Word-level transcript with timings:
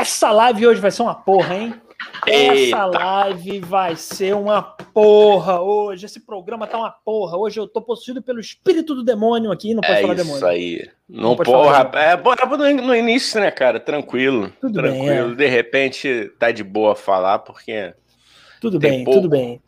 Essa 0.00 0.30
live 0.30 0.66
hoje 0.66 0.80
vai 0.80 0.90
ser 0.90 1.02
uma 1.02 1.14
porra, 1.14 1.54
hein? 1.54 1.74
Eita. 2.26 2.54
Essa 2.76 2.86
live 2.86 3.60
vai 3.60 3.94
ser 3.96 4.34
uma 4.34 4.62
porra 4.62 5.60
hoje. 5.60 6.06
Esse 6.06 6.20
programa 6.24 6.66
tá 6.66 6.78
uma 6.78 6.90
porra. 6.90 7.36
Hoje 7.36 7.60
eu 7.60 7.66
tô 7.68 7.82
possuído 7.82 8.22
pelo 8.22 8.40
espírito 8.40 8.94
do 8.94 9.04
demônio 9.04 9.52
aqui. 9.52 9.74
Não 9.74 9.82
pode 9.82 9.98
É 9.98 10.00
falar 10.00 10.14
isso 10.14 10.24
demônio. 10.24 10.46
aí. 10.46 10.90
Não, 11.06 11.22
Não 11.30 11.36
porra, 11.36 11.84
falar 11.90 12.02
é 12.02 12.16
bora 12.16 12.46
no, 12.46 12.82
no 12.86 12.94
início, 12.96 13.38
né, 13.40 13.50
cara? 13.50 13.78
Tranquilo. 13.78 14.50
Tudo 14.58 14.80
bem, 14.80 14.92
tranquilo. 14.92 15.32
é. 15.32 15.34
De 15.34 15.46
repente 15.46 16.32
tá 16.38 16.50
de 16.50 16.64
boa 16.64 16.94
falar, 16.96 17.40
porque 17.40 17.92
Tudo 18.58 18.78
bem, 18.78 19.04
pouco. 19.04 19.20
tudo 19.20 19.28
bem. 19.30 19.60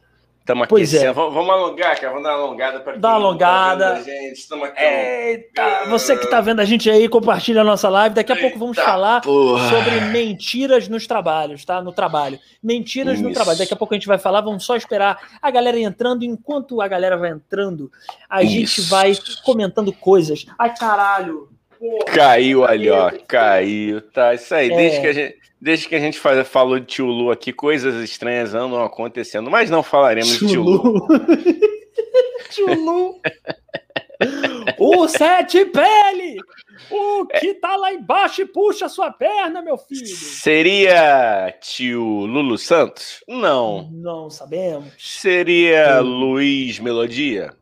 Estamos 0.43 0.65
aqui. 0.65 0.69
Pois 0.71 0.93
é. 0.95 1.13
Vamos, 1.13 1.49
alongar, 1.49 1.99
cara. 1.99 2.09
Vamos 2.13 2.23
dar 2.25 2.37
uma 2.37 2.45
alongada 2.45 2.81
para 2.81 2.97
Dá 2.99 3.09
uma 3.09 3.15
alongada. 3.17 4.03
gente. 4.03 4.39
Estamos 4.39 4.69
aqui. 4.69 4.83
Eita, 4.83 5.87
você 5.89 6.17
que 6.17 6.27
tá 6.29 6.41
vendo 6.41 6.61
a 6.61 6.65
gente 6.65 6.91
aí, 6.91 7.09
compartilha 7.09 7.63
a 7.63 7.65
nossa 7.65 7.89
live. 7.89 8.15
Daqui 8.15 8.33
a 8.33 8.37
pouco 8.37 8.59
vamos 8.59 8.77
Eita 8.77 8.89
falar 8.91 9.21
porra. 9.23 9.69
sobre 9.71 10.01
mentiras 10.13 10.89
nos 10.89 11.07
trabalhos, 11.07 11.65
tá? 11.65 11.81
No 11.81 11.93
trabalho. 11.93 12.39
Mentiras 12.63 13.21
no 13.21 13.29
Isso. 13.31 13.35
trabalho. 13.35 13.59
Daqui 13.59 13.73
a 13.73 13.77
pouco 13.77 13.95
a 13.95 13.97
gente 13.97 14.07
vai 14.07 14.19
falar, 14.19 14.41
vamos 14.41 14.65
só 14.65 14.77
esperar 14.77 15.19
a 15.41 15.51
galera 15.51 15.79
entrando. 15.79 16.25
Enquanto 16.25 16.81
a 16.81 16.89
galera 16.89 17.17
vai 17.17 17.31
entrando, 17.31 17.91
a 18.29 18.43
gente 18.45 18.81
Isso. 18.81 18.91
vai 18.91 19.13
comentando 19.45 19.93
coisas. 19.93 20.45
Ai, 20.59 20.75
caralho. 20.77 21.49
Porra. 21.79 22.05
Caiu 22.15 22.65
ali, 22.65 22.89
ó. 22.91 23.11
Caiu. 23.27 24.01
Tá, 24.01 24.35
isso 24.35 24.55
aí. 24.55 24.71
É. 24.71 24.77
Desde 24.77 25.01
que 25.01 25.07
a 25.07 25.13
gente. 25.13 25.42
Desde 25.63 25.89
que 25.89 25.95
a 25.95 26.01
gente 26.01 26.19
faz- 26.19 26.49
falou 26.49 26.81
de 26.81 26.87
tio 26.87 27.07
Lu 27.07 27.31
aqui, 27.31 27.53
coisas 27.53 27.95
estranhas 28.03 28.53
andam 28.53 28.83
acontecendo, 28.83 29.49
mas 29.49 29.71
não 29.71 29.81
falaremos 29.83 30.39
de 30.41 30.49
tio 30.49 30.61
Lu. 30.63 30.83
Chulu. 30.83 31.07
Chulu. 32.51 33.21
o 34.79 35.07
sete 35.09 35.65
pele! 35.67 36.37
O 36.91 37.27
que 37.27 37.55
tá 37.55 37.77
lá 37.77 37.93
embaixo 37.93 38.43
e 38.43 38.47
puxa 38.47 38.87
a 38.87 38.89
sua 38.89 39.11
perna, 39.13 39.63
meu 39.63 39.79
filho! 39.79 40.05
Seria 40.07 41.55
tio 41.61 42.03
Lulu 42.03 42.59
Santos? 42.59 43.23
Não. 43.29 43.89
Não 43.93 44.29
sabemos. 44.29 44.87
Seria 44.99 46.01
Hum. 46.03 46.07
Luiz 46.07 46.79
Melodia? 46.81 47.55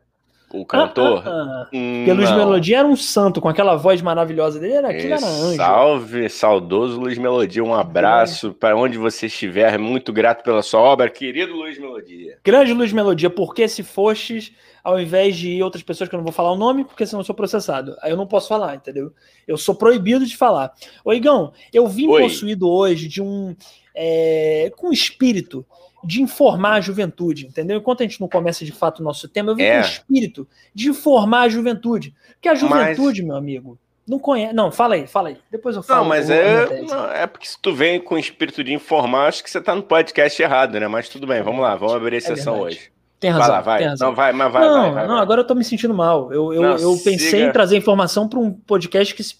O 0.52 0.66
cantor? 0.66 1.22
Ah, 1.24 1.30
ah, 1.30 1.62
ah. 1.62 1.68
Hum, 1.72 1.98
Porque 1.98 2.12
Luiz 2.12 2.30
não. 2.30 2.38
Melodia 2.38 2.78
era 2.78 2.88
um 2.88 2.96
santo, 2.96 3.40
com 3.40 3.48
aquela 3.48 3.76
voz 3.76 4.02
maravilhosa 4.02 4.58
dele, 4.58 4.74
era, 4.74 4.88
aquilo 4.90 5.14
era 5.14 5.22
É, 5.24 5.28
anjo. 5.28 5.56
Salve, 5.56 6.28
saudoso 6.28 6.98
Luiz 7.00 7.16
Melodia. 7.18 7.62
Um 7.62 7.74
abraço 7.74 8.52
para 8.52 8.76
onde 8.76 8.98
você 8.98 9.26
estiver. 9.26 9.78
Muito 9.78 10.12
grato 10.12 10.42
pela 10.42 10.62
sua 10.62 10.80
obra, 10.80 11.08
querido 11.08 11.54
Luiz 11.54 11.78
Melodia. 11.78 12.38
Grande 12.44 12.72
Luiz 12.72 12.92
Melodia, 12.92 13.30
porque 13.30 13.68
se 13.68 13.82
fostes, 13.84 14.52
ao 14.82 14.98
invés 15.00 15.36
de 15.36 15.62
outras 15.62 15.82
pessoas 15.84 16.08
que 16.08 16.14
eu 16.14 16.18
não 16.18 16.24
vou 16.24 16.32
falar 16.32 16.50
o 16.52 16.56
nome, 16.56 16.84
porque 16.84 17.06
senão 17.06 17.20
eu 17.20 17.24
sou 17.24 17.34
processado. 17.34 17.94
Aí 18.02 18.10
eu 18.10 18.16
não 18.16 18.26
posso 18.26 18.48
falar, 18.48 18.74
entendeu? 18.74 19.12
Eu 19.46 19.56
sou 19.56 19.74
proibido 19.74 20.26
de 20.26 20.36
falar. 20.36 20.72
Ô, 21.04 21.12
Igão, 21.12 21.52
eu 21.72 21.86
vim 21.86 22.08
Oi. 22.08 22.22
possuído 22.22 22.68
hoje 22.68 23.06
de 23.06 23.22
um. 23.22 23.54
é, 23.94 24.72
com 24.76 24.88
um 24.88 24.92
espírito 24.92 25.64
de 26.04 26.22
informar 26.22 26.74
a 26.74 26.80
juventude, 26.80 27.46
entendeu? 27.46 27.78
Enquanto 27.78 28.00
a 28.02 28.04
gente 28.04 28.20
não 28.20 28.28
começa 28.28 28.64
de 28.64 28.72
fato 28.72 29.00
o 29.00 29.02
nosso 29.02 29.28
tema, 29.28 29.50
eu 29.52 29.56
vim 29.56 29.62
É. 29.64 29.72
com 29.72 29.78
um 29.78 29.90
espírito 29.90 30.48
de 30.74 30.88
informar 30.88 31.42
a 31.42 31.48
juventude. 31.48 32.14
Porque 32.34 32.48
a 32.48 32.54
juventude, 32.54 33.22
meu 33.22 33.36
amigo, 33.36 33.78
não 34.08 34.18
conhece. 34.18 34.52
Não, 34.54 34.72
fala 34.72 34.94
aí, 34.96 35.06
fala 35.06 35.28
aí. 35.28 35.36
Depois 35.50 35.76
eu 35.76 35.82
falo. 35.82 36.00
Não, 36.02 36.08
mas 36.08 36.28
o- 36.28 36.32
é, 36.32 36.82
não, 36.82 37.10
é 37.12 37.26
porque 37.26 37.46
se 37.46 37.56
tu 37.60 37.72
vem 37.74 38.00
com 38.00 38.14
o 38.14 38.18
espírito 38.18 38.64
de 38.64 38.72
informar, 38.72 39.26
acho 39.28 39.42
que 39.44 39.50
você 39.50 39.60
tá 39.60 39.74
no 39.74 39.82
podcast 39.82 40.40
errado, 40.42 40.80
né? 40.80 40.88
Mas 40.88 41.08
tudo 41.08 41.26
bem, 41.26 41.42
vamos 41.42 41.60
lá, 41.60 41.76
vamos 41.76 41.94
abrir 41.94 42.16
a 42.16 42.20
sessão 42.20 42.54
verdade. 42.54 42.76
hoje. 42.76 42.90
Tem 43.20 43.30
Vai 43.30 43.40
razão. 43.40 43.54
lá, 43.56 43.60
vai. 43.60 43.78
tem 43.80 43.88
razão. 43.88 44.08
Não, 44.08 44.14
vai, 44.16 44.32
mas 44.32 44.50
vai, 44.52 44.62
não, 44.62 44.72
vai, 44.82 44.92
vai. 44.94 45.06
não, 45.06 45.14
vai. 45.16 45.22
agora 45.22 45.42
eu 45.42 45.46
tô 45.46 45.54
me 45.54 45.62
sentindo 45.62 45.92
mal. 45.92 46.32
Eu, 46.32 46.54
eu, 46.54 46.62
Não, 46.62 46.76
eu 46.78 46.92
pensei 47.04 47.18
siga. 47.30 47.44
em 47.44 47.52
trazer 47.52 47.76
informação 47.76 48.26
para 48.26 48.38
um 48.38 48.50
podcast 48.50 49.14
que 49.14 49.22
se 49.22 49.34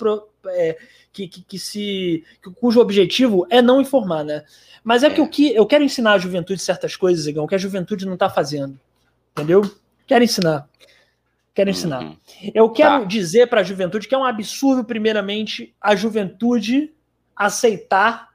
é, 0.49 0.77
que, 1.13 1.27
que, 1.27 1.43
que 1.43 1.59
se 1.59 2.23
cujo 2.61 2.79
objetivo 2.79 3.47
é 3.49 3.63
não 3.63 3.81
informar, 3.81 4.23
né? 4.23 4.45
Mas 4.83 5.03
é, 5.03 5.09
É. 5.09 5.11
que 5.11 5.21
o 5.21 5.29
que 5.29 5.55
eu 5.55 5.67
quero 5.67 5.85
ensinar 5.85 6.13
a 6.15 6.19
juventude 6.19 6.61
certas 6.61 6.97
coisas, 6.97 7.27
Igão, 7.27 7.47
que 7.47 7.55
a 7.55 7.59
juventude 7.59 8.07
não 8.07 8.17
tá 8.17 8.29
fazendo. 8.31 8.79
Entendeu? 9.33 9.63
Quero 10.07 10.25
ensinar. 10.25 10.69
Quero 11.55 11.71
ensinar. 11.71 12.03
Uhum. 12.03 12.17
Eu 12.55 12.71
quero 12.71 13.01
Tá. 13.01 13.05
dizer 13.05 13.47
para 13.49 13.61
a 13.61 13.65
juventude 13.65 14.09
que 14.09 14.15
é 14.15 14.19
um 14.19 14.25
absurdo, 14.25 14.85
primeiramente, 14.85 15.75
a 15.81 15.95
juventude 15.95 16.93
aceitar 17.37 18.31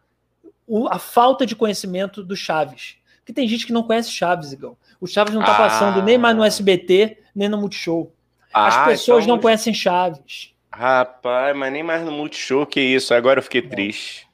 o- 0.67 0.87
a 0.87 0.97
falta 0.99 1.45
de 1.45 1.55
conhecimento 1.55 2.23
do 2.23 2.35
Chaves. 2.35 2.95
Porque 3.19 3.33
tem 3.33 3.47
gente 3.47 3.65
que 3.65 3.73
não 3.73 3.83
conhece 3.83 4.11
Chaves, 4.11 4.51
Igão. 4.51 4.77
O 4.99 5.07
Chaves 5.07 5.33
não 5.33 5.43
tá 5.43 5.53
Ah. 5.53 5.57
passando 5.57 6.01
nem 6.03 6.17
mais 6.17 6.35
no 6.35 6.43
SBT, 6.43 7.17
nem 7.35 7.49
no 7.49 7.57
Multishow. 7.57 8.11
As 8.53 8.75
Ah, 8.75 8.85
pessoas 8.85 9.23
então- 9.23 9.35
não 9.35 9.41
conhecem 9.41 9.73
Chaves. 9.73 10.53
Rapaz, 10.71 11.55
mas 11.55 11.71
nem 11.71 11.83
mais 11.83 12.03
no 12.03 12.11
Multishow 12.11 12.65
que 12.65 12.79
isso. 12.81 13.13
Agora 13.13 13.39
eu 13.39 13.43
fiquei 13.43 13.61
Não. 13.61 13.69
triste. 13.69 14.24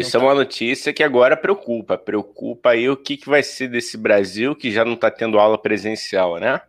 Isso 0.00 0.16
Não 0.16 0.20
tá. 0.24 0.26
é 0.26 0.28
uma 0.30 0.34
notícia 0.34 0.92
que 0.92 1.02
agora 1.02 1.36
preocupa. 1.36 1.96
Preocupa 1.98 2.70
aí 2.70 2.88
o 2.88 2.96
que, 2.96 3.16
que 3.16 3.28
vai 3.28 3.42
ser 3.42 3.68
desse 3.68 3.96
Brasil 3.96 4.54
que 4.54 4.70
já 4.72 4.84
não 4.84 4.96
tá 4.96 5.10
tendo 5.10 5.38
aula 5.38 5.56
presencial, 5.58 6.38
né? 6.38 6.60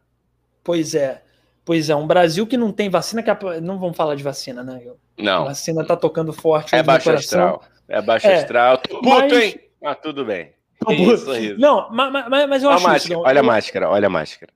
Pois 0.63 0.93
é. 0.95 1.21
Pois 1.63 1.89
é, 1.89 1.95
um 1.95 2.05
Brasil 2.05 2.45
que 2.45 2.57
não 2.57 2.71
tem 2.71 2.89
vacina, 2.89 3.23
que 3.23 3.29
a- 3.29 3.39
não 3.61 3.79
vamos 3.79 3.97
falar 3.97 4.15
de 4.15 4.21
vacina, 4.23 4.63
né? 4.63 4.81
A 5.17 5.21
Não. 5.23 5.45
vacina 5.45 5.83
tá 5.83 5.95
tocando 5.95 6.31
forte 6.31 6.75
É 6.75 6.83
baixo 6.83 7.09
astral. 7.09 7.63
É 7.87 8.01
baixo 8.01 8.27
É, 8.27 8.35
astral. 8.35 8.77
Tô 8.77 8.99
puto, 8.99 9.09
mas- 9.09 9.33
hein? 9.33 9.59
Ah, 9.83 9.95
tudo 9.95 10.23
bem. 10.25 10.51
Tô 10.79 10.91
isso, 10.91 11.25
sorriso. 11.25 11.59
Não, 11.59 11.89
mas, 11.91 12.11
mas, 12.11 12.49
mas 12.49 12.63
eu 12.63 12.69
Olha 12.69 12.73
a 12.73 12.77
acho 12.77 12.97
isso. 12.97 13.09
máscara, 13.13 13.19
olha 13.19 13.39
a 13.39 13.41
Eu- 13.41 13.45
máscara, 13.45 13.89
olha 13.89 14.07
a 14.07 14.09
máscara. 14.09 14.51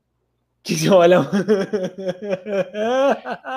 Que, 0.61 0.89
olha. 0.89 1.21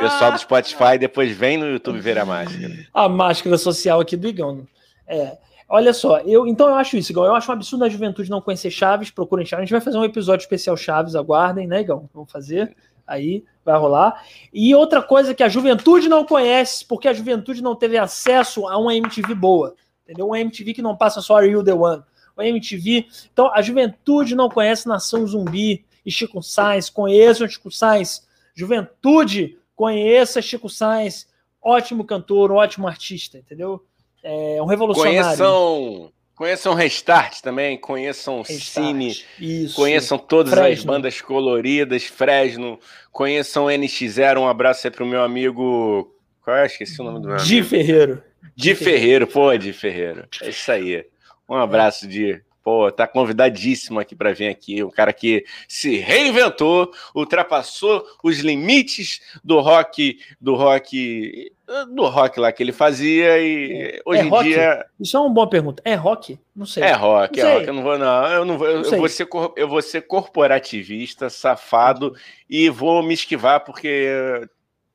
Pessoal 0.00 0.32
do 0.32 0.38
Spotify 0.38 0.98
depois 0.98 1.36
vem 1.36 1.56
no 1.58 1.66
YouTube 1.66 1.98
ver 2.00 2.18
a 2.18 2.24
máscara. 2.24 2.72
a 2.94 3.08
máscara 3.08 3.58
social 3.58 4.00
aqui 4.00 4.16
do 4.16 4.28
Igão. 4.28 4.66
É. 5.12 5.38
Olha 5.68 5.92
só, 5.92 6.20
eu 6.20 6.46
então 6.46 6.68
eu 6.68 6.74
acho 6.74 6.96
isso, 6.96 7.12
Igão. 7.12 7.24
Eu 7.24 7.34
acho 7.34 7.50
um 7.50 7.54
absurdo 7.54 7.84
a 7.84 7.88
juventude 7.88 8.30
não 8.30 8.40
conhecer 8.40 8.70
Chaves, 8.70 9.10
procurem 9.10 9.44
Chaves. 9.44 9.62
A 9.62 9.64
gente 9.64 9.72
vai 9.72 9.80
fazer 9.80 9.98
um 9.98 10.04
episódio 10.04 10.42
especial 10.42 10.76
Chaves, 10.76 11.14
aguardem, 11.14 11.66
né, 11.66 11.80
Igão? 11.80 12.08
Vamos 12.12 12.30
fazer. 12.30 12.74
Aí 13.06 13.44
vai 13.64 13.78
rolar. 13.78 14.24
E 14.52 14.74
outra 14.74 15.02
coisa 15.02 15.34
que 15.34 15.42
a 15.42 15.48
juventude 15.48 16.08
não 16.08 16.24
conhece, 16.24 16.84
porque 16.84 17.08
a 17.08 17.12
juventude 17.12 17.62
não 17.62 17.76
teve 17.76 17.98
acesso 17.98 18.66
a 18.66 18.78
uma 18.78 18.94
MTV 18.94 19.34
boa. 19.34 19.74
Entendeu? 20.04 20.26
Uma 20.26 20.40
MTV 20.40 20.74
que 20.74 20.82
não 20.82 20.96
passa 20.96 21.20
só 21.20 21.36
Are 21.36 21.48
You 21.48 21.62
The 21.62 21.74
One. 21.74 22.02
Uma 22.36 22.46
MTV. 22.46 23.06
Então, 23.32 23.52
a 23.52 23.60
juventude 23.60 24.34
não 24.34 24.48
conhece 24.48 24.88
Nação 24.88 25.26
Zumbi 25.26 25.84
e 26.04 26.10
Chico 26.10 26.42
Sainz. 26.42 26.88
Conheçam 26.88 27.48
Chico 27.48 27.70
Sainz. 27.70 28.26
Juventude, 28.54 29.58
conheça 29.76 30.42
Chico 30.42 30.68
Sainz. 30.68 31.28
Ótimo 31.60 32.04
cantor, 32.04 32.50
ótimo 32.50 32.88
artista, 32.88 33.38
entendeu? 33.38 33.84
É 34.22 34.62
um 34.62 34.66
revolucionário. 34.66 35.22
Conheçam, 35.22 36.12
conheçam 36.34 36.74
Restart 36.74 37.40
também, 37.40 37.76
conheçam 37.76 38.42
Restart. 38.42 38.86
Cine, 38.86 39.16
Isso. 39.40 39.74
conheçam 39.74 40.18
todas 40.18 40.52
as 40.52 40.58
Fresno. 40.58 40.86
bandas 40.86 41.20
coloridas, 41.20 42.04
Fresno, 42.04 42.78
conheçam 43.10 43.66
NX0, 43.66 44.40
um 44.40 44.48
abraço 44.48 44.86
aí 44.86 44.90
pro 44.90 45.06
meu 45.06 45.22
amigo. 45.22 46.14
Qual 46.42 46.56
é? 46.56 46.66
Esqueci 46.66 47.00
o 47.00 47.04
nome 47.04 47.20
do 47.20 47.26
meu 47.28 47.36
amigo. 47.36 47.46
Di 47.46 47.62
Ferreiro. 47.62 48.22
Di 48.54 48.74
Ferreiro, 48.74 49.26
pô, 49.26 49.56
Di 49.56 49.72
Ferreiro. 49.72 50.26
É 50.42 50.50
isso 50.50 50.70
aí. 50.70 51.04
Um 51.48 51.54
abraço, 51.54 52.06
Di. 52.06 52.40
Pô, 52.62 52.92
tá 52.92 53.08
convidadíssimo 53.08 53.98
aqui 53.98 54.14
para 54.14 54.32
vir 54.32 54.46
aqui. 54.46 54.84
Um 54.84 54.90
cara 54.90 55.12
que 55.12 55.44
se 55.66 55.96
reinventou, 55.96 56.92
ultrapassou 57.12 58.04
os 58.22 58.38
limites 58.38 59.20
do 59.42 59.58
rock, 59.58 60.18
do 60.40 60.54
rock, 60.54 61.50
do 61.94 62.06
rock 62.06 62.38
lá 62.40 62.52
que 62.52 62.62
ele 62.62 62.72
fazia 62.72 63.38
e 63.40 64.00
hoje 64.04 64.20
É 64.20 64.24
em 64.24 64.28
rock? 64.28 64.44
dia 64.48 64.86
Isso 65.00 65.16
é 65.16 65.20
uma 65.20 65.30
boa 65.30 65.48
pergunta. 65.48 65.82
É 65.84 65.94
rock? 65.94 66.38
Não 66.54 66.66
sei. 66.66 66.82
é 66.84 66.92
rock, 66.92 67.38
Não 67.38 67.44
é 67.44 67.48
sei. 67.48 67.54
rock. 67.58 67.68
Eu 67.68 67.74
não 67.74 67.82
vou, 67.82 67.98
não. 67.98 68.26
Eu 68.26 68.44
não 68.44 68.58
vou. 68.58 68.66
Não 68.68 68.74
eu 68.78 68.84
sei. 68.84 68.98
vou 68.98 69.08
ser, 69.08 69.28
eu 69.56 69.68
vou 69.68 69.82
ser 69.82 70.02
corporativista, 70.02 71.30
safado 71.30 72.14
e 72.48 72.68
vou 72.68 73.02
me 73.02 73.14
esquivar 73.14 73.60
porque 73.64 74.08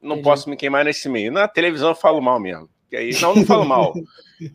não 0.02 0.12
Entendi. 0.16 0.24
posso 0.24 0.50
me 0.50 0.56
queimar 0.58 0.86
nesse 0.86 1.08
meio. 1.10 1.32
Na 1.32 1.48
televisão 1.48 1.90
eu 1.90 1.96
falo 1.96 2.22
mal 2.22 2.40
mesmo. 2.40 2.70
Aí, 2.94 3.12
não, 3.22 3.36
não 3.36 3.46
falo 3.46 3.66
mal. 3.66 3.94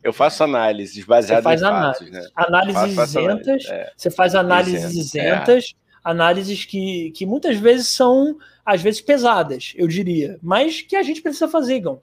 Eu 0.02 0.12
faço 0.12 0.44
análises 0.44 1.04
baseadas 1.04 1.42
faz 1.42 1.60
em 1.60 1.64
fatos, 1.64 2.00
análise. 2.02 2.10
né? 2.12 2.28
Análises 2.36 2.94
Faço- 2.94 3.18
isentas. 3.18 3.64
é. 3.68 3.92
Você 3.96 4.10
faz 4.12 4.32
análises 4.36 4.84
Isento, 4.94 4.96
isentas, 5.18 5.74
análises 6.04 6.64
que, 6.64 7.10
que 7.10 7.26
muitas 7.26 7.56
vezes 7.58 7.88
são, 7.88 8.38
às 8.64 8.80
vezes, 8.80 9.00
pesadas, 9.00 9.72
eu 9.76 9.88
diria. 9.88 10.38
Mas 10.40 10.80
que 10.82 10.94
a 10.94 11.02
gente 11.02 11.20
precisa 11.20 11.48
fazer, 11.48 11.74
Igão. 11.74 12.00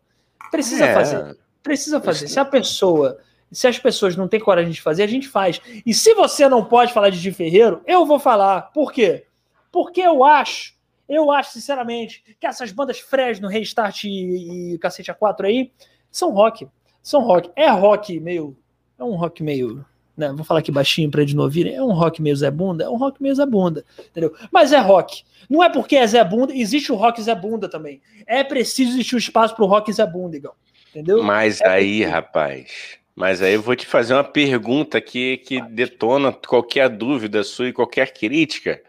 Precisa 0.52 0.86
É. 0.86 0.94
fazer. 0.94 1.38
Precisa 1.62 2.00
fazer. 2.02 2.28
Se 2.28 2.40
a 2.40 2.46
pessoa. 2.46 3.20
Se 3.52 3.68
as 3.68 3.80
pessoas 3.80 4.16
não 4.16 4.28
têm 4.28 4.40
coragem 4.40 4.72
de 4.72 4.82
fazer, 4.82 5.02
a 5.04 5.08
gente 5.08 5.28
faz. 5.28 5.60
E 5.86 5.92
se 5.94 6.14
você 6.14 6.48
não 6.48 6.64
pode 6.64 6.94
falar 6.94 7.10
de 7.10 7.20
Di 7.20 7.32
Ferreiro, 7.32 7.82
eu 7.88 8.06
vou 8.06 8.20
falar. 8.20 8.72
Por 8.74 8.92
quê? 8.92 9.26
Porque 9.72 10.02
eu 10.02 10.24
acho, 10.24 10.76
eu 11.08 11.32
acho, 11.32 11.54
sinceramente, 11.54 12.24
que 12.40 12.46
essas 12.46 12.72
bandas 12.72 13.00
Fresno, 13.00 13.48
Restart 13.48 14.04
e, 14.04 14.74
e 14.74 14.78
Cacete 14.78 15.12
A4 15.12 15.46
aí 15.46 15.72
são 16.12 16.32
rock. 16.32 16.68
São 17.02 17.22
rock. 17.22 17.50
É 17.56 17.68
rock 17.70 18.20
meio. 18.20 18.56
É 19.00 19.04
um 19.04 19.16
rock 19.16 19.42
meio. 19.42 19.84
Né, 20.20 20.34
vou 20.34 20.44
falar 20.44 20.60
aqui 20.60 20.70
baixinho 20.70 21.10
para 21.10 21.22
eles 21.22 21.34
não 21.34 21.46
ouvirem. 21.46 21.74
É 21.74 21.82
um 21.82 21.94
rock 21.94 22.22
meio 22.22 22.36
Zé 22.36 22.52
Bunda? 22.52 22.84
É 22.84 22.90
um 22.90 22.98
rock 22.98 23.24
meio 23.24 23.34
Zé 23.34 23.46
Bunda. 23.46 23.86
Entendeu? 23.98 24.36
Mas 24.52 24.74
é 24.74 24.78
rock. 24.78 25.24
Não 25.50 25.64
é 25.64 25.70
porque 25.70 25.96
é 25.96 26.06
Zé 26.06 26.22
Bunda, 26.26 26.54
existe 26.54 26.92
o 26.92 26.96
rock 26.96 27.22
Zé 27.22 27.34
Bunda 27.34 27.70
também. 27.70 28.02
É 28.28 28.44
preciso 28.44 28.92
existir 28.92 29.16
o 29.16 29.18
espaço 29.18 29.56
pro 29.56 29.66
rock 29.66 29.94
Zé 29.94 30.06
Bunda, 30.06 30.36
Igão. 30.36 30.52
Entendeu? 30.90 31.24
Mas 31.24 31.62
É 31.62 31.70
aí, 31.70 32.04
rapaz, 32.04 32.98
Mas 33.16 33.42
aí 33.42 33.54
eu 33.54 33.62
vou 33.62 33.78
te 33.78 33.88
fazer 33.88 34.14
uma 34.14 34.26
pergunta 34.26 34.98
aqui 34.98 35.38
que 35.38 35.62
detona 35.70 36.34
qualquer 36.34 36.90
dúvida 36.90 37.42
sua 37.42 37.70
e 37.70 37.74
qualquer 37.74 38.12
crítica, 38.12 38.82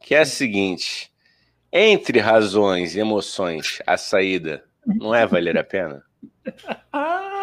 que 0.00 0.14
é 0.14 0.20
a 0.20 0.24
seguinte: 0.24 1.10
entre 1.72 2.20
razões 2.20 2.94
e 2.94 3.00
emoções, 3.00 3.82
a 3.84 3.96
saída 3.96 4.62
não 4.86 5.12
é 5.12 5.26
valer 5.26 5.58
a 5.58 5.64
pena? 5.64 6.04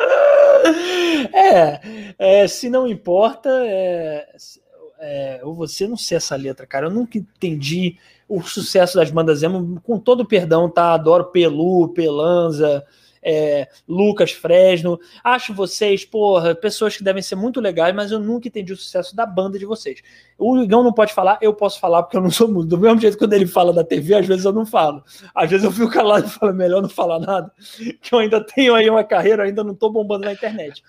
É, 1.32 1.80
é, 2.18 2.48
se 2.48 2.70
não 2.70 2.88
importa, 2.88 3.50
é, 3.66 4.26
é, 4.98 5.40
eu 5.42 5.54
você 5.54 5.86
não 5.86 5.96
sei 5.96 6.16
essa 6.16 6.34
letra, 6.36 6.66
cara. 6.66 6.86
Eu 6.86 6.90
nunca 6.90 7.18
entendi 7.18 7.96
o 8.28 8.42
sucesso 8.42 8.96
das 8.96 9.10
bandas 9.10 9.42
emo, 9.42 9.80
com 9.82 9.98
todo 9.98 10.26
perdão, 10.26 10.68
tá? 10.68 10.94
Adoro 10.94 11.26
Pelu, 11.26 11.88
Pelanza, 11.88 12.84
é, 13.22 13.68
Lucas 13.86 14.32
Fresno. 14.32 14.98
Acho 15.22 15.52
vocês, 15.54 16.04
porra, 16.04 16.54
pessoas 16.54 16.96
que 16.96 17.04
devem 17.04 17.22
ser 17.22 17.36
muito 17.36 17.60
legais, 17.60 17.94
mas 17.94 18.10
eu 18.10 18.18
nunca 18.18 18.48
entendi 18.48 18.72
o 18.72 18.76
sucesso 18.76 19.14
da 19.14 19.26
banda 19.26 19.58
de 19.58 19.66
vocês. 19.66 20.02
O 20.38 20.58
Igão 20.58 20.82
não 20.82 20.92
pode 20.92 21.12
falar, 21.12 21.38
eu 21.40 21.52
posso 21.52 21.78
falar 21.78 22.02
porque 22.02 22.16
eu 22.16 22.22
não 22.22 22.30
sou 22.30 22.48
muito. 22.48 22.68
Do 22.68 22.78
mesmo 22.78 23.00
jeito 23.00 23.14
que 23.14 23.24
quando 23.24 23.34
ele 23.34 23.46
fala 23.46 23.72
da 23.72 23.84
TV, 23.84 24.14
às 24.14 24.26
vezes 24.26 24.44
eu 24.44 24.52
não 24.52 24.64
falo. 24.64 25.02
Às 25.34 25.50
vezes 25.50 25.64
eu 25.64 25.72
fico 25.72 25.90
calado 25.90 26.26
e 26.26 26.30
falo, 26.30 26.54
melhor 26.54 26.82
não 26.82 26.88
falar 26.88 27.18
nada, 27.18 27.52
que 28.00 28.14
eu 28.14 28.18
ainda 28.18 28.42
tenho 28.42 28.74
aí 28.74 28.88
uma 28.88 29.04
carreira, 29.04 29.44
ainda 29.44 29.62
não 29.62 29.74
tô 29.74 29.90
bombando 29.90 30.24
na 30.24 30.32
internet. 30.32 30.82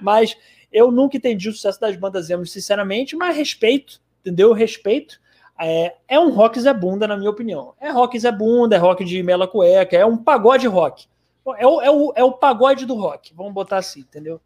Mas 0.00 0.36
eu 0.70 0.90
nunca 0.90 1.16
entendi 1.16 1.48
o 1.48 1.52
sucesso 1.52 1.80
das 1.80 1.96
bandas 1.96 2.28
emo, 2.28 2.44
sinceramente, 2.44 3.16
mas 3.16 3.36
respeito, 3.36 4.00
entendeu? 4.20 4.52
Respeito. 4.52 5.18
É, 5.60 5.94
é 6.06 6.20
um 6.20 6.30
rock 6.30 6.60
Zé 6.60 6.72
Bunda, 6.72 7.08
na 7.08 7.16
minha 7.16 7.30
opinião. 7.30 7.74
É 7.80 7.90
rock 7.90 8.16
Zé 8.16 8.30
Bunda, 8.30 8.76
é 8.76 8.78
rock 8.78 9.04
de 9.04 9.20
mela 9.24 9.48
cueca, 9.48 9.96
é 9.96 10.06
um 10.06 10.16
pagode 10.16 10.68
rock. 10.68 11.06
É 11.56 11.66
o, 11.66 11.80
é, 11.80 11.90
o, 11.90 12.12
é 12.16 12.24
o 12.24 12.32
pagode 12.32 12.86
do 12.86 12.94
rock, 12.94 13.32
vamos 13.34 13.52
botar 13.52 13.78
assim, 13.78 14.00
entendeu? 14.00 14.40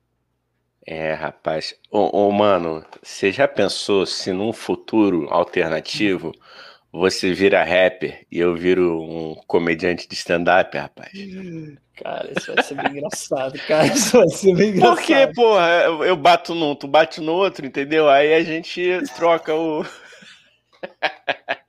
É, 0.86 1.12
rapaz. 1.12 1.74
Ô, 1.90 2.26
ô, 2.26 2.32
mano, 2.32 2.84
você 3.02 3.30
já 3.30 3.46
pensou 3.46 4.04
se 4.04 4.32
num 4.32 4.52
futuro 4.52 5.28
alternativo 5.30 6.32
você 6.92 7.32
vira 7.32 7.64
rapper 7.64 8.26
e 8.30 8.38
eu 8.38 8.54
viro 8.54 9.00
um 9.00 9.34
comediante 9.46 10.06
de 10.06 10.14
stand-up, 10.14 10.76
rapaz? 10.76 11.10
Cara, 11.96 12.32
isso 12.36 12.54
vai 12.54 12.64
ser 12.64 12.74
bem 12.74 12.90
engraçado, 12.90 13.58
cara. 13.66 13.86
Isso 13.86 14.18
vai 14.18 14.28
ser 14.28 14.54
bem 14.54 14.70
engraçado. 14.70 14.96
Porque, 14.96 15.26
porra, 15.34 15.68
eu 16.04 16.16
bato 16.16 16.54
num, 16.54 16.74
tu 16.74 16.86
bate 16.86 17.20
no 17.20 17.32
outro, 17.32 17.64
entendeu? 17.64 18.08
Aí 18.10 18.34
a 18.34 18.42
gente 18.42 19.00
troca 19.14 19.54
o. 19.54 19.84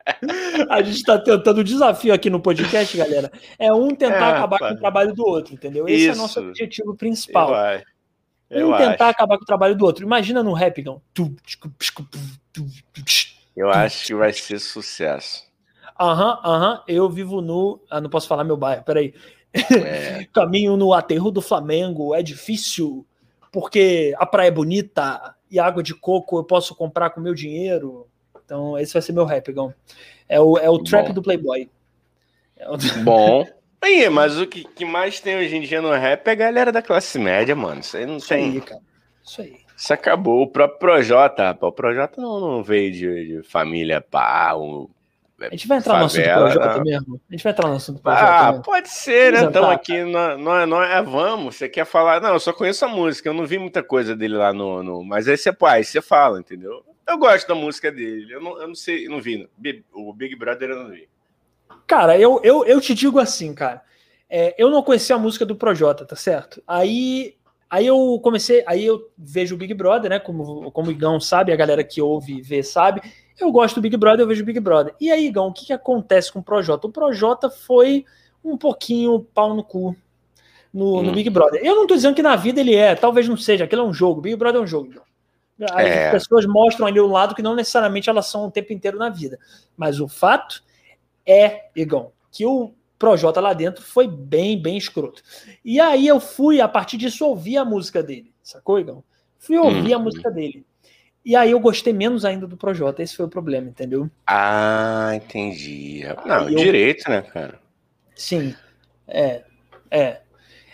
A 0.69 0.81
gente 0.81 0.97
está 0.97 1.17
tentando 1.17 1.59
o 1.59 1.63
desafio 1.63 2.13
aqui 2.13 2.29
no 2.29 2.39
podcast, 2.39 2.95
galera. 2.97 3.31
É 3.57 3.71
um 3.73 3.89
tentar 3.89 4.29
é, 4.29 4.31
acabar 4.31 4.59
com 4.59 4.65
o 4.65 4.77
trabalho 4.77 5.13
do 5.13 5.25
outro, 5.25 5.53
entendeu? 5.53 5.87
Esse 5.87 6.09
Isso. 6.09 6.11
é 6.11 6.13
o 6.13 6.17
nosso 6.17 6.39
objetivo 6.39 6.95
principal. 6.95 7.53
Eu, 8.49 8.59
eu 8.59 8.69
um 8.69 8.73
acho. 8.73 8.89
tentar 8.89 9.09
acabar 9.09 9.37
com 9.37 9.43
o 9.43 9.47
trabalho 9.47 9.75
do 9.75 9.85
outro. 9.85 10.05
Imagina 10.05 10.43
no 10.43 10.53
rap, 10.53 10.83
não. 10.83 11.01
Eu 13.55 13.69
acho 13.69 14.05
que 14.05 14.15
vai 14.15 14.33
ser 14.33 14.59
sucesso. 14.59 15.43
Aham, 15.99 16.39
aham. 16.43 16.83
Eu 16.87 17.09
vivo 17.09 17.41
no. 17.41 17.79
Ah, 17.89 18.01
não 18.01 18.09
posso 18.09 18.27
falar 18.27 18.43
meu 18.43 18.57
bairro, 18.57 18.83
peraí. 18.83 19.13
É. 19.53 20.25
Caminho 20.33 20.75
no 20.75 20.93
aterro 20.93 21.31
do 21.31 21.41
Flamengo 21.41 22.15
é 22.15 22.23
difícil, 22.23 23.05
porque 23.51 24.13
a 24.17 24.25
praia 24.25 24.47
é 24.47 24.51
bonita 24.51 25.35
e 25.49 25.59
água 25.59 25.83
de 25.83 25.93
coco 25.93 26.37
eu 26.37 26.43
posso 26.43 26.75
comprar 26.75 27.11
com 27.11 27.21
meu 27.21 27.35
dinheiro. 27.35 28.07
Então, 28.53 28.77
esse 28.77 28.93
vai 28.93 29.01
ser 29.01 29.13
meu 29.13 29.25
rap, 29.25 29.51
Gão. 29.51 29.73
É 30.29 30.39
o, 30.39 30.59
é 30.59 30.69
o 30.69 30.77
trap 30.77 31.11
do 31.11 31.23
Playboy. 31.23 31.67
É 32.55 32.69
o... 32.69 32.77
Bom. 33.03 33.47
Aí, 33.81 34.07
mas 34.09 34.39
o 34.39 34.45
que, 34.45 34.63
que, 34.63 34.85
mais 34.85 35.19
tem 35.19 35.37
hoje 35.37 35.55
em 35.55 35.61
dia 35.61 35.81
no 35.81 35.91
rap 35.91 36.27
é 36.27 36.31
a 36.31 36.35
galera 36.35 36.71
da 36.71 36.79
classe 36.79 37.17
média, 37.17 37.55
mano. 37.55 37.81
Isso 37.81 37.97
aí 37.97 38.05
não 38.05 38.17
Isso 38.17 38.29
tem. 38.29 38.51
Aí, 38.51 38.61
cara. 38.61 38.81
Isso 39.25 39.41
aí. 39.41 39.57
Isso 39.75 39.91
acabou. 39.91 40.43
O 40.43 40.47
próprio 40.47 40.77
Projota, 40.77 41.45
rapaz. 41.45 41.71
O 41.71 41.75
Projota 41.75 42.21
não, 42.21 42.39
não 42.39 42.63
veio 42.63 42.91
de, 42.91 43.37
de 43.41 43.43
família 43.43 43.99
pá. 43.99 44.55
Um, 44.55 44.87
a 45.41 45.49
gente 45.49 45.67
vai 45.67 45.79
entrar 45.79 45.99
favela, 45.99 46.41
no 46.41 46.45
assunto 46.45 46.53
do 46.53 46.59
Projota 46.61 46.77
não. 46.77 46.83
mesmo? 46.83 47.21
A 47.27 47.33
gente 47.33 47.43
vai 47.43 47.51
entrar 47.51 47.67
no 47.67 47.75
assunto 47.75 47.95
do 47.95 48.01
Projota. 48.03 48.25
Ah, 48.25 48.47
mesmo. 48.51 48.63
pode 48.63 48.89
ser, 48.89 49.33
né? 49.33 49.43
Então 49.45 49.69
aqui, 49.69 50.03
nós, 50.03 50.39
nós, 50.39 50.89
é, 50.91 51.01
vamos. 51.01 51.55
Você 51.55 51.67
quer 51.67 51.85
falar? 51.85 52.21
Não, 52.21 52.33
eu 52.33 52.39
só 52.39 52.53
conheço 52.53 52.85
a 52.85 52.87
música. 52.87 53.27
Eu 53.27 53.33
não 53.33 53.47
vi 53.47 53.57
muita 53.57 53.81
coisa 53.81 54.15
dele 54.15 54.37
lá 54.37 54.53
no. 54.53 54.83
no... 54.83 55.03
Mas 55.03 55.27
aí 55.27 55.35
você, 55.35 55.51
pai, 55.51 55.83
você 55.83 55.99
fala, 56.03 56.39
entendeu? 56.39 56.85
Eu 57.07 57.17
gosto 57.17 57.47
da 57.47 57.55
música 57.55 57.91
dele. 57.91 58.33
Eu 58.33 58.41
não, 58.41 58.59
eu 58.59 58.67
não 58.67 58.75
sei, 58.75 59.07
eu 59.07 59.11
não 59.11 59.21
vi. 59.21 59.47
O 59.93 60.13
Big 60.13 60.35
Brother 60.35 60.69
eu 60.69 60.83
não 60.83 60.91
vi. 60.91 61.07
Cara, 61.85 62.17
eu, 62.17 62.39
eu, 62.43 62.65
eu 62.65 62.79
te 62.79 62.93
digo 62.93 63.19
assim, 63.19 63.53
cara. 63.53 63.81
É, 64.29 64.55
eu 64.57 64.69
não 64.69 64.81
conhecia 64.81 65.15
a 65.15 65.19
música 65.19 65.45
do 65.45 65.55
Projota, 65.55 66.05
tá 66.05 66.15
certo? 66.15 66.63
Aí, 66.65 67.35
aí 67.69 67.85
eu 67.85 68.19
comecei, 68.23 68.63
aí 68.65 68.85
eu 68.85 69.11
vejo 69.17 69.53
o 69.53 69.57
Big 69.57 69.73
Brother, 69.73 70.09
né? 70.09 70.19
Como, 70.19 70.71
como 70.71 70.87
o 70.87 70.91
Igão 70.91 71.19
sabe, 71.19 71.51
a 71.51 71.55
galera 71.55 71.83
que 71.83 72.01
ouve 72.01 72.37
e 72.37 72.41
vê 72.41 72.63
sabe. 72.63 73.01
Eu 73.39 73.51
gosto 73.51 73.75
do 73.75 73.81
Big 73.81 73.95
Brother, 73.97 74.21
eu 74.21 74.27
vejo 74.27 74.41
o 74.41 74.45
Big 74.45 74.59
Brother. 74.59 74.95
E 74.99 75.11
aí, 75.11 75.27
Igão, 75.27 75.47
o 75.47 75.53
que, 75.53 75.67
que 75.67 75.73
acontece 75.73 76.31
com 76.31 76.39
o 76.39 76.43
Projota? 76.43 76.87
O 76.87 76.91
Projota 76.91 77.49
foi 77.49 78.05
um 78.43 78.57
pouquinho 78.57 79.19
pau 79.33 79.53
no 79.53 79.63
cu 79.63 79.95
no, 80.73 80.99
hum. 80.99 81.03
no 81.03 81.11
Big 81.11 81.29
Brother. 81.29 81.61
Eu 81.63 81.75
não 81.75 81.85
tô 81.85 81.95
dizendo 81.95 82.15
que 82.15 82.23
na 82.23 82.35
vida 82.35 82.59
ele 82.59 82.75
é, 82.75 82.95
talvez 82.95 83.27
não 83.27 83.37
seja, 83.37 83.65
aquilo 83.65 83.83
é 83.83 83.85
um 83.85 83.93
jogo. 83.93 84.21
Big 84.21 84.35
Brother 84.35 84.59
é 84.59 84.63
um 84.63 84.67
jogo, 84.67 84.91
Igão. 84.91 85.03
As 85.71 85.85
é. 85.85 86.11
pessoas 86.11 86.45
mostram 86.45 86.87
ali 86.87 86.99
um 86.99 87.11
lado 87.11 87.35
que 87.35 87.41
não 87.41 87.55
necessariamente 87.55 88.09
elas 88.09 88.27
são 88.27 88.45
o 88.45 88.51
tempo 88.51 88.73
inteiro 88.73 88.97
na 88.97 89.09
vida. 89.09 89.37
Mas 89.77 89.99
o 89.99 90.07
fato 90.07 90.63
é, 91.25 91.69
Igão, 91.75 92.11
que 92.31 92.45
o 92.45 92.73
Projota 92.97 93.41
lá 93.41 93.53
dentro 93.53 93.83
foi 93.83 94.07
bem, 94.07 94.61
bem 94.61 94.77
escroto. 94.77 95.21
E 95.63 95.79
aí 95.79 96.07
eu 96.07 96.19
fui, 96.19 96.61
a 96.61 96.67
partir 96.67 96.97
disso, 96.97 97.25
ouvir 97.25 97.57
a 97.57 97.65
música 97.65 98.01
dele. 98.01 98.33
Sacou, 98.41 98.79
Igão? 98.79 99.03
Fui 99.37 99.57
ouvir 99.57 99.93
hum. 99.93 99.99
a 99.99 100.03
música 100.03 100.31
dele. 100.31 100.65
E 101.25 101.35
aí 101.35 101.51
eu 101.51 101.59
gostei 101.59 101.93
menos 101.93 102.25
ainda 102.25 102.47
do 102.47 102.57
Projota. 102.57 103.01
Esse 103.01 103.15
foi 103.15 103.25
o 103.25 103.29
problema, 103.29 103.69
entendeu? 103.69 104.09
Ah, 104.27 105.11
entendi. 105.15 106.01
Não, 106.25 106.49
eu... 106.49 106.55
direito, 106.55 107.09
né, 107.09 107.21
cara? 107.21 107.59
Sim. 108.15 108.55
É. 109.07 109.43
É. 109.89 110.21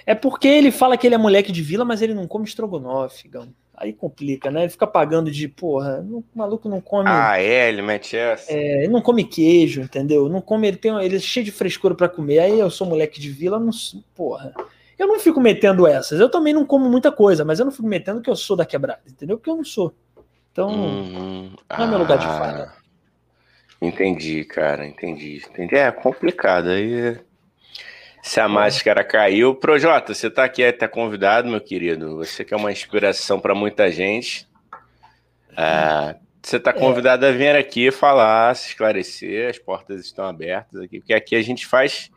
É 0.06 0.16
porque 0.16 0.48
ele 0.48 0.72
fala 0.72 0.98
que 0.98 1.06
ele 1.06 1.16
é 1.16 1.20
moleque 1.20 1.52
de 1.52 1.62
vila, 1.62 1.86
mas 1.86 2.02
ele 2.02 2.16
não 2.16 2.28
come 2.28 2.46
estrogonofe, 2.46 3.28
Igão. 3.28 3.54
Aí 3.80 3.94
complica, 3.94 4.52
né? 4.52 4.64
Ele 4.64 4.70
fica 4.70 4.86
pagando 4.86 5.32
de, 5.32 5.48
porra, 5.48 6.06
o 6.12 6.22
maluco 6.36 6.68
não 6.68 6.82
come. 6.82 7.08
Ah, 7.08 7.42
é, 7.42 7.70
ele 7.70 7.82
mete 7.82 8.18
essa. 8.18 8.52
É, 8.52 8.84
ele 8.84 8.90
não 8.90 9.02
come 9.02 9.24
queijo, 9.24 9.80
entendeu? 9.80 10.28
Não 10.28 10.42
come, 10.42 10.68
ele 10.68 10.76
tem, 10.76 10.94
ele 11.02 11.16
é 11.16 11.20
cheio 11.20 11.46
de 11.46 11.52
frescura 11.52 11.96
para 11.96 12.10
comer. 12.10 12.40
Aí 12.40 12.60
eu 12.60 12.70
sou 12.70 12.86
moleque 12.86 13.22
de 13.22 13.30
vila, 13.30 13.58
não, 13.58 13.72
porra. 14.14 14.54
Eu 14.98 15.08
não 15.08 15.18
fico 15.18 15.40
metendo 15.40 15.88
essas. 15.88 16.20
Eu 16.20 16.28
também 16.30 16.54
não 16.54 16.66
como 16.66 16.90
muita 16.90 17.10
coisa, 17.10 17.46
mas 17.46 17.58
eu 17.58 17.64
não 17.64 17.72
fico 17.72 17.88
metendo 17.88 18.22
que 18.22 18.30
eu 18.30 18.36
sou 18.36 18.58
da 18.58 18.66
quebrada, 18.66 19.02
entendeu? 19.08 19.38
Porque 19.38 19.50
eu 19.50 19.56
não 19.56 19.64
sou. 19.64 19.94
Então, 20.52 20.70
uhum. 20.70 21.54
não 21.70 21.86
é 21.86 21.88
meu 21.88 22.00
lugar 22.00 22.18
de 22.18 22.26
ah, 22.26 22.38
fala. 22.38 22.74
Entendi, 23.82 24.44
cara, 24.44 24.86
entendi. 24.86 25.42
entendi. 25.50 25.76
É 25.76 25.90
complicado. 25.90 26.68
Aí 26.68 27.18
se 28.22 28.40
a 28.40 28.48
máscara 28.48 29.04
caiu. 29.04 29.56
Projota, 29.56 30.14
você 30.14 30.28
está 30.28 30.44
aqui, 30.44 30.62
está 30.62 30.88
convidado, 30.88 31.50
meu 31.50 31.62
querido. 31.62 32.18
Você 32.18 32.44
que 32.44 32.54
é 32.54 32.58
uma 32.58 32.72
inspiração 32.72 33.40
para 33.40 33.56
muita 33.56 33.92
gente. 33.92 34.48
É, 35.58 36.16
você 36.42 36.58
está 36.58 36.72
convidado 36.72 37.26
a 37.26 37.32
vir 37.32 37.56
aqui 37.56 37.92
falar, 37.92 38.56
se 38.56 38.70
esclarecer. 38.70 39.50
As 39.50 39.58
portas 39.58 40.02
estão 40.02 40.26
abertas 40.26 40.82
aqui, 40.82 41.00
porque 41.00 41.14
aqui 41.14 41.36
a 41.36 41.42
gente 41.42 41.66
faz 41.66 42.10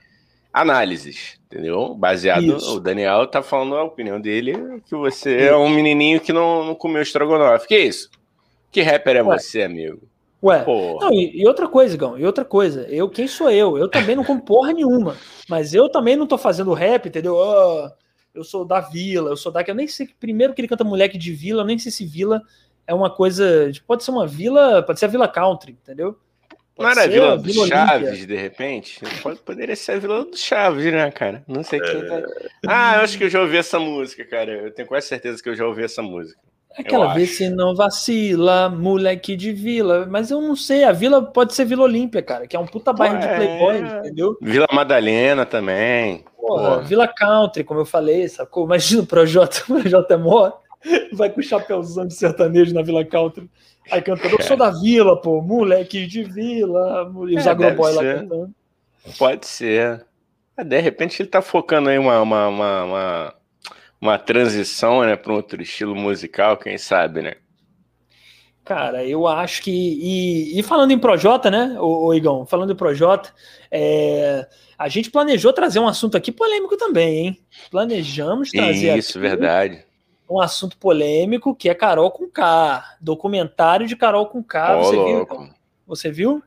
análises, 0.53 1.41
entendeu? 1.47 1.95
Baseado. 1.95 2.57
Isso. 2.57 2.77
O 2.77 2.81
Daniel 2.81 3.25
está 3.25 3.43
falando 3.43 3.77
a 3.77 3.85
opinião 3.85 4.21
dele, 4.21 4.81
que 4.87 4.95
você 4.95 5.37
isso. 5.37 5.49
é 5.49 5.57
um 5.57 5.69
menininho 5.69 6.21
que 6.21 6.33
não, 6.33 6.65
não 6.65 6.75
comeu 6.75 7.03
estrogonofe. 7.03 7.67
Que 7.67 7.79
isso? 7.79 8.11
Que 8.71 8.83
rapper 8.83 9.17
é 9.17 9.23
Ué. 9.23 9.39
você, 9.39 9.63
amigo? 9.63 10.12
Ué, 10.43 10.65
não, 10.67 11.13
e, 11.13 11.41
e, 11.41 11.47
outra 11.47 11.69
coisa, 11.69 11.97
Gão, 11.97 12.19
e 12.19 12.27
outra 12.27 12.45
coisa, 12.45 12.83
eu 12.89 13.09
quem 13.09 13.29
sou 13.29 13.49
eu? 13.49 13.79
Eu 13.79 13.89
também 13.89 14.17
não 14.17 14.25
como 14.25 14.43
porra 14.43 14.73
nenhuma, 14.73 15.17
mas 15.49 15.73
eu 15.73 15.89
também 15.89 16.17
não 16.17 16.27
tô 16.27 16.37
fazendo 16.37 16.73
rap, 16.73 17.07
entendeu? 17.07 17.37
Oh, 17.37 17.89
eu 18.35 18.43
sou 18.43 18.65
da 18.65 18.81
vila, 18.81 19.31
eu 19.31 19.37
sou 19.37 19.53
da. 19.53 19.63
Eu 19.63 19.75
nem 19.75 19.87
sei 19.87 20.09
primeiro 20.19 20.53
que 20.53 20.61
ele 20.61 20.67
canta 20.67 20.83
moleque 20.83 21.17
de 21.17 21.33
vila, 21.33 21.63
eu 21.63 21.67
nem 21.67 21.79
sei 21.79 21.93
se 21.93 22.05
vila 22.05 22.43
é 22.87 22.95
uma 22.95 23.09
coisa. 23.09 23.71
Pode 23.87 24.03
ser 24.03 24.11
uma 24.11 24.27
vila, 24.27 24.83
pode 24.83 24.99
ser 24.99 25.05
a 25.05 25.09
vila 25.09 25.29
country, 25.29 25.73
entendeu? 25.81 26.19
Pode 26.75 26.87
não 26.87 26.91
era 26.91 27.03
a 27.03 27.07
Vila 27.07 27.37
do 27.37 27.43
Vila 27.43 27.67
Chaves, 27.67 28.09
Olímpia. 28.09 28.27
de 28.27 28.37
repente? 28.37 29.01
Pode, 29.23 29.39
poderia 29.41 29.77
ser 29.77 29.93
a 29.93 29.99
Vila 29.99 30.25
do 30.25 30.37
Chaves, 30.37 30.85
né, 30.91 31.11
cara? 31.11 31.45
Não 31.47 31.63
sei 31.63 31.79
quem 31.81 32.07
tá. 32.07 32.23
Ah, 32.67 32.97
eu 32.97 33.01
acho 33.03 33.19
que 33.19 33.25
eu 33.25 33.31
já 33.31 33.41
ouvi 33.43 33.59
essa 33.59 33.79
música, 33.79 34.25
cara. 34.25 34.53
Eu 34.53 34.73
tenho 34.73 34.89
quase 34.89 35.07
certeza 35.07 35.43
que 35.43 35.49
eu 35.49 35.55
já 35.55 35.67
ouvi 35.67 35.85
essa 35.85 36.03
música. 36.03 36.41
Aquela 36.79 37.13
vez 37.15 37.37
se 37.37 37.51
não 37.51 37.75
vacila, 37.75 38.69
moleque 38.69 39.37
de 39.37 39.53
vila. 39.53 40.07
Mas 40.07 40.31
eu 40.31 40.41
não 40.41 40.57
sei, 40.57 40.85
a 40.85 40.93
vila 40.93 41.23
pode 41.23 41.55
ser 41.55 41.65
Vila 41.65 41.85
Olímpia, 41.85 42.23
cara, 42.23 42.47
que 42.47 42.57
é 42.57 42.59
um 42.59 42.67
puta 42.67 42.93
bairro 42.93 43.19
de 43.19 43.27
playboy, 43.27 43.79
entendeu? 43.99 44.37
Vila 44.41 44.67
Madalena 44.73 45.45
também. 45.45 46.25
Porra, 46.37 46.77
Porra. 46.77 46.83
Vila 46.83 47.09
Country, 47.09 47.65
como 47.65 47.81
eu 47.81 47.85
falei, 47.85 48.29
sacou? 48.29 48.65
Imagina 48.65 49.03
o 49.03 49.07
Projota, 49.07 49.63
o 49.69 49.81
Projota 49.81 50.15
é 50.15 50.17
mó, 50.17 50.53
vai 51.13 51.31
com 51.31 51.41
o 51.41 51.45
chapéuzão 51.45 52.07
de 52.07 52.15
sertanejo 52.15 52.75
na 52.75 52.83
Vila 52.83 53.05
Country. 53.05 53.51
Aí 53.91 54.01
cantando, 54.01 54.37
eu 54.37 54.43
sou 54.43 54.57
da 54.57 54.71
vila, 54.71 55.21
pô, 55.21 55.43
moleque 55.43 56.07
de 56.07 56.23
vila, 56.23 57.13
e 57.29 57.37
os 57.37 57.47
é, 57.47 57.51
agroboy 57.51 57.93
lá 57.93 58.03
cantando. 58.03 58.51
Pode 59.19 59.47
ser. 59.47 60.05
De 60.65 60.81
repente 60.81 61.21
ele 61.21 61.29
tá 61.29 61.43
focando 61.43 61.89
aí 61.89 61.99
uma, 61.99 62.21
uma, 62.21 62.49
uma, 62.49 62.85
uma 62.85 63.35
uma 64.03 64.19
transição, 64.19 65.03
né, 65.03 65.15
para 65.15 65.33
um 65.33 65.37
outro 65.37 65.63
estilo 65.63 65.95
musical, 65.95 66.57
quem 66.57 66.77
sabe, 66.77 67.23
né? 67.23 67.35
Cara, 68.65 69.05
eu 69.05 69.29
acho 69.29 69.63
que. 69.63 69.71
E, 69.71 70.59
e 70.59 70.63
falando 70.63 70.91
em 70.91 70.99
Projota, 70.99 71.49
né, 71.51 71.77
o, 71.79 72.13
Igão? 72.13 72.45
Falando 72.45 72.73
em 72.73 72.77
Projota, 72.77 73.33
é, 73.71 74.47
a 74.77 74.89
gente 74.89 75.09
planejou 75.09 75.53
trazer 75.53 75.79
um 75.79 75.87
assunto 75.87 76.17
aqui 76.17 76.33
polêmico 76.33 76.77
também, 76.77 77.27
hein? 77.27 77.39
Planejamos 77.71 78.51
trazer. 78.51 78.99
Isso, 78.99 79.21
verdade. 79.21 79.85
Um 80.29 80.41
assunto 80.41 80.77
polêmico 80.79 81.55
que 81.55 81.69
é 81.69 81.75
Carol 81.75 82.11
com 82.11 82.29
K. 82.29 82.97
Documentário 83.01 83.87
de 83.87 83.95
Carol 83.95 84.27
com 84.27 84.43
K. 84.43 84.79
Ô, 84.79 84.83
você 84.83 84.97
louco. 84.97 85.39
viu? 85.39 85.55
Você 85.87 86.11
viu? 86.11 86.43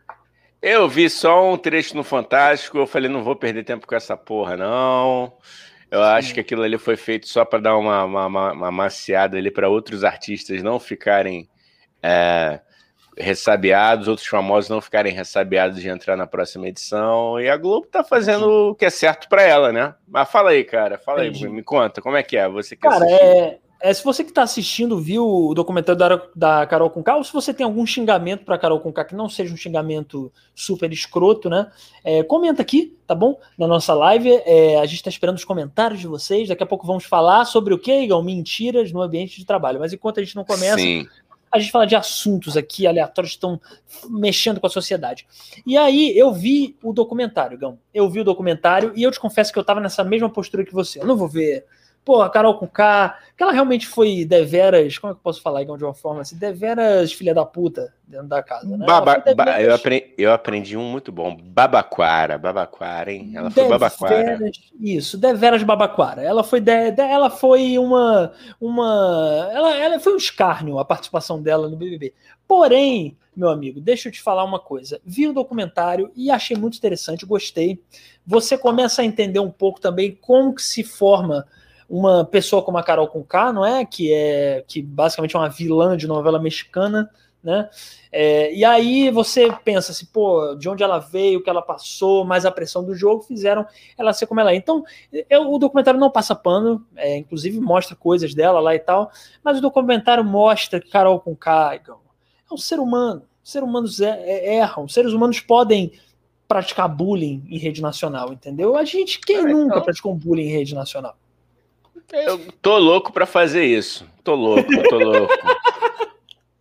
Eu 0.61 0.89
vi 0.89 1.09
só 1.09 1.53
um 1.53 1.57
trecho 1.57 1.95
no 1.95 2.03
Fantástico, 2.03 2.77
eu 2.77 2.87
falei, 2.87 3.09
não 3.09 3.23
vou 3.23 3.35
perder 3.35 3.63
tempo 3.63 3.85
com 3.85 3.95
essa 3.95 4.17
porra, 4.17 4.57
não. 4.57 5.33
Eu 5.95 6.03
acho 6.03 6.33
que 6.33 6.41
aquilo 6.41 6.61
ali 6.61 6.77
foi 6.77 6.97
feito 6.97 7.27
só 7.27 7.45
para 7.45 7.59
dar 7.59 7.77
uma, 7.77 8.03
uma, 8.03 8.25
uma, 8.25 8.51
uma 8.51 8.71
maciada 8.71 9.37
ali 9.37 9.49
para 9.49 9.69
outros 9.69 10.03
artistas 10.03 10.61
não 10.61 10.77
ficarem 10.77 11.49
é, 12.03 12.59
ressabiados, 13.17 14.09
outros 14.09 14.27
famosos 14.27 14.69
não 14.69 14.81
ficarem 14.81 15.13
ressabiados 15.13 15.79
de 15.79 15.87
entrar 15.87 16.17
na 16.17 16.27
próxima 16.27 16.67
edição. 16.67 17.39
E 17.39 17.49
a 17.49 17.55
Globo 17.55 17.87
tá 17.87 18.03
fazendo 18.03 18.71
o 18.71 18.75
que 18.75 18.83
é 18.83 18.89
certo 18.89 19.29
para 19.29 19.43
ela, 19.43 19.71
né? 19.71 19.95
Mas 20.05 20.29
fala 20.29 20.49
aí, 20.49 20.65
cara, 20.65 20.97
fala 20.97 21.25
Entendi. 21.25 21.45
aí, 21.45 21.51
me 21.51 21.63
conta, 21.63 22.01
como 22.01 22.17
é 22.17 22.23
que 22.23 22.35
é? 22.35 22.47
Você 22.49 22.75
que 22.75 22.81
Cara, 22.81 22.97
assistiu? 22.97 23.27
é, 23.27 23.57
é, 23.81 23.93
se 23.93 24.03
você 24.03 24.23
que 24.23 24.31
está 24.31 24.43
assistindo 24.43 24.99
viu 24.99 25.27
o 25.27 25.53
documentário 25.53 25.99
da, 25.99 26.21
da 26.35 26.65
Carol 26.65 26.89
Conká, 26.89 27.15
ou 27.15 27.23
se 27.23 27.33
você 27.33 27.53
tem 27.53 27.65
algum 27.65 27.85
xingamento 27.85 28.45
para 28.45 28.57
Carol 28.57 28.79
Conká 28.79 29.03
que 29.05 29.15
não 29.15 29.29
seja 29.29 29.53
um 29.53 29.57
xingamento 29.57 30.31
super 30.53 30.91
escroto, 30.91 31.49
né? 31.49 31.69
É, 32.03 32.23
comenta 32.23 32.61
aqui, 32.61 32.97
tá 33.05 33.13
bom? 33.13 33.39
Na 33.57 33.67
nossa 33.67 33.93
live. 33.93 34.31
É, 34.45 34.79
a 34.79 34.85
gente 34.85 34.97
está 34.97 35.09
esperando 35.09 35.37
os 35.37 35.43
comentários 35.43 35.99
de 35.99 36.07
vocês. 36.07 36.47
Daqui 36.47 36.63
a 36.63 36.65
pouco 36.65 36.87
vamos 36.87 37.05
falar 37.05 37.45
sobre 37.45 37.73
o 37.73 37.79
que, 37.79 37.91
Igão? 37.91 38.23
Mentiras 38.23 38.91
no 38.91 39.01
ambiente 39.01 39.37
de 39.37 39.45
trabalho. 39.45 39.79
Mas 39.79 39.93
enquanto 39.93 40.19
a 40.19 40.23
gente 40.23 40.35
não 40.35 40.45
começa, 40.45 40.77
Sim. 40.77 41.05
a 41.51 41.59
gente 41.59 41.71
fala 41.71 41.85
de 41.85 41.95
assuntos 41.95 42.55
aqui 42.55 42.87
aleatórios 42.87 43.33
que 43.33 43.37
estão 43.37 43.59
mexendo 44.09 44.59
com 44.59 44.67
a 44.67 44.69
sociedade. 44.69 45.27
E 45.65 45.77
aí 45.77 46.17
eu 46.17 46.33
vi 46.33 46.77
o 46.81 46.93
documentário, 46.93 47.57
Gão. 47.57 47.77
Eu 47.93 48.09
vi 48.09 48.21
o 48.21 48.23
documentário 48.23 48.93
e 48.95 49.03
eu 49.03 49.11
te 49.11 49.19
confesso 49.19 49.51
que 49.51 49.59
eu 49.59 49.63
tava 49.63 49.81
nessa 49.81 50.03
mesma 50.03 50.29
postura 50.29 50.65
que 50.65 50.73
você. 50.73 50.99
Eu 51.01 51.05
não 51.05 51.17
vou 51.17 51.27
ver. 51.27 51.65
Pô, 52.05 52.21
a 52.21 52.29
Carol 52.29 52.57
com 52.59 52.67
K, 52.67 53.17
que 53.35 53.41
ela 53.41 53.51
realmente 53.51 53.87
foi 53.87 54.23
deveras, 54.23 54.97
como 54.99 55.09
é 55.11 55.13
que 55.15 55.19
eu 55.19 55.23
posso 55.23 55.41
falar, 55.41 55.63
de 55.63 55.71
uma 55.83 55.93
forma 55.93 56.21
assim, 56.21 56.37
deveras 56.37 57.11
filha 57.11 57.33
da 57.33 57.43
puta 57.43 57.91
dentro 58.07 58.27
da 58.27 58.43
casa, 58.43 58.77
né? 58.77 58.85
Baba- 58.85 59.23
ba- 59.35 59.59
eu, 59.59 59.73
aprendi, 59.73 60.13
eu 60.15 60.31
aprendi 60.31 60.77
um 60.77 60.83
muito 60.83 61.11
bom. 61.11 61.35
Babaquara, 61.35 62.37
Babaquara, 62.37 63.11
hein? 63.11 63.31
Ela 63.33 63.49
foi 63.49 63.67
Babaquara. 63.67 64.23
Deveras- 64.23 64.59
Isso, 64.79 65.17
deveras 65.17 65.63
babaquara. 65.63 66.21
Ela 66.21 66.43
foi, 66.43 66.59
de, 66.61 66.91
de- 66.91 67.01
ela 67.01 67.31
foi 67.31 67.79
uma, 67.79 68.31
uma, 68.61 69.49
ela, 69.51 69.75
ela 69.75 69.99
foi 69.99 70.13
um 70.13 70.17
escárnio 70.17 70.77
a 70.77 70.85
participação 70.85 71.41
dela 71.41 71.67
no 71.67 71.75
BBB. 71.75 72.13
Porém, 72.47 73.17
meu 73.35 73.49
amigo, 73.49 73.81
deixa 73.81 74.07
eu 74.09 74.11
te 74.13 74.21
falar 74.21 74.43
uma 74.43 74.59
coisa. 74.59 75.01
Vi 75.03 75.27
o 75.27 75.33
documentário 75.33 76.11
e 76.15 76.29
achei 76.29 76.55
muito 76.55 76.77
interessante, 76.77 77.25
gostei. 77.25 77.81
Você 78.27 78.55
começa 78.57 79.01
a 79.01 79.05
entender 79.05 79.39
um 79.39 79.49
pouco 79.51 79.81
também 79.81 80.15
como 80.21 80.53
que 80.53 80.61
se 80.61 80.83
forma 80.83 81.47
uma 81.89 82.25
pessoa 82.25 82.61
como 82.61 82.77
a 82.77 82.83
Carol 82.83 83.07
Conká, 83.07 83.53
não 83.53 83.65
é? 83.65 83.85
Que 83.85 84.13
é 84.13 84.63
que 84.67 84.81
basicamente 84.81 85.35
é 85.35 85.39
uma 85.39 85.49
vilã 85.49 85.95
de 85.95 86.07
novela 86.07 86.39
mexicana, 86.39 87.09
né? 87.43 87.69
É, 88.11 88.53
e 88.55 88.65
aí 88.65 89.11
você 89.11 89.51
pensa 89.63 89.91
assim, 89.91 90.05
pô, 90.07 90.55
de 90.55 90.67
onde 90.67 90.81
ela 90.81 90.97
veio, 90.99 91.39
o 91.39 91.43
que 91.43 91.49
ela 91.49 91.61
passou, 91.61 92.25
mais 92.25 92.45
a 92.45 92.51
pressão 92.51 92.83
do 92.83 92.95
jogo 92.95 93.21
fizeram 93.21 93.65
ela 93.97 94.13
ser 94.13 94.25
como 94.25 94.39
ela 94.39 94.51
é. 94.51 94.55
Então, 94.55 94.83
eu- 95.29 95.51
o 95.53 95.59
documentário 95.59 95.99
não 95.99 96.09
passa 96.09 96.33
pano, 96.33 96.83
é, 96.95 97.17
inclusive 97.17 97.59
mostra 97.59 97.95
coisas 97.95 98.33
dela 98.33 98.59
lá 98.59 98.73
e 98.73 98.79
tal, 98.79 99.11
mas 99.43 99.57
o 99.57 99.61
documentário 99.61 100.23
mostra 100.23 100.79
que 100.79 100.89
Carol 100.89 101.19
com 101.19 101.37
Igão, 101.75 101.99
é 102.49 102.53
um 102.53 102.57
ser 102.57 102.79
humano. 102.79 103.23
Seres 103.43 103.67
humanos 103.67 104.01
é- 104.01 104.21
é- 104.21 104.55
erram, 104.55 104.87
seres 104.87 105.13
humanos 105.13 105.39
podem 105.39 105.91
praticar 106.47 106.87
bullying 106.89 107.43
em 107.47 107.59
rede 107.59 107.79
nacional, 107.81 108.33
entendeu? 108.33 108.75
A 108.75 108.83
gente, 108.83 109.19
quem 109.19 109.37
Ah, 109.37 109.47
nunca 109.47 109.73
então. 109.73 109.83
praticou 109.83 110.15
bullying 110.15 110.45
em 110.45 110.51
rede 110.51 110.73
nacional? 110.73 111.15
Eu 112.11 112.39
tô 112.61 112.77
louco 112.77 113.11
pra 113.11 113.25
fazer 113.25 113.65
isso. 113.65 114.05
Tô 114.23 114.35
louco, 114.35 114.69
tô 114.89 114.97
louco. 114.97 115.33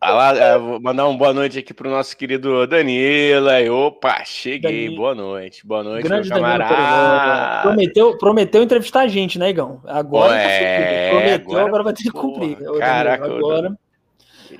Ah 0.06 0.34
é, 0.36 0.58
vou 0.58 0.78
mandar 0.78 1.08
uma 1.08 1.16
boa 1.16 1.32
noite 1.32 1.58
aqui 1.58 1.72
pro 1.72 1.88
nosso 1.88 2.14
querido 2.14 2.66
Danilo. 2.66 3.48
Aí, 3.48 3.70
opa, 3.70 4.22
cheguei. 4.22 4.84
Danilo. 4.84 4.96
Boa 4.96 5.14
noite. 5.14 5.66
Boa 5.66 5.82
noite, 5.82 6.02
Grande 6.02 6.28
meu 6.28 6.38
camarada. 6.38 7.62
Prometeu, 7.62 8.18
prometeu 8.18 8.62
entrevistar 8.62 9.00
a 9.00 9.08
gente, 9.08 9.38
né, 9.38 9.48
Igão? 9.48 9.80
Agora 9.86 10.36
É, 10.36 11.10
prometeu, 11.10 11.52
agora, 11.52 11.66
agora, 11.66 11.82
vai 11.84 11.92
ter 11.94 12.02
que 12.02 12.10
porra, 12.10 12.22
cumprir. 12.22 12.56
Danilo, 12.56 12.78
caraca, 12.78 13.24
agora, 13.24 13.78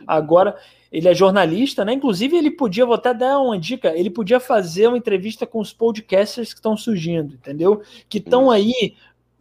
agora 0.07 0.57
ele 0.90 1.09
é 1.09 1.14
jornalista, 1.14 1.85
né? 1.85 1.93
Inclusive, 1.93 2.37
ele 2.37 2.50
podia, 2.50 2.87
vou 2.87 2.95
até 2.95 3.12
dar 3.12 3.38
uma 3.40 3.59
dica, 3.59 3.93
ele 3.95 4.09
podia 4.09 4.40
fazer 4.40 4.87
uma 4.87 4.97
entrevista 4.97 5.45
com 5.45 5.59
os 5.61 5.75
podcasters 5.75 6.54
que 6.54 6.59
estão 6.61 6.75
surgindo, 6.75 7.35
entendeu? 7.35 7.83
Que 8.09 8.16
estão 8.16 8.50
aí 8.50 8.95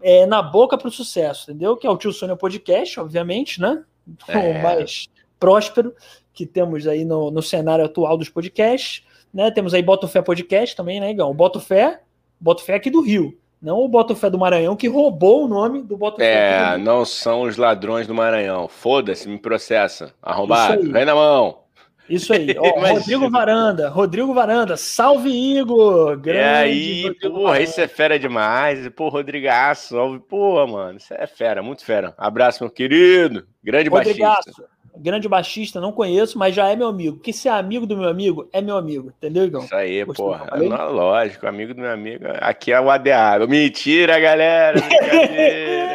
é, 0.04 0.26
na 0.26 0.42
boca 0.42 0.78
para 0.78 0.90
o 0.90 0.92
sucesso, 0.92 1.50
entendeu? 1.50 1.78
Que 1.78 1.88
é 1.88 1.90
o 1.90 1.98
Tio 1.98 2.12
Sônia 2.12 2.36
Podcast, 2.36 3.00
obviamente, 3.00 3.62
né? 3.62 3.84
É. 4.28 4.38
O 4.38 4.62
mais 4.62 5.08
próspero 5.40 5.96
que 6.34 6.46
temos 6.46 6.86
aí 6.86 7.06
no, 7.06 7.32
no 7.32 7.42
cenário 7.42 7.86
atual 7.86 8.18
dos 8.18 8.28
podcasts, 8.28 9.04
né? 9.34 9.50
Temos 9.50 9.74
aí 9.74 9.82
Boto 9.82 10.08
Fé 10.08 10.22
Podcast 10.22 10.76
também, 10.76 11.00
né, 11.00 11.12
Igão? 11.12 11.34
Boto 11.34 11.60
Fé, 11.60 12.02
Boto 12.40 12.64
Fé 12.64 12.76
aqui 12.76 12.90
do 12.90 13.02
Rio, 13.02 13.38
não 13.62 13.80
o 13.80 13.88
Boto 13.88 14.14
Fé 14.14 14.30
do 14.30 14.38
Maranhão, 14.38 14.76
que 14.76 14.90
roubou 14.90 15.46
o 15.46 15.48
nome 15.48 15.82
do 15.82 15.96
Boto 15.96 16.18
Fé 16.18 16.66
aqui 16.66 16.76
do 16.76 16.82
É, 16.82 16.84
não 16.84 17.06
são 17.06 17.44
os 17.44 17.56
ladrões 17.56 18.06
do 18.06 18.14
Maranhão. 18.14 18.68
Foda-se, 18.68 19.30
me 19.30 19.38
processa. 19.38 20.14
Arrombado. 20.22 20.92
Vem 20.92 21.06
na 21.06 21.16
mão. 21.16 21.63
Isso 22.10 22.34
aí, 22.34 22.56
ó. 22.60 22.94
Rodrigo 22.94 23.30
Varanda, 23.30 23.90
Rodrigo 23.90 24.34
Varanda, 24.34 24.78
salve 24.78 25.30
Igor! 25.30 26.14
E 26.14 26.18
Grande 26.18 26.40
aí, 26.40 27.04
Rodrigo 27.04 27.36
porra, 27.36 27.44
Varanda. 27.44 27.64
isso 27.64 27.82
é 27.82 27.88
fera 27.88 28.20
demais. 28.20 28.90
Pô, 28.90 29.10
Rodrigaço, 29.10 29.98
ó, 29.98 30.20
porra, 30.20 30.68
mano, 30.68 30.98
isso 30.98 31.14
é 31.14 31.26
fera, 31.28 31.64
muito 31.64 31.86
fera. 31.86 32.14
Abraço, 32.18 32.64
meu 32.64 32.72
querido. 32.72 33.46
Grande 33.64 33.90
baixista. 33.90 34.26
Rodrigaço, 34.26 34.74
grande 34.98 35.28
baixista, 35.28 35.82
não 35.82 35.92
conheço, 35.92 36.38
mas 36.38 36.54
já 36.54 36.70
é 36.70 36.76
meu 36.76 36.88
amigo. 36.88 37.20
Que 37.20 37.34
se 37.34 37.48
é 37.48 37.52
amigo 37.52 37.86
do 37.86 37.98
meu 37.98 38.10
amigo, 38.10 38.48
é 38.54 38.62
meu 38.62 38.78
amigo, 38.78 39.12
entendeu, 39.18 39.46
Igão? 39.46 39.64
Isso 39.64 39.76
aí, 39.76 40.04
Gostou 40.04 40.28
porra. 40.28 40.58
Não, 40.58 40.92
lógico, 40.92 41.48
amigo 41.48 41.74
do 41.74 41.82
meu 41.82 41.92
amigo. 41.92 42.26
Aqui 42.42 42.72
é 42.72 42.80
o 42.80 42.90
ADA. 42.90 43.46
Mentira, 43.48 44.20
galera. 44.20 44.80
Brincadeira. 44.82 45.93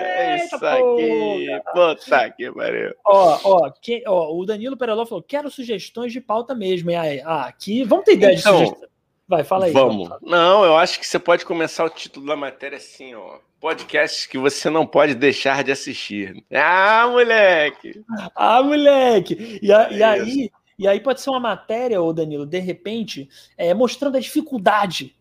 Eita, 0.54 0.72
aqui. 0.72 1.46
Puta 1.72 2.30
que 2.30 2.52
pariu. 2.52 2.94
Ó, 3.04 3.38
ó, 3.44 3.70
que- 3.70 4.02
ó, 4.06 4.32
o 4.34 4.44
Danilo 4.46 4.76
Pereló 4.76 5.04
falou: 5.06 5.22
quero 5.22 5.50
sugestões 5.50 6.12
de 6.12 6.20
pauta 6.20 6.54
mesmo. 6.54 6.90
E 6.90 6.94
aí, 6.96 7.20
ah, 7.24 7.46
aqui, 7.46 7.84
vamos 7.84 8.04
ter 8.04 8.14
ideia 8.14 8.34
Então, 8.36 8.52
de 8.58 8.64
sugestão. 8.66 8.88
Vai, 9.26 9.44
fala 9.44 9.66
aí. 9.66 9.72
Vamos. 9.72 10.08
Não, 10.22 10.64
eu 10.64 10.76
acho 10.76 10.98
que 10.98 11.06
você 11.06 11.18
pode 11.18 11.44
começar 11.44 11.84
o 11.84 11.90
título 11.90 12.26
da 12.26 12.34
matéria 12.36 12.78
assim, 12.78 13.14
ó. 13.14 13.38
Podcasts 13.60 14.24
que 14.24 14.38
você 14.38 14.70
não 14.70 14.86
pode 14.86 15.14
deixar 15.14 15.62
de 15.64 15.72
assistir. 15.72 16.44
Ah, 16.54 17.06
moleque! 17.10 18.02
Ah, 18.34 18.62
moleque! 18.62 19.58
E, 19.60 19.72
a- 19.72 19.90
e 19.90 20.00
É 20.00 20.04
aí, 20.04 20.50
e 20.78 20.86
aí 20.88 21.00
pode 21.00 21.20
ser 21.20 21.28
uma 21.30 21.40
matéria, 21.40 22.00
ô 22.00 22.12
Danilo, 22.12 22.46
de 22.46 22.58
repente, 22.60 23.28
é, 23.56 23.74
mostrando 23.74 24.16
a 24.16 24.20
dificuldade 24.20 25.14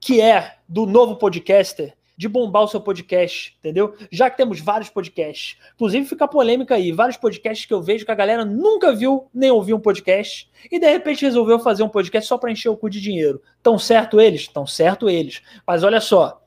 que 0.00 0.20
é 0.20 0.56
do 0.66 0.84
novo 0.86 1.14
podcaster 1.16 1.94
de 2.22 2.28
bombar 2.28 2.62
o 2.62 2.68
seu 2.68 2.80
podcast, 2.80 3.56
entendeu? 3.58 3.96
Já 4.10 4.30
que 4.30 4.36
temos 4.36 4.60
vários 4.60 4.88
podcasts. 4.88 5.56
Inclusive, 5.74 6.06
fica 6.06 6.28
polêmica 6.28 6.76
aí. 6.76 6.92
Vários 6.92 7.16
podcasts 7.16 7.66
que 7.66 7.74
eu 7.74 7.82
vejo 7.82 8.04
que 8.04 8.12
a 8.12 8.14
galera 8.14 8.44
nunca 8.44 8.94
viu 8.94 9.28
nem 9.34 9.50
ouviu 9.50 9.76
um 9.76 9.80
podcast 9.80 10.48
e 10.70 10.78
de 10.78 10.88
repente 10.88 11.22
resolveu 11.24 11.58
fazer 11.58 11.82
um 11.82 11.88
podcast 11.88 12.28
só 12.28 12.38
para 12.38 12.52
encher 12.52 12.68
o 12.68 12.76
cu 12.76 12.88
de 12.88 13.00
dinheiro. 13.00 13.42
Tão 13.60 13.76
certo 13.76 14.20
eles? 14.20 14.46
Tão 14.46 14.64
certo 14.66 15.10
eles. 15.10 15.42
Mas 15.66 15.82
olha 15.82 16.00
só, 16.00 16.40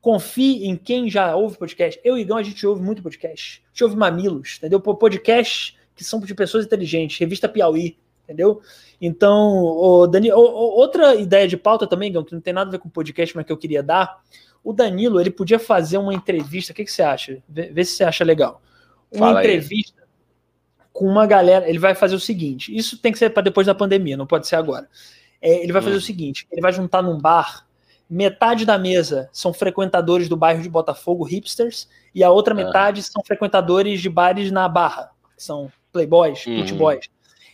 confie 0.00 0.64
em 0.66 0.76
quem 0.76 1.10
já 1.10 1.34
ouve 1.34 1.58
podcast. 1.58 2.00
Eu 2.04 2.16
e 2.16 2.20
Igão, 2.20 2.36
a 2.36 2.42
gente 2.42 2.64
ouve 2.66 2.80
muito 2.80 3.02
podcast. 3.02 3.62
A 3.66 3.68
gente 3.72 3.84
ouve 3.84 3.96
mamilos, 3.96 4.56
entendeu? 4.58 4.80
Podcasts 4.80 5.76
que 5.96 6.04
são 6.04 6.20
de 6.20 6.34
pessoas 6.34 6.64
inteligentes. 6.66 7.18
Revista 7.18 7.48
Piauí, 7.48 7.96
entendeu? 8.24 8.60
Então, 9.00 9.62
o 9.62 10.06
Dani, 10.06 10.32
o- 10.32 10.36
o- 10.38 10.78
outra 10.78 11.14
ideia 11.14 11.46
de 11.48 11.56
pauta 11.56 11.86
também, 11.86 12.10
Igão, 12.10 12.24
que 12.24 12.32
não 12.32 12.40
tem 12.40 12.52
nada 12.54 12.68
a 12.68 12.72
ver 12.72 12.78
com 12.78 12.88
podcast, 12.88 13.34
mas 13.36 13.44
que 13.44 13.52
eu 13.52 13.56
queria 13.56 13.82
dar. 13.82 14.22
O 14.64 14.72
Danilo, 14.72 15.20
ele 15.20 15.30
podia 15.30 15.58
fazer 15.58 15.98
uma 15.98 16.12
entrevista. 16.14 16.72
O 16.72 16.74
que, 16.74 16.84
que 16.84 16.90
você 16.92 17.02
acha? 17.02 17.42
Vê, 17.48 17.68
vê 17.68 17.84
se 17.84 17.92
você 17.96 18.04
acha 18.04 18.24
legal. 18.24 18.60
Uma 19.12 19.26
Fala 19.28 19.40
aí. 19.40 19.46
entrevista 19.46 20.02
com 20.92 21.06
uma 21.06 21.26
galera. 21.26 21.68
Ele 21.68 21.78
vai 21.78 21.94
fazer 21.94 22.14
o 22.16 22.20
seguinte: 22.20 22.74
isso 22.74 22.98
tem 22.98 23.12
que 23.12 23.18
ser 23.18 23.30
para 23.30 23.42
depois 23.42 23.66
da 23.66 23.74
pandemia, 23.74 24.16
não 24.16 24.26
pode 24.26 24.46
ser 24.48 24.56
agora. 24.56 24.88
É, 25.40 25.62
ele 25.62 25.72
vai 25.72 25.82
fazer 25.82 25.96
Hum. 25.96 25.98
o 25.98 26.02
seguinte: 26.02 26.46
ele 26.50 26.62
vai 26.62 26.72
juntar 26.72 27.02
num 27.02 27.18
bar. 27.20 27.66
Metade 28.08 28.64
da 28.66 28.76
mesa 28.78 29.28
são 29.32 29.52
frequentadores 29.52 30.28
do 30.28 30.36
bairro 30.36 30.62
de 30.62 30.68
Botafogo, 30.68 31.24
hipsters, 31.24 31.88
e 32.14 32.22
a 32.24 32.30
outra 32.30 32.52
Ah. 32.54 32.56
metade 32.56 33.02
são 33.02 33.22
frequentadores 33.24 34.00
de 34.00 34.08
bares 34.10 34.50
na 34.50 34.68
Barra, 34.68 35.10
que 35.36 35.42
são 35.42 35.70
playboys, 35.92 36.44
Uhum. 36.46 36.64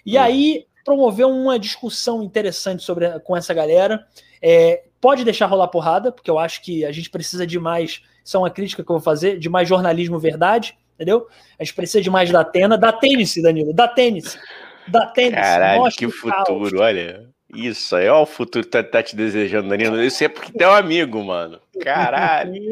E 0.05 0.17
Uhum. 0.17 0.23
aí 0.23 0.67
promoveu 0.85 1.29
uma 1.29 1.59
discussão 1.59 2.23
interessante 2.23 2.83
sobre 2.83 3.19
com 3.21 3.37
essa 3.37 3.55
galera. 3.55 4.07
É, 4.43 4.85
pode 5.01 5.25
deixar 5.25 5.47
rolar 5.47 5.69
porrada, 5.69 6.13
porque 6.13 6.31
eu 6.31 6.39
acho 6.39 6.63
que 6.63 6.85
a 6.85 6.93
gente 6.93 7.09
precisa 7.11 7.47
de 7.47 7.59
mais 7.59 8.03
Isso 8.25 8.37
é 8.37 8.41
uma 8.41 8.51
crítica 8.51 8.85
que 8.85 8.91
eu 8.91 8.95
vou 8.95 9.03
fazer, 9.03 9.39
de 9.39 9.49
mais 9.49 9.69
jornalismo 9.69 10.19
verdade, 10.19 10.77
entendeu? 10.95 11.27
A 11.59 11.65
gente 11.65 11.75
precisa 11.75 12.03
de 12.03 12.11
mais 12.11 12.31
da 12.31 12.41
Atena. 12.41 12.77
Da 12.77 12.93
tênis, 12.93 13.35
Danilo, 13.43 13.73
da 13.73 13.89
tênis. 13.89 14.39
Da 14.87 15.07
tênis. 15.07 15.35
Caralho, 15.35 15.85
que 15.97 16.09
futuro, 16.11 16.71
caos. 16.71 16.73
olha. 16.75 17.29
Isso 17.53 17.97
aí, 17.97 18.09
ó, 18.09 18.23
o 18.23 18.27
futuro 18.27 18.65
tá, 18.65 18.81
tá 18.81 19.03
te 19.03 19.17
desejando, 19.17 19.69
Danilo. 19.69 20.01
Isso 20.01 20.23
é 20.23 20.29
porque 20.29 20.53
tu 20.53 20.63
é 20.63 20.69
um 20.69 20.75
amigo, 20.75 21.25
mano. 21.25 21.61
Caralho. 21.83 22.55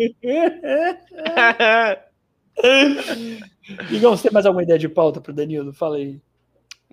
Igor, 3.90 4.16
você 4.16 4.24
tem 4.24 4.32
mais 4.32 4.46
alguma 4.46 4.62
ideia 4.62 4.78
de 4.78 4.88
pauta 4.88 5.20
pro 5.20 5.32
Danilo? 5.32 5.72
Fala 5.72 5.96
aí. 5.96 6.20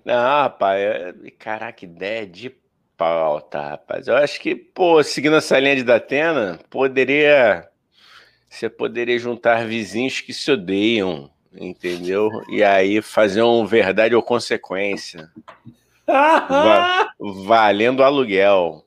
Não, 0.04 0.14
rapaz, 0.14 0.80
é... 0.80 1.14
caraca, 1.38 1.84
ideia 1.84 2.26
de 2.26 2.50
pauta, 2.96 3.60
rapaz. 3.60 4.08
Eu 4.08 4.16
acho 4.16 4.40
que, 4.40 4.54
pô, 4.54 5.02
seguindo 5.02 5.36
essa 5.36 5.58
linha 5.58 5.76
de 5.76 5.84
Datena, 5.84 6.58
poderia. 6.70 7.68
Você 8.48 8.70
poderia 8.70 9.18
juntar 9.18 9.66
vizinhos 9.66 10.20
que 10.20 10.32
se 10.32 10.50
odeiam, 10.50 11.30
entendeu? 11.54 12.30
E 12.48 12.64
aí 12.64 13.02
fazer 13.02 13.42
um 13.42 13.66
verdade 13.66 14.14
ou 14.14 14.22
consequência. 14.22 15.30
Va 16.06 17.10
valendo 17.18 18.02
aluguel. 18.02 18.82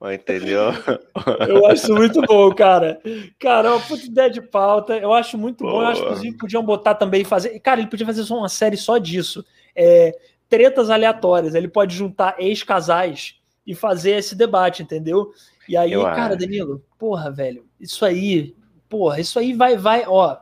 Entendeu? 0.00 0.70
Eu 1.48 1.66
acho 1.66 1.92
muito 1.92 2.22
bom, 2.22 2.54
cara. 2.54 3.00
Cara, 3.40 3.72
uma 3.72 3.80
puta 3.80 4.04
ideia 4.04 4.30
de 4.30 4.40
pauta. 4.40 4.96
Eu 4.96 5.12
acho 5.12 5.36
muito 5.36 5.64
Pô. 5.64 5.72
bom. 5.72 5.82
Eu 5.82 5.86
acho 5.88 6.00
que 6.00 6.06
inclusive 6.06 6.36
podiam 6.36 6.62
botar 6.62 6.94
também 6.94 7.24
fazer. 7.24 7.58
Cara, 7.58 7.80
ele 7.80 7.90
podia 7.90 8.06
fazer 8.06 8.22
só 8.22 8.36
uma 8.36 8.48
série 8.48 8.76
só 8.76 8.98
disso. 8.98 9.44
É, 9.74 10.16
tretas 10.48 10.88
aleatórias. 10.88 11.56
Ele 11.56 11.66
pode 11.66 11.96
juntar 11.96 12.36
ex-casais 12.38 13.37
e 13.68 13.74
fazer 13.74 14.12
esse 14.12 14.34
debate, 14.34 14.82
entendeu? 14.82 15.30
E 15.68 15.76
aí, 15.76 15.92
eu 15.92 16.02
cara, 16.02 16.34
acho. 16.34 16.38
Danilo, 16.38 16.82
porra, 16.98 17.30
velho, 17.30 17.66
isso 17.78 18.02
aí, 18.02 18.56
porra, 18.88 19.20
isso 19.20 19.38
aí 19.38 19.52
vai, 19.52 19.76
vai, 19.76 20.04
ó. 20.06 20.38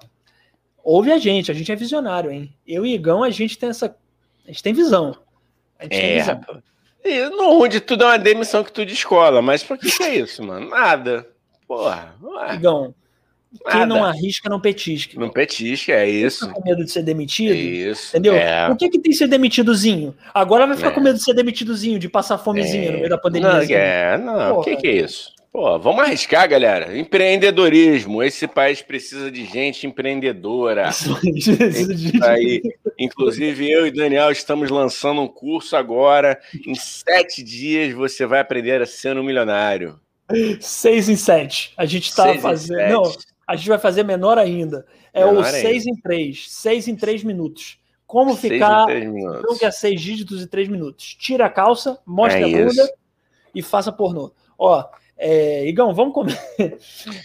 Ouve 0.85 1.11
a 1.11 1.19
gente, 1.19 1.51
a 1.51 1.55
gente 1.55 1.73
é 1.73 1.75
visionário, 1.75 2.31
hein? 2.31 2.55
Eu 2.65 2.87
e 2.87 2.95
Igão, 2.95 3.25
a 3.25 3.31
gente 3.31 3.59
tem 3.59 3.69
essa. 3.69 3.97
A 4.45 4.47
gente 4.47 4.63
tem 4.63 4.73
visão. 4.73 5.17
A 5.77 5.83
gente 5.83 5.97
é, 5.97 6.01
tem 6.01 6.19
visão. 6.21 6.63
E 7.05 7.29
no 7.31 7.59
ruim 7.59 7.69
de 7.69 7.81
tudo 7.81 8.05
é 8.05 8.07
uma 8.07 8.19
demissão 8.19 8.63
que 8.63 8.73
tu 8.73 8.87
de 8.87 8.93
escola, 8.93 9.43
mas 9.43 9.65
por 9.65 9.77
que, 9.77 9.91
que 9.91 10.03
é 10.05 10.15
isso, 10.15 10.45
mano? 10.45 10.71
Nada. 10.71 11.29
Porra. 11.67 12.15
Ué. 12.23 12.55
Igão, 12.55 12.95
quem 13.71 13.81
Nada. 13.81 13.87
não 13.87 14.05
arrisca, 14.05 14.49
não 14.49 14.61
petisca. 14.61 15.19
Não 15.19 15.31
petisca, 15.31 15.93
é 15.93 16.09
isso. 16.09 16.47
Fica 16.47 16.61
com 16.61 16.69
medo 16.69 16.85
de 16.85 16.91
ser 16.91 17.03
demitido. 17.03 17.53
É 17.53 17.57
isso. 17.57 18.09
Entendeu? 18.11 18.35
É. 18.35 18.69
O 18.69 18.77
que 18.77 18.89
que 18.89 18.99
tem 18.99 19.13
ser 19.13 19.29
demitidozinho? 19.29 20.15
Agora 20.35 20.67
vai 20.67 20.77
ficar 20.77 20.91
é. 20.91 20.93
com 20.93 21.01
medo 21.01 21.19
de 21.19 21.25
ser 21.25 21.35
demitidozinho, 21.35 21.99
de 21.99 22.09
passar 22.09 22.39
fomezinha 22.39 22.89
é. 22.89 22.93
no 22.93 22.99
meio 22.99 23.09
da 23.09 23.19
pandemia. 23.19 23.53
Não, 23.53 23.61
é, 23.61 24.19
não. 24.19 24.59
O 24.59 24.63
que, 24.63 24.77
que 24.77 24.87
é 24.87 24.93
isso? 24.93 25.37
Pô, 25.57 25.79
vamos 25.79 26.03
arriscar, 26.03 26.47
galera. 26.47 26.99
Empreendedorismo. 26.99 28.23
Esse 28.23 28.47
país 28.47 28.83
precisa 28.83 29.31
de 29.31 29.47
gente 29.47 29.87
empreendedora. 29.87 30.91
Isso 31.25 31.57
aí. 32.23 32.61
Inclusive, 32.99 33.71
eu 33.71 33.87
e 33.87 33.91
Daniel 33.91 34.31
estamos 34.31 34.69
lançando 34.69 35.23
um 35.23 35.27
curso 35.27 35.75
agora. 35.75 36.39
Em 36.67 36.75
sete 36.75 37.43
dias 37.43 37.95
você 37.95 38.27
vai 38.27 38.41
aprender 38.41 38.83
a 38.83 38.87
ser 38.87 39.17
um 39.17 39.23
milionário. 39.23 39.99
Seis 40.61 41.09
em 41.09 41.17
sete. 41.17 41.73
A 41.75 41.87
gente 41.87 42.11
está 42.11 42.35
fazendo. 42.35 42.93
Não, 42.93 43.03
a 43.47 43.55
gente 43.55 43.69
vai 43.69 43.79
fazer 43.79 44.03
menor 44.03 44.39
ainda. 44.39 44.87
É 45.13 45.25
menor 45.25 45.43
o 45.43 45.45
6 45.45 45.87
em 45.87 45.97
3. 45.97 46.51
6 46.51 46.89
em 46.89 46.97
3 46.97 47.25
minutos. 47.25 47.79
Como 48.07 48.37
seis 48.37 48.53
ficar 48.53 48.87
que 48.87 49.65
é 49.65 49.71
6 49.71 50.01
dígitos 50.01 50.43
e 50.43 50.47
3 50.47 50.69
minutos. 50.69 51.15
Tira 51.15 51.47
a 51.47 51.51
calça, 51.51 51.99
mostra 52.07 52.41
é 52.41 52.45
a 52.45 52.67
bunda 52.67 52.95
e 53.55 53.63
faça 53.63 53.93
pornô. 53.93 54.33
Ó, 54.59 54.85
é, 55.17 55.67
Igão, 55.67 55.95
vamos 55.95 56.15
comer. 56.15 56.39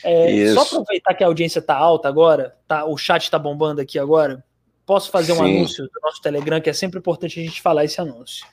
É, 0.03 0.53
só 0.53 0.61
aproveitar 0.61 1.13
que 1.13 1.23
a 1.23 1.27
audiência 1.27 1.61
tá 1.61 1.75
alta 1.75 2.07
agora, 2.07 2.55
tá, 2.67 2.85
o 2.85 2.97
chat 2.97 3.29
tá 3.29 3.37
bombando 3.37 3.81
aqui 3.81 3.99
agora. 3.99 4.43
Posso 4.85 5.11
fazer 5.11 5.33
um 5.33 5.43
anúncio 5.43 5.85
do 5.85 5.99
nosso 6.01 6.21
Telegram, 6.21 6.59
que 6.59 6.69
é 6.69 6.73
sempre 6.73 6.99
importante 6.99 7.39
a 7.39 7.43
gente 7.43 7.61
falar 7.61 7.85
esse 7.85 8.01
anúncio. 8.01 8.45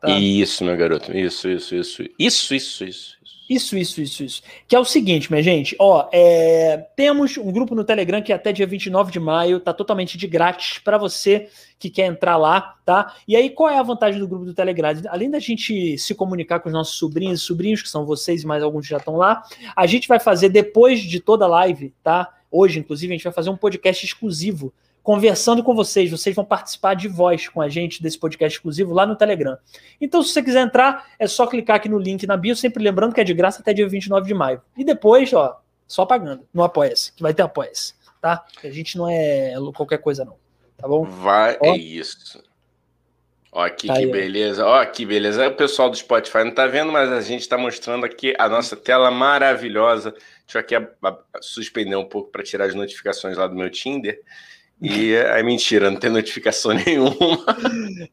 Tá? 0.00 0.10
Isso, 0.10 0.64
meu 0.64 0.76
garoto. 0.76 1.16
Isso, 1.16 1.48
isso, 1.48 1.74
isso. 1.74 2.02
Isso, 2.18 2.54
isso, 2.54 2.84
isso. 2.84 3.18
Isso, 3.52 3.76
isso, 3.76 4.00
isso, 4.00 4.24
isso. 4.24 4.42
Que 4.66 4.74
é 4.74 4.78
o 4.78 4.84
seguinte, 4.84 5.30
minha 5.30 5.42
gente, 5.42 5.76
ó, 5.78 6.08
é, 6.10 6.86
temos 6.96 7.36
um 7.36 7.52
grupo 7.52 7.74
no 7.74 7.84
Telegram 7.84 8.22
que 8.22 8.32
até 8.32 8.50
dia 8.50 8.66
29 8.66 9.12
de 9.12 9.20
maio 9.20 9.60
tá 9.60 9.74
totalmente 9.74 10.16
de 10.16 10.26
grátis 10.26 10.78
para 10.78 10.96
você 10.96 11.48
que 11.78 11.90
quer 11.90 12.06
entrar 12.06 12.38
lá, 12.38 12.76
tá? 12.82 13.14
E 13.28 13.36
aí, 13.36 13.50
qual 13.50 13.68
é 13.68 13.78
a 13.78 13.82
vantagem 13.82 14.18
do 14.18 14.26
grupo 14.26 14.46
do 14.46 14.54
Telegram? 14.54 14.94
Além 15.10 15.30
da 15.30 15.38
gente 15.38 15.98
se 15.98 16.14
comunicar 16.14 16.60
com 16.60 16.70
os 16.70 16.72
nossos 16.72 16.96
sobrinhos 16.96 17.42
e 17.42 17.44
sobrinhos, 17.44 17.82
que 17.82 17.90
são 17.90 18.06
vocês 18.06 18.42
e 18.42 18.46
mais 18.46 18.62
alguns 18.62 18.86
já 18.86 18.96
estão 18.96 19.16
lá, 19.16 19.42
a 19.76 19.86
gente 19.86 20.08
vai 20.08 20.18
fazer 20.18 20.48
depois 20.48 21.00
de 21.00 21.20
toda 21.20 21.44
a 21.44 21.48
live, 21.48 21.92
tá? 22.02 22.32
Hoje, 22.50 22.78
inclusive, 22.78 23.12
a 23.12 23.16
gente 23.16 23.24
vai 23.24 23.32
fazer 23.34 23.50
um 23.50 23.56
podcast 23.56 24.06
exclusivo 24.06 24.72
conversando 25.02 25.62
com 25.62 25.74
vocês. 25.74 26.10
Vocês 26.10 26.34
vão 26.34 26.44
participar 26.44 26.94
de 26.94 27.08
voz 27.08 27.48
com 27.48 27.60
a 27.60 27.68
gente 27.68 28.02
desse 28.02 28.18
podcast 28.18 28.56
exclusivo 28.58 28.92
lá 28.92 29.04
no 29.04 29.16
Telegram. 29.16 29.56
Então, 30.00 30.22
se 30.22 30.32
você 30.32 30.42
quiser 30.42 30.62
entrar, 30.62 31.10
é 31.18 31.26
só 31.26 31.46
clicar 31.46 31.76
aqui 31.76 31.88
no 31.88 31.98
link 31.98 32.26
na 32.26 32.36
bio, 32.36 32.54
sempre 32.54 32.82
lembrando 32.82 33.14
que 33.14 33.20
é 33.20 33.24
de 33.24 33.34
graça 33.34 33.60
até 33.60 33.72
dia 33.72 33.88
29 33.88 34.26
de 34.26 34.34
maio. 34.34 34.62
E 34.76 34.84
depois, 34.84 35.32
ó, 35.32 35.60
só 35.86 36.06
pagando 36.06 36.46
no 36.52 36.62
Apoia-se, 36.62 37.12
que 37.12 37.22
vai 37.22 37.34
ter 37.34 37.42
Apoia-se, 37.42 37.94
tá? 38.20 38.44
A 38.62 38.70
gente 38.70 38.96
não 38.96 39.08
é 39.08 39.54
qualquer 39.74 39.98
coisa, 39.98 40.24
não. 40.24 40.36
Tá 40.76 40.88
bom? 40.88 41.04
Vai, 41.04 41.58
ó. 41.60 41.66
é 41.66 41.76
isso. 41.76 42.42
Ó, 43.54 43.62
aqui 43.62 43.86
tá 43.86 43.94
que 43.94 44.00
aí, 44.00 44.10
beleza. 44.10 44.64
Ó, 44.64 44.84
que 44.86 45.04
beleza. 45.04 45.46
O 45.46 45.54
pessoal 45.54 45.90
do 45.90 45.96
Spotify 45.96 46.38
não 46.38 46.54
tá 46.54 46.66
vendo, 46.66 46.90
mas 46.90 47.12
a 47.12 47.20
gente 47.20 47.46
tá 47.46 47.58
mostrando 47.58 48.06
aqui 48.06 48.34
a 48.38 48.48
nossa 48.48 48.74
tela 48.74 49.10
maravilhosa. 49.10 50.12
Deixa 50.46 50.56
eu 50.56 50.60
aqui 50.60 50.74
a, 50.74 50.88
a, 51.04 51.18
suspender 51.42 51.94
um 51.94 52.08
pouco 52.08 52.30
para 52.30 52.42
tirar 52.42 52.64
as 52.64 52.74
notificações 52.74 53.36
lá 53.36 53.46
do 53.46 53.54
meu 53.54 53.68
Tinder. 53.70 54.18
E 54.82 55.14
é, 55.14 55.38
é 55.38 55.42
mentira, 55.44 55.92
não 55.92 56.00
tem 56.00 56.10
notificação 56.10 56.72
nenhuma. 56.84 57.14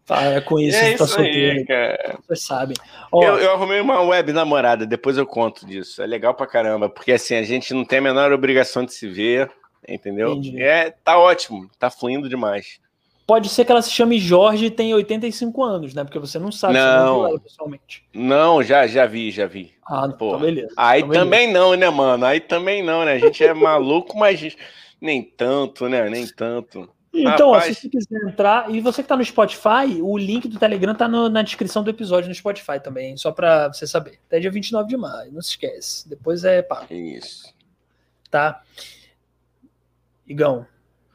Para 0.05 0.39
com 0.41 0.60
isso, 0.60 0.77
é 0.77 0.95
tá 0.95 1.03
isso 1.03 1.08
solteiro. 1.08 1.60
Aí, 1.60 1.65
cara. 1.65 2.19
Vocês 2.27 2.43
sabem. 2.43 2.77
Ó, 3.12 3.23
eu, 3.23 3.38
eu, 3.39 3.51
arrumei 3.53 3.82
uma 3.82 4.01
web 4.01 4.32
namorada, 4.32 4.86
depois 4.86 5.17
eu 5.17 5.25
conto 5.25 5.65
disso. 5.65 5.99
É 5.99 6.05
legal 6.05 6.36
pra 6.36 6.45
caramba, 6.45 6.88
porque 6.88 7.12
assim, 7.12 7.34
a 7.34 7.43
gente 7.43 7.73
não 7.73 7.84
tem 7.84 7.97
a 7.97 8.03
menor 8.03 8.32
obrigação 8.32 8.86
de 8.86 8.93
se 8.93 9.08
ver, 9.08 9.49
entendeu? 9.88 10.34
Entendi. 10.34 10.62
É, 10.62 10.91
tá 11.03 11.17
ótimo, 11.17 11.67
tá 11.79 11.89
fluindo 11.89 12.29
demais. 12.29 12.79
Pode 13.25 13.49
ser 13.49 13.65
que 13.65 13.71
ela 13.71 13.82
se 13.82 13.91
chame 13.91 14.19
Jorge 14.19 14.65
e 14.65 14.71
tenha 14.71 14.95
85 14.95 15.63
anos, 15.63 15.93
né? 15.93 16.03
Porque 16.03 16.17
você 16.17 16.38
não 16.38 16.51
sabe 16.51 16.75
não, 16.75 17.25
se 17.25 17.29
ela 17.29 17.39
pessoalmente. 17.39 18.03
Não, 18.13 18.62
já, 18.63 18.86
já 18.86 19.05
vi, 19.05 19.32
já 19.32 19.45
vi. 19.45 19.71
Ah, 19.86 20.08
Pô, 20.08 20.29
então 20.29 20.39
beleza. 20.39 20.73
Aí 20.75 21.01
então 21.01 21.13
também 21.13 21.47
beleza. 21.47 21.60
não, 21.60 21.75
né, 21.75 21.89
mano? 21.89 22.25
Aí 22.25 22.39
também 22.39 22.84
não, 22.84 23.05
né? 23.05 23.13
A 23.13 23.19
gente 23.19 23.43
é 23.43 23.53
maluco, 23.55 24.17
mas 24.17 24.55
nem 25.01 25.23
tanto, 25.23 25.88
né? 25.88 26.09
Nem 26.09 26.27
tanto. 26.27 26.89
Então, 27.12 27.49
ó, 27.49 27.59
se 27.62 27.73
você 27.73 27.89
quiser 27.89 28.21
entrar, 28.27 28.69
e 28.69 28.79
você 28.79 29.01
que 29.01 29.09
tá 29.09 29.17
no 29.17 29.25
Spotify, 29.25 29.99
o 30.01 30.17
link 30.17 30.47
do 30.47 30.59
Telegram 30.59 30.93
tá 30.93 31.07
no, 31.07 31.27
na 31.27 31.41
descrição 31.41 31.83
do 31.83 31.89
episódio 31.89 32.29
no 32.29 32.35
Spotify 32.35 32.79
também, 32.81 33.17
só 33.17 33.31
para 33.31 33.67
você 33.67 33.88
saber. 33.88 34.19
Até 34.27 34.39
dia 34.39 34.51
29 34.51 34.88
de 34.88 34.97
maio, 34.97 35.31
não 35.31 35.41
se 35.41 35.49
esquece. 35.49 36.07
Depois 36.07 36.43
é 36.43 36.62
pago. 36.62 36.93
Isso. 36.93 37.53
Tá? 38.29 38.62
Igão. 40.27 40.67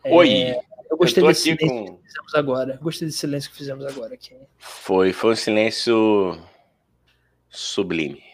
Oi. 0.04 0.32
É, 0.32 0.60
eu 0.90 0.96
gostei 0.96 1.22
eu 1.22 1.28
desse 1.28 1.42
silêncio 1.42 1.68
com... 1.68 1.96
que 1.96 2.02
fizemos 2.02 2.34
agora. 2.34 2.78
Gostei 2.82 3.06
desse 3.06 3.18
silêncio 3.18 3.50
que 3.50 3.56
fizemos 3.56 3.86
agora 3.86 4.14
aqui. 4.14 4.34
Foi, 4.58 5.12
foi 5.12 5.32
um 5.32 5.36
silêncio 5.36 6.38
sublime. 7.48 8.33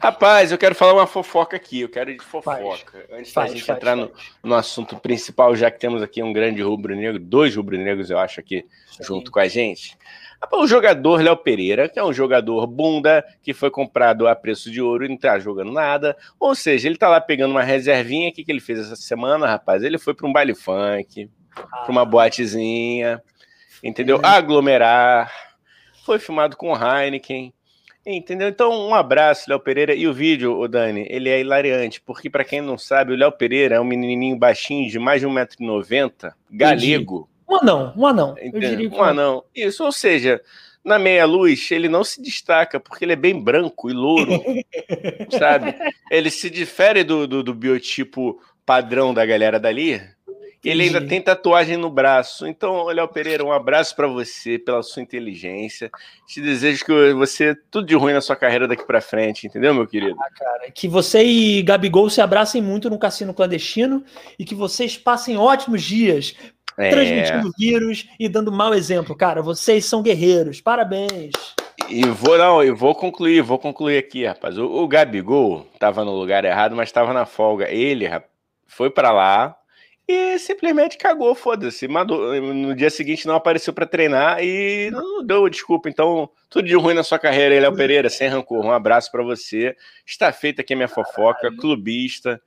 Rapaz, 0.00 0.52
eu 0.52 0.58
quero 0.58 0.74
falar 0.74 0.94
uma 0.94 1.06
fofoca 1.06 1.56
aqui, 1.56 1.80
eu 1.80 1.88
quero 1.88 2.10
ir 2.10 2.18
de 2.18 2.24
fofoca. 2.24 2.92
Faz. 2.92 3.04
Antes 3.12 3.32
faz, 3.32 3.50
da 3.50 3.56
gente 3.56 3.66
faz, 3.66 3.78
entrar 3.78 3.96
no, 3.96 4.10
no, 4.42 4.54
assunto 4.54 4.96
principal, 4.96 5.54
já 5.56 5.70
que 5.70 5.78
temos 5.78 6.02
aqui 6.02 6.22
um 6.22 6.32
grande 6.32 6.62
rubro-negro, 6.62 7.18
dois 7.18 7.54
rubro-negros, 7.56 8.10
eu 8.10 8.18
acho, 8.18 8.40
aqui 8.40 8.66
Sim. 8.90 9.04
junto 9.04 9.30
com 9.30 9.38
a 9.38 9.48
gente. 9.48 9.96
O 10.52 10.66
jogador 10.66 11.22
Léo 11.22 11.36
Pereira, 11.36 11.88
que 11.88 11.98
é 11.98 12.04
um 12.04 12.12
jogador 12.12 12.66
bunda, 12.66 13.24
que 13.42 13.54
foi 13.54 13.70
comprado 13.70 14.28
a 14.28 14.36
preço 14.36 14.70
de 14.70 14.80
ouro 14.80 15.04
e 15.04 15.08
não 15.08 15.16
tá 15.16 15.38
jogando 15.38 15.72
nada. 15.72 16.16
Ou 16.38 16.54
seja, 16.54 16.88
ele 16.88 16.98
tá 16.98 17.08
lá 17.08 17.20
pegando 17.20 17.52
uma 17.52 17.62
reservinha. 17.62 18.28
O 18.28 18.32
que, 18.32 18.44
que 18.44 18.52
ele 18.52 18.60
fez 18.60 18.78
essa 18.78 18.96
semana, 18.96 19.46
rapaz? 19.46 19.82
Ele 19.82 19.98
foi 19.98 20.12
para 20.12 20.26
um 20.26 20.32
baile 20.32 20.54
funk, 20.54 21.30
ah. 21.56 21.62
para 21.62 21.90
uma 21.90 22.04
boatezinha, 22.04 23.22
entendeu? 23.82 24.20
Aglomerar. 24.22 25.32
Foi 26.04 26.18
filmado 26.18 26.56
com 26.56 26.74
Heineken 26.76 27.52
Entendeu? 28.06 28.48
Então, 28.48 28.70
um 28.88 28.94
abraço, 28.94 29.48
Léo 29.48 29.58
Pereira. 29.58 29.94
E 29.94 30.06
o 30.06 30.12
vídeo, 30.12 30.58
o 30.58 30.68
Dani, 30.68 31.06
ele 31.08 31.30
é 31.30 31.40
hilariante, 31.40 32.00
porque, 32.00 32.28
para 32.28 32.44
quem 32.44 32.60
não 32.60 32.76
sabe, 32.76 33.12
o 33.12 33.16
Léo 33.16 33.32
Pereira 33.32 33.76
é 33.76 33.80
um 33.80 33.84
menininho 33.84 34.36
baixinho 34.36 34.90
de 34.90 34.98
mais 34.98 35.20
de 35.20 35.26
1,90m, 35.26 36.32
galego. 36.50 37.28
Um 37.48 37.56
anão, 37.56 37.92
um 37.96 38.06
anão. 38.06 38.34
Um 38.92 39.02
anão. 39.02 39.44
Isso, 39.54 39.84
ou 39.84 39.92
seja, 39.92 40.40
na 40.84 40.98
meia-luz, 40.98 41.70
ele 41.70 41.88
não 41.88 42.04
se 42.04 42.20
destaca, 42.20 42.78
porque 42.78 43.04
ele 43.04 43.14
é 43.14 43.16
bem 43.16 43.42
branco 43.42 43.88
e 43.88 43.94
louro, 43.94 44.42
sabe? 45.38 45.74
Ele 46.10 46.30
se 46.30 46.50
difere 46.50 47.02
do, 47.02 47.26
do, 47.26 47.42
do 47.42 47.54
biotipo 47.54 48.38
padrão 48.66 49.14
da 49.14 49.24
galera 49.24 49.58
dali, 49.58 50.00
Ele 50.64 50.84
ainda 50.84 51.00
tem 51.00 51.20
tatuagem 51.20 51.76
no 51.76 51.90
braço. 51.90 52.46
Então, 52.46 52.86
Léo 52.86 53.08
Pereira, 53.08 53.44
um 53.44 53.52
abraço 53.52 53.94
para 53.94 54.06
você 54.06 54.58
pela 54.58 54.82
sua 54.82 55.02
inteligência. 55.02 55.90
Te 56.26 56.40
desejo 56.40 56.84
que 56.84 57.12
você 57.12 57.54
tudo 57.70 57.86
de 57.86 57.94
ruim 57.94 58.12
na 58.12 58.20
sua 58.20 58.36
carreira 58.36 58.66
daqui 58.66 58.86
para 58.86 59.00
frente, 59.00 59.46
entendeu, 59.46 59.74
meu 59.74 59.86
querido? 59.86 60.16
Ah, 60.18 60.30
cara, 60.34 60.70
que 60.70 60.88
você 60.88 61.22
e 61.22 61.62
Gabigol 61.62 62.08
se 62.08 62.20
abracem 62.20 62.62
muito 62.62 62.88
no 62.88 62.98
cassino 62.98 63.34
clandestino 63.34 64.02
e 64.38 64.44
que 64.44 64.54
vocês 64.54 64.96
passem 64.96 65.36
ótimos 65.36 65.82
dias 65.82 66.34
é. 66.76 66.90
transmitindo 66.90 67.52
vírus 67.58 68.08
e 68.18 68.28
dando 68.28 68.50
mau 68.50 68.74
exemplo, 68.74 69.14
cara. 69.14 69.42
Vocês 69.42 69.84
são 69.84 70.02
guerreiros. 70.02 70.60
Parabéns. 70.60 71.32
E 71.88 72.04
vou 72.06 72.38
não, 72.38 72.62
eu 72.62 72.74
vou 72.74 72.94
concluir, 72.94 73.42
vou 73.42 73.58
concluir 73.58 73.98
aqui, 73.98 74.24
rapaz. 74.24 74.56
O, 74.56 74.64
o 74.64 74.88
Gabigol 74.88 75.66
tava 75.78 76.04
no 76.04 76.12
lugar 76.12 76.44
errado, 76.44 76.74
mas 76.74 76.90
tava 76.90 77.12
na 77.12 77.26
folga. 77.26 77.70
Ele 77.70 78.08
foi 78.66 78.90
para 78.90 79.12
lá, 79.12 79.56
e 80.06 80.38
simplesmente 80.38 80.98
cagou, 80.98 81.34
foda-se. 81.34 81.88
No 81.88 82.74
dia 82.74 82.90
seguinte 82.90 83.26
não 83.26 83.34
apareceu 83.34 83.72
para 83.72 83.86
treinar 83.86 84.42
e 84.42 84.90
não 84.90 85.24
deu 85.24 85.48
desculpa. 85.48 85.88
Então, 85.88 86.28
tudo 86.50 86.68
de 86.68 86.74
ruim 86.74 86.94
na 86.94 87.02
sua 87.02 87.18
carreira, 87.18 87.58
Léo 87.58 87.74
Pereira, 87.74 88.10
sem 88.10 88.28
rancor. 88.28 88.64
Um 88.64 88.72
abraço 88.72 89.10
para 89.10 89.22
você. 89.22 89.74
Está 90.06 90.32
feita 90.32 90.62
aqui 90.62 90.74
a 90.74 90.76
minha 90.76 90.88
fofoca, 90.88 91.50
clubista. 91.56 92.40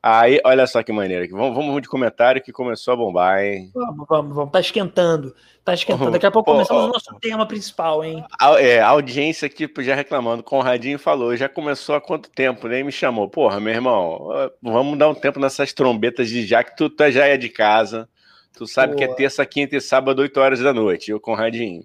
Aí, 0.00 0.40
olha 0.44 0.66
só 0.66 0.80
que 0.82 0.92
maneira. 0.92 1.26
Vamos, 1.28 1.56
vamos 1.56 1.82
de 1.82 1.88
comentário 1.88 2.40
que 2.40 2.52
começou 2.52 2.94
a 2.94 2.96
bombar, 2.96 3.42
hein? 3.42 3.70
Vamos, 3.74 4.06
vamos, 4.08 4.36
vamos. 4.36 4.52
Tá 4.52 4.60
esquentando. 4.60 5.34
Tá 5.64 5.74
esquentando. 5.74 6.12
Daqui 6.12 6.24
a 6.24 6.30
pouco 6.30 6.52
começamos 6.52 6.84
o 6.84 6.88
nosso 6.88 7.18
tema 7.20 7.44
principal, 7.46 8.04
hein? 8.04 8.24
A, 8.40 8.60
é, 8.60 8.80
a 8.80 8.88
audiência 8.88 9.46
aqui 9.46 9.68
já 9.80 9.96
reclamando. 9.96 10.42
Conradinho 10.42 11.00
falou, 11.00 11.36
já 11.36 11.48
começou 11.48 11.96
há 11.96 12.00
quanto 12.00 12.30
tempo? 12.30 12.68
Nem 12.68 12.84
me 12.84 12.92
chamou. 12.92 13.28
Porra, 13.28 13.58
meu 13.58 13.74
irmão, 13.74 14.28
vamos 14.62 14.96
dar 14.96 15.08
um 15.08 15.14
tempo 15.14 15.40
nessas 15.40 15.72
trombetas 15.72 16.28
de 16.28 16.46
já 16.46 16.62
que 16.62 16.76
tu, 16.76 16.88
tu 16.88 17.10
já 17.10 17.26
é 17.26 17.36
de 17.36 17.48
casa. 17.48 18.08
Tu 18.56 18.66
sabe 18.68 18.94
Porra. 18.94 19.06
que 19.06 19.12
é 19.12 19.14
terça, 19.16 19.44
quinta 19.44 19.76
e 19.76 19.80
sábado, 19.80 20.22
8 20.22 20.40
horas 20.40 20.60
da 20.60 20.72
noite. 20.72 21.12
o 21.12 21.20
Conradinho. 21.20 21.82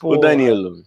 Porra. 0.00 0.16
O 0.16 0.20
Danilo. 0.20 0.82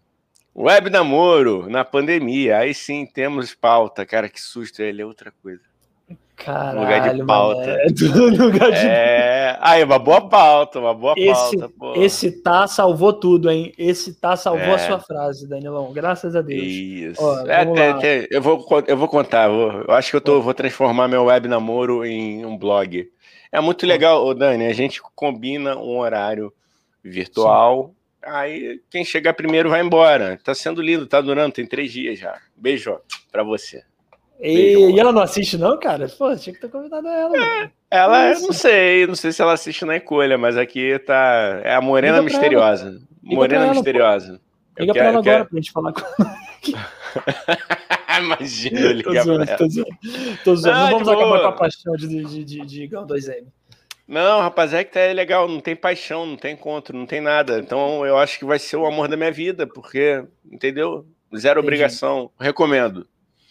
Web 0.55 0.91
namoro 0.91 1.67
na 1.69 1.83
pandemia. 1.83 2.59
Aí 2.59 2.73
sim 2.73 3.05
temos 3.05 3.53
pauta. 3.53 4.05
Cara, 4.05 4.29
que 4.29 4.39
susto. 4.39 4.81
Ele 4.81 5.01
é 5.01 5.05
outra 5.05 5.33
coisa. 5.43 5.66
Caralho, 6.37 6.79
lugar 6.81 7.15
de 7.15 7.25
pauta. 7.25 7.77
lugar 8.43 8.71
de... 8.71 8.85
É, 8.85 9.57
aí, 9.59 9.83
uma 9.83 9.97
boa 9.97 10.29
pauta, 10.29 10.79
uma 10.79 10.93
boa 10.93 11.15
esse, 11.17 11.57
pauta. 11.57 11.73
Pô. 11.77 11.93
Esse 11.95 12.31
tá 12.43 12.67
salvou 12.67 13.11
tudo, 13.11 13.49
hein? 13.49 13.73
Esse 13.75 14.13
tá 14.13 14.37
salvou 14.37 14.67
é. 14.67 14.75
a 14.75 14.77
sua 14.77 14.99
frase, 14.99 15.49
Danilão. 15.49 15.91
Graças 15.91 16.35
a 16.35 16.41
Deus. 16.43 16.63
Isso. 16.63 17.21
Ó, 17.21 17.39
é, 17.47 17.65
tem, 17.65 17.99
tem, 17.99 18.27
eu, 18.29 18.41
vou, 18.41 18.63
eu 18.85 18.95
vou 18.95 19.07
contar. 19.07 19.49
Vou, 19.49 19.71
eu 19.87 19.93
acho 19.95 20.11
que 20.11 20.15
eu 20.15 20.21
tô, 20.21 20.39
vou 20.39 20.53
transformar 20.53 21.07
meu 21.07 21.25
web 21.25 21.47
namoro 21.47 22.05
em 22.05 22.45
um 22.45 22.55
blog. 22.55 23.09
É 23.51 23.59
muito 23.59 23.87
legal, 23.87 24.23
ô 24.23 24.33
Dani. 24.35 24.67
A 24.67 24.73
gente 24.73 25.01
combina 25.15 25.75
um 25.75 25.97
horário 25.97 26.53
virtual. 27.03 27.87
Sim. 27.87 27.97
Aí 28.29 28.79
quem 28.91 29.03
chegar 29.03 29.33
primeiro 29.33 29.69
vai 29.69 29.81
embora. 29.81 30.39
Tá 30.43 30.53
sendo 30.53 30.83
lindo, 30.83 31.07
tá 31.07 31.19
durando, 31.19 31.53
tem 31.53 31.65
três 31.65 31.91
dias 31.91 32.19
já. 32.19 32.39
Beijo 32.55 32.99
para 33.31 33.41
você. 33.41 33.83
E, 34.39 34.91
e, 34.91 34.99
ela 34.99 35.11
não 35.11 35.21
assiste, 35.21 35.57
não, 35.57 35.79
cara? 35.79 36.07
Pô, 36.07 36.35
tinha 36.35 36.53
que 36.53 36.61
ter 36.61 36.69
convidado 36.69 37.07
ela. 37.07 37.35
É, 37.37 37.71
ela, 37.89 38.33
eu 38.33 38.41
não 38.41 38.53
sei, 38.53 39.07
não 39.07 39.15
sei 39.15 39.31
se 39.31 39.41
ela 39.41 39.53
assiste 39.53 39.83
na 39.83 39.97
encolha, 39.97 40.37
mas 40.37 40.57
aqui 40.57 40.99
tá. 40.99 41.61
É 41.63 41.73
a 41.73 41.81
Morena 41.81 42.21
Misteriosa. 42.21 43.01
Morena 43.23 43.65
ela, 43.65 43.73
Misteriosa. 43.73 44.33
Pô. 44.33 44.81
Liga 44.81 44.93
pra 44.93 45.05
ela 45.05 45.19
agora 45.19 45.45
pra 45.45 45.57
gente 45.57 45.71
falar 45.71 45.91
com 45.91 46.01
ela. 46.21 46.37
Imagina, 48.19 48.93
ligar 48.93 49.13
tô 49.13 49.23
zoando, 49.23 49.45
pra 49.45 49.53
ela. 49.53 49.57
Tô 49.57 49.69
zoando. 49.69 49.97
Tô 50.43 50.55
zoando. 50.55 50.77
Ah, 50.77 50.81
não 50.81 50.91
vamos 50.91 51.09
acabar 51.09 51.39
com 51.39 51.47
a 51.47 51.51
paixão 51.51 51.95
de, 51.95 52.07
de, 52.07 52.43
de, 52.43 52.65
de 52.65 52.87
2M. 52.87 53.45
Não, 54.07 54.39
rapaz, 54.39 54.73
é 54.73 54.83
que 54.83 54.93
tá 54.93 55.01
legal, 55.13 55.49
não 55.49 55.59
tem 55.59 55.75
paixão, 55.75 56.25
não 56.25 56.37
tem 56.37 56.53
encontro, 56.53 56.97
não 56.97 57.05
tem 57.05 57.19
nada. 57.19 57.59
Então 57.59 58.05
eu 58.05 58.17
acho 58.17 58.39
que 58.39 58.45
vai 58.45 58.57
ser 58.57 58.77
o 58.77 58.85
amor 58.85 59.07
da 59.07 59.17
minha 59.17 59.31
vida, 59.31 59.67
porque, 59.67 60.23
entendeu? 60.49 61.05
Zero 61.35 61.59
Entendi. 61.59 61.67
obrigação. 61.67 62.31
Recomendo. 62.39 63.05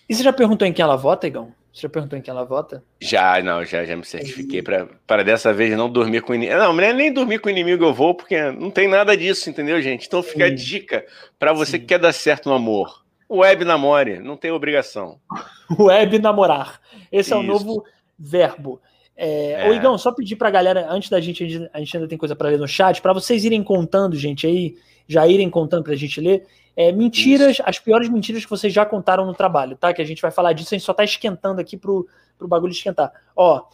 E 0.09 0.15
você 0.15 0.23
já 0.23 0.33
perguntou 0.33 0.67
em 0.67 0.73
quem 0.73 0.83
ela 0.83 0.97
vota, 0.97 1.27
Igão? 1.27 1.53
Você 1.73 1.83
já 1.83 1.89
perguntou 1.89 2.19
em 2.19 2.23
quem 2.23 2.33
ela 2.33 2.45
vota? 2.45 2.83
Já, 3.01 3.43
não, 3.43 3.65
já, 3.65 3.85
já 3.85 3.95
me 3.97 4.05
certifiquei 4.05 4.63
para 4.63 5.23
dessa 5.23 5.53
vez 5.53 5.77
não 5.77 5.91
dormir 5.91 6.23
com 6.23 6.35
inimigo. 6.35 6.59
Não, 6.59 6.73
nem 6.73 7.13
dormir 7.13 7.39
com 7.39 7.51
inimigo 7.51 7.85
eu 7.85 7.93
vou, 7.93 8.15
porque 8.15 8.51
não 8.53 8.71
tem 8.71 8.89
nada 8.89 9.17
disso, 9.17 9.51
entendeu, 9.51 9.81
gente? 9.83 10.07
Então 10.07 10.23
fica 10.23 10.47
Sim. 10.47 10.53
a 10.53 10.55
dica 10.55 11.07
para 11.39 11.53
você 11.53 11.73
Sim. 11.73 11.81
que 11.81 11.87
quer 11.87 11.99
dar 11.99 12.13
certo 12.13 12.49
no 12.49 12.55
amor. 12.55 13.05
Web 13.29 13.65
namore, 13.65 14.21
não 14.21 14.37
tem 14.37 14.51
obrigação. 14.53 15.21
Web 15.79 16.19
namorar. 16.19 16.81
Esse 17.13 17.31
Isso. 17.31 17.35
é 17.35 17.37
o 17.37 17.43
novo 17.43 17.85
verbo. 18.19 18.81
É, 19.17 19.67
é. 19.67 19.69
Ô, 19.69 19.75
Igão, 19.75 19.99
só 19.99 20.13
pedir 20.13 20.37
pra 20.37 20.51
galera, 20.51 20.87
antes 20.91 21.11
da 21.11 21.21
gente, 21.21 21.69
a 21.73 21.79
gente 21.79 21.97
ainda 21.97 22.09
tem 22.09 22.17
coisa 22.17 22.37
para 22.37 22.51
ler 22.51 22.59
no 22.59 22.69
chat, 22.69 23.03
para 23.03 23.13
vocês 23.13 23.45
irem 23.45 23.63
contando, 23.63 24.17
gente, 24.17 24.47
aí, 24.47 24.77
já 25.09 25.27
irem 25.27 25.51
contando 25.51 25.85
pra 25.85 25.95
gente 25.95 26.21
ler. 26.21 26.47
É, 26.77 26.93
mentiras, 26.93 27.53
Isso. 27.53 27.63
as 27.65 27.79
piores 27.79 28.09
mentiras 28.09 28.45
que 28.45 28.51
vocês 28.51 28.73
já 28.73 28.85
contaram 28.85 29.25
no 29.25 29.33
trabalho, 29.33 29.77
tá? 29.77 29.95
Que 29.95 30.03
a 30.03 30.05
gente 30.05 30.21
vai 30.21 30.31
falar 30.31 30.53
disso, 30.53 30.75
a 30.75 30.79
gente 30.79 30.85
só 30.85 30.93
tá 30.93 31.03
esquentando 31.03 31.61
aqui 31.61 31.77
pro, 31.77 32.07
pro 32.37 32.47
bagulho 32.47 32.71
esquentar. 32.71 33.11
Ó, 33.35 33.65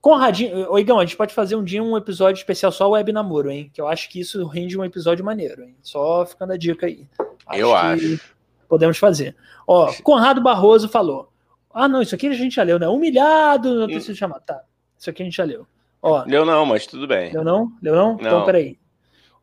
Conradinho, 0.00 0.70
ô 0.70 0.78
Igão, 0.78 1.00
a 1.00 1.04
gente 1.04 1.16
pode 1.16 1.34
fazer 1.34 1.56
um 1.56 1.64
dia 1.64 1.82
um 1.82 1.96
episódio 1.96 2.38
especial 2.38 2.70
só 2.70 2.88
web 2.88 3.12
namoro, 3.12 3.50
hein? 3.50 3.68
Que 3.74 3.80
eu 3.80 3.88
acho 3.88 4.08
que 4.08 4.20
isso 4.20 4.46
rende 4.46 4.78
um 4.78 4.84
episódio 4.84 5.24
maneiro, 5.24 5.64
hein? 5.64 5.76
Só 5.82 6.24
ficando 6.24 6.52
a 6.52 6.56
dica 6.56 6.86
aí. 6.86 7.08
Acho 7.44 7.60
eu 7.60 7.74
acho. 7.74 8.20
Podemos 8.68 8.96
fazer. 8.96 9.34
Ó, 9.66 9.92
Conrado 10.04 10.40
Barroso 10.40 10.88
falou. 10.88 11.32
Ah, 11.74 11.88
não, 11.88 12.00
isso 12.00 12.14
aqui 12.14 12.28
a 12.28 12.32
gente 12.32 12.54
já 12.54 12.62
leu, 12.62 12.78
né? 12.78 12.86
Humilhado, 12.86 13.74
não 13.74 13.84
hum. 13.84 13.88
preciso 13.88 14.16
chamar. 14.16 14.38
Tá, 14.40 14.62
isso 14.96 15.10
aqui 15.10 15.22
a 15.22 15.24
gente 15.24 15.36
já 15.36 15.44
leu. 15.44 15.66
Ó, 16.00 16.22
leu 16.24 16.44
não, 16.44 16.64
mas 16.64 16.86
tudo 16.86 17.08
bem. 17.08 17.32
Leu 17.32 17.42
não? 17.42 17.72
Leu 17.82 17.94
não? 17.96 18.12
Então, 18.12 18.22
não. 18.22 18.30
Então, 18.30 18.44
peraí. 18.44 18.78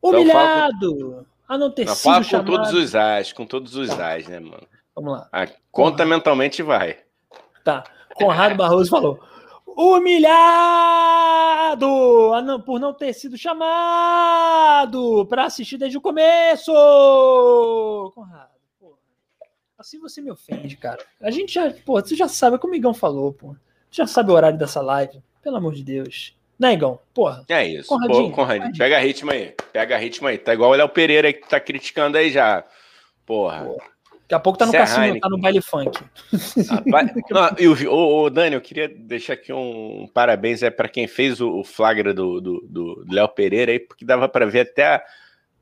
Humilhado! 0.00 0.96
Então, 0.96 1.26
a 1.48 1.56
não 1.58 1.70
ter 1.70 1.84
não, 1.86 1.94
sido 1.94 2.24
chamado... 2.24 2.50
com 2.50 2.56
todos 2.56 2.72
os 2.72 2.94
as, 2.94 3.32
com 3.32 3.46
todos 3.46 3.76
os 3.76 3.90
as, 3.90 4.26
né, 4.26 4.40
mano? 4.40 4.66
Vamos 4.94 5.12
lá. 5.12 5.28
A 5.32 5.46
conta 5.70 6.02
Conrado. 6.04 6.08
mentalmente 6.08 6.62
vai. 6.62 6.98
Tá. 7.64 7.84
Conrado 8.14 8.56
Barroso 8.56 8.90
falou: 8.90 9.20
humilhado 9.76 11.06
não, 12.42 12.60
por 12.60 12.80
não 12.80 12.94
ter 12.94 13.12
sido 13.12 13.36
chamado 13.36 15.26
para 15.26 15.44
assistir 15.44 15.76
desde 15.76 15.98
o 15.98 16.00
começo. 16.00 16.72
Conrado, 18.14 18.50
porra. 18.80 18.98
Assim 19.78 20.00
você 20.00 20.22
me 20.22 20.30
ofende, 20.30 20.76
cara. 20.76 21.04
A 21.20 21.30
gente 21.30 21.52
já, 21.52 21.70
pô, 21.84 22.00
você 22.00 22.16
já 22.16 22.28
sabe, 22.28 22.58
como 22.58 22.72
o 22.72 22.76
Migão 22.76 22.94
falou, 22.94 23.32
pô. 23.32 23.54
Já 23.90 24.06
sabe 24.06 24.30
o 24.30 24.34
horário 24.34 24.58
dessa 24.58 24.80
live. 24.80 25.22
Pelo 25.42 25.56
amor 25.56 25.74
de 25.74 25.84
Deus. 25.84 26.34
Né, 26.58 26.72
Igão? 26.72 26.98
Porra. 27.12 27.44
É 27.48 27.66
isso. 27.66 27.88
Conradinho, 27.88 28.30
Pô, 28.30 28.36
Conradinho. 28.36 28.76
Pega 28.76 28.98
ritmo 28.98 29.30
aí. 29.30 29.54
Pega 29.72 29.96
ritmo 29.96 30.28
aí. 30.28 30.38
Tá 30.38 30.54
igual 30.54 30.70
o 30.70 30.74
Léo 30.74 30.88
Pereira 30.88 31.32
que 31.32 31.46
tá 31.48 31.60
criticando 31.60 32.16
aí 32.16 32.30
já. 32.30 32.64
Porra. 33.26 33.64
Porra. 33.64 33.96
Daqui 34.28 34.34
a 34.34 34.40
pouco 34.40 34.58
tá 34.58 34.66
no 34.66 34.72
Serra 34.72 34.84
cassino, 34.84 35.04
Heineken. 35.04 35.20
tá 35.20 35.28
no 35.28 35.38
baile 35.38 35.60
funk. 35.60 36.00
Ah. 36.68 36.82
Não, 37.30 37.56
e 37.60 37.68
o, 37.68 37.92
o, 37.92 38.24
o, 38.24 38.30
Dani, 38.30 38.56
eu 38.56 38.60
queria 38.60 38.88
deixar 38.88 39.34
aqui 39.34 39.52
um, 39.52 40.08
parabéns 40.12 40.64
é 40.64 40.70
para 40.70 40.88
quem 40.88 41.06
fez 41.06 41.40
o, 41.40 41.60
o 41.60 41.62
flagra 41.62 42.12
do, 42.12 42.40
do, 42.40 42.60
do 42.68 43.04
Léo 43.08 43.28
Pereira 43.28 43.70
aí, 43.70 43.78
porque 43.78 44.04
dava 44.04 44.28
para 44.28 44.44
ver 44.44 44.60
até 44.60 44.84
a, 44.84 45.02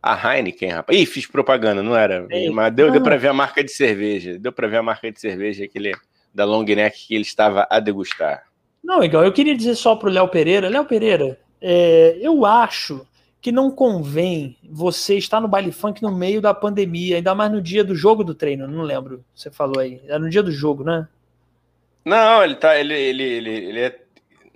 a 0.03 0.37
Heineken, 0.37 0.71
rapaz. 0.71 0.99
Ih, 0.99 1.05
fiz 1.05 1.27
propaganda, 1.27 1.83
não 1.83 1.95
era? 1.95 2.27
Ei, 2.31 2.49
Mas 2.49 2.73
deu, 2.73 2.91
deu 2.91 3.03
para 3.03 3.19
ver 3.19 3.29
a 3.29 3.35
marca 3.35 3.63
de 3.63 3.71
cerveja. 3.71 4.39
Deu 4.39 4.51
para 4.51 4.67
ver 4.67 4.79
a 4.79 4.83
marca 4.83 5.13
de 5.13 5.21
cerveja 5.21 5.69
que 5.69 5.77
ele, 5.77 5.93
da 6.33 6.47
long 6.47 6.65
neck 6.65 7.07
que 7.07 7.15
ele 7.15 7.23
estava 7.23 7.67
a 7.69 7.79
degustar. 7.79 8.45
Não, 8.85 9.03
igual, 9.03 9.25
eu 9.25 9.33
queria 9.33 9.57
dizer 9.57 9.75
só 9.77 9.97
pro 9.97 10.11
Léo 10.11 10.29
Pereira, 10.29 10.69
Léo 10.69 10.85
Pereira, 10.85 11.41
é, 11.59 12.19
eu 12.21 12.45
acho 12.45 13.07
que 13.41 13.51
não 13.51 13.71
convém 13.71 14.59
você 14.63 15.17
estar 15.17 15.41
no 15.41 15.49
baile 15.49 15.73
funk 15.73 16.03
no 16.03 16.15
meio 16.15 16.41
da 16.41 16.53
pandemia, 16.53 17.17
ainda 17.17 17.35
mais 17.35 17.51
no 17.51 17.63
dia 17.63 17.83
do 17.83 17.95
jogo 17.95 18.23
do 18.23 18.35
treino, 18.35 18.69
não 18.69 18.83
lembro, 18.83 19.25
você 19.35 19.51
falou 19.51 19.81
aí, 19.81 20.03
é 20.07 20.19
no 20.19 20.29
dia 20.29 20.43
do 20.43 20.53
jogo, 20.53 20.85
né? 20.85 21.09
Não, 22.05 22.45
ele 22.45 22.57
tá, 22.57 22.79
ele, 22.79 22.93
ele, 22.93 23.23
ele, 23.23 23.51
ele 23.51 23.81
é 23.81 24.04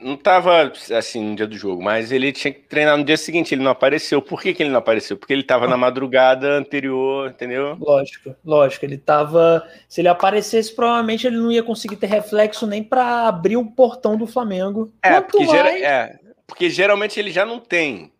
não 0.01 0.15
estava 0.15 0.73
assim 0.97 1.31
no 1.31 1.35
dia 1.35 1.47
do 1.47 1.57
jogo, 1.57 1.83
mas 1.83 2.13
ele 2.13 2.33
tinha 2.33 2.53
que 2.53 2.61
treinar 2.61 2.97
no 2.97 3.05
dia 3.05 3.17
seguinte, 3.17 3.53
ele 3.53 3.65
não 3.65 3.73
apareceu. 3.73 4.23
Por 4.23 4.41
que, 4.41 4.55
que 4.55 4.63
ele 4.63 4.71
não 4.71 4.79
apareceu? 4.79 5.17
Porque 5.17 5.33
ele 5.33 5.43
estava 5.43 5.67
na 5.67 5.77
madrugada 5.77 6.53
anterior, 6.53 7.29
entendeu? 7.29 7.77
Lógico, 7.81 8.35
lógico. 8.45 8.85
Ele 8.85 8.95
estava. 8.95 9.67
Se 9.89 10.01
ele 10.01 10.09
aparecesse, 10.09 10.75
provavelmente 10.75 11.27
ele 11.27 11.37
não 11.37 11.51
ia 11.51 11.65
conseguir 11.65 11.97
ter 11.97 12.07
reflexo 12.07 12.67
nem 12.67 12.83
para 12.83 13.27
abrir 13.27 13.57
o 13.57 13.67
portão 13.67 14.17
do 14.17 14.27
Flamengo. 14.27 14.93
É 15.03 15.21
porque, 15.21 15.47
gera... 15.47 15.79
é, 15.79 16.19
porque 16.47 16.71
geralmente 16.71 17.19
ele 17.19 17.33
já 17.33 17.45
não 17.45 17.59
tem. 17.59 18.13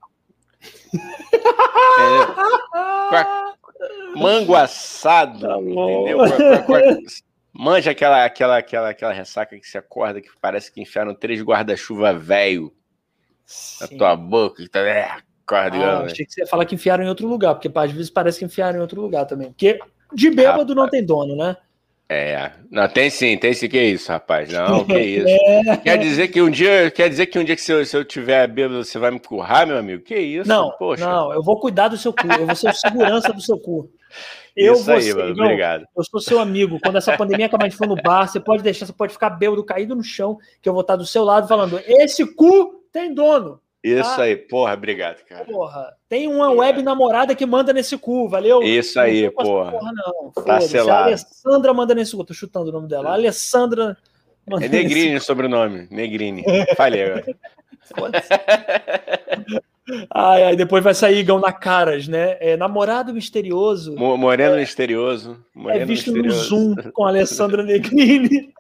é, 3.13 3.25
mango 4.19 4.57
assado, 4.57 5.41
tá 5.41 5.59
entendeu? 5.59 6.19
Manja 7.59 7.91
aquela, 7.91 8.25
aquela, 8.25 8.57
aquela, 8.59 8.91
aquela 8.91 9.13
ressaca 9.13 9.59
que 9.59 9.67
se 9.67 9.77
acorda 9.77 10.21
que 10.21 10.29
parece 10.41 10.71
que 10.71 10.81
enfiaram 10.81 11.13
três 11.13 11.43
guarda-chuva 11.43 12.15
velho 12.15 12.73
na 13.81 13.89
tua 13.89 14.15
boca. 14.15 14.63
Que 14.63 14.69
tá, 14.69 14.79
é, 14.79 15.11
acorda, 15.45 15.77
ah, 15.77 16.05
achei 16.05 16.25
que 16.25 16.33
você 16.33 16.43
ia 16.43 16.47
falar 16.47 16.65
que 16.65 16.77
enfiaram 16.77 17.03
em 17.03 17.09
outro 17.09 17.27
lugar, 17.27 17.57
porque 17.57 17.69
às 17.75 17.91
vezes 17.91 18.11
parece 18.11 18.39
que 18.39 18.45
enfiaram 18.45 18.79
em 18.79 18.81
outro 18.81 19.01
lugar 19.01 19.25
também. 19.27 19.49
Porque 19.49 19.77
de 20.15 20.31
bêbado 20.31 20.59
Rapaz. 20.59 20.77
não 20.77 20.89
tem 20.89 21.05
dono, 21.05 21.35
né? 21.35 21.57
É, 22.09 22.53
não, 22.71 22.89
tem 22.89 23.11
sim, 23.11 23.37
tem 23.37 23.53
sim, 23.53 23.69
que 23.69 23.83
isso, 23.83 24.11
rapaz, 24.13 24.53
não, 24.53 24.85
que 24.87 24.97
isso. 24.97 25.27
É. 25.29 25.77
Quer 25.79 25.99
dizer 25.99 26.29
que 26.29 26.41
um 26.41 26.49
dia, 26.49 26.93
quer 26.93 27.11
dizer 27.11 27.27
que 27.27 27.41
um 27.41 27.45
dia 27.45 27.57
que 27.57 27.61
se 27.61 27.73
eu, 27.73 27.85
se 27.85 27.97
eu 27.97 28.05
tiver 28.05 28.47
bêbado, 28.47 28.85
você 28.85 29.01
vai 29.01 29.11
me 29.11 29.19
currar, 29.19 29.67
meu 29.67 29.77
amigo? 29.77 30.05
Que 30.05 30.17
isso, 30.17 30.49
não, 30.49 30.71
poxa. 30.79 31.05
Não, 31.05 31.33
eu 31.33 31.43
vou 31.43 31.59
cuidar 31.59 31.89
do 31.89 31.99
seu 31.99 32.13
cu, 32.13 32.29
eu 32.39 32.47
vou 32.47 32.55
ser 32.55 32.73
segurança 32.77 33.33
do 33.33 33.43
seu 33.43 33.59
cu. 33.59 33.91
Eu 34.59 34.75
Isso 34.75 34.91
aí, 34.91 35.15
mano, 35.15 35.37
não, 35.37 35.45
obrigado. 35.45 35.87
Eu 35.97 36.03
sou 36.03 36.21
seu 36.21 36.41
amigo. 36.41 36.81
Quando 36.83 36.99
essa 36.99 37.17
pandemia 37.17 37.47
acabar, 37.47 37.67
a 37.67 37.69
gente 37.69 37.79
for 37.79 37.87
no 37.87 37.95
bar, 37.95 38.27
você 38.27 38.41
pode 38.41 38.61
deixar, 38.61 38.87
você 38.87 38.93
pode 38.93 39.13
ficar 39.13 39.31
bêbado, 39.31 39.65
caído 39.65 39.95
no 39.95 40.03
chão, 40.03 40.37
que 40.61 40.69
eu 40.69 40.73
vou 40.73 40.83
estar 40.83 40.97
do 40.97 41.07
seu 41.07 41.23
lado 41.23 41.47
falando: 41.47 41.81
esse 41.87 42.27
cu 42.35 42.83
tem 42.93 43.15
dono. 43.15 43.61
Isso 43.85 44.17
tá? 44.17 44.23
aí, 44.23 44.35
porra, 44.35 44.75
obrigado, 44.75 45.25
cara. 45.25 45.45
Porra, 45.45 45.95
tem 46.09 46.27
uma 46.27 46.51
web 46.51 46.83
namorada 46.83 47.37
que 47.37 47.47
manda 47.47 47.73
nesse 47.73 47.97
cu, 47.97 48.29
valeu? 48.29 48.61
Isso 48.61 48.99
aí, 48.99 49.27
não 49.27 49.33
porra. 49.33 49.71
porra. 49.71 49.93
Não, 49.93 50.45
tá 50.45 50.61
selado. 50.61 50.91
A 50.91 51.05
Alessandra 51.05 51.73
manda 51.73 51.95
nesse 51.95 52.17
cu, 52.17 52.25
tô 52.25 52.35
chutando 52.35 52.71
o 52.71 52.73
nome 52.73 52.89
dela. 52.89 53.11
A 53.11 53.13
Alessandra. 53.13 53.97
É 54.61 54.69
Negrini 54.69 55.17
o 55.17 55.21
sobrenome, 55.21 55.87
Negrini. 55.91 56.43
Falei 56.77 57.05
agora. 57.05 57.25
Ai, 60.13 60.43
ai, 60.43 60.57
depois 60.57 60.85
vai 60.85 60.95
sair 60.95 61.19
Igão 61.19 61.41
na 61.41 61.53
caras, 61.53 62.07
né? 62.09 62.37
É 62.41 62.57
namorado 62.57 63.13
misterioso. 63.13 63.95
Moreno 63.97 64.55
é, 64.55 64.61
misterioso. 64.61 65.43
Moreno 65.55 65.83
é 65.83 65.85
visto 65.85 66.13
misterioso. 66.13 66.57
no 66.57 66.75
Zoom 66.75 66.75
com 66.93 67.05
a 67.05 67.09
Alessandra 67.09 67.63
Negrini. 67.63 68.53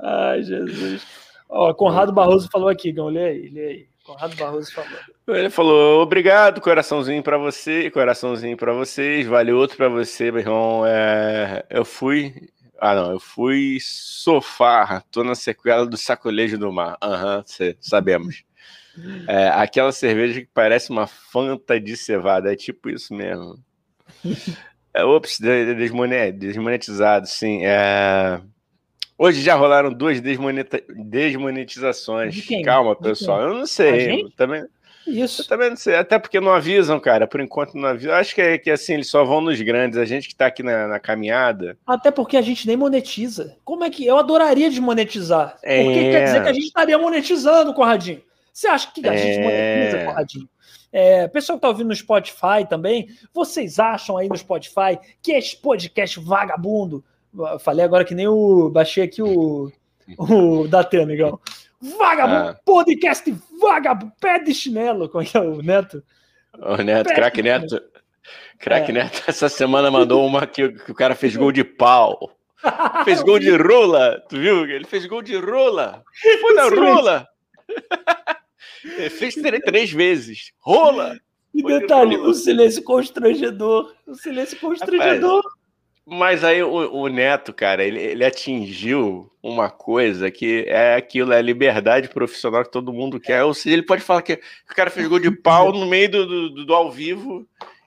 ai, 0.00 0.42
Jesus. 0.42 1.04
Ó, 1.48 1.72
Conrado 1.74 2.12
Barroso 2.12 2.48
falou 2.50 2.68
aqui, 2.68 2.90
Igão, 2.90 3.08
lê 3.08 3.24
aí, 3.24 3.48
lê 3.48 3.66
aí. 3.66 3.86
Conrado 4.04 4.36
Barroso 4.36 4.72
falou. 4.72 4.98
Ele 5.28 5.50
falou: 5.50 6.00
obrigado, 6.00 6.60
coraçãozinho 6.60 7.22
para 7.22 7.36
você, 7.36 7.90
coraçãozinho 7.90 8.56
para 8.56 8.72
vocês, 8.72 9.26
vale 9.26 9.52
outro 9.52 9.76
para 9.76 9.88
você, 9.88 10.30
meu 10.30 10.40
irmão. 10.40 10.86
É, 10.86 11.64
eu 11.68 11.84
fui. 11.84 12.32
Ah, 12.78 12.94
não, 12.94 13.10
eu 13.10 13.18
fui 13.18 13.78
sofá, 13.80 15.02
tô 15.10 15.24
na 15.24 15.34
sequela 15.34 15.86
do 15.86 15.96
sacolejo 15.96 16.58
do 16.58 16.70
mar. 16.70 16.96
Aham, 17.02 17.38
uhum, 17.38 17.74
sabemos. 17.80 18.45
É, 19.28 19.48
aquela 19.48 19.92
cerveja 19.92 20.40
que 20.40 20.48
parece 20.52 20.90
uma 20.90 21.06
fanta 21.06 21.78
de 21.80 21.96
cevada, 21.96 22.52
é 22.52 22.56
tipo 22.56 22.88
isso 22.90 23.14
mesmo. 23.14 23.58
É, 24.94 25.04
ops, 25.04 25.38
desmonetizado, 26.34 27.26
sim. 27.26 27.66
É... 27.66 28.40
Hoje 29.18 29.42
já 29.42 29.54
rolaram 29.54 29.92
duas 29.92 30.20
desmoneta... 30.20 30.82
desmonetizações. 30.88 32.34
De 32.34 32.62
Calma, 32.62 32.96
pessoal. 32.96 33.42
Eu 33.42 33.54
não 33.54 33.66
sei. 33.66 34.22
Eu 34.22 34.30
também, 34.30 34.64
isso. 35.06 35.42
Eu 35.42 35.46
também 35.46 35.70
não 35.70 35.76
sei. 35.76 35.94
Até 35.94 36.18
porque 36.18 36.40
não 36.40 36.52
avisam, 36.52 36.98
cara. 36.98 37.26
Por 37.26 37.40
enquanto 37.40 37.74
não 37.74 37.88
avisam. 37.88 38.14
Acho 38.14 38.34
que 38.34 38.40
é 38.40 38.58
que 38.58 38.70
assim, 38.70 38.94
eles 38.94 39.08
só 39.08 39.24
vão 39.24 39.40
nos 39.40 39.60
grandes. 39.60 39.98
A 39.98 40.04
gente 40.04 40.28
que 40.28 40.34
tá 40.34 40.46
aqui 40.46 40.62
na, 40.62 40.88
na 40.88 40.98
caminhada. 40.98 41.78
Até 41.86 42.10
porque 42.10 42.36
a 42.36 42.42
gente 42.42 42.66
nem 42.66 42.76
monetiza. 42.76 43.56
Como 43.64 43.84
é 43.84 43.90
que. 43.90 44.04
Eu 44.04 44.18
adoraria 44.18 44.68
desmonetizar. 44.68 45.58
É... 45.62 45.84
Porque 45.84 46.10
quer 46.10 46.24
dizer 46.24 46.42
que 46.42 46.48
a 46.48 46.52
gente 46.52 46.66
estaria 46.66 46.98
monetizando, 46.98 47.72
Corradinho. 47.72 48.22
Você 48.56 48.68
acha 48.68 48.90
que 48.90 49.06
a 49.06 49.12
é... 49.12 49.18
gente 49.18 49.42
monetiza, 49.42 50.04
Corradinho? 50.06 50.48
É, 50.90 51.28
pessoal 51.28 51.58
que 51.58 51.62
tá 51.62 51.68
ouvindo 51.68 51.88
no 51.88 51.94
Spotify 51.94 52.66
também, 52.66 53.06
vocês 53.30 53.78
acham 53.78 54.16
aí 54.16 54.30
no 54.30 54.36
Spotify 54.38 54.98
que 55.20 55.32
esse 55.32 55.54
podcast 55.58 56.18
vagabundo? 56.18 57.04
Falei 57.60 57.84
agora 57.84 58.02
que 58.02 58.14
nem 58.14 58.26
o. 58.26 58.70
Baixei 58.70 59.04
aqui 59.04 59.20
o. 59.20 59.70
O 60.16 60.66
Datê, 60.68 61.02
amigão. 61.02 61.38
Vagabundo, 61.98 62.48
ah. 62.48 62.60
podcast 62.64 63.30
vagabundo, 63.60 64.12
pé 64.18 64.38
de 64.38 64.54
chinelo. 64.54 65.06
Como 65.10 65.22
é 65.22 65.26
que 65.26 65.36
é 65.36 65.40
o 65.40 65.60
Neto? 65.60 66.02
O 66.58 66.76
Neto, 66.78 67.12
craque 67.12 67.42
Neto. 67.42 67.78
Craque 68.58 68.90
é. 68.90 68.94
Neto, 68.94 69.22
essa 69.28 69.50
semana 69.50 69.90
mandou 69.90 70.24
uma 70.24 70.46
que, 70.46 70.70
que 70.70 70.92
o 70.92 70.94
cara 70.94 71.14
fez 71.14 71.36
gol 71.36 71.52
de 71.52 71.62
pau. 71.62 72.30
Fez 73.04 73.22
gol 73.22 73.38
de 73.38 73.54
rola, 73.54 74.18
tu 74.30 74.38
viu? 74.38 74.64
Ele 74.64 74.86
fez 74.86 75.04
gol 75.04 75.20
de 75.20 75.36
rola. 75.36 76.02
Foi 76.40 76.54
na 76.54 76.68
rola. 76.68 77.28
Ele 78.96 79.10
fez 79.10 79.34
três, 79.34 79.62
três 79.62 79.92
vezes. 79.92 80.52
Rola! 80.58 81.18
E 81.54 81.62
detalhe, 81.62 82.16
o 82.16 82.34
silêncio 82.34 82.82
constrangedor. 82.82 83.94
O 84.06 84.14
silêncio 84.14 84.58
constrangedor. 84.58 85.36
Rapaz, 85.36 85.56
mas 86.08 86.44
aí 86.44 86.62
o, 86.62 86.70
o, 86.70 87.08
Neto, 87.08 87.52
cara, 87.52 87.82
ele, 87.82 88.00
ele 88.00 88.24
atingiu 88.24 89.28
uma 89.42 89.68
coisa 89.68 90.30
que 90.30 90.64
é 90.68 90.94
aquilo, 90.94 91.32
é 91.32 91.38
a 91.38 91.42
liberdade 91.42 92.08
profissional 92.08 92.62
que 92.62 92.70
todo 92.70 92.92
mundo 92.92 93.18
quer. 93.18 93.42
Ou 93.42 93.52
seja, 93.52 93.74
ele 93.74 93.82
pode 93.82 94.02
falar 94.02 94.22
que 94.22 94.34
o 94.70 94.74
cara 94.74 94.88
fez 94.88 95.08
gol 95.08 95.18
de 95.18 95.32
pau 95.32 95.72
no 95.72 95.84
meio 95.84 96.08
do, 96.08 96.26
do, 96.26 96.64
do 96.64 96.74
ao 96.74 96.92
vivo 96.92 97.44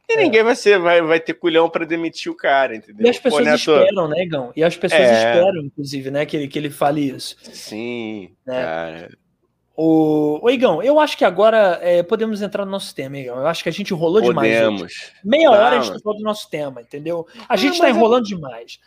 e 0.10 0.14
é. 0.14 0.18
ninguém 0.18 0.44
vai, 0.44 0.56
ser, 0.56 0.80
vai, 0.80 1.02
vai 1.02 1.20
ter 1.20 1.34
culhão 1.34 1.70
para 1.70 1.86
demitir 1.86 2.30
o 2.30 2.36
cara, 2.36 2.76
entendeu? 2.76 3.06
E 3.06 3.10
as 3.10 3.20
pessoas 3.20 3.44
Pô, 3.44 3.52
Neto... 3.52 3.60
esperam, 3.60 4.08
né, 4.10 4.26
Gão? 4.26 4.52
E 4.54 4.64
as 4.64 4.76
pessoas 4.76 5.02
é... 5.02 5.14
esperam, 5.14 5.62
inclusive, 5.64 6.12
né, 6.12 6.26
que 6.26 6.36
ele, 6.36 6.48
que 6.50 6.60
ele 6.60 6.70
fale 6.70 7.10
isso. 7.10 7.38
Sim, 7.44 8.32
né? 8.46 8.62
cara. 8.62 9.18
O, 9.82 10.46
o 10.46 10.50
Igão, 10.50 10.84
eu 10.84 11.00
acho 11.00 11.18
que 11.18 11.24
agora 11.24 11.80
é, 11.82 12.04
podemos 12.04 12.42
entrar 12.42 12.65
no 12.65 12.72
nosso 12.72 12.94
tema, 12.94 13.18
Igão. 13.18 13.38
Eu 13.38 13.48
acho 13.48 13.63
que 13.63 13.70
a 13.70 13.72
gente 13.72 13.94
enrolou 13.94 14.22
podemos. 14.22 14.42
demais. 14.44 14.82
Hoje. 14.82 15.13
Meia 15.24 15.50
hora 15.52 15.80
a 15.80 15.82
gente 15.82 16.04
falou 16.04 16.20
do 16.20 16.24
nosso 16.26 16.50
tema, 16.50 16.82
entendeu? 16.82 17.26
A 17.48 17.56
gente 17.56 17.76
está 17.76 17.89
enrolando 17.89 18.26
é... 18.26 18.28
demais. 18.28 18.78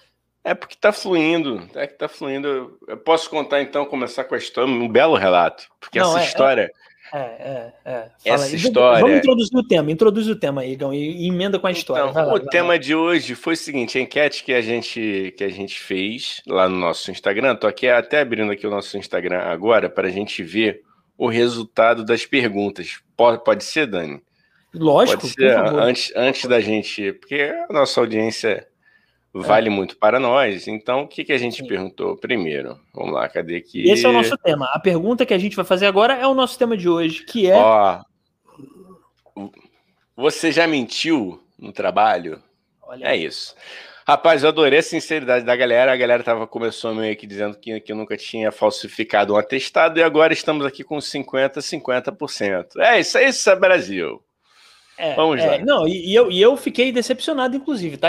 É 0.44 0.52
porque 0.52 0.74
está 0.74 0.92
fluindo, 0.92 1.66
é 1.74 1.86
que 1.86 1.94
tá 1.94 2.08
fluindo. 2.08 2.78
Eu 2.86 2.98
posso 2.98 3.30
contar 3.30 3.62
então, 3.62 3.86
começar 3.86 4.24
com 4.24 4.34
a 4.34 4.38
história, 4.38 4.70
um 4.70 4.86
belo 4.86 5.16
relato, 5.16 5.66
porque 5.80 5.98
Não, 5.98 6.10
essa 6.10 6.20
é, 6.20 6.24
história. 6.26 6.70
É, 7.12 7.18
é, 7.18 7.72
é. 7.84 8.08
Essa 8.24 8.46
aí. 8.46 8.54
história. 8.54 9.02
Vamos 9.02 9.18
introduzir 9.18 9.58
o 9.58 9.62
tema, 9.62 9.92
introduz 9.92 10.28
o 10.28 10.36
tema 10.36 10.62
aí, 10.62 10.72
Igão, 10.72 10.94
e, 10.94 11.28
emenda 11.28 11.58
com 11.58 11.66
a 11.66 11.70
história. 11.70 12.08
Então, 12.08 12.26
lá, 12.26 12.34
o 12.34 12.40
tema 12.40 12.68
lá. 12.68 12.76
de 12.78 12.94
hoje 12.94 13.34
foi 13.34 13.52
o 13.52 13.56
seguinte: 13.56 13.98
a 13.98 14.00
enquete 14.00 14.42
que 14.42 14.52
a 14.52 14.62
gente 14.62 15.34
que 15.36 15.44
a 15.44 15.50
gente 15.50 15.78
fez 15.78 16.40
lá 16.46 16.68
no 16.68 16.76
nosso 16.76 17.10
Instagram. 17.10 17.54
Tô 17.56 17.66
aqui 17.66 17.86
até 17.86 18.20
abrindo 18.20 18.50
aqui 18.50 18.66
o 18.66 18.70
nosso 18.70 18.96
Instagram 18.96 19.40
agora 19.40 19.90
para 19.90 20.08
a 20.08 20.10
gente 20.10 20.42
ver 20.42 20.80
o 21.18 21.28
resultado 21.28 22.02
das 22.02 22.24
perguntas. 22.24 23.00
Pode, 23.14 23.44
pode 23.44 23.64
ser, 23.64 23.86
Dani? 23.86 24.22
Lógico. 24.74 25.20
Pode 25.20 25.34
ser 25.34 25.54
antes, 25.54 26.12
antes 26.16 26.48
da 26.48 26.60
gente, 26.60 27.12
porque 27.12 27.54
a 27.68 27.70
nossa 27.70 28.00
audiência 28.00 28.66
vale 29.32 29.68
é. 29.68 29.70
muito 29.70 29.96
para 29.96 30.20
nós. 30.20 30.68
Então, 30.68 31.02
o 31.02 31.08
que, 31.08 31.24
que 31.24 31.32
a 31.32 31.38
gente 31.38 31.62
Sim. 31.62 31.66
perguntou 31.66 32.16
primeiro? 32.16 32.78
Vamos 32.94 33.14
lá, 33.14 33.28
cadê 33.28 33.56
aqui? 33.56 33.90
Esse 33.90 34.04
é 34.04 34.08
o 34.08 34.12
nosso 34.12 34.36
tema. 34.38 34.66
A 34.72 34.78
pergunta 34.78 35.24
que 35.24 35.34
a 35.34 35.38
gente 35.38 35.56
vai 35.56 35.64
fazer 35.64 35.86
agora 35.86 36.14
é 36.14 36.26
o 36.26 36.34
nosso 36.34 36.58
tema 36.58 36.76
de 36.76 36.88
hoje, 36.88 37.24
que 37.24 37.50
é. 37.50 37.56
Ó, 37.56 38.02
você 40.16 40.52
já 40.52 40.66
mentiu 40.66 41.42
no 41.58 41.72
trabalho? 41.72 42.42
Olha 42.82 43.06
é 43.06 43.16
isso. 43.16 43.54
Rapaz, 44.06 44.42
eu 44.42 44.48
adorei 44.48 44.80
a 44.80 44.82
sinceridade 44.82 45.44
da 45.44 45.54
galera. 45.54 45.92
A 45.92 45.96
galera 45.96 46.22
tava, 46.22 46.46
começou 46.46 46.94
meio 46.94 47.16
que 47.16 47.26
dizendo 47.26 47.56
que, 47.56 47.80
que 47.80 47.94
nunca 47.94 48.16
tinha 48.16 48.50
falsificado 48.50 49.34
um 49.34 49.36
atestado 49.36 49.98
e 49.98 50.02
agora 50.02 50.32
estamos 50.32 50.66
aqui 50.66 50.82
com 50.82 50.96
50%, 50.98 51.58
50%. 51.58 52.80
É 52.80 53.00
isso, 53.00 53.16
é 53.16 53.28
isso, 53.28 53.48
é 53.48 53.56
Brasil. 53.56 54.22
É, 54.98 55.14
Vamos 55.14 55.40
é, 55.40 55.46
lá. 55.46 55.58
Não, 55.58 55.88
e, 55.88 56.10
e, 56.10 56.14
eu, 56.14 56.30
e 56.30 56.40
eu 56.40 56.56
fiquei 56.56 56.92
decepcionado, 56.92 57.56
inclusive. 57.56 57.96
Tá, 57.96 58.08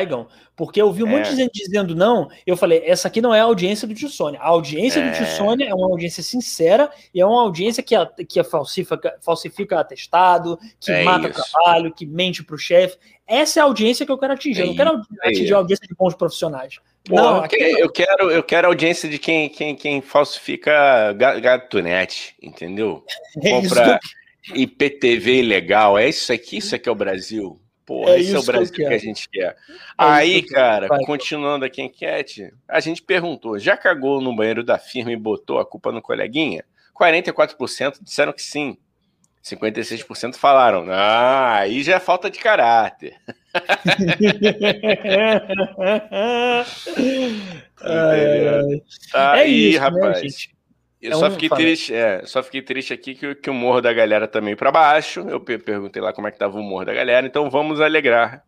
porque 0.55 0.81
eu 0.81 0.91
vi 0.91 1.03
um 1.03 1.07
é. 1.07 1.17
monte 1.17 1.29
de 1.29 1.37
gente 1.37 1.53
dizendo 1.53 1.95
não. 1.95 2.29
Eu 2.45 2.55
falei, 2.55 2.83
essa 2.85 3.07
aqui 3.07 3.21
não 3.21 3.33
é 3.33 3.39
a 3.39 3.45
audiência 3.45 3.87
do 3.87 3.95
Tio 3.95 4.09
Sônia. 4.09 4.39
A 4.39 4.47
audiência 4.47 4.99
é. 4.99 5.09
do 5.09 5.15
Tio 5.15 5.25
Sônia 5.25 5.67
é 5.67 5.73
uma 5.73 5.87
audiência 5.87 6.21
sincera 6.21 6.89
e 7.13 7.21
é 7.21 7.25
uma 7.25 7.41
audiência 7.41 7.81
que, 7.81 7.95
a, 7.95 8.05
que 8.05 8.43
falsifica, 8.43 9.15
falsifica 9.21 9.79
atestado, 9.79 10.59
que 10.79 10.91
é 10.91 11.03
mata 11.03 11.29
isso. 11.29 11.41
trabalho, 11.51 11.93
que 11.93 12.05
mente 12.05 12.43
pro 12.43 12.57
chefe. 12.57 12.97
Essa 13.25 13.59
é 13.59 13.61
a 13.61 13.65
audiência 13.65 14.05
que 14.05 14.11
eu 14.11 14.17
quero 14.17 14.33
atingir. 14.33 14.61
eu 14.61 14.67
não 14.67 14.75
quero 14.75 15.01
é 15.23 15.29
atingir 15.29 15.53
a 15.53 15.57
audiência 15.57 15.87
de 15.87 15.95
bons 15.95 16.13
profissionais. 16.13 16.79
Pô, 17.05 17.15
não, 17.15 17.43
eu, 17.43 17.49
quero, 17.49 17.79
eu 17.79 17.91
quero, 17.91 18.31
eu 18.31 18.43
quero 18.43 18.67
a 18.67 18.69
audiência 18.69 19.09
de 19.09 19.17
quem, 19.17 19.49
quem, 19.49 19.75
quem 19.75 20.01
falsifica 20.01 21.13
gatunete, 21.13 22.35
entendeu? 22.41 23.03
Compra. 23.41 23.99
IPTV 24.53 25.39
ilegal, 25.39 25.97
é 25.97 26.09
isso 26.09 26.33
aqui, 26.33 26.57
isso 26.57 26.75
aqui 26.75 26.89
é 26.89 26.91
o 26.91 26.95
Brasil. 26.95 27.59
Pô, 27.85 28.07
é 28.07 28.19
esse 28.19 28.33
é 28.33 28.39
o 28.39 28.43
Brasil 28.43 28.73
que, 28.73 28.85
que, 28.85 28.93
a 28.93 28.97
gente 28.97 29.29
quer. 29.29 29.49
É 29.49 29.55
Aí, 29.97 30.41
cara, 30.41 30.87
vai. 30.87 31.03
continuando 31.05 31.65
aqui 31.65 31.81
a 31.81 31.85
enquete, 31.85 32.53
a 32.67 32.79
gente 32.79 33.01
perguntou: 33.01 33.59
já 33.59 33.75
cagou 33.75 34.21
no 34.21 34.35
banheiro 34.35 34.63
da 34.63 34.77
firma 34.77 35.11
e 35.11 35.17
botou 35.17 35.59
a 35.59 35.65
culpa 35.65 35.91
no 35.91 36.01
coleguinha? 36.01 36.63
44% 36.97 37.97
disseram 38.01 38.31
que 38.31 38.41
sim. 38.41 38.77
56% 39.43 40.35
falaram, 40.35 40.85
ah, 40.89 41.57
aí 41.57 41.83
já 41.83 41.95
é 41.95 41.99
falta 41.99 42.29
de 42.29 42.39
caráter. 42.39 43.17
ai. 47.81 48.81
Aí, 49.13 49.41
é 49.41 49.47
isso, 49.47 49.79
né, 49.79 49.85
rapaz. 49.85 50.21
Né, 50.21 50.29
eu 51.03 51.11
é 51.11 51.15
só, 51.15 51.27
um 51.27 51.31
fiquei 51.31 51.49
triste, 51.49 51.93
é, 51.93 52.25
só 52.25 52.41
fiquei 52.41 52.61
triste 52.61 52.93
aqui 52.93 53.13
que, 53.13 53.35
que 53.35 53.49
o 53.49 53.53
humor 53.53 53.81
da 53.81 53.91
galera 53.91 54.27
também 54.27 54.55
para 54.55 54.71
baixo. 54.71 55.19
Eu 55.27 55.41
perguntei 55.41 56.01
lá 56.01 56.13
como 56.13 56.27
é 56.27 56.31
que 56.31 56.39
tava 56.39 56.57
o 56.57 56.61
humor 56.61 56.85
da 56.85 56.93
galera, 56.93 57.27
então 57.27 57.49
vamos 57.49 57.81
alegrar. 57.81 58.43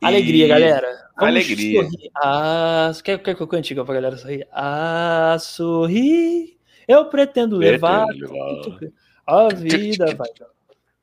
Alegria, 0.00 0.46
e... 0.46 0.48
galera. 0.48 0.88
Vamos 1.16 1.34
Alegria. 1.34 1.82
Sorrir. 1.82 2.10
Ah, 2.16 2.92
quer, 3.04 3.18
quer 3.18 3.34
que 3.34 3.42
eu 3.42 3.48
cante 3.48 3.74
pra 3.74 3.94
galera 3.94 4.16
sorrir? 4.16 4.46
Ah, 4.52 5.36
sorrir, 5.40 6.56
eu 6.86 7.06
pretendo, 7.06 7.58
levar, 7.58 8.06
levar. 8.06 8.78
a 9.26 9.48
vida 9.48 10.14
vai. 10.14 10.28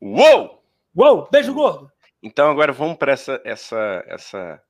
Uou! 0.01 0.63
Uou! 0.95 1.27
Beijo 1.29 1.53
gordo! 1.53 1.91
Então 2.23 2.49
agora 2.49 2.71
vamos 2.71 2.97
para 2.97 3.11
essa, 3.11 3.39
essa, 3.43 4.03
essa 4.07 4.61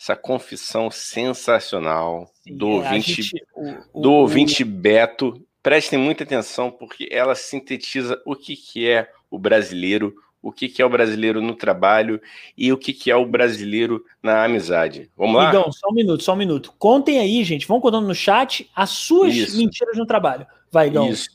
essa 0.00 0.16
confissão 0.16 0.90
sensacional 0.90 2.30
Sim, 2.42 2.56
do, 2.56 2.70
é, 2.70 2.74
ouvinte, 2.76 3.22
gente, 3.22 3.46
o, 3.54 4.00
do 4.00 4.10
o, 4.10 4.14
ouvinte 4.14 4.64
Beto. 4.64 5.44
Prestem 5.62 5.98
muita 5.98 6.24
atenção, 6.24 6.70
porque 6.70 7.06
ela 7.12 7.34
sintetiza 7.34 8.18
o 8.24 8.34
que, 8.34 8.56
que 8.56 8.88
é 8.88 9.10
o 9.30 9.38
brasileiro, 9.38 10.14
o 10.40 10.50
que, 10.50 10.70
que 10.70 10.80
é 10.80 10.86
o 10.86 10.88
brasileiro 10.88 11.42
no 11.42 11.54
trabalho 11.54 12.18
e 12.56 12.72
o 12.72 12.78
que, 12.78 12.94
que 12.94 13.10
é 13.10 13.16
o 13.16 13.26
brasileiro 13.26 14.02
na 14.22 14.42
amizade. 14.42 15.10
Vamos 15.14 15.36
lá? 15.36 15.50
Então, 15.50 15.70
só 15.70 15.88
um 15.90 15.94
minuto, 15.94 16.22
só 16.24 16.32
um 16.32 16.36
minuto. 16.36 16.72
Contem 16.78 17.18
aí, 17.18 17.44
gente. 17.44 17.68
Vão 17.68 17.78
contando 17.78 18.08
no 18.08 18.14
chat 18.14 18.70
as 18.74 18.88
suas 18.88 19.34
Isso. 19.34 19.58
mentiras 19.58 19.98
no 19.98 20.06
trabalho. 20.06 20.46
Vai, 20.72 20.86
Igão. 20.86 21.10
Isso. 21.10 21.28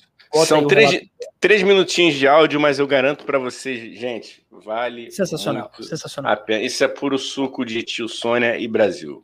São 0.44 0.68
três, 0.68 1.02
três 1.40 1.64
minutinhos 1.64 2.16
de 2.16 2.28
áudio, 2.28 2.60
mas 2.60 2.80
eu 2.80 2.88
garanto 2.88 3.24
para 3.24 3.40
vocês, 3.40 3.98
gente, 3.98 4.46
vale. 4.52 5.12
Sensacional, 5.12 5.72
sensacional. 5.80 6.34
A 6.34 6.36
pena. 6.36 6.64
Isso 6.64 6.84
é 6.84 6.88
puro 6.88 7.18
suco 7.18 7.64
de 7.64 7.84
tio 7.84 8.10
Sônia 8.10 8.58
e 8.58 8.68
Brasil. 8.68 9.24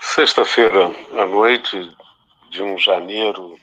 Sexta-feira 0.00 0.92
à 1.16 1.26
noite 1.26 1.90
de 2.50 2.62
um 2.62 2.78
janeiro 2.78 3.58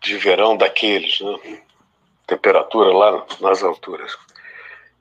de 0.00 0.16
verão 0.16 0.56
daqueles, 0.56 1.20
né? 1.20 1.62
Temperatura 2.26 2.92
lá 2.92 3.26
nas 3.40 3.62
alturas. 3.62 4.16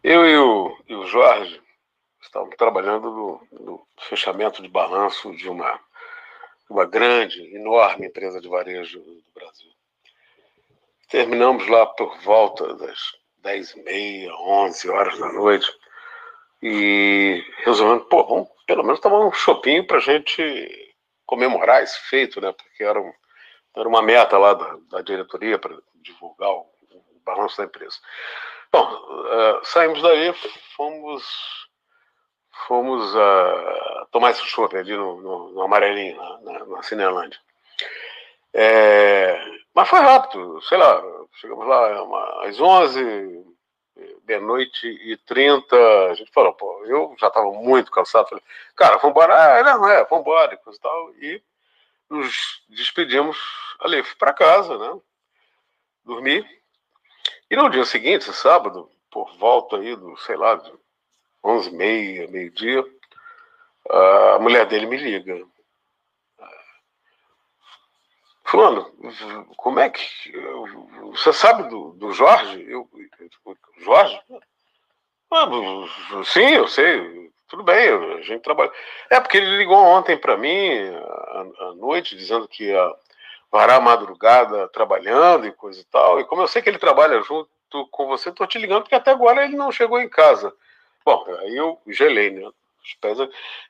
Eu 0.04 0.26
e 0.26 0.38
o, 0.38 0.78
e 0.88 0.96
o 0.96 1.06
Jorge 1.08 1.62
estávamos 2.22 2.56
trabalhando 2.58 3.10
no, 3.12 3.48
no 3.60 3.88
fechamento 4.00 4.62
de 4.62 4.68
balanço 4.68 5.36
de 5.36 5.50
uma 5.50 5.80
uma 6.70 6.86
grande, 6.86 7.42
enorme 7.56 8.08
empresa 8.08 8.40
de 8.40 8.48
varejo 8.48 9.00
do 9.00 9.32
Brasil. 9.34 9.72
Terminamos 11.10 11.68
lá 11.68 11.86
por 11.88 12.18
volta 12.20 12.76
das 12.76 13.00
10 13.40 13.72
e 13.72 13.84
meia, 13.84 14.36
11 14.36 14.90
horas 14.90 15.18
da 15.18 15.32
noite 15.34 15.68
e 16.62 17.44
resolvendo, 17.64 18.06
pô, 18.06 18.24
vamos 18.24 18.50
pelo 18.68 18.84
menos 18.84 19.00
tomar 19.00 19.26
um 19.26 19.32
shopping 19.32 19.84
para 19.84 19.98
a 19.98 20.02
gente 20.02 20.96
comemorar 21.26 21.82
esse 21.82 22.00
feito, 22.10 22.40
né? 22.40 22.52
Porque 22.52 22.84
era, 22.84 23.02
um, 23.02 23.12
era 23.76 23.88
uma 23.88 24.02
meta 24.02 24.38
lá 24.38 24.54
da, 24.54 24.78
da 24.90 25.02
diretoria 25.02 25.58
para 25.58 25.76
divulgar 25.96 26.52
o, 26.52 26.70
o, 26.92 27.22
balanço 27.26 27.58
da 27.58 27.64
empresa. 27.64 27.98
Bom, 28.72 28.86
uh, 28.86 29.66
saímos 29.66 30.02
daí, 30.02 30.32
fomos 30.76 31.24
fomos 32.68 33.14
uh, 33.16 34.06
tomar 34.12 34.32
esse 34.32 34.44
chopp 34.46 34.76
ali 34.76 34.96
no, 34.96 35.22
no, 35.22 35.50
no 35.52 35.62
Amarelinho, 35.62 36.18
na, 36.42 36.66
na, 36.66 36.84
Cinelândia. 36.84 37.40
É, 38.54 39.40
mas 39.74 39.88
foi 39.88 40.00
rápido, 40.00 40.62
sei 40.64 40.78
lá, 40.78 41.02
chegamos 41.34 41.68
lá 41.68 42.04
uma, 42.04 42.48
às 42.48 42.60
11, 42.60 43.46
meia-noite 44.28 44.88
e 44.88 45.18
30, 45.18 45.76
a 46.10 46.14
gente 46.14 46.32
falou, 46.32 46.54
pô, 46.54 46.86
eu 46.86 47.16
já 47.20 47.28
estava 47.28 47.52
muito 47.52 47.92
cansado, 47.92 48.30
falei, 48.30 48.44
cara, 48.76 48.98
vamos 48.98 49.12
embora, 49.12 49.60
ah, 49.60 49.64
não, 49.64 49.88
é, 49.88 50.04
vamos 50.06 50.22
embora, 50.22 50.54
e 50.54 50.58
coisa 50.58 50.78
e 50.78 50.82
tal, 50.82 51.12
e 51.16 51.44
nos 52.10 52.64
despedimos 52.70 53.38
ali, 53.80 54.04
fui 54.04 54.16
para 54.18 54.34
casa, 54.34 54.78
né, 54.78 55.00
dormi, 56.04 56.46
e 57.50 57.56
no 57.56 57.70
dia 57.70 57.86
seguinte, 57.86 58.32
sábado, 58.34 58.90
por 59.12 59.36
volta 59.38 59.78
aí 59.78 59.96
do, 59.96 60.16
sei 60.18 60.36
lá, 60.36 60.62
11 61.44 61.70
e 61.70 61.74
meia, 61.74 62.28
meio-dia, 62.28 62.84
a 63.90 64.40
mulher 64.40 64.66
dele 64.66 64.86
me 64.86 64.98
liga. 64.98 65.46
Fulano, 68.46 68.92
como 69.58 69.80
é 69.80 69.90
que. 69.90 70.02
Você 71.12 71.32
sabe 71.32 71.70
do, 71.70 71.92
do 71.94 72.12
Jorge? 72.12 72.66
Eu, 72.68 72.90
Jorge? 73.78 74.20
Ah, 75.32 75.48
sim, 76.26 76.56
eu 76.56 76.68
sei. 76.68 77.30
Tudo 77.48 77.64
bem, 77.64 77.90
a 77.90 78.22
gente 78.22 78.42
trabalha. 78.42 78.72
É, 79.10 79.20
porque 79.20 79.38
ele 79.38 79.58
ligou 79.58 79.78
ontem 79.78 80.18
para 80.18 80.38
mim, 80.38 80.80
à, 80.80 81.74
noite, 81.76 82.16
dizendo 82.16 82.48
que 82.48 82.66
ia 82.66 82.96
varar 83.52 83.78
a 83.78 83.82
madrugada 83.82 84.68
trabalhando 84.70 85.46
e 85.46 85.52
coisa 85.52 85.80
e 85.80 85.84
tal. 85.86 86.20
E 86.20 86.26
como 86.26 86.42
eu 86.42 86.48
sei 86.48 86.62
que 86.62 86.70
ele 86.70 86.80
trabalha 86.80 87.22
junto 87.22 87.50
com 87.92 88.08
você, 88.08 88.30
estou 88.30 88.48
te 88.48 88.58
ligando, 88.58 88.84
porque 88.84 88.96
até 88.96 89.12
agora 89.12 89.44
ele 89.44 89.56
não 89.56 89.72
chegou 89.72 90.00
em 90.00 90.10
casa. 90.10 90.54
Bom, 91.06 91.26
aí 91.40 91.56
eu 91.56 91.80
gelei, 91.88 92.32
né? 92.32 92.50
Os 92.84 92.94
pés. 92.96 93.18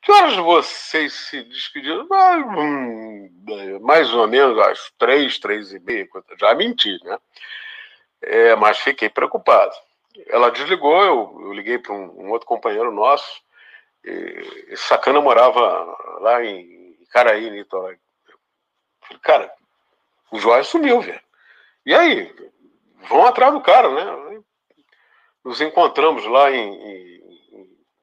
Que 0.02 0.12
horas 0.12 0.36
vocês 0.36 1.14
se 1.14 1.44
despediram? 1.44 2.08
Ah, 2.12 2.38
hum, 2.38 3.30
mais 3.82 4.14
ou 4.14 4.28
menos 4.28 4.58
às 4.60 4.92
três, 4.98 5.40
três 5.40 5.74
e 5.74 5.80
meia. 5.80 6.08
Já 6.40 6.54
menti, 6.56 6.98
né? 7.04 7.18
É, 8.22 8.56
mas 8.56 8.80
fiquei 8.80 9.10
preocupado. 9.10 9.74
Ela 10.28 10.52
desligou, 10.52 11.02
eu, 11.04 11.38
eu 11.42 11.54
liguei 11.54 11.78
para 11.78 11.94
um, 11.94 12.26
um, 12.26 12.32
outro 12.32 12.48
companheiro 12.48 12.92
nosso. 12.92 13.42
E, 14.04 14.76
sacana 14.76 15.22
morava 15.22 15.62
lá 16.20 16.44
em 16.44 16.98
Caraí, 17.12 17.50
Niterói. 17.50 17.98
Falei, 19.02 19.20
cara, 19.22 19.54
o 20.32 20.40
Jorge 20.40 20.70
sumiu, 20.70 21.02
velho. 21.02 21.22
E 21.86 21.94
aí? 21.94 22.34
Vão 23.08 23.26
atrás 23.26 23.54
do 23.54 23.62
cara, 23.62 23.90
né? 23.90 24.42
Nos 25.44 25.62
encontramos 25.62 26.26
lá 26.26 26.52
em, 26.52 26.74
em 26.74 27.19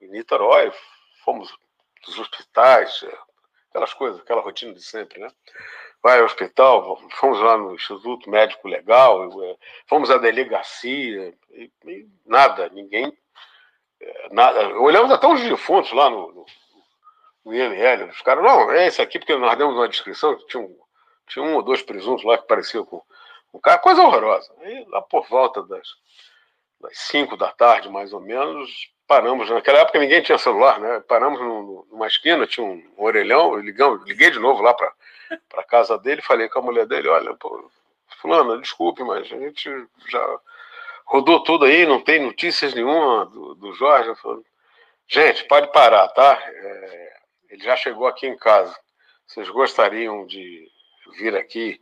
em 0.07 0.11
Niterói, 0.11 0.73
fomos 1.25 1.53
dos 2.05 2.19
hospitais, 2.19 3.03
é, 3.03 3.19
aquelas 3.71 3.93
coisas, 3.93 4.21
aquela 4.21 4.41
rotina 4.41 4.73
de 4.73 4.83
sempre, 4.83 5.21
né? 5.21 5.29
Vai 6.03 6.21
ao 6.21 6.27
hospital, 6.27 7.01
fomos 7.13 7.41
lá 7.41 7.57
no 7.57 7.75
Instituto 7.75 8.31
Médico 8.31 8.69
Legal, 8.69 9.43
é, 9.43 9.57
fomos 9.87 10.11
à 10.11 10.19
delegacia, 10.19 11.35
e, 11.51 11.71
e 11.85 12.09
nada, 12.25 12.69
ninguém. 12.69 13.17
É, 14.01 14.29
nada. 14.31 14.69
Olhamos 14.79 15.11
até 15.11 15.27
os 15.27 15.41
defuntos 15.41 15.93
lá 15.93 16.09
no, 16.09 16.33
no, 16.33 16.47
no 17.45 17.55
IML. 17.55 18.09
Os 18.11 18.23
caras, 18.23 18.45
não, 18.45 18.71
é 18.71 18.87
esse 18.87 19.03
aqui, 19.03 19.19
porque 19.19 19.35
nós 19.37 19.59
demos 19.59 19.75
uma 19.75 19.89
descrição, 19.89 20.37
tinha 20.47 20.63
um, 20.63 20.79
tinha 21.27 21.45
um 21.45 21.57
ou 21.57 21.63
dois 21.63 21.83
presuntos 21.83 22.25
lá 22.25 22.39
que 22.39 22.47
pareciam 22.47 22.85
com 22.85 23.03
um 23.53 23.59
cara, 23.59 23.79
coisa 23.79 24.03
horrorosa. 24.03 24.53
Aí 24.61 24.85
lá 24.89 25.03
por 25.03 25.27
volta 25.29 25.63
das, 25.63 25.89
das 26.81 26.99
cinco 26.99 27.37
da 27.37 27.51
tarde, 27.51 27.89
mais 27.89 28.13
ou 28.13 28.21
menos, 28.21 28.91
paramos, 29.07 29.49
naquela 29.51 29.81
época 29.81 29.99
ninguém 29.99 30.23
tinha 30.23 30.39
celular, 30.39 30.79
né? 30.81 31.01
Paramos 31.09 31.41
numa 31.91 32.07
esquina, 32.07 32.47
tinha 32.47 32.67
um, 32.67 32.83
orelhão, 32.97 33.57
ligamos, 33.57 34.05
liguei 34.05 34.31
de 34.31 34.39
novo 34.39 34.63
lá 34.63 34.75
para 34.75 34.93
a 35.57 35.65
casa 35.65 35.99
dele, 35.99 36.23
falei 36.23 36.49
com 36.49 36.59
a 36.59 36.63
mulher 36.63 36.87
dele, 36.87 37.09
olha, 37.09 37.35
pô, 37.35 37.71
desculpe, 38.61 39.03
mas 39.05 39.21
a 39.33 39.37
gente 39.37 39.71
já 40.09 40.41
rodou 41.05 41.43
tudo 41.43 41.65
aí, 41.65 41.87
não 41.87 42.03
tem 42.03 42.21
notícias 42.21 42.75
nenhuma 42.75 43.27
do, 43.27 43.55
do 43.55 43.73
Jorge. 43.75 44.15
Falei, 44.21 44.45
gente, 45.07 45.45
pode 45.45 45.71
parar, 45.73 46.09
tá? 46.09 46.39
É, 46.45 47.17
ele 47.51 47.63
já 47.63 47.77
chegou 47.77 48.07
aqui 48.07 48.27
em 48.27 48.37
casa. 48.37 48.77
Vocês 49.27 49.49
gostariam 49.49 50.27
de 50.27 50.69
vir 51.19 51.37
aqui 51.37 51.81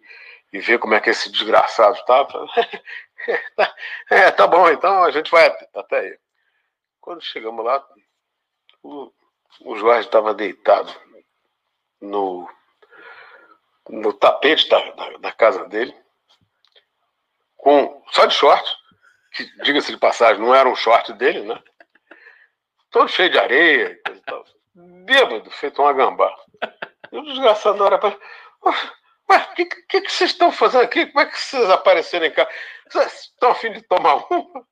e 0.52 0.58
ver 0.58 0.78
como 0.78 0.94
é 0.94 1.00
que 1.00 1.10
esse 1.10 1.30
desgraçado 1.30 1.98
tá? 2.04 2.26
é, 4.10 4.30
tá 4.30 4.46
bom, 4.46 4.68
então 4.68 5.02
a 5.04 5.10
gente 5.10 5.30
vai 5.30 5.46
até 5.74 5.98
aí. 5.98 6.18
Quando 7.04 7.20
chegamos 7.20 7.62
lá, 7.62 7.86
o, 8.82 9.12
o 9.60 9.76
Jorge 9.76 10.06
estava 10.06 10.32
deitado 10.32 10.90
no, 12.00 12.48
no 13.90 14.10
tapete 14.14 14.66
da, 14.70 14.90
da, 14.92 15.10
da, 15.18 15.32
casa 15.32 15.68
dele, 15.68 15.94
com 17.58 18.02
só 18.10 18.24
de 18.24 18.34
short, 18.34 18.74
que 19.34 19.44
diga-se 19.64 19.92
de 19.92 19.98
passagem, 19.98 20.42
não 20.42 20.54
era 20.54 20.66
um 20.66 20.74
short 20.74 21.12
dele, 21.12 21.42
né? 21.42 21.62
Todo 22.90 23.10
cheio 23.10 23.28
de 23.28 23.38
areia 23.38 24.00
e 24.08 24.20
tal. 24.20 24.42
Bêbado, 24.74 25.50
feito 25.50 25.82
uma 25.82 25.92
gambá. 25.92 26.34
E 27.12 27.18
o 27.18 27.22
desgraçado 27.22 27.76
na 27.76 27.84
hora 27.84 27.98
para. 27.98 28.18
O 28.62 29.54
que, 29.54 29.66
que, 29.66 30.00
que, 30.00 30.10
vocês 30.10 30.30
estão 30.30 30.50
fazendo 30.50 30.84
aqui? 30.84 31.04
Como 31.04 31.20
é 31.20 31.26
que 31.26 31.38
vocês 31.38 31.68
apareceram 31.68 32.24
em 32.24 32.32
casa? 32.32 32.50
Vocês 32.88 33.12
estão 33.24 33.50
afim 33.50 33.72
de 33.72 33.82
tomar 33.82 34.24
uma? 34.30 34.66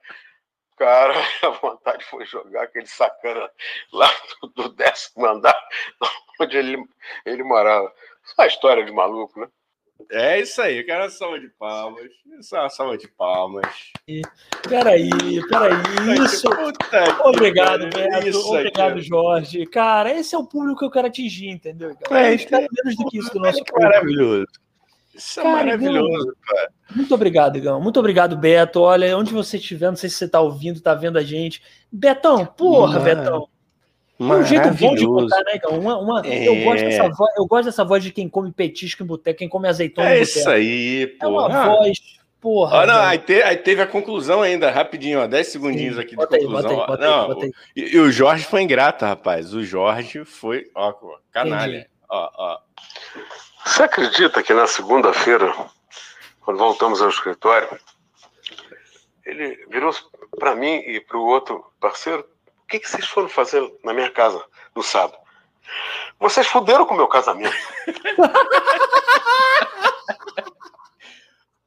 Cara, 0.76 1.14
a 1.42 1.48
vontade 1.50 2.04
foi 2.04 2.24
jogar 2.26 2.64
aquele 2.64 2.86
sacana 2.86 3.50
lá 3.92 4.10
do, 4.40 4.48
do 4.48 4.68
décimo 4.70 5.26
andar, 5.26 5.58
onde 6.40 6.56
ele, 6.56 6.82
ele 7.24 7.42
morava. 7.42 7.92
Só 8.24 8.42
a 8.42 8.46
história 8.46 8.84
de 8.84 8.92
maluco, 8.92 9.40
né? 9.40 9.48
É 10.10 10.40
isso 10.40 10.60
aí, 10.60 10.82
cara, 10.84 11.08
salva 11.10 11.38
de 11.38 11.48
palmas. 11.50 12.10
Isso 12.38 12.56
é 12.56 12.60
uma 12.60 12.68
salva 12.68 12.98
de 12.98 13.08
palmas. 13.08 13.92
Peraí, 14.68 15.10
peraí, 15.48 16.24
isso. 16.24 16.48
Puta 16.50 17.28
obrigado, 17.28 17.88
Beto. 17.88 18.28
Isso 18.28 18.48
obrigado, 18.48 18.92
aqui. 18.92 19.02
Jorge. 19.02 19.66
Cara, 19.66 20.12
esse 20.12 20.34
é 20.34 20.38
o 20.38 20.46
público 20.46 20.80
que 20.80 20.84
eu 20.84 20.90
quero 20.90 21.06
atingir, 21.06 21.48
entendeu? 21.48 21.96
Cara? 21.96 22.28
É, 22.28 22.34
espero 22.34 22.66
menos 22.72 22.96
do 22.96 23.06
que 23.06 23.18
isso 23.18 23.32
do 23.32 23.40
nosso 23.40 23.60
é 23.60 23.64
público. 23.64 23.80
Maravilhoso. 23.80 24.46
Isso 25.14 25.40
é 25.40 25.44
maravilhoso, 25.44 26.34
cara. 26.46 26.70
Muito 26.94 27.14
obrigado, 27.14 27.56
Igão. 27.56 27.80
Muito 27.80 27.98
obrigado, 28.00 28.36
Beto. 28.36 28.80
Olha, 28.80 29.16
onde 29.16 29.32
você 29.32 29.56
estiver, 29.56 29.88
não 29.88 29.96
sei 29.96 30.08
se 30.08 30.16
você 30.16 30.24
está 30.24 30.40
ouvindo, 30.40 30.76
está 30.76 30.94
vendo 30.94 31.18
a 31.18 31.22
gente. 31.22 31.62
Betão, 31.90 32.46
porra, 32.46 32.98
Mano. 32.98 33.04
Betão. 33.04 33.48
Um 34.20 34.44
jeito 34.44 34.70
bom 34.74 34.94
de 34.94 35.04
botar, 35.04 35.42
né, 35.44 35.56
Igão? 35.56 35.78
Uma, 35.78 35.98
uma, 35.98 36.22
é... 36.24 36.46
eu, 36.46 36.64
gosto 36.64 36.84
dessa 36.84 37.08
voz, 37.08 37.34
eu 37.36 37.46
gosto 37.46 37.64
dessa 37.64 37.84
voz 37.84 38.02
de 38.02 38.12
quem 38.12 38.28
come 38.28 38.52
petisco 38.52 39.02
em 39.02 39.06
boteco, 39.06 39.38
quem 39.38 39.48
come 39.48 39.68
azeitona 39.68 40.10
é 40.10 40.16
em 40.16 40.20
boteco. 40.20 40.38
É 40.38 40.40
isso 40.40 40.50
aí, 40.50 41.06
pô. 41.18 41.26
É 41.26 41.28
uma 41.28 41.46
ah. 41.46 41.68
voz 41.68 41.98
Porra. 42.42 42.82
Ah, 42.82 42.86
não, 42.86 43.00
aí, 43.02 43.18
te, 43.18 43.40
aí, 43.40 43.56
teve 43.56 43.80
a 43.80 43.86
conclusão 43.86 44.42
ainda, 44.42 44.68
rapidinho, 44.68 45.20
ó, 45.20 45.28
10 45.28 45.46
segundinhos 45.46 45.94
Sim, 45.94 46.00
aqui 46.00 46.16
de 46.16 46.26
conclusão. 46.26 46.70
Aí, 46.70 46.76
bota 46.76 47.04
aí, 47.04 47.08
não, 47.08 47.28
bota 47.28 47.44
aí. 47.46 47.52
E, 47.76 47.94
e, 47.94 48.00
o 48.00 48.10
Jorge 48.10 48.44
foi 48.44 48.62
ingrato, 48.62 49.04
rapaz. 49.04 49.54
O 49.54 49.62
Jorge 49.62 50.24
foi, 50.24 50.68
ó, 50.74 50.92
canalha. 51.30 51.86
Ó, 52.10 52.28
ó. 52.34 52.58
Você 53.64 53.84
acredita 53.84 54.42
que 54.42 54.52
na 54.52 54.66
segunda-feira, 54.66 55.54
quando 56.40 56.58
voltamos 56.58 57.00
ao 57.00 57.08
escritório, 57.08 57.68
ele 59.24 59.66
virou 59.70 59.94
para 60.38 60.54
mim 60.54 60.82
e 60.86 61.00
para 61.00 61.16
o 61.16 61.26
outro 61.26 61.64
parceiro: 61.80 62.26
o 62.64 62.66
que, 62.66 62.80
que 62.80 62.88
vocês 62.88 63.06
foram 63.06 63.28
fazer 63.28 63.62
na 63.84 63.92
minha 63.92 64.10
casa 64.10 64.42
no 64.74 64.82
sábado? 64.82 65.18
Vocês 66.18 66.46
fuderam 66.46 66.86
com 66.86 66.94
o 66.94 66.96
meu 66.96 67.08
casamento. 67.08 67.54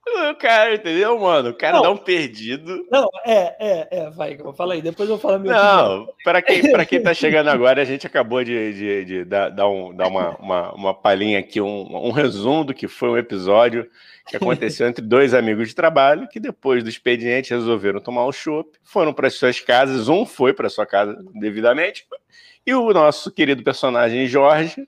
O 0.08 0.36
cara, 0.36 0.76
entendeu, 0.76 1.18
mano? 1.20 1.50
O 1.50 1.54
cara 1.54 1.78
não, 1.78 1.82
dá 1.82 1.92
um 1.92 1.98
perdido. 1.98 2.86
Não, 2.92 3.10
é, 3.26 3.56
é, 3.60 3.88
é, 3.92 4.10
vai, 4.12 4.38
fala 4.56 4.76
aí, 4.76 4.82
depois 4.82 5.10
eu 5.10 5.18
falo 5.18 5.40
meu 5.40 5.52
Não, 5.52 6.08
para 6.24 6.44
quem, 6.44 6.72
pra 6.72 6.86
quem 6.86 7.02
tá 7.02 7.12
chegando 7.16 7.50
agora, 7.50 7.82
a 7.82 7.86
gente 7.86 8.06
acabou 8.06 8.44
de, 8.44 8.74
de, 8.74 9.06
de 9.06 9.26
dar, 9.26 9.50
dar, 9.50 9.68
um, 9.68 9.96
dar 9.96 10.08
uma, 10.08 10.36
uma, 10.38 10.74
uma 10.74 10.94
palhinha 10.94 11.40
aqui, 11.40 11.60
um, 11.60 12.08
um 12.08 12.12
resumo 12.12 12.64
do 12.64 12.74
que 12.74 12.88
foi 12.88 13.10
um 13.10 13.18
episódio 13.18 13.90
que 14.28 14.38
aconteceu 14.38 14.88
entre 14.88 15.04
dois 15.04 15.34
amigos 15.34 15.70
de 15.70 15.76
trabalho 15.76 16.28
que 16.28 16.40
depois 16.40 16.84
do 16.84 16.90
expediente 16.90 17.54
resolveram 17.54 18.00
tomar 18.00 18.26
o 18.26 18.32
chopp, 18.32 18.70
foram 18.84 19.14
para 19.14 19.30
suas 19.30 19.60
casas, 19.60 20.08
um 20.08 20.26
foi 20.26 20.54
para 20.54 20.70
sua 20.70 20.86
casa 20.86 21.18
devidamente, 21.34 22.06
e 22.66 22.74
o 22.74 22.92
nosso 22.94 23.32
querido 23.32 23.64
personagem 23.64 24.28
Jorge 24.28 24.88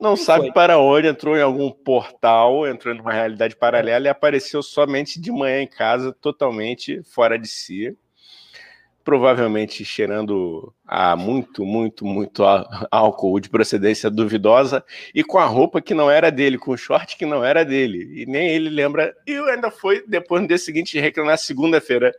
não 0.00 0.16
sabe 0.16 0.44
foi? 0.44 0.52
para 0.52 0.78
onde, 0.78 1.08
entrou 1.08 1.36
em 1.36 1.42
algum 1.42 1.70
portal, 1.70 2.66
entrou 2.66 2.94
numa 2.94 3.12
realidade 3.12 3.54
paralela 3.54 4.06
e 4.06 4.08
apareceu 4.08 4.62
somente 4.62 5.20
de 5.20 5.30
manhã 5.30 5.60
em 5.60 5.66
casa, 5.66 6.12
totalmente 6.12 7.02
fora 7.02 7.38
de 7.38 7.46
si. 7.46 7.96
Provavelmente 9.02 9.84
cheirando 9.84 10.74
a 10.86 11.16
muito, 11.16 11.64
muito, 11.64 12.04
muito 12.04 12.42
álcool 12.90 13.40
de 13.40 13.48
procedência 13.48 14.10
duvidosa 14.10 14.84
e 15.14 15.24
com 15.24 15.38
a 15.38 15.46
roupa 15.46 15.80
que 15.80 15.94
não 15.94 16.10
era 16.10 16.30
dele, 16.30 16.58
com 16.58 16.72
o 16.72 16.76
short 16.76 17.16
que 17.16 17.24
não 17.24 17.42
era 17.42 17.64
dele. 17.64 18.22
E 18.22 18.26
nem 18.26 18.48
ele 18.48 18.68
lembra. 18.68 19.14
E 19.26 19.34
ainda 19.34 19.70
foi, 19.70 20.04
depois 20.06 20.42
no 20.42 20.48
dia 20.48 20.58
seguinte, 20.58 21.00
reclamar, 21.00 21.38
segunda-feira 21.38 22.12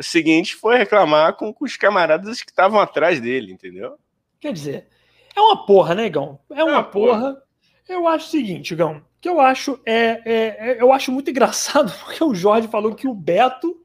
seguinte, 0.00 0.54
foi 0.54 0.76
reclamar 0.76 1.34
com, 1.34 1.52
com 1.52 1.64
os 1.64 1.76
camaradas 1.76 2.42
que 2.42 2.50
estavam 2.50 2.80
atrás 2.80 3.20
dele, 3.20 3.52
entendeu? 3.52 3.96
Quer 4.40 4.52
dizer, 4.52 4.88
é 5.36 5.40
uma 5.40 5.66
porra, 5.66 5.94
né, 5.94 6.08
Gão? 6.08 6.38
É 6.50 6.62
uma, 6.62 6.72
é 6.72 6.74
uma 6.74 6.84
porra. 6.84 7.20
porra. 7.20 7.42
Eu 7.88 8.08
acho 8.08 8.28
o 8.28 8.30
seguinte, 8.30 8.74
Gão, 8.74 9.02
que 9.20 9.28
eu 9.28 9.40
acho 9.40 9.78
é, 9.84 10.22
é, 10.24 10.70
é, 10.70 10.76
eu 10.80 10.92
acho 10.92 11.12
muito 11.12 11.30
engraçado 11.30 11.92
porque 12.04 12.22
o 12.22 12.34
Jorge 12.34 12.68
falou 12.68 12.94
que 12.94 13.08
o 13.08 13.14
Beto 13.14 13.80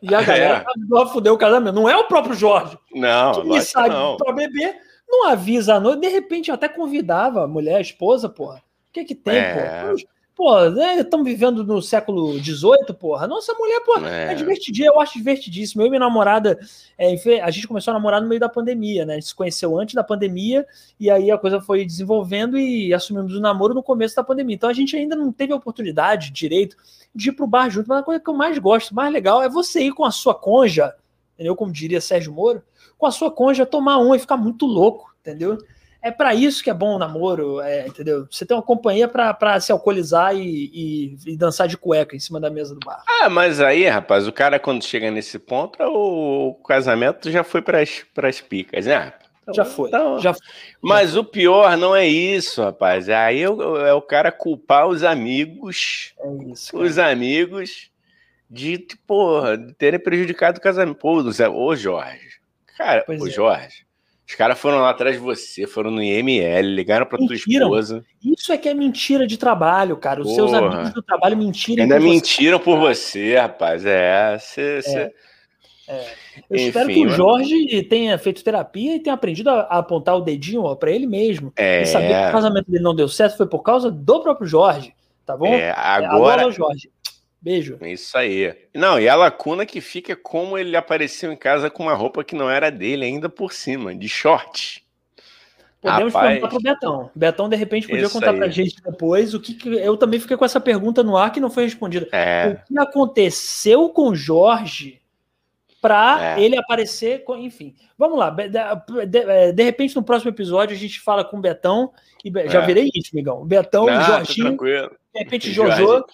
e 0.00 0.14
a 0.14 0.22
galera 0.22 0.64
é. 0.64 1.06
fudeu 1.06 1.34
o 1.34 1.38
casamento. 1.38 1.74
Não 1.74 1.88
é 1.88 1.96
o 1.96 2.06
próprio 2.06 2.34
Jorge. 2.34 2.78
Não, 2.92 3.42
que 3.42 3.60
sai 3.62 3.90
para 3.90 4.32
beber, 4.32 4.76
não 5.08 5.28
avisa 5.28 5.74
a 5.74 5.80
noite, 5.80 6.00
de 6.00 6.08
repente 6.08 6.50
até 6.52 6.68
convidava 6.68 7.44
a 7.44 7.48
mulher, 7.48 7.76
a 7.76 7.80
esposa, 7.80 8.28
porra. 8.28 8.62
O 8.88 8.92
que 8.92 9.04
que 9.04 9.14
tem, 9.14 9.36
é. 9.36 9.82
pô? 9.90 9.96
Pô, 10.38 10.56
estamos 11.00 11.26
né, 11.26 11.32
vivendo 11.32 11.64
no 11.64 11.82
século 11.82 12.38
XVIII, 12.38 12.94
porra. 12.96 13.26
Nossa 13.26 13.52
mulher, 13.54 13.80
pô, 13.80 13.98
é, 14.06 14.30
é 14.30 14.34
divertidinha, 14.36 14.86
eu 14.86 15.00
acho 15.00 15.14
divertidíssimo. 15.14 15.82
Eu 15.82 15.88
e 15.88 15.90
minha 15.90 15.98
namorada, 15.98 16.56
é, 16.96 17.12
a 17.42 17.50
gente 17.50 17.66
começou 17.66 17.90
a 17.90 17.94
namorar 17.94 18.22
no 18.22 18.28
meio 18.28 18.40
da 18.40 18.48
pandemia, 18.48 19.04
né? 19.04 19.14
A 19.14 19.16
gente 19.16 19.26
se 19.26 19.34
conheceu 19.34 19.76
antes 19.76 19.96
da 19.96 20.04
pandemia 20.04 20.64
e 21.00 21.10
aí 21.10 21.28
a 21.32 21.36
coisa 21.36 21.60
foi 21.60 21.84
desenvolvendo 21.84 22.56
e 22.56 22.94
assumimos 22.94 23.34
o 23.34 23.40
namoro 23.40 23.74
no 23.74 23.82
começo 23.82 24.14
da 24.14 24.22
pandemia. 24.22 24.54
Então 24.54 24.70
a 24.70 24.72
gente 24.72 24.94
ainda 24.94 25.16
não 25.16 25.32
teve 25.32 25.52
a 25.52 25.56
oportunidade, 25.56 26.30
direito, 26.30 26.76
de 27.12 27.30
ir 27.30 27.32
pro 27.32 27.44
bar 27.44 27.68
junto. 27.68 27.88
Mas 27.88 27.98
a 27.98 28.04
coisa 28.04 28.20
que 28.20 28.30
eu 28.30 28.34
mais 28.34 28.56
gosto, 28.58 28.94
mais 28.94 29.12
legal, 29.12 29.42
é 29.42 29.48
você 29.48 29.80
ir 29.80 29.92
com 29.92 30.04
a 30.04 30.12
sua 30.12 30.36
conja, 30.36 30.94
entendeu? 31.34 31.56
Como 31.56 31.72
diria 31.72 32.00
Sérgio 32.00 32.32
Moro, 32.32 32.62
com 32.96 33.06
a 33.06 33.10
sua 33.10 33.28
conja 33.28 33.66
tomar 33.66 33.98
um 33.98 34.14
e 34.14 34.20
ficar 34.20 34.36
muito 34.36 34.66
louco, 34.66 35.12
entendeu? 35.20 35.58
É 36.00 36.10
para 36.10 36.34
isso 36.34 36.62
que 36.62 36.70
é 36.70 36.74
bom 36.74 36.94
o 36.94 36.98
namoro, 36.98 37.60
é, 37.60 37.86
entendeu? 37.86 38.26
Você 38.30 38.46
tem 38.46 38.56
uma 38.56 38.62
companhia 38.62 39.08
para 39.08 39.60
se 39.60 39.72
alcoolizar 39.72 40.34
e, 40.34 40.70
e, 40.72 41.16
e, 41.26 41.36
dançar 41.36 41.66
de 41.66 41.76
cueca 41.76 42.14
em 42.14 42.20
cima 42.20 42.40
da 42.40 42.50
mesa 42.50 42.74
do 42.74 42.80
bar. 42.84 43.02
Ah, 43.06 43.28
mas 43.28 43.60
aí, 43.60 43.86
rapaz, 43.86 44.26
o 44.28 44.32
cara 44.32 44.60
quando 44.60 44.84
chega 44.84 45.10
nesse 45.10 45.38
ponto, 45.38 45.82
o, 45.82 46.54
casamento 46.66 47.30
já 47.30 47.42
foi 47.42 47.62
para 47.62 47.80
as 47.80 48.40
picas, 48.40 48.86
né? 48.86 49.12
Então, 49.42 49.54
já 49.54 49.64
foi, 49.64 49.88
então, 49.88 50.18
já 50.20 50.34
foi. 50.34 50.42
Mas 50.80 51.16
o 51.16 51.24
pior 51.24 51.76
não 51.76 51.96
é 51.96 52.06
isso, 52.06 52.62
rapaz. 52.62 53.08
Aí 53.08 53.42
é 53.42 53.92
o 53.92 54.02
cara 54.02 54.30
culpar 54.30 54.86
os 54.86 55.02
amigos, 55.02 56.12
é 56.20 56.52
isso, 56.52 56.78
os 56.78 56.98
amigos 56.98 57.90
de, 58.48 58.86
porra, 59.06 59.58
de 59.58 59.72
terem 59.74 59.98
prejudicado 59.98 60.58
o 60.58 60.62
casamento. 60.62 60.98
Pô, 60.98 61.22
ô 61.22 61.74
Jorge, 61.74 62.38
cara, 62.76 63.02
pois 63.06 63.20
o 63.20 63.26
é. 63.26 63.30
Jorge, 63.30 63.87
os 64.28 64.34
caras 64.34 64.58
foram 64.58 64.78
lá 64.80 64.90
atrás 64.90 65.16
de 65.16 65.22
você, 65.22 65.66
foram 65.66 65.90
no 65.90 66.02
IML, 66.02 66.74
ligaram 66.74 67.06
pra 67.06 67.18
mentiram. 67.18 67.68
tua 67.68 67.78
esposa. 67.80 68.04
Isso 68.22 68.52
é 68.52 68.58
que 68.58 68.68
é 68.68 68.74
mentira 68.74 69.26
de 69.26 69.38
trabalho, 69.38 69.96
cara. 69.96 70.20
Os 70.20 70.26
Porra. 70.26 70.36
seus 70.36 70.52
amigos 70.52 70.92
do 70.92 71.02
trabalho 71.02 71.36
mentiram. 71.36 71.82
Ainda 71.82 71.98
mentiram 71.98 72.58
você. 72.58 72.64
por 72.64 72.78
você, 72.78 73.36
rapaz. 73.36 73.86
É, 73.86 74.38
você. 74.38 74.80
É. 74.86 75.12
É. 75.88 76.04
Eu 76.50 76.56
Enfim, 76.56 76.66
espero 76.66 76.88
que 76.88 77.06
o 77.06 77.08
Jorge 77.08 77.82
tenha 77.84 78.18
feito 78.18 78.44
terapia 78.44 78.96
e 78.96 79.00
tenha 79.00 79.14
aprendido 79.14 79.48
a, 79.48 79.60
a 79.60 79.78
apontar 79.78 80.14
o 80.16 80.20
dedinho 80.20 80.76
para 80.76 80.90
ele 80.90 81.06
mesmo. 81.06 81.50
É. 81.56 81.82
E 81.82 81.86
saber 81.86 82.08
que 82.08 82.28
o 82.28 82.32
casamento 82.32 82.70
dele 82.70 82.84
não 82.84 82.94
deu 82.94 83.08
certo 83.08 83.38
foi 83.38 83.46
por 83.46 83.60
causa 83.62 83.90
do 83.90 84.20
próprio 84.20 84.46
Jorge. 84.46 84.92
Tá 85.24 85.36
bom? 85.36 85.46
É, 85.46 85.70
agora. 85.70 86.46
É, 86.46 86.50
Jorge. 86.50 86.90
Beijo. 87.40 87.78
Isso 87.82 88.18
aí. 88.18 88.54
Não, 88.74 88.98
e 88.98 89.08
a 89.08 89.14
lacuna 89.14 89.64
que 89.64 89.80
fica 89.80 90.12
é 90.12 90.16
como 90.16 90.58
ele 90.58 90.76
apareceu 90.76 91.32
em 91.32 91.36
casa 91.36 91.70
com 91.70 91.84
uma 91.84 91.94
roupa 91.94 92.24
que 92.24 92.34
não 92.34 92.50
era 92.50 92.70
dele 92.70 93.04
ainda 93.04 93.28
por 93.28 93.52
cima, 93.52 93.94
de 93.94 94.08
short. 94.08 94.84
Podemos 95.80 96.12
Rapaz, 96.12 96.32
perguntar 96.32 96.48
pro 96.48 96.60
Betão. 96.60 97.10
Betão, 97.14 97.48
de 97.48 97.56
repente, 97.56 97.86
podia 97.86 98.10
contar 98.10 98.32
aí. 98.32 98.36
pra 98.36 98.48
gente 98.48 98.82
depois 98.82 99.32
o 99.32 99.40
que, 99.40 99.54
que, 99.54 99.68
Eu 99.68 99.96
também 99.96 100.18
fiquei 100.18 100.36
com 100.36 100.44
essa 100.44 100.60
pergunta 100.60 101.04
no 101.04 101.16
ar 101.16 101.30
que 101.30 101.38
não 101.38 101.50
foi 101.50 101.64
respondida. 101.64 102.08
É. 102.10 102.48
O 102.48 102.66
que 102.66 102.78
aconteceu 102.78 103.88
com 103.90 104.12
Jorge 104.12 105.00
para 105.80 106.36
é. 106.36 106.42
ele 106.42 106.58
aparecer. 106.58 107.22
Com... 107.22 107.36
Enfim, 107.36 107.76
vamos 107.96 108.18
lá. 108.18 108.30
De, 108.30 108.48
de, 108.48 109.52
de, 109.52 109.62
repente, 109.62 109.94
no 109.94 110.02
próximo 110.02 110.30
episódio, 110.30 110.74
a 110.74 110.78
gente 110.78 111.00
fala 111.00 111.24
com 111.24 111.38
o 111.38 111.40
Betão. 111.40 111.92
E 112.24 112.30
já 112.48 112.60
é. 112.60 112.66
virei 112.66 112.90
isso, 112.92 113.14
migão. 113.14 113.44
Betão, 113.46 113.86
não, 113.86 114.02
Jorginho. 114.02 114.56
De 114.56 114.90
repente, 115.14 115.50
Jojo. 115.54 116.04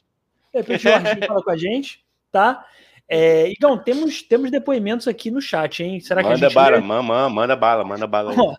De 0.54 0.60
repente 0.60 0.86
o 0.86 0.90
Jorginho 0.90 1.26
fala 1.26 1.42
com 1.42 1.50
a 1.50 1.56
gente, 1.56 2.04
tá? 2.30 2.64
É, 3.08 3.50
então, 3.50 3.76
temos, 3.76 4.22
temos 4.22 4.50
depoimentos 4.50 5.08
aqui 5.08 5.30
no 5.30 5.40
chat, 5.40 5.82
hein? 5.82 5.98
Será 6.00 6.22
que 6.22 6.28
manda 6.28 6.46
a 6.46 6.48
gente. 6.48 6.54
Bala, 6.54 6.80
manda, 6.80 7.28
manda 7.28 7.56
bala, 7.56 7.84
manda 7.84 8.06
bala. 8.06 8.34
Ó, 8.36 8.54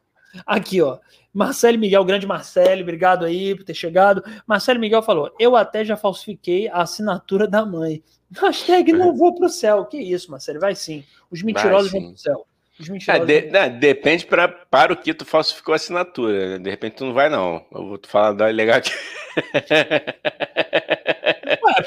aqui, 0.46 0.82
ó. 0.82 1.00
Marcelo 1.34 1.78
Miguel, 1.78 2.06
grande 2.06 2.28
Marcelo, 2.28 2.82
obrigado 2.82 3.26
aí 3.26 3.56
por 3.56 3.64
ter 3.64 3.74
chegado. 3.74 4.24
Marcelo 4.46 4.80
Miguel 4.80 5.02
falou: 5.02 5.34
Eu 5.40 5.56
até 5.56 5.84
já 5.84 5.98
falsifiquei 5.98 6.68
a 6.68 6.82
assinatura 6.82 7.48
da 7.48 7.66
mãe. 7.66 8.04
Hashtag 8.38 8.92
não 8.94 9.16
vou 9.16 9.34
pro 9.36 9.50
céu. 9.50 9.86
Que 9.86 9.98
isso, 9.98 10.30
Marcelo? 10.30 10.60
Vai 10.60 10.76
sim. 10.76 11.04
Os 11.32 11.42
mentirosos 11.42 11.92
sim. 11.92 12.00
vão 12.00 12.10
pro 12.10 12.18
céu. 12.18 12.46
Os 12.80 12.90
mentirosos. 12.90 13.30
É, 13.30 13.42
de, 13.42 13.52
não, 13.52 13.80
depende 13.80 14.26
pra, 14.26 14.48
para 14.48 14.94
o 14.94 14.98
que 14.98 15.14
tu 15.14 15.26
falsificou 15.26 15.74
a 15.74 15.76
assinatura. 15.78 16.60
De 16.60 16.70
repente 16.70 16.98
tu 16.98 17.06
não 17.06 17.14
vai, 17.14 17.30
não. 17.30 17.66
Eu 17.72 17.88
vou 17.88 17.98
te 17.98 18.08
falar 18.08 18.34
da 18.34 18.48
legal 18.48 18.78
aqui. 18.78 18.92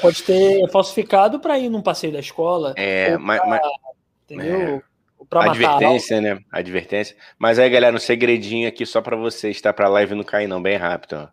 Pode 0.01 0.23
ter 0.23 0.67
falsificado 0.69 1.39
para 1.39 1.57
ir 1.57 1.69
num 1.69 1.81
passeio 1.81 2.13
da 2.13 2.19
escola. 2.19 2.73
É, 2.75 3.17
mas, 3.17 3.39
pra, 3.39 3.49
mas. 3.49 3.61
Entendeu? 4.25 4.77
É. 4.77 4.89
Advertência, 5.31 6.21
né? 6.21 6.39
Advertência. 6.51 7.15
Mas 7.37 7.59
aí, 7.59 7.69
galera, 7.69 7.95
um 7.95 7.99
segredinho 7.99 8.67
aqui 8.67 8.85
só 8.85 9.01
para 9.01 9.15
vocês, 9.15 9.59
tá? 9.61 9.71
Pra 9.71 9.89
live 9.89 10.15
não 10.15 10.23
cair, 10.23 10.47
não, 10.47 10.61
bem 10.61 10.77
rápido, 10.77 11.13
ó. 11.15 11.27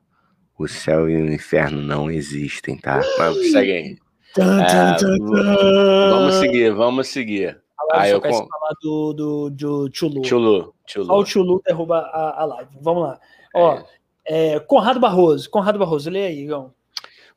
O 0.58 0.66
céu 0.66 1.08
e 1.08 1.16
o 1.16 1.32
inferno 1.32 1.82
não 1.82 2.10
existem, 2.10 2.76
tá? 2.78 3.00
Mas 3.18 3.52
segue 3.52 3.72
aí. 3.72 3.96
É, 4.38 4.96
vamos 6.10 6.34
seguir, 6.36 6.70
vamos 6.72 7.08
seguir. 7.08 7.60
Aí 7.92 8.10
eu 8.10 8.20
com... 8.20 8.32
falar 8.32 8.74
do, 8.82 9.12
do, 9.12 9.50
do 9.50 9.90
Chulu. 9.92 10.24
Chulu. 10.24 10.74
Chulu. 10.86 11.06
Só 11.06 11.18
o 11.18 11.24
Chulu 11.24 11.62
derruba 11.64 11.98
a, 11.98 12.42
a 12.42 12.44
live. 12.44 12.70
Vamos 12.80 13.02
lá. 13.04 13.20
Ó, 13.54 13.74
é. 13.76 13.84
É, 14.26 14.60
Conrado 14.60 14.98
Barroso. 14.98 15.48
Conrado 15.48 15.78
Barroso, 15.78 16.10
lê 16.10 16.26
aí, 16.26 16.40
Igão. 16.40 16.74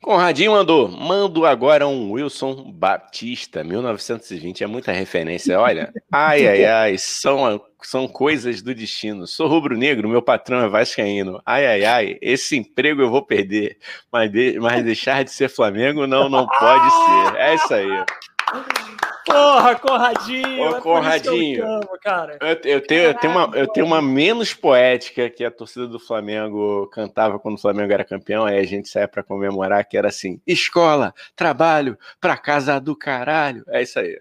Conradinho 0.02 0.52
mandou, 0.52 0.88
mando 0.88 1.44
agora 1.44 1.86
um 1.86 2.12
Wilson 2.12 2.72
Batista, 2.72 3.62
1920, 3.62 4.64
é 4.64 4.66
muita 4.66 4.92
referência, 4.92 5.60
olha, 5.60 5.92
ai, 6.10 6.46
ai, 6.48 6.64
ai, 6.64 6.96
são, 6.98 7.60
são 7.82 8.08
coisas 8.08 8.62
do 8.62 8.74
destino, 8.74 9.26
sou 9.26 9.46
rubro-negro, 9.46 10.08
meu 10.08 10.22
patrão 10.22 10.64
é 10.64 10.68
vascaíno, 10.70 11.42
ai, 11.44 11.66
ai, 11.66 11.84
ai, 11.84 12.18
esse 12.22 12.56
emprego 12.56 13.02
eu 13.02 13.10
vou 13.10 13.26
perder, 13.26 13.76
mas, 14.10 14.32
de, 14.32 14.58
mas 14.58 14.82
deixar 14.82 15.22
de 15.22 15.32
ser 15.32 15.50
Flamengo 15.50 16.06
não, 16.06 16.30
não 16.30 16.46
pode 16.46 16.90
ser, 16.90 17.36
é 17.36 17.54
isso 17.54 17.74
aí. 17.74 18.04
Porra, 19.24 19.74
Conradinho! 19.76 20.62
Ô, 20.62 20.76
é 20.76 20.80
Conradinho. 20.80 21.60
Eu, 21.60 21.66
amo, 21.66 21.98
cara. 22.02 22.38
Eu, 22.40 22.48
eu, 22.64 22.86
tenho, 22.86 23.02
eu, 23.02 23.14
tenho 23.14 23.32
uma, 23.32 23.56
eu 23.56 23.66
tenho 23.68 23.86
uma 23.86 24.02
menos 24.02 24.54
poética 24.54 25.28
que 25.28 25.44
a 25.44 25.50
torcida 25.50 25.86
do 25.86 25.98
Flamengo 25.98 26.86
cantava 26.88 27.38
quando 27.38 27.56
o 27.56 27.60
Flamengo 27.60 27.92
era 27.92 28.04
campeão, 28.04 28.44
aí 28.44 28.58
a 28.58 28.66
gente 28.66 28.88
saia 28.88 29.08
para 29.08 29.22
comemorar, 29.22 29.86
que 29.86 29.96
era 29.96 30.08
assim: 30.08 30.40
escola, 30.46 31.14
trabalho, 31.36 31.98
pra 32.20 32.36
casa 32.36 32.80
do 32.80 32.96
caralho. 32.96 33.64
É 33.68 33.82
isso 33.82 33.98
aí. 33.98 34.18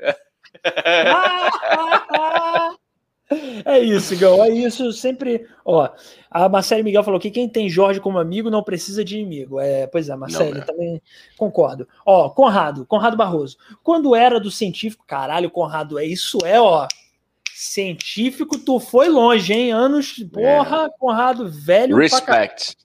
É 3.64 3.80
isso, 3.80 4.14
Igão. 4.14 4.44
É 4.44 4.50
isso. 4.50 4.92
Sempre. 4.92 5.46
Ó, 5.64 5.88
a 6.32 6.50
Marcele 6.50 6.84
Miguel 6.84 7.04
falou 7.04 7.20
que 7.20 7.30
quem 7.30 7.48
tem 7.48 7.70
Jorge 7.70 8.00
como 8.00 8.18
amigo 8.18 8.50
não 8.50 8.64
precisa 8.64 9.04
de 9.04 9.18
inimigo. 9.18 9.60
É, 9.60 9.86
pois 9.88 10.10
é, 10.10 10.16
Marcele, 10.16 10.54
não, 10.54 10.62
é. 10.62 10.66
também 10.66 11.02
concordo. 11.38 11.88
Ó, 12.06 12.30
Conrado, 12.30 12.86
Conrado 12.86 13.18
Barroso. 13.18 13.58
Quando 13.84 14.16
era 14.16 14.40
do 14.40 14.50
científico, 14.50 15.06
caralho, 15.06 15.52
Conrado, 15.52 16.00
é 16.00 16.06
isso, 16.06 16.40
é, 16.44 16.60
ó. 16.60 16.88
Científico, 17.54 18.58
tu 18.58 18.80
foi 18.80 19.10
longe, 19.10 19.54
hein? 19.54 19.72
Anos. 19.72 20.24
Porra, 20.32 20.86
é. 20.86 20.90
Conrado, 20.98 21.48
velho. 21.50 21.98
Respect. 21.98 22.76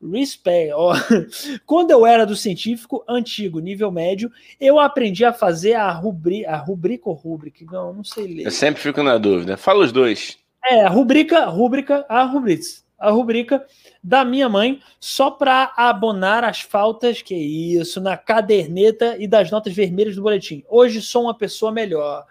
Respect. 0.00 0.72
Ó. 0.72 0.94
Quando 1.66 1.90
eu 1.90 2.06
era 2.06 2.24
do 2.24 2.36
científico 2.36 3.04
antigo, 3.08 3.58
nível 3.58 3.90
médio, 3.90 4.30
eu 4.60 4.78
aprendi 4.78 5.24
a 5.24 5.32
fazer 5.32 5.74
a, 5.74 5.90
rubri, 5.90 6.46
a 6.46 6.56
rubrica 6.56 7.08
ou 7.08 7.14
rubrica. 7.14 7.64
Não, 7.70 7.92
não 7.92 8.04
sei 8.04 8.26
ler. 8.26 8.46
Eu 8.46 8.50
sempre 8.50 8.80
fico 8.80 9.02
na 9.02 9.18
dúvida. 9.18 9.56
Fala 9.56 9.84
os 9.84 9.92
dois. 9.92 10.38
É, 10.64 10.84
a 10.84 10.88
rubrica, 10.88 11.46
rubrica, 11.46 12.04
a 12.08 12.24
rubrica, 12.24 12.62
a 12.98 13.10
rubrica 13.10 13.64
da 14.02 14.24
minha 14.24 14.48
mãe, 14.48 14.80
só 15.00 15.30
para 15.30 15.72
abonar 15.76 16.44
as 16.44 16.60
faltas, 16.60 17.22
que 17.22 17.34
isso, 17.34 18.00
na 18.00 18.16
caderneta 18.16 19.16
e 19.18 19.26
das 19.26 19.50
notas 19.50 19.72
vermelhas 19.74 20.16
do 20.16 20.22
boletim. 20.22 20.64
Hoje 20.68 21.00
sou 21.00 21.24
uma 21.24 21.34
pessoa 21.34 21.72
melhor. 21.72 22.24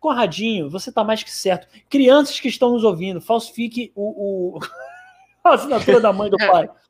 Conradinho, 0.00 0.68
você 0.68 0.92
tá 0.92 1.02
mais 1.02 1.22
que 1.22 1.30
certo. 1.30 1.66
Crianças 1.88 2.38
que 2.38 2.48
estão 2.48 2.72
nos 2.72 2.84
ouvindo, 2.84 3.20
falsifique 3.20 3.90
o, 3.94 4.56
o... 4.56 4.60
a 5.42 5.54
assinatura 5.54 6.00
da 6.00 6.12
mãe 6.12 6.28
do 6.28 6.36
pai. 6.36 6.68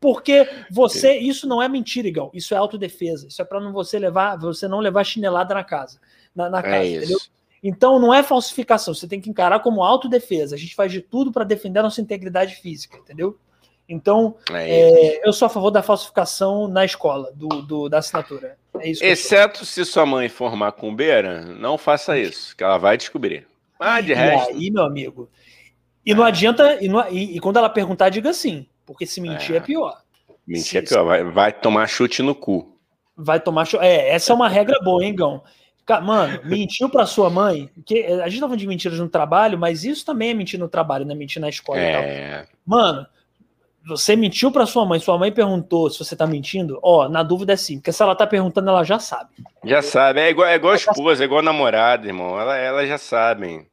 Porque 0.00 0.48
você, 0.70 1.16
isso 1.18 1.46
não 1.46 1.62
é 1.62 1.68
mentira, 1.68 2.08
Igão. 2.08 2.30
Isso 2.32 2.54
é 2.54 2.56
autodefesa. 2.56 3.28
Isso 3.28 3.40
é 3.40 3.44
para 3.44 3.60
não 3.60 3.72
você 3.72 3.98
levar, 3.98 4.36
você 4.36 4.66
não 4.66 4.80
levar 4.80 5.04
chinelada 5.04 5.54
na 5.54 5.64
casa, 5.64 6.00
na, 6.34 6.48
na 6.48 6.58
é 6.58 6.62
casa, 6.62 6.76
é 6.76 6.96
entendeu? 6.96 7.18
Então 7.62 7.98
não 7.98 8.12
é 8.14 8.22
falsificação. 8.22 8.94
Você 8.94 9.06
tem 9.06 9.20
que 9.20 9.30
encarar 9.30 9.60
como 9.60 9.82
autodefesa. 9.82 10.54
A 10.54 10.58
gente 10.58 10.74
faz 10.74 10.92
de 10.92 11.00
tudo 11.00 11.32
para 11.32 11.44
defender 11.44 11.80
a 11.80 11.84
nossa 11.84 12.00
integridade 12.00 12.56
física, 12.56 12.98
entendeu? 12.98 13.38
Então, 13.88 14.36
é 14.52 15.16
é, 15.16 15.26
eu 15.26 15.32
sou 15.32 15.46
a 15.46 15.48
favor 15.48 15.70
da 15.70 15.82
falsificação 15.82 16.68
na 16.68 16.84
escola, 16.84 17.32
do, 17.34 17.48
do 17.62 17.88
da 17.88 17.98
assinatura. 17.98 18.58
É 18.78 18.90
isso 18.90 19.02
Exceto 19.02 19.64
se 19.64 19.82
sua 19.86 20.04
mãe 20.04 20.28
for 20.28 20.54
macumbeira, 20.54 21.40
não 21.40 21.78
faça 21.78 22.18
isso, 22.18 22.54
que 22.54 22.62
ela 22.62 22.76
vai 22.76 22.98
descobrir. 22.98 23.46
Ah, 23.80 24.00
de 24.02 24.12
e 24.12 24.14
resto. 24.14 24.50
aí, 24.50 24.70
meu 24.70 24.82
amigo. 24.82 25.30
E 26.04 26.14
não 26.14 26.22
adianta. 26.22 26.78
E, 26.82 26.88
não, 26.88 27.08
e, 27.10 27.36
e 27.36 27.40
quando 27.40 27.56
ela 27.56 27.70
perguntar, 27.70 28.10
diga 28.10 28.32
sim. 28.34 28.66
Porque 28.92 29.06
se 29.06 29.20
mentir 29.20 29.54
é, 29.54 29.58
é 29.58 29.60
pior. 29.60 30.00
Mentir 30.46 30.64
se, 30.64 30.78
é 30.78 30.82
pior, 30.82 31.04
vai, 31.04 31.24
vai, 31.24 31.52
tomar 31.52 31.86
chute 31.86 32.22
no 32.22 32.34
cu. 32.34 32.74
Vai 33.16 33.38
tomar 33.38 33.66
chute. 33.66 33.84
É, 33.84 34.10
essa 34.10 34.32
é 34.32 34.34
uma 34.34 34.48
regra 34.48 34.78
boa, 34.82 35.04
hein, 35.04 35.14
Gão? 35.14 35.42
Mano, 36.02 36.40
mentiu 36.44 36.90
para 36.90 37.06
sua 37.06 37.30
mãe, 37.30 37.70
que 37.86 38.04
a 38.04 38.28
gente 38.28 38.40
tá 38.40 38.46
falando 38.46 38.58
de 38.58 38.66
mentiras 38.66 38.98
no 38.98 39.08
trabalho, 39.08 39.58
mas 39.58 39.84
isso 39.84 40.04
também 40.04 40.30
é 40.30 40.34
mentir 40.34 40.58
no 40.58 40.68
trabalho, 40.68 41.04
né? 41.06 41.14
Mentir 41.14 41.40
na 41.40 41.48
escola 41.48 41.78
é... 41.78 42.42
tal. 42.42 42.46
Mano, 42.66 43.06
você 43.86 44.14
mentiu 44.14 44.52
para 44.52 44.66
sua 44.66 44.84
mãe, 44.84 45.00
sua 45.00 45.16
mãe 45.16 45.32
perguntou 45.32 45.88
se 45.88 45.98
você 45.98 46.14
tá 46.14 46.26
mentindo, 46.26 46.78
ó, 46.82 47.08
na 47.08 47.22
dúvida 47.22 47.54
é 47.54 47.56
sim, 47.56 47.78
porque 47.78 47.92
se 47.92 48.02
ela 48.02 48.14
tá 48.14 48.26
perguntando, 48.26 48.68
ela 48.68 48.84
já 48.84 48.98
sabe. 48.98 49.30
Já 49.64 49.80
sabe, 49.80 50.20
é 50.20 50.28
igual, 50.28 50.46
é 50.46 50.56
igual 50.56 50.74
a 50.74 50.76
esposa, 50.76 51.22
é 51.22 51.26
igual 51.26 51.40
a 51.40 51.44
namorada, 51.44 52.06
irmão, 52.06 52.38
ela, 52.38 52.56
ela 52.56 52.86
já 52.86 52.98
sabem. 52.98 53.66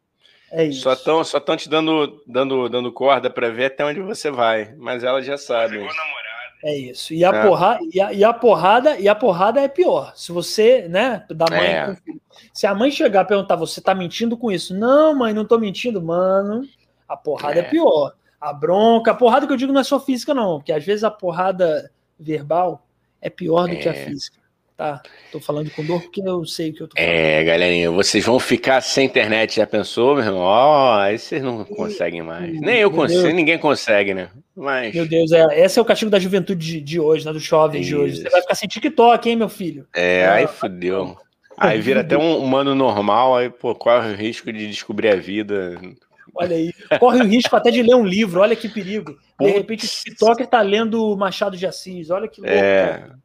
É 0.56 0.64
isso. 0.64 0.84
Só 0.84 0.94
estão 0.94 1.22
só 1.22 1.38
tão 1.38 1.58
te 1.58 1.68
dando, 1.68 2.24
dando, 2.26 2.70
dando 2.70 2.90
corda 2.90 3.30
para 3.30 3.50
ver 3.50 3.66
até 3.66 3.84
onde 3.84 4.00
você 4.00 4.32
vai, 4.32 4.74
mas 4.78 5.04
ela 5.04 5.22
já 5.22 5.38
sabe. 5.38 5.86
É 6.64 6.74
isso. 6.78 7.14
E 7.14 7.26
a, 7.26 7.30
é. 7.30 7.46
Porra, 7.46 7.78
e, 7.94 8.00
a, 8.00 8.14
e 8.14 8.24
a 8.24 8.32
porrada 8.32 8.98
e 8.98 9.10
a 9.10 9.14
porrada 9.14 9.60
é 9.60 9.68
pior. 9.68 10.14
Se 10.16 10.32
você, 10.32 10.88
né, 10.88 11.26
da 11.30 11.46
mãe, 11.50 11.68
é. 11.68 11.98
se 12.54 12.66
a 12.66 12.74
mãe 12.74 12.90
chegar 12.90 13.26
e 13.26 13.28
perguntar, 13.28 13.58
você 13.58 13.82
tá 13.82 13.94
mentindo 13.94 14.38
com 14.38 14.50
isso? 14.50 14.74
Não, 14.74 15.14
mãe, 15.14 15.34
não 15.34 15.44
tô 15.44 15.60
mentindo, 15.60 16.02
mano. 16.02 16.62
A 17.06 17.18
porrada 17.18 17.60
é, 17.60 17.60
é 17.60 17.64
pior. 17.64 18.14
A 18.40 18.54
bronca, 18.54 19.12
a 19.12 19.16
porrada 19.16 19.46
que 19.46 19.52
eu 19.52 19.58
digo 19.58 19.74
não 19.74 19.82
é 19.82 19.84
só 19.84 20.00
física, 20.00 20.34
não, 20.34 20.60
porque 20.60 20.72
às 20.72 20.86
vezes 20.86 21.04
a 21.04 21.12
porrada 21.12 21.92
verbal 22.18 22.88
é 23.22 23.30
pior 23.30 23.68
do 23.68 23.76
que 23.76 23.90
a 23.90 23.94
é. 23.94 24.06
física. 24.06 24.40
Tá, 24.78 25.02
tô 25.32 25.40
falando 25.40 25.72
com 25.72 25.86
dor 25.86 26.02
porque 26.02 26.22
eu 26.22 26.44
sei 26.46 26.74
que 26.74 26.82
eu 26.82 26.88
tô 26.90 26.98
falando. 26.98 27.10
É, 27.10 27.42
galerinha, 27.46 27.90
vocês 27.92 28.26
vão 28.26 28.38
ficar 28.38 28.82
sem 28.82 29.06
internet, 29.06 29.56
já 29.56 29.66
pensou, 29.66 30.16
meu 30.16 30.26
irmão? 30.26 30.42
Ó, 30.42 30.96
oh, 30.96 31.00
aí 31.00 31.18
vocês 31.18 31.42
não 31.42 31.64
conseguem 31.64 32.22
mais. 32.22 32.60
Nem 32.60 32.80
eu 32.80 32.92
consigo, 32.92 33.22
Deus. 33.22 33.34
ninguém 33.34 33.58
consegue, 33.58 34.14
né? 34.14 34.30
Mas... 34.54 34.94
Meu 34.94 35.08
Deus, 35.08 35.32
é, 35.32 35.62
esse 35.62 35.80
é 35.80 35.82
o 35.82 35.86
castigo 35.86 36.12
da 36.12 36.20
juventude 36.20 36.66
de, 36.66 36.82
de 36.82 37.00
hoje, 37.00 37.26
né? 37.26 37.32
Dos 37.32 37.44
jovens 37.44 37.86
de 37.86 37.96
hoje. 37.96 38.18
Você 38.18 38.30
vai 38.30 38.42
ficar 38.42 38.56
sem 38.56 38.68
TikTok, 38.68 39.30
hein, 39.30 39.38
meu 39.38 39.48
filho? 39.48 39.88
É, 39.96 40.28
aí 40.28 40.48
fodeu. 40.48 41.18
Aí 41.58 41.80
vira 41.80 42.02
até 42.02 42.18
um 42.18 42.38
humano 42.38 42.76
normal, 42.76 43.38
aí, 43.38 43.50
pô, 43.50 43.74
corre 43.74 44.12
o 44.12 44.16
risco 44.16 44.52
de 44.52 44.68
descobrir 44.68 45.08
a 45.08 45.16
vida. 45.16 45.80
Olha 46.36 46.54
aí. 46.54 46.74
Corre 47.00 47.22
o 47.22 47.26
risco 47.26 47.56
até 47.56 47.72
de 47.72 47.82
ler 47.82 47.96
um 47.96 48.06
livro, 48.06 48.42
olha 48.42 48.58
que 48.58 48.68
perigo. 48.68 49.18
De 49.40 49.52
repente 49.52 49.86
o 49.86 49.90
TikToker 49.90 50.48
tá 50.48 50.62
lendo 50.62 51.16
Machado 51.16 51.56
de 51.56 51.66
Assis, 51.66 52.10
olha 52.10 52.28
que 52.28 52.42
louco. 52.42 52.54
É. 52.54 52.88
Cara. 52.88 53.25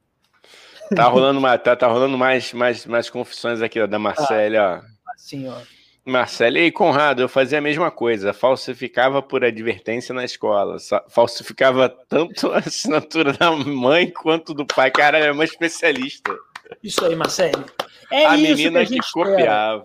Tá 0.95 1.05
rolando, 1.05 1.41
mais, 1.41 1.62
tá, 1.62 1.76
tá 1.76 1.86
rolando 1.86 2.18
mais, 2.18 2.53
mais, 2.53 2.86
mais 2.86 3.09
confissões 3.09 3.62
aqui 3.62 3.80
ó, 3.80 3.86
da 3.86 3.99
Marcele, 3.99 4.59
ó. 4.59 4.80
Assim, 5.14 5.49
ó. 5.49 5.57
Marcele 6.05 6.61
e 6.61 6.72
Conrado, 6.72 7.22
eu 7.22 7.28
fazia 7.28 7.59
a 7.59 7.62
mesma 7.62 7.91
coisa, 7.91 8.32
falsificava 8.32 9.22
por 9.22 9.45
advertência 9.45 10.14
na 10.14 10.24
escola, 10.24 10.76
falsificava 11.09 11.88
tanto 11.88 12.51
a 12.51 12.59
assinatura 12.59 13.32
da 13.32 13.53
mãe 13.53 14.11
quanto 14.11 14.53
do 14.55 14.66
pai. 14.66 14.91
Cara, 14.91 15.18
é 15.18 15.30
uma 15.30 15.45
especialista. 15.45 16.34
Isso 16.82 17.05
aí, 17.05 17.14
Marcele. 17.14 17.64
É 18.11 18.26
a 18.26 18.36
menina 18.36 18.84
que, 18.84 18.99
que 18.99 19.12
copiava. 19.12 19.84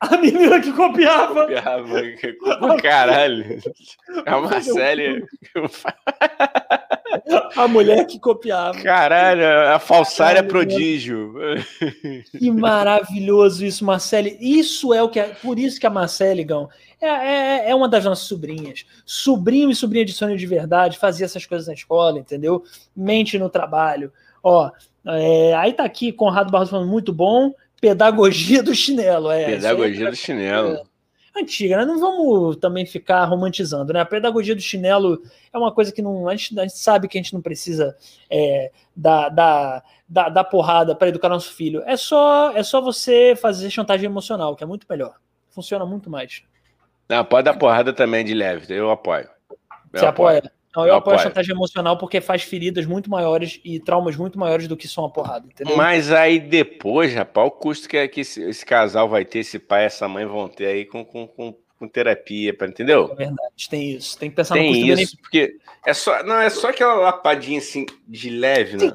A 0.00 0.16
menina 0.16 0.60
que 0.60 0.72
copiava. 0.72 1.42
Copiava. 1.42 2.80
Caralho. 2.80 3.60
A 4.24 4.40
Marcele. 4.40 5.26
A 7.56 7.66
mulher 7.66 8.06
que 8.06 8.18
copiava. 8.18 8.80
Caralho, 8.82 9.44
a 9.74 9.78
falsária 9.78 10.42
Caralho, 10.42 10.48
prodígio. 10.48 11.34
Que 12.38 12.50
maravilhoso 12.50 13.64
isso, 13.64 13.84
Marcele. 13.84 14.36
Isso 14.40 14.92
é 14.92 15.02
o 15.02 15.08
que 15.08 15.20
é. 15.20 15.28
Por 15.28 15.58
isso 15.58 15.80
que 15.80 15.86
a 15.86 15.90
Marcele, 15.90 16.44
Gão, 16.44 16.68
é, 17.00 17.06
é, 17.06 17.70
é 17.70 17.74
uma 17.74 17.88
das 17.88 18.04
nossas 18.04 18.26
sobrinhas. 18.26 18.84
Sobrinho 19.04 19.70
e 19.70 19.74
sobrinha 19.74 20.04
de 20.04 20.12
sonho 20.12 20.36
de 20.36 20.46
verdade, 20.46 20.98
fazia 20.98 21.24
essas 21.24 21.46
coisas 21.46 21.66
na 21.66 21.74
escola, 21.74 22.18
entendeu? 22.18 22.62
Mente 22.96 23.38
no 23.38 23.48
trabalho. 23.48 24.12
Ó, 24.42 24.70
é, 25.06 25.54
aí 25.54 25.72
tá 25.72 25.84
aqui 25.84 26.12
Conrado 26.12 26.50
Barroso 26.50 26.72
falando 26.72 26.90
muito 26.90 27.12
bom. 27.12 27.52
Pedagogia 27.80 28.62
do 28.62 28.74
chinelo, 28.74 29.30
é. 29.30 29.46
Pedagogia 29.46 30.10
do 30.10 30.16
chinelo. 30.16 30.78
Antiga, 31.36 31.76
né? 31.76 31.84
Não 31.84 31.98
vamos 31.98 32.56
também 32.56 32.84
ficar 32.86 33.24
romantizando, 33.24 33.92
né? 33.92 34.00
A 34.00 34.06
pedagogia 34.06 34.54
do 34.54 34.60
chinelo 34.60 35.22
é 35.52 35.58
uma 35.58 35.72
coisa 35.72 35.92
que 35.92 36.02
não, 36.02 36.28
a, 36.28 36.34
gente, 36.34 36.58
a 36.58 36.62
gente 36.62 36.78
sabe 36.78 37.06
que 37.06 37.18
a 37.18 37.22
gente 37.22 37.34
não 37.34 37.40
precisa 37.40 37.96
é, 38.30 38.70
da, 38.96 39.28
da, 39.28 39.82
da, 40.08 40.28
da 40.28 40.44
porrada 40.44 40.94
para 40.94 41.08
educar 41.08 41.28
nosso 41.28 41.52
filho. 41.52 41.82
É 41.86 41.96
só, 41.96 42.52
é 42.52 42.62
só 42.62 42.80
você 42.80 43.34
fazer 43.40 43.70
chantagem 43.70 44.06
emocional, 44.06 44.56
que 44.56 44.64
é 44.64 44.66
muito 44.66 44.86
melhor. 44.88 45.14
Funciona 45.50 45.84
muito 45.86 46.10
mais. 46.10 46.42
Não, 47.08 47.24
pode 47.24 47.44
dar 47.44 47.56
porrada 47.56 47.92
também 47.92 48.24
de 48.24 48.34
leve, 48.34 48.74
eu 48.74 48.90
apoio. 48.90 49.28
Eu 49.50 50.00
você 50.00 50.06
apoio. 50.06 50.38
apoia? 50.38 50.57
Não, 50.76 50.84
eu, 50.84 50.88
eu 50.88 50.94
apoio 50.96 51.16
a 51.16 51.20
chantagem 51.20 51.54
emocional 51.54 51.96
porque 51.96 52.20
faz 52.20 52.42
feridas 52.42 52.84
muito 52.86 53.10
maiores 53.10 53.60
e 53.64 53.80
traumas 53.80 54.16
muito 54.16 54.38
maiores 54.38 54.68
do 54.68 54.76
que 54.76 54.86
só 54.86 55.02
uma 55.02 55.10
porrada, 55.10 55.46
entendeu? 55.46 55.76
Mas 55.76 56.12
aí 56.12 56.38
depois, 56.38 57.14
rapaz, 57.14 57.48
o 57.48 57.50
custo 57.50 57.88
que, 57.88 57.96
é 57.96 58.06
que 58.06 58.20
esse, 58.20 58.42
esse, 58.42 58.64
casal 58.64 59.08
vai 59.08 59.24
ter, 59.24 59.40
esse 59.40 59.58
pai 59.58 59.84
e 59.84 59.86
essa 59.86 60.06
mãe 60.06 60.26
vão 60.26 60.48
ter 60.48 60.66
aí 60.66 60.84
com, 60.84 61.04
com, 61.04 61.26
com, 61.26 61.54
com 61.78 61.88
terapia, 61.88 62.54
entendeu? 62.62 63.10
É 63.12 63.14
verdade, 63.14 63.68
tem 63.70 63.92
isso. 63.92 64.18
Tem 64.18 64.28
que 64.28 64.36
pensar 64.36 64.54
tem 64.54 64.70
no 64.70 64.86
custo 64.86 65.02
isso, 65.02 65.18
porque 65.18 65.56
é 65.86 65.94
só, 65.94 66.22
não, 66.22 66.38
é 66.38 66.50
só 66.50 66.68
aquela 66.68 66.94
lapadinha 66.94 67.58
assim 67.58 67.86
de 68.06 68.28
leve, 68.28 68.76
né? 68.76 68.92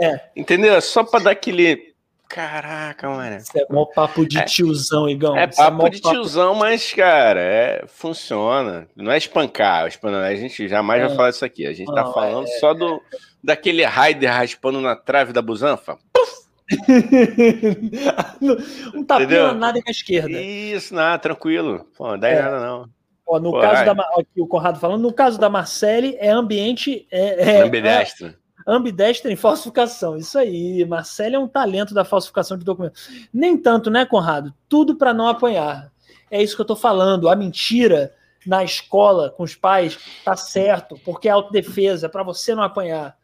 É. 0.00 0.20
Entendeu? 0.36 0.74
É 0.74 0.80
só 0.80 1.02
para 1.02 1.24
dar 1.24 1.30
aquele 1.30 1.93
Caraca, 2.34 3.08
mano. 3.08 3.36
Isso 3.36 3.56
é 3.56 3.64
mó 3.70 3.84
papo 3.84 4.26
de 4.26 4.38
é. 4.38 4.42
tiozão, 4.42 5.08
Igão. 5.08 5.36
É, 5.36 5.44
é 5.44 5.46
papo 5.46 5.86
é 5.86 5.90
de 5.90 6.00
papo... 6.00 6.16
tiozão, 6.16 6.52
mas, 6.56 6.92
cara, 6.92 7.40
é, 7.40 7.84
funciona. 7.86 8.88
Não 8.96 9.12
é 9.12 9.16
espancar. 9.16 9.84
A 9.84 10.34
gente 10.34 10.66
jamais 10.66 11.00
é. 11.00 11.06
vai 11.06 11.16
falar 11.16 11.30
isso 11.30 11.44
aqui. 11.44 11.64
A 11.64 11.72
gente 11.72 11.86
tá 11.86 12.02
Não, 12.02 12.04
tá 12.06 12.12
falando 12.12 12.48
é, 12.48 12.58
só 12.58 12.74
do 12.74 13.00
daquele 13.40 13.84
Raider 13.84 14.32
raspando 14.32 14.80
na 14.80 14.96
trave 14.96 15.32
da 15.32 15.40
busanfa. 15.40 15.96
um 18.92 19.04
tapinha 19.04 19.48
na 19.48 19.54
nada 19.54 19.80
na 19.84 19.92
esquerda. 19.92 20.32
Isso, 20.32 20.92
nada, 20.92 21.20
tranquilo. 21.20 21.86
Pô, 21.96 22.08
não 22.08 22.18
dá 22.18 22.28
é. 22.30 22.42
nada, 22.42 22.58
não. 22.58 22.90
Ó, 23.28 23.38
no 23.38 23.52
Pô, 23.52 23.60
caso 23.60 23.76
ai. 23.76 23.84
da. 23.84 23.92
Aqui 24.18 24.40
o 24.40 24.46
Conrado 24.48 24.80
falando, 24.80 25.02
no 25.02 25.12
caso 25.12 25.38
da 25.38 25.48
Marcele, 25.48 26.16
é 26.18 26.30
ambiente. 26.30 27.06
É, 27.12 27.58
é, 27.58 27.62
ambidestro. 27.62 28.34
Ambidestra 28.66 29.30
em 29.30 29.36
falsificação. 29.36 30.16
Isso 30.16 30.38
aí. 30.38 30.84
Marcelo 30.84 31.36
é 31.36 31.38
um 31.38 31.48
talento 31.48 31.92
da 31.92 32.04
falsificação 32.04 32.56
de 32.56 32.64
documentos. 32.64 33.26
Nem 33.32 33.56
tanto, 33.56 33.90
né, 33.90 34.06
Conrado? 34.06 34.54
Tudo 34.68 34.96
para 34.96 35.12
não 35.12 35.28
apanhar. 35.28 35.92
É 36.30 36.42
isso 36.42 36.56
que 36.56 36.62
eu 36.62 36.66
tô 36.66 36.76
falando. 36.76 37.28
A 37.28 37.36
mentira 37.36 38.14
na 38.46 38.64
escola 38.64 39.30
com 39.30 39.42
os 39.42 39.54
pais 39.54 39.98
tá 40.24 40.36
certo, 40.36 40.98
porque 41.04 41.28
é 41.28 41.30
autodefesa, 41.30 42.08
para 42.08 42.22
você 42.22 42.54
não 42.54 42.62
apanhar. 42.62 43.16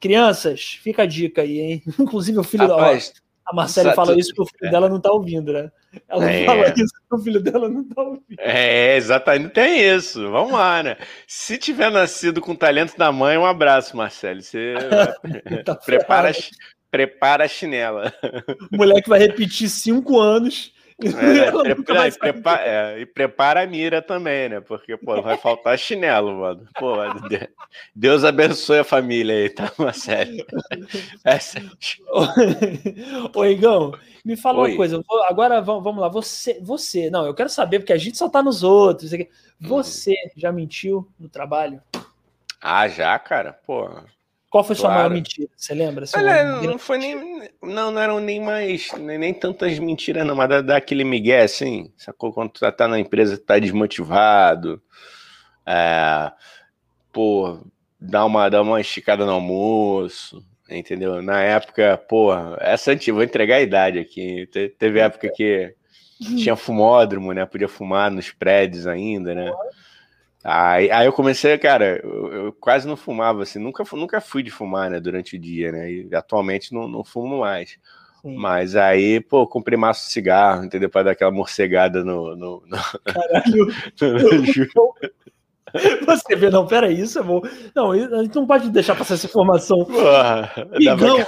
Crianças, 0.00 0.78
fica 0.82 1.02
a 1.02 1.06
dica 1.06 1.42
aí, 1.42 1.60
hein? 1.60 1.82
Inclusive 1.98 2.38
o 2.38 2.44
filho 2.44 2.68
Rapaz, 2.68 3.10
da. 3.10 3.20
A 3.46 3.54
Marcela 3.54 3.94
fala 3.94 4.18
isso 4.18 4.34
porque 4.34 4.42
o 4.42 4.58
filho 4.58 4.68
é. 4.68 4.70
dela 4.70 4.88
não 4.88 5.00
tá 5.00 5.12
ouvindo, 5.12 5.52
né? 5.52 5.70
Ela 6.08 6.30
é. 6.30 6.44
fala 6.44 6.68
isso 6.76 6.92
porque 7.08 7.14
o 7.14 7.24
filho 7.24 7.40
dela 7.40 7.68
não 7.68 7.84
tá 7.84 8.02
ouvindo. 8.02 8.40
É, 8.40 8.96
exatamente. 8.96 9.52
Tem 9.52 9.80
isso. 9.80 10.30
Vamos 10.30 10.52
lá, 10.52 10.82
né? 10.82 10.96
Se 11.28 11.56
tiver 11.56 11.90
nascido 11.90 12.40
com 12.40 12.56
talento 12.56 12.96
da 12.98 13.12
mãe, 13.12 13.38
um 13.38 13.46
abraço, 13.46 13.96
Marcelo. 13.96 14.42
Você 14.42 14.74
tá 15.64 15.76
prepara, 15.76 16.32
prepara 16.90 17.44
a 17.44 17.48
chinela. 17.48 18.12
O 18.72 18.76
moleque 18.76 19.08
vai 19.08 19.20
repetir 19.20 19.68
cinco 19.68 20.18
anos 20.18 20.72
é, 20.98 21.50
prepara, 21.74 22.08
e, 22.08 22.18
prepara, 22.18 22.62
é, 22.62 23.00
e, 23.00 23.06
prepara, 23.06 23.62
a 23.62 23.66
mira 23.66 24.00
também, 24.00 24.48
né? 24.48 24.60
Porque, 24.60 24.96
pô, 24.96 25.20
vai 25.20 25.36
faltar 25.38 25.78
chinelo, 25.78 26.40
mano. 26.40 26.66
Pô, 26.78 26.94
Deus 27.94 28.24
abençoe 28.24 28.78
a 28.78 28.84
família 28.84 29.34
aí, 29.34 29.50
tá? 29.50 29.70
Uma 29.78 29.92
série. 29.92 30.44
É 31.24 31.38
Ô, 33.34 33.44
Igão, 33.44 33.92
me 34.24 34.36
fala 34.36 34.60
Oi. 34.60 34.70
uma 34.70 34.76
coisa. 34.76 35.02
Agora 35.28 35.60
vamos 35.60 35.98
lá. 35.98 36.08
Você, 36.08 36.58
você, 36.62 37.10
não, 37.10 37.26
eu 37.26 37.34
quero 37.34 37.48
saber, 37.48 37.80
porque 37.80 37.92
a 37.92 37.98
gente 37.98 38.16
só 38.16 38.28
tá 38.28 38.42
nos 38.42 38.62
outros. 38.62 39.12
Hum. 39.12 39.18
Você 39.60 40.14
já 40.36 40.50
mentiu 40.52 41.08
no 41.18 41.28
trabalho? 41.28 41.82
Ah, 42.60 42.88
já, 42.88 43.18
cara? 43.18 43.52
Pô, 43.52 43.90
qual 44.56 44.64
foi 44.64 44.74
sua 44.74 44.88
maior 44.88 45.10
mentira? 45.10 45.50
Você 45.54 45.74
lembra? 45.74 46.06
Olha, 46.16 46.62
não 46.62 46.78
foi 46.78 46.96
nem. 46.96 47.50
Não, 47.62 47.90
não 47.90 48.00
eram 48.00 48.20
nem 48.20 48.40
mais. 48.40 48.90
Nem, 48.92 49.18
nem 49.18 49.34
tantas 49.34 49.78
mentiras, 49.78 50.26
não, 50.26 50.34
mas 50.34 50.64
daquele 50.64 51.04
da 51.04 51.10
migué, 51.10 51.42
assim, 51.42 51.92
sacou? 51.94 52.32
Quando 52.32 52.52
tu 52.52 52.72
tá 52.72 52.88
na 52.88 52.98
empresa, 52.98 53.36
tá 53.36 53.58
desmotivado. 53.58 54.80
É, 55.66 56.32
pô, 57.12 57.58
dá 58.00 58.24
uma, 58.24 58.48
dá 58.48 58.62
uma 58.62 58.80
esticada 58.80 59.26
no 59.26 59.32
almoço, 59.32 60.42
entendeu? 60.70 61.20
Na 61.20 61.42
época, 61.42 61.98
pô, 62.08 62.32
essa 62.58 62.92
antiga, 62.92 63.14
vou 63.14 63.24
entregar 63.24 63.56
a 63.56 63.62
idade 63.62 63.98
aqui. 63.98 64.46
Te, 64.46 64.70
teve 64.70 65.00
época 65.00 65.30
que 65.34 65.74
tinha 66.18 66.56
fumódromo, 66.56 67.32
né? 67.34 67.44
Podia 67.44 67.68
fumar 67.68 68.10
nos 68.10 68.30
prédios 68.30 68.86
ainda, 68.86 69.34
né? 69.34 69.52
Aí, 70.48 70.88
aí 70.92 71.06
eu 71.06 71.12
comecei, 71.12 71.58
cara, 71.58 72.00
eu, 72.04 72.32
eu, 72.32 72.52
quase 72.52 72.86
não 72.86 72.96
fumava, 72.96 73.42
assim, 73.42 73.58
nunca, 73.58 73.82
nunca 73.92 74.20
fui 74.20 74.44
de 74.44 74.50
fumar, 74.50 74.88
né, 74.88 75.00
durante 75.00 75.34
o 75.34 75.38
dia, 75.40 75.72
né, 75.72 75.90
e 75.90 76.08
atualmente 76.14 76.72
não, 76.72 76.86
não 76.86 77.02
fumo 77.02 77.40
mais. 77.40 77.76
Sim. 78.22 78.36
Mas 78.36 78.76
aí, 78.76 79.20
pô, 79.20 79.44
comprei 79.44 79.76
maço 79.76 80.06
de 80.06 80.12
cigarro, 80.12 80.64
entendeu? 80.64 80.88
Pra 80.88 81.02
dar 81.02 81.10
aquela 81.12 81.32
morcegada 81.32 82.04
no. 82.04 82.36
no, 82.36 82.62
no... 82.64 82.76
Caralho! 83.04 83.66
Você 86.06 86.36
vê, 86.36 86.50
não, 86.50 86.66
pera 86.66 86.90
isso 86.90 87.18
é 87.18 87.22
bom. 87.22 87.40
Não, 87.74 87.92
a 87.92 88.22
gente 88.22 88.34
não 88.34 88.46
pode 88.46 88.70
deixar 88.70 88.94
passar 88.94 89.14
essa 89.14 89.26
informação. 89.26 89.84
Porra, 89.84 90.50
Igão, 90.78 91.18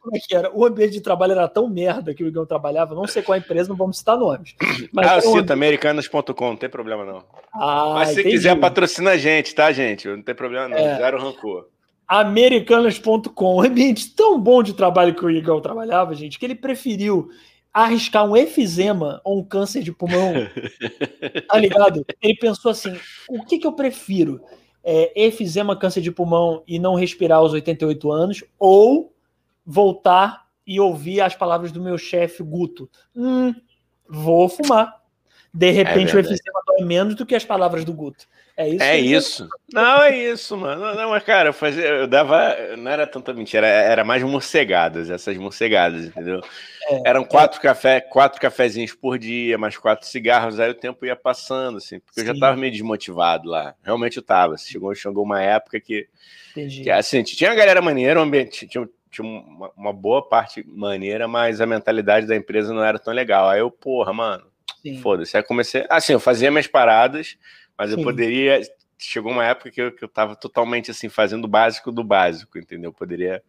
como 0.00 0.16
é 0.16 0.20
que 0.20 0.34
era? 0.34 0.50
O 0.54 0.64
ambiente 0.64 0.92
de 0.92 1.00
trabalho 1.00 1.32
era 1.32 1.48
tão 1.48 1.68
merda 1.68 2.14
que 2.14 2.24
o 2.24 2.28
Igão 2.28 2.46
trabalhava, 2.46 2.94
não 2.94 3.06
sei 3.06 3.22
qual 3.22 3.34
a 3.34 3.38
empresa, 3.38 3.68
não 3.68 3.76
vamos 3.76 3.98
citar 3.98 4.16
nomes. 4.16 4.54
Mas 4.92 5.06
ah, 5.06 5.16
eu 5.16 5.20
cito, 5.20 5.32
ambiente... 5.32 5.52
americanos.com, 5.52 6.48
não 6.48 6.56
tem 6.56 6.68
problema 6.68 7.04
não. 7.04 7.24
Ah, 7.52 7.92
Mas 7.94 8.08
se 8.08 8.20
entendi. 8.20 8.36
quiser, 8.36 8.58
patrocina 8.58 9.12
a 9.12 9.16
gente, 9.16 9.54
tá, 9.54 9.70
gente? 9.72 10.08
Não 10.08 10.22
tem 10.22 10.34
problema 10.34 10.68
não, 10.68 10.76
é. 10.76 10.96
zero 10.96 11.20
rancor. 11.20 11.66
Americanas.com, 12.08 13.56
um 13.56 13.62
ambiente 13.62 14.14
tão 14.14 14.38
bom 14.38 14.62
de 14.62 14.74
trabalho 14.74 15.14
que 15.14 15.24
o 15.24 15.30
Igão 15.30 15.60
trabalhava, 15.60 16.14
gente, 16.14 16.38
que 16.38 16.44
ele 16.44 16.54
preferiu 16.54 17.30
arriscar 17.72 18.24
um 18.24 18.36
efizema 18.36 19.20
ou 19.24 19.38
um 19.38 19.44
câncer 19.44 19.82
de 19.82 19.92
pulmão, 19.92 20.34
tá 21.48 21.58
ligado? 21.58 22.04
Ele 22.20 22.36
pensou 22.36 22.70
assim: 22.70 22.98
o 23.28 23.44
que, 23.44 23.58
que 23.58 23.66
eu 23.66 23.72
prefiro? 23.72 24.40
É, 24.84 25.12
efizema, 25.26 25.76
câncer 25.76 26.00
de 26.00 26.10
pulmão 26.10 26.62
e 26.66 26.78
não 26.78 26.96
respirar 26.96 27.38
aos 27.38 27.52
88 27.52 28.10
anos, 28.10 28.44
ou 28.58 29.14
voltar 29.64 30.48
e 30.66 30.80
ouvir 30.80 31.20
as 31.20 31.34
palavras 31.34 31.70
do 31.70 31.80
meu 31.80 31.96
chefe 31.96 32.42
Guto. 32.42 32.90
Hum, 33.14 33.54
vou 34.08 34.48
fumar. 34.48 35.00
De 35.54 35.70
repente 35.70 36.12
é 36.12 36.16
o 36.16 36.18
efizema 36.18 36.60
dói 36.66 36.84
menos 36.84 37.14
do 37.14 37.26
que 37.26 37.34
as 37.34 37.44
palavras 37.44 37.84
do 37.84 37.92
Guto. 37.92 38.26
É 38.56 38.68
isso. 38.68 38.82
É 38.82 38.98
isso. 38.98 39.48
Não, 39.72 40.02
é 40.02 40.16
isso, 40.16 40.56
mano. 40.56 40.94
Não, 40.94 41.10
mas, 41.10 41.22
cara, 41.24 41.48
eu, 41.48 41.52
fazia, 41.52 41.84
eu 41.84 42.06
dava. 42.06 42.54
Não 42.76 42.90
era 42.90 43.06
tanta 43.06 43.32
mentira, 43.32 43.66
era 43.66 44.04
mais 44.04 44.22
morcegadas, 44.22 45.08
essas 45.08 45.36
morcegadas, 45.38 46.06
entendeu? 46.06 46.40
É, 46.88 47.08
Eram 47.08 47.24
quatro, 47.24 47.58
é. 47.58 47.62
café, 47.62 48.00
quatro 48.00 48.40
cafezinhos 48.40 48.92
por 48.92 49.18
dia, 49.18 49.56
mais 49.56 49.76
quatro 49.76 50.06
cigarros, 50.06 50.60
aí 50.60 50.70
o 50.70 50.74
tempo 50.74 51.06
ia 51.06 51.16
passando, 51.16 51.78
assim, 51.78 51.98
porque 51.98 52.20
Sim. 52.20 52.28
eu 52.28 52.34
já 52.34 52.40
tava 52.40 52.56
meio 52.56 52.72
desmotivado 52.72 53.48
lá. 53.48 53.74
Realmente 53.82 54.18
eu 54.18 54.22
tava. 54.22 54.58
Chegou, 54.58 54.94
chegou 54.94 55.24
uma 55.24 55.40
época 55.40 55.80
que. 55.80 56.06
Entendi. 56.50 56.82
que 56.82 56.90
assim, 56.90 57.22
tinha 57.22 57.48
uma 57.48 57.56
galera 57.56 57.80
maneira, 57.80 58.20
um 58.20 58.24
ambiente, 58.24 58.66
tinha, 58.66 58.86
tinha 59.10 59.26
uma, 59.26 59.70
uma, 59.74 59.92
boa 59.92 60.28
parte 60.28 60.62
maneira, 60.68 61.26
mas 61.26 61.62
a 61.62 61.66
mentalidade 61.66 62.26
da 62.26 62.36
empresa 62.36 62.74
não 62.74 62.84
era 62.84 62.98
tão 62.98 63.14
legal. 63.14 63.48
Aí 63.48 63.60
eu, 63.60 63.70
porra, 63.70 64.12
mano, 64.12 64.44
foda-se. 65.02 65.34
Aí 65.36 65.42
comecei. 65.42 65.86
Assim, 65.88 66.12
eu 66.12 66.20
fazia 66.20 66.50
minhas 66.50 66.66
paradas 66.66 67.38
mas 67.76 67.90
Sim. 67.90 67.98
eu 67.98 68.02
poderia. 68.02 68.60
Chegou 68.98 69.32
uma 69.32 69.44
época 69.44 69.70
que 69.70 69.82
eu, 69.82 69.92
que 69.92 70.04
eu 70.04 70.08
tava 70.08 70.36
totalmente 70.36 70.90
assim, 70.90 71.08
fazendo 71.08 71.44
o 71.44 71.48
básico 71.48 71.90
do 71.90 72.04
básico, 72.04 72.58
entendeu? 72.58 72.90
Eu 72.90 72.94
poderia 72.94 73.42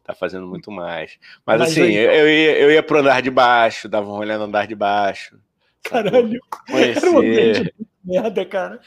estar 0.00 0.12
tá 0.12 0.14
fazendo 0.14 0.46
muito 0.46 0.70
mais. 0.70 1.18
Mas, 1.46 1.60
Mas 1.60 1.70
assim, 1.70 1.92
eu, 1.92 2.12
eu, 2.12 2.28
ia, 2.28 2.58
eu 2.58 2.70
ia 2.70 2.82
pro 2.82 2.98
andar 2.98 3.22
de 3.22 3.30
baixo, 3.30 3.88
dava 3.88 4.06
um 4.08 4.16
rolê 4.16 4.36
no 4.36 4.44
andar 4.44 4.66
de 4.66 4.74
baixo. 4.74 5.38
Caralho, 5.82 6.38
conhecer. 6.70 7.72
merda, 8.04 8.44
cara. 8.44 8.80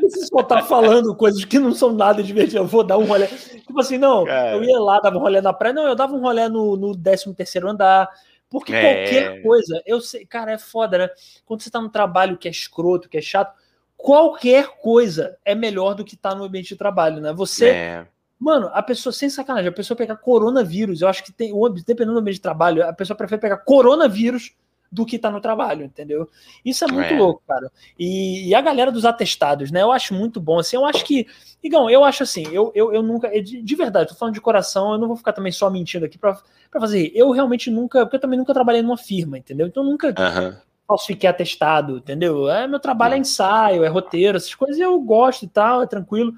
Você 0.00 0.26
só 0.26 0.42
tá 0.42 0.62
falando 0.62 1.14
coisas 1.14 1.44
que 1.44 1.58
não 1.58 1.72
são 1.72 1.92
nada 1.92 2.22
divertidas. 2.22 2.60
Eu 2.60 2.66
vou 2.66 2.82
dar 2.82 2.98
um 2.98 3.04
rolê. 3.04 3.26
Tipo 3.26 3.80
assim, 3.80 3.98
não, 3.98 4.24
cara. 4.24 4.56
eu 4.56 4.64
ia 4.64 4.78
lá, 4.78 5.00
dava 5.00 5.16
um 5.16 5.20
rolê 5.20 5.40
na 5.40 5.52
praia. 5.52 5.74
Não, 5.74 5.86
eu 5.86 5.94
dava 5.94 6.14
um 6.14 6.20
rolê 6.20 6.48
no, 6.48 6.76
no 6.76 6.96
13 6.96 7.34
terceiro 7.34 7.68
andar. 7.68 8.08
Porque 8.50 8.74
é... 8.74 8.82
qualquer 8.82 9.42
coisa, 9.42 9.82
eu 9.84 10.00
sei, 10.00 10.24
cara, 10.24 10.52
é 10.52 10.58
foda, 10.58 10.98
né? 10.98 11.10
Quando 11.44 11.62
você 11.62 11.70
tá 11.70 11.80
num 11.80 11.88
trabalho 11.88 12.38
que 12.38 12.48
é 12.48 12.50
escroto, 12.50 13.08
que 13.08 13.18
é 13.18 13.22
chato, 13.22 13.54
qualquer 13.96 14.68
coisa 14.80 15.36
é 15.44 15.54
melhor 15.54 15.94
do 15.94 16.04
que 16.04 16.16
tá 16.16 16.34
no 16.34 16.44
ambiente 16.44 16.68
de 16.68 16.76
trabalho, 16.76 17.20
né? 17.20 17.32
Você. 17.32 17.68
É. 17.68 18.06
Mano, 18.38 18.70
a 18.72 18.82
pessoa, 18.82 19.12
sem 19.12 19.28
sacanagem, 19.28 19.68
a 19.68 19.72
pessoa 19.72 19.96
pegar 19.96 20.16
coronavírus, 20.16 21.00
eu 21.00 21.08
acho 21.08 21.24
que 21.24 21.32
tem, 21.32 21.52
dependendo 21.84 22.12
do 22.12 22.20
ambiente 22.20 22.36
de 22.36 22.42
trabalho, 22.42 22.86
a 22.86 22.92
pessoa 22.92 23.16
prefere 23.16 23.40
pegar 23.40 23.56
coronavírus 23.58 24.54
do 24.90 25.04
que 25.04 25.18
tá 25.18 25.30
no 25.30 25.40
trabalho, 25.40 25.84
entendeu? 25.84 26.28
Isso 26.64 26.84
é 26.84 26.88
muito 26.88 27.12
é. 27.12 27.18
louco, 27.18 27.42
cara. 27.46 27.70
E, 27.98 28.48
e, 28.48 28.54
a 28.54 28.60
galera 28.60 28.90
dos 28.90 29.04
atestados, 29.04 29.70
né? 29.70 29.82
Eu 29.82 29.92
acho 29.92 30.14
muito 30.14 30.40
bom, 30.40 30.58
assim, 30.58 30.76
eu 30.76 30.86
acho 30.86 31.04
que, 31.04 31.26
Igão, 31.62 31.90
eu 31.90 32.04
acho 32.04 32.22
assim, 32.22 32.46
eu, 32.50 32.72
eu, 32.74 32.92
eu 32.92 33.02
nunca, 33.02 33.28
de, 33.42 33.62
de 33.62 33.74
verdade, 33.76 34.08
tô 34.08 34.14
falando 34.14 34.34
de 34.34 34.40
coração, 34.40 34.92
eu 34.92 34.98
não 34.98 35.08
vou 35.08 35.16
ficar 35.16 35.32
também 35.32 35.52
só 35.52 35.68
mentindo 35.68 36.06
aqui 36.06 36.16
pra, 36.16 36.40
pra 36.70 36.80
fazer, 36.80 37.12
eu 37.14 37.30
realmente 37.30 37.70
nunca, 37.70 38.00
porque 38.04 38.16
eu 38.16 38.20
também 38.20 38.38
nunca 38.38 38.54
trabalhei 38.54 38.82
numa 38.82 38.96
firma, 38.96 39.36
entendeu? 39.36 39.66
Então 39.66 39.84
nunca 39.84 40.08
uhum. 40.08 40.56
falsifiquei 40.86 41.28
atestado, 41.28 41.98
entendeu? 41.98 42.48
É, 42.48 42.66
meu 42.66 42.80
trabalho 42.80 43.14
é 43.14 43.18
ensaio, 43.18 43.84
é 43.84 43.88
roteiro, 43.88 44.38
essas 44.38 44.54
coisas 44.54 44.80
eu 44.80 44.98
gosto 45.00 45.44
e 45.44 45.48
tal, 45.48 45.82
é 45.82 45.86
tranquilo, 45.86 46.32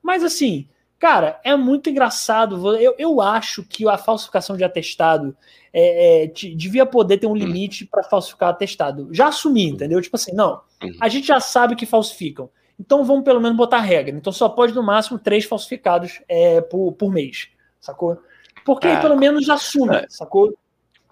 mas 0.00 0.22
assim, 0.22 0.68
Cara, 0.98 1.40
é 1.44 1.54
muito 1.56 1.88
engraçado. 1.88 2.76
Eu, 2.76 2.94
eu 2.98 3.20
acho 3.20 3.62
que 3.62 3.88
a 3.88 3.96
falsificação 3.96 4.56
de 4.56 4.64
atestado 4.64 5.36
é, 5.72 6.24
é, 6.24 6.26
devia 6.26 6.84
poder 6.84 7.18
ter 7.18 7.26
um 7.26 7.32
hum. 7.32 7.36
limite 7.36 7.86
para 7.86 8.02
falsificar 8.02 8.50
atestado. 8.50 9.08
Já 9.12 9.28
assumi, 9.28 9.64
entendeu? 9.64 10.02
Tipo 10.02 10.16
assim, 10.16 10.34
não. 10.34 10.60
Uhum. 10.82 10.96
A 11.00 11.08
gente 11.08 11.26
já 11.28 11.38
sabe 11.38 11.76
que 11.76 11.86
falsificam. 11.86 12.50
Então 12.78 13.04
vamos 13.04 13.24
pelo 13.24 13.40
menos 13.40 13.56
botar 13.56 13.78
regra. 13.78 14.16
Então 14.16 14.32
só 14.32 14.48
pode 14.48 14.74
no 14.74 14.82
máximo 14.82 15.18
três 15.18 15.44
falsificados 15.44 16.20
é, 16.28 16.60
por, 16.60 16.92
por 16.92 17.12
mês, 17.12 17.48
sacou? 17.80 18.20
Porque 18.64 18.86
aí 18.86 18.96
ah, 18.96 19.00
pelo 19.00 19.16
menos 19.16 19.46
já 19.46 19.54
assume, 19.54 19.96
é. 19.96 20.06
sacou? 20.08 20.56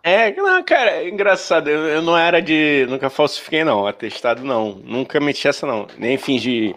É, 0.02 0.32
não, 0.34 0.62
cara, 0.62 0.90
é 1.02 1.08
engraçado. 1.08 1.68
Eu, 1.68 1.86
eu, 1.86 2.02
não 2.02 2.16
era 2.16 2.40
de. 2.40 2.86
Nunca 2.88 3.10
falsifiquei, 3.10 3.64
não. 3.64 3.86
Atestado, 3.86 4.44
não. 4.44 4.76
Nunca 4.84 5.18
meti 5.18 5.48
essa, 5.48 5.66
não. 5.66 5.88
Nem 5.98 6.16
fingi 6.16 6.76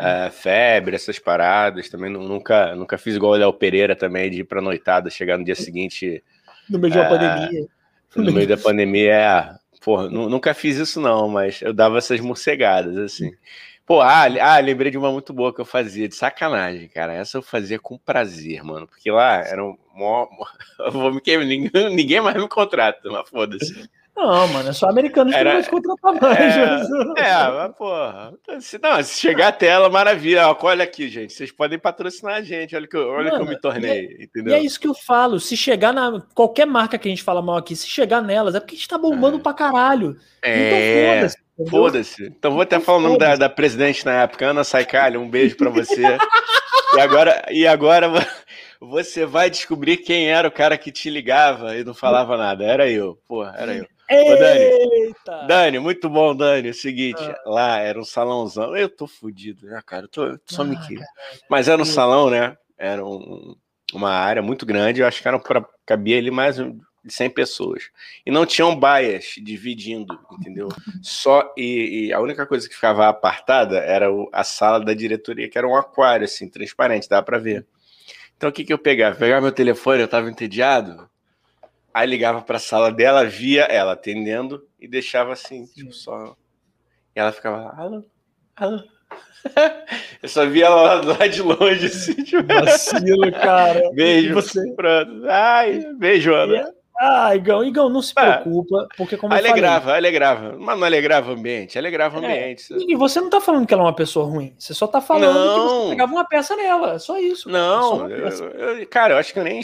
uh, 0.00 0.30
febre, 0.30 0.96
essas 0.96 1.18
paradas. 1.18 1.88
Também 1.88 2.10
nunca, 2.10 2.74
nunca 2.74 2.96
fiz 2.96 3.14
igual 3.14 3.32
o 3.32 3.36
Léo 3.36 3.52
Pereira 3.52 3.94
também, 3.94 4.30
de 4.30 4.40
ir 4.40 4.44
pra 4.44 4.62
noitada, 4.62 5.10
chegar 5.10 5.36
no 5.36 5.44
dia 5.44 5.54
seguinte. 5.54 6.24
No 6.68 6.78
meio 6.78 6.94
uh, 6.94 6.96
da 6.96 7.08
pandemia. 7.08 7.66
No 8.16 8.32
meio 8.32 8.48
da 8.48 8.56
pandemia, 8.56 9.12
é. 9.12 9.54
Porra, 9.82 10.10
nunca 10.10 10.52
fiz 10.52 10.76
isso, 10.76 11.00
não, 11.00 11.26
mas 11.28 11.62
eu 11.62 11.72
dava 11.72 11.98
essas 11.98 12.20
morcegadas, 12.20 12.98
assim. 12.98 13.32
Pô, 13.86 14.00
ah, 14.00 14.26
ah, 14.40 14.60
lembrei 14.60 14.90
de 14.90 14.98
uma 14.98 15.10
muito 15.10 15.32
boa 15.32 15.52
que 15.52 15.60
eu 15.60 15.64
fazia, 15.64 16.06
de 16.06 16.14
sacanagem, 16.14 16.86
cara. 16.88 17.12
Essa 17.14 17.38
eu 17.38 17.42
fazia 17.42 17.78
com 17.78 17.98
prazer, 17.98 18.62
mano. 18.62 18.86
Porque 18.86 19.10
lá 19.10 19.38
era 19.38 19.64
um. 19.64 19.76
Mó, 19.94 20.28
mó, 20.30 20.46
eu 20.86 20.92
vou 20.92 21.12
me 21.12 21.20
ninguém, 21.44 21.70
ninguém 21.94 22.20
mais 22.20 22.36
me 22.36 22.48
contrata, 22.48 23.10
mas 23.10 23.28
foda-se. 23.28 23.90
Não, 24.20 24.46
mano, 24.48 24.68
é 24.68 24.72
só 24.74 24.86
americanos 24.86 25.34
Era... 25.34 25.62
que 25.62 25.72
não 25.72 25.80
vão 25.80 25.96
contratar 25.96 26.20
mais. 26.20 26.90
É, 27.16 27.30
é, 27.30 27.50
mas 27.50 27.76
porra. 27.76 28.34
Se, 28.60 28.78
não, 28.78 29.02
se 29.02 29.18
chegar 29.18 29.48
até 29.48 29.68
ela, 29.68 29.88
maravilha. 29.88 30.54
Olha 30.60 30.84
aqui, 30.84 31.08
gente. 31.08 31.32
Vocês 31.32 31.50
podem 31.50 31.78
patrocinar 31.78 32.34
a 32.34 32.42
gente. 32.42 32.76
Olha 32.76 32.86
que 32.86 32.96
olha 32.98 33.30
mano, 33.30 33.36
que 33.36 33.42
eu 33.42 33.46
me 33.46 33.60
tornei. 33.60 33.90
E, 33.90 34.20
é, 34.20 34.24
entendeu? 34.24 34.54
E 34.54 34.56
é 34.58 34.60
isso 34.60 34.78
que 34.78 34.86
eu 34.86 34.94
falo. 34.94 35.40
Se 35.40 35.56
chegar 35.56 35.94
na. 35.94 36.20
Qualquer 36.34 36.66
marca 36.66 36.98
que 36.98 37.08
a 37.08 37.10
gente 37.10 37.22
fala 37.22 37.40
mal 37.40 37.56
aqui, 37.56 37.74
se 37.74 37.88
chegar 37.88 38.20
nelas, 38.20 38.54
é 38.54 38.60
porque 38.60 38.74
a 38.74 38.78
gente 38.78 38.88
tá 38.88 38.98
bombando 38.98 39.38
é. 39.38 39.40
pra 39.40 39.54
caralho. 39.54 40.16
É. 40.42 40.66
Então 40.66 41.14
foda-se. 41.14 41.70
Foda-se. 41.70 42.26
Então 42.26 42.52
vou 42.52 42.62
até 42.62 42.76
então, 42.76 42.84
falar 42.84 42.98
o 42.98 43.02
nome 43.02 43.18
da, 43.18 43.36
da, 43.36 43.48
presidente 43.48 44.04
na 44.04 44.22
época, 44.22 44.46
Ana 44.46 44.64
Saicalho. 44.64 45.20
Um 45.20 45.30
beijo 45.30 45.56
pra 45.56 45.70
você. 45.70 46.02
e 46.94 47.00
agora, 47.00 47.46
e 47.50 47.66
agora 47.66 48.10
você 48.78 49.24
vai 49.24 49.48
descobrir 49.48 49.98
quem 49.98 50.28
era 50.28 50.46
o 50.46 50.52
cara 50.52 50.76
que 50.76 50.92
te 50.92 51.08
ligava 51.08 51.76
e 51.76 51.84
não 51.84 51.94
falava 51.94 52.36
nada. 52.36 52.64
Era 52.64 52.86
eu, 52.88 53.18
porra, 53.26 53.54
era 53.56 53.74
eu. 53.74 53.86
Dani, 54.10 55.46
Dani, 55.46 55.78
muito 55.78 56.10
bom, 56.10 56.34
Dani. 56.34 56.68
É 56.68 56.70
o 56.72 56.74
seguinte, 56.74 57.22
ah. 57.22 57.40
lá 57.46 57.78
era 57.78 57.98
um 57.98 58.04
salãozão. 58.04 58.76
Eu 58.76 58.88
tô 58.88 59.06
fudido, 59.06 59.66
né, 59.66 59.80
cara? 59.86 60.04
Eu 60.04 60.08
tô, 60.08 60.38
só 60.46 60.62
ah, 60.62 60.64
me 60.64 60.76
queria. 60.86 61.06
Mas 61.48 61.68
era 61.68 61.80
um 61.80 61.84
salão, 61.84 62.28
né? 62.28 62.56
Era 62.76 63.04
um, 63.04 63.54
uma 63.92 64.10
área 64.10 64.42
muito 64.42 64.66
grande. 64.66 65.00
Eu 65.00 65.06
acho 65.06 65.22
que 65.22 65.28
era 65.28 65.38
para 65.38 65.64
cabia 65.86 66.18
ali 66.18 66.30
mais 66.30 66.56
de 66.56 67.12
100 67.12 67.30
pessoas. 67.30 67.90
E 68.26 68.30
não 68.30 68.44
tinham 68.44 68.74
baias 68.74 69.34
dividindo, 69.42 70.18
entendeu? 70.32 70.68
Só 71.02 71.52
e, 71.56 72.06
e, 72.06 72.12
a 72.12 72.20
única 72.20 72.46
coisa 72.46 72.68
que 72.68 72.74
ficava 72.74 73.08
apartada 73.08 73.78
era 73.78 74.12
o, 74.12 74.28
a 74.32 74.44
sala 74.44 74.84
da 74.84 74.92
diretoria, 74.92 75.48
que 75.48 75.56
era 75.56 75.68
um 75.68 75.76
aquário 75.76 76.24
assim, 76.24 76.48
transparente, 76.48 77.08
dá 77.08 77.22
para 77.22 77.38
ver. 77.38 77.66
Então 78.36 78.50
o 78.50 78.52
que, 78.52 78.64
que 78.64 78.72
eu 78.72 78.78
pegava? 78.78 79.16
Pegava 79.16 79.42
meu 79.42 79.52
telefone, 79.52 80.00
eu 80.00 80.06
estava 80.06 80.30
entediado, 80.30 81.09
aí 81.92 82.06
ligava 82.06 82.42
para 82.42 82.56
a 82.56 82.60
sala 82.60 82.90
dela, 82.90 83.24
via 83.24 83.62
ela 83.64 83.92
atendendo 83.92 84.66
e 84.78 84.88
deixava 84.88 85.32
assim, 85.32 85.66
Sim. 85.66 85.74
tipo, 85.74 85.92
só. 85.92 86.36
E 87.14 87.20
ela 87.20 87.32
ficava 87.32 87.64
lá, 87.64 87.74
alô, 87.76 88.04
alô. 88.56 88.82
Eu 90.22 90.28
só 90.28 90.46
via 90.46 90.66
ela 90.66 91.02
lá 91.02 91.26
de 91.26 91.42
longe, 91.42 91.86
assim, 91.86 92.14
tipo... 92.22 92.46
Vacilo, 92.46 93.32
cara. 93.32 93.90
Beijo. 93.94 94.34
Você... 94.34 94.60
Pronto. 94.74 95.24
Ai, 95.28 95.80
beijo, 95.98 96.32
Ana. 96.34 96.72
Ah, 97.02 97.34
Igão, 97.34 97.64
Igão, 97.64 97.88
não 97.88 98.02
se 98.02 98.12
é. 98.14 98.36
preocupa, 98.36 98.86
porque 98.94 99.16
como 99.16 99.32
alegrava, 99.32 99.76
eu 99.76 99.80
falei... 99.80 99.96
Alegrava, 99.96 100.56
mas 100.58 100.78
não 100.78 100.86
alegrava 100.86 101.30
o 101.30 101.34
ambiente, 101.34 101.78
alegrava 101.78 102.20
o 102.20 102.22
é, 102.22 102.26
ambiente. 102.26 102.64
E 102.74 102.94
você 102.94 103.18
não 103.22 103.30
tá 103.30 103.40
falando 103.40 103.66
que 103.66 103.72
ela 103.72 103.84
é 103.84 103.86
uma 103.86 103.96
pessoa 103.96 104.26
ruim, 104.26 104.54
você 104.58 104.74
só 104.74 104.86
tá 104.86 105.00
falando 105.00 105.32
não. 105.32 105.54
que 105.54 105.84
você 105.84 105.90
pegava 105.92 106.12
uma 106.12 106.28
peça 106.28 106.54
nela, 106.54 106.92
é 106.92 106.98
só 106.98 107.18
isso. 107.18 107.48
Não, 107.48 108.06
eu, 108.10 108.28
eu, 108.28 108.86
cara, 108.86 109.14
eu 109.14 109.18
acho 109.18 109.32
que 109.32 109.38
eu 109.38 109.44
nem, 109.44 109.62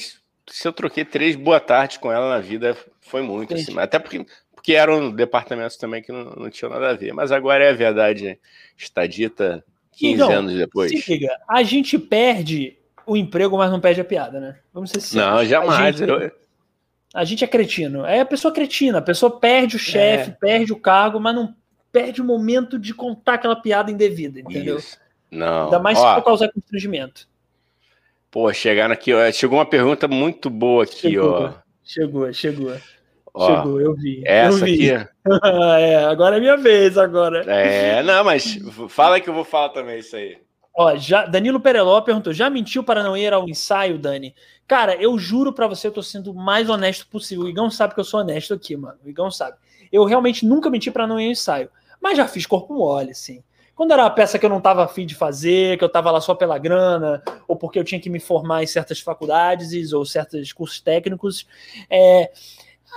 se 0.48 0.66
eu 0.66 0.72
troquei 0.72 1.04
três 1.04 1.36
boa 1.36 1.60
tarde 1.60 1.98
com 1.98 2.10
ela 2.12 2.28
na 2.28 2.40
vida, 2.40 2.76
foi 3.00 3.22
muito, 3.22 3.54
assim, 3.54 3.78
até 3.78 3.98
porque, 3.98 4.24
porque 4.54 4.74
eram 4.74 5.10
departamentos 5.10 5.76
também 5.76 6.02
que 6.02 6.12
não, 6.12 6.24
não 6.24 6.50
tinham 6.50 6.70
nada 6.70 6.90
a 6.90 6.94
ver, 6.94 7.12
mas 7.12 7.32
agora 7.32 7.64
é 7.64 7.70
a 7.70 7.74
verdade, 7.74 8.38
está 8.76 9.06
dita 9.06 9.64
15 9.92 10.14
Igão, 10.14 10.30
anos 10.30 10.54
depois. 10.54 10.90
Se 10.90 11.12
liga, 11.12 11.36
a 11.48 11.62
gente 11.62 11.98
perde 11.98 12.76
o 13.06 13.16
emprego, 13.16 13.56
mas 13.56 13.70
não 13.70 13.80
perde 13.80 14.00
a 14.00 14.04
piada, 14.04 14.40
né? 14.40 14.58
Vamos 14.72 14.90
ser 14.90 15.00
sinceros. 15.00 15.28
Não, 15.28 15.44
jamais. 15.44 15.96
Gente... 15.96 16.08
Eu 16.08 16.32
a 17.16 17.24
gente 17.24 17.42
é 17.42 17.46
cretino. 17.46 18.04
É 18.04 18.20
a 18.20 18.26
pessoa 18.26 18.52
cretina. 18.52 18.98
A 18.98 19.02
pessoa 19.02 19.40
perde 19.40 19.76
o 19.76 19.78
chefe, 19.78 20.30
é. 20.30 20.34
perde 20.34 20.70
o 20.70 20.78
cargo, 20.78 21.18
mas 21.18 21.34
não 21.34 21.54
perde 21.90 22.20
o 22.20 22.24
momento 22.24 22.78
de 22.78 22.92
contar 22.92 23.34
aquela 23.34 23.56
piada 23.56 23.90
indevida, 23.90 24.40
entendeu? 24.40 24.76
Isso. 24.76 24.98
Não. 25.30 25.64
Ainda 25.64 25.78
mais 25.78 25.98
ó, 25.98 26.10
se 26.10 26.14
for 26.16 26.24
causar 26.24 26.52
constrangimento. 26.52 27.26
Pô, 28.30 28.52
chegaram 28.52 28.92
aqui, 28.92 29.12
ó, 29.14 29.30
chegou 29.32 29.58
uma 29.58 29.66
pergunta 29.66 30.06
muito 30.06 30.50
boa 30.50 30.84
aqui, 30.84 31.10
chegou, 31.10 31.30
ó. 31.30 31.52
Chegou, 31.82 32.32
chegou. 32.32 32.76
Ó, 33.32 33.46
chegou, 33.46 33.80
eu 33.80 33.94
vi. 33.94 34.22
Essa 34.26 34.58
eu 34.58 34.64
vi. 34.64 34.90
aqui. 34.90 35.10
é, 35.80 36.04
agora 36.04 36.36
é 36.36 36.40
minha 36.40 36.56
vez, 36.56 36.98
agora. 36.98 37.40
É, 37.50 38.02
não, 38.02 38.24
mas 38.24 38.58
fala 38.88 39.20
que 39.20 39.28
eu 39.28 39.34
vou 39.34 39.44
falar 39.44 39.70
também 39.70 39.98
isso 39.98 40.16
aí. 40.16 40.38
Ó, 40.78 40.94
já, 40.96 41.24
Danilo 41.24 41.58
Pereló 41.58 42.00
perguntou: 42.02 42.32
já 42.34 42.50
mentiu 42.50 42.84
para 42.84 43.02
não 43.02 43.16
ir 43.16 43.32
ao 43.32 43.48
ensaio, 43.48 43.98
Dani? 43.98 44.34
Cara, 44.66 44.94
eu 44.96 45.18
juro 45.18 45.52
para 45.52 45.66
você, 45.66 45.86
eu 45.86 45.92
tô 45.92 46.02
sendo 46.02 46.32
o 46.32 46.34
mais 46.34 46.68
honesto 46.68 47.06
possível. 47.08 47.44
O 47.44 47.48
Igão 47.48 47.70
sabe 47.70 47.94
que 47.94 48.00
eu 48.00 48.04
sou 48.04 48.20
honesto 48.20 48.52
aqui, 48.52 48.76
mano. 48.76 48.98
O 49.02 49.08
Igão 49.08 49.30
sabe. 49.30 49.56
Eu 49.90 50.04
realmente 50.04 50.44
nunca 50.44 50.68
menti 50.68 50.90
para 50.90 51.06
não 51.06 51.18
ir 51.18 51.26
ao 51.26 51.30
ensaio. 51.30 51.70
Mas 52.00 52.18
já 52.18 52.28
fiz 52.28 52.44
corpo 52.44 52.74
mole, 52.74 53.12
assim. 53.12 53.42
Quando 53.76 53.92
era 53.92 54.02
uma 54.02 54.10
peça 54.10 54.38
que 54.38 54.46
eu 54.46 54.50
não 54.50 54.60
tava 54.60 54.82
afim 54.84 55.06
de 55.06 55.14
fazer, 55.14 55.78
que 55.78 55.84
eu 55.84 55.88
tava 55.88 56.10
lá 56.10 56.20
só 56.20 56.34
pela 56.34 56.58
grana, 56.58 57.22
ou 57.46 57.54
porque 57.54 57.78
eu 57.78 57.84
tinha 57.84 58.00
que 58.00 58.10
me 58.10 58.18
formar 58.18 58.62
em 58.62 58.66
certas 58.66 58.98
faculdades 59.00 59.92
ou 59.92 60.04
certos 60.04 60.50
cursos 60.52 60.80
técnicos, 60.80 61.46
é, 61.90 62.30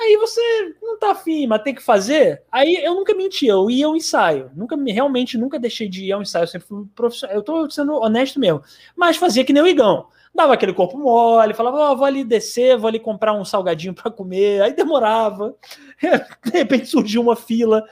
Aí 0.01 0.15
você 0.15 0.75
não 0.81 0.97
tá 0.97 1.11
afim, 1.11 1.45
mas 1.45 1.61
tem 1.61 1.75
que 1.75 1.81
fazer. 1.83 2.41
Aí 2.49 2.75
eu 2.75 2.95
nunca 2.95 3.13
menti, 3.13 3.47
eu 3.47 3.69
ia 3.69 3.85
ao 3.85 3.97
ensaio. 3.97 4.49
Nunca 4.55 4.77
realmente 4.87 5.37
nunca 5.37 5.59
deixei 5.59 5.89
de 5.89 6.05
ir 6.05 6.11
ao 6.13 6.21
ensaio, 6.21 6.43
eu 6.43 6.47
sempre 6.47 6.67
fui 6.67 6.85
profissional. 6.95 7.35
Eu 7.35 7.43
tô 7.43 7.69
sendo 7.69 7.93
honesto 7.95 8.39
mesmo. 8.39 8.61
Mas 8.95 9.17
fazia 9.17 9.43
que 9.43 9.51
nem 9.51 9.61
o 9.61 9.67
Igão. 9.67 10.07
Dava 10.33 10.53
aquele 10.53 10.73
corpo 10.73 10.97
mole, 10.97 11.53
falava, 11.53 11.91
oh, 11.91 11.97
vou 11.97 12.05
ali 12.05 12.23
descer, 12.23 12.77
vou 12.77 12.87
ali 12.87 12.99
comprar 12.99 13.33
um 13.33 13.43
salgadinho 13.43 13.93
para 13.93 14.11
comer. 14.11 14.61
Aí 14.61 14.73
demorava. 14.73 15.53
De 16.45 16.51
repente 16.51 16.85
surgiu 16.85 17.21
uma 17.21 17.35
fila. 17.35 17.83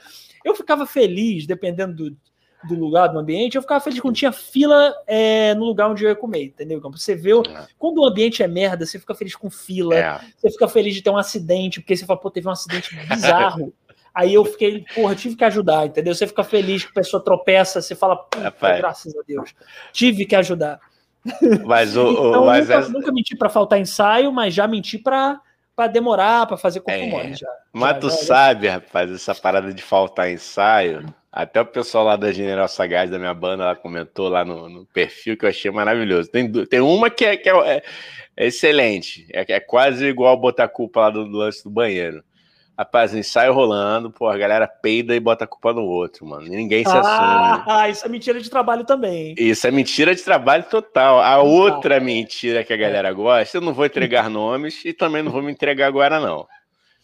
Eu 0.42 0.54
ficava 0.54 0.86
feliz, 0.86 1.46
dependendo 1.46 1.94
do, 1.94 2.16
do 2.64 2.74
lugar, 2.74 3.08
do 3.08 3.18
ambiente, 3.18 3.56
eu 3.56 3.62
ficava 3.62 3.80
feliz 3.80 4.00
quando 4.00 4.16
tinha 4.16 4.32
fila 4.32 4.92
é, 5.06 5.54
no 5.54 5.64
lugar 5.64 5.90
onde 5.90 6.04
eu 6.04 6.08
ia 6.08 6.16
comer, 6.16 6.44
entendeu? 6.44 6.80
Você 6.80 7.14
vê, 7.14 7.30
é. 7.30 7.66
quando 7.78 7.98
o 7.98 8.06
ambiente 8.06 8.42
é 8.42 8.48
merda, 8.48 8.84
você 8.84 8.98
fica 8.98 9.14
feliz 9.14 9.36
com 9.36 9.48
fila, 9.48 9.94
é. 9.94 10.20
você 10.36 10.50
fica 10.50 10.66
feliz 10.66 10.94
de 10.94 11.02
ter 11.02 11.10
um 11.10 11.16
acidente, 11.16 11.80
porque 11.80 11.96
você 11.96 12.04
fala, 12.04 12.18
pô, 12.18 12.30
teve 12.30 12.48
um 12.48 12.52
acidente 12.52 12.94
bizarro. 13.06 13.72
Aí 14.14 14.34
eu 14.34 14.44
fiquei, 14.44 14.84
porra, 14.94 15.14
tive 15.14 15.36
que 15.36 15.44
ajudar, 15.44 15.86
entendeu? 15.86 16.12
Você 16.12 16.26
fica 16.26 16.42
feliz 16.42 16.82
que 16.82 16.90
a 16.90 16.94
pessoa 16.94 17.22
tropeça, 17.22 17.80
você 17.80 17.94
fala, 17.94 18.26
graças 18.60 19.14
a 19.16 19.20
Deus, 19.24 19.54
tive 19.92 20.26
que 20.26 20.34
ajudar. 20.34 20.80
Mas 21.64 21.96
o. 21.96 22.10
então, 22.10 22.46
mas 22.46 22.68
nunca, 22.68 22.78
essa... 22.78 22.88
nunca 22.88 23.12
menti 23.12 23.36
para 23.36 23.48
faltar 23.48 23.78
ensaio, 23.78 24.32
mas 24.32 24.54
já 24.54 24.66
menti 24.66 24.98
para 24.98 25.40
para 25.76 25.86
demorar, 25.86 26.44
para 26.44 26.56
fazer 26.56 26.80
corpo 26.80 26.98
é, 26.98 27.08
mole. 27.08 27.34
Já, 27.36 27.46
mas 27.72 27.90
já, 27.90 27.98
tu 28.00 28.10
já, 28.10 28.16
sabe, 28.16 28.66
rapaz, 28.66 29.12
essa 29.12 29.32
parada 29.32 29.72
de 29.72 29.80
faltar 29.80 30.28
ensaio, 30.28 31.06
até 31.38 31.60
o 31.60 31.64
pessoal 31.64 32.04
lá 32.04 32.16
da 32.16 32.32
General 32.32 32.66
Sagaz, 32.66 33.08
da 33.10 33.16
minha 33.16 33.32
banda, 33.32 33.62
ela 33.62 33.76
comentou 33.76 34.28
lá 34.28 34.44
no, 34.44 34.68
no, 34.68 34.84
perfil 34.86 35.36
que 35.36 35.44
eu 35.44 35.48
achei 35.48 35.70
maravilhoso. 35.70 36.28
Tem, 36.28 36.50
tem 36.66 36.80
uma 36.80 37.08
que 37.08 37.24
é, 37.24 37.36
que 37.36 37.48
é, 37.48 37.82
é 38.36 38.46
excelente, 38.48 39.24
é, 39.32 39.44
é, 39.46 39.60
quase 39.60 40.04
igual 40.06 40.36
botar 40.36 40.64
a 40.64 40.68
culpa 40.68 41.02
lá 41.02 41.10
do, 41.10 41.24
do 41.24 41.38
lance 41.38 41.62
do 41.62 41.70
banheiro. 41.70 42.24
Rapaz, 42.76 43.14
ensaio 43.14 43.52
rolando, 43.52 44.10
pô, 44.10 44.26
a 44.26 44.36
galera 44.36 44.66
peida 44.66 45.14
e 45.14 45.20
bota 45.20 45.44
a 45.44 45.46
culpa 45.46 45.72
no 45.72 45.82
outro, 45.82 46.26
mano. 46.26 46.48
Ninguém 46.48 46.84
se 46.84 46.90
ah, 46.90 46.98
assume. 46.98 47.64
Ah, 47.68 47.88
isso 47.88 48.04
é 48.04 48.08
mentira 48.08 48.40
de 48.40 48.50
trabalho 48.50 48.84
também. 48.84 49.36
Isso 49.38 49.64
é 49.64 49.70
mentira 49.70 50.16
de 50.16 50.22
trabalho 50.22 50.64
total. 50.64 51.20
A 51.20 51.40
outra 51.40 52.00
mentira 52.00 52.64
que 52.64 52.72
a 52.72 52.76
galera 52.76 53.12
gosta, 53.12 53.58
eu 53.58 53.60
não 53.60 53.72
vou 53.72 53.86
entregar 53.86 54.28
nomes 54.28 54.84
e 54.84 54.92
também 54.92 55.22
não 55.22 55.30
vou 55.30 55.42
me 55.42 55.52
entregar 55.52 55.86
agora, 55.86 56.18
não. 56.18 56.48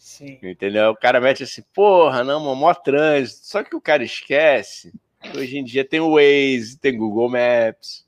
Sim. 0.04 0.38
Entendeu? 0.42 0.90
O 0.90 0.96
cara 0.96 1.18
mete 1.18 1.44
assim, 1.44 1.62
porra, 1.72 2.22
não, 2.22 2.38
mano, 2.38 2.54
mó 2.54 2.74
trânsito. 2.74 3.46
Só 3.46 3.64
que 3.64 3.74
o 3.74 3.80
cara 3.80 4.04
esquece 4.04 4.92
que 5.18 5.38
hoje 5.38 5.56
em 5.56 5.64
dia 5.64 5.82
tem 5.82 5.98
o 5.98 6.16
Waze, 6.16 6.78
tem 6.78 6.94
Google 6.94 7.30
Maps. 7.30 8.04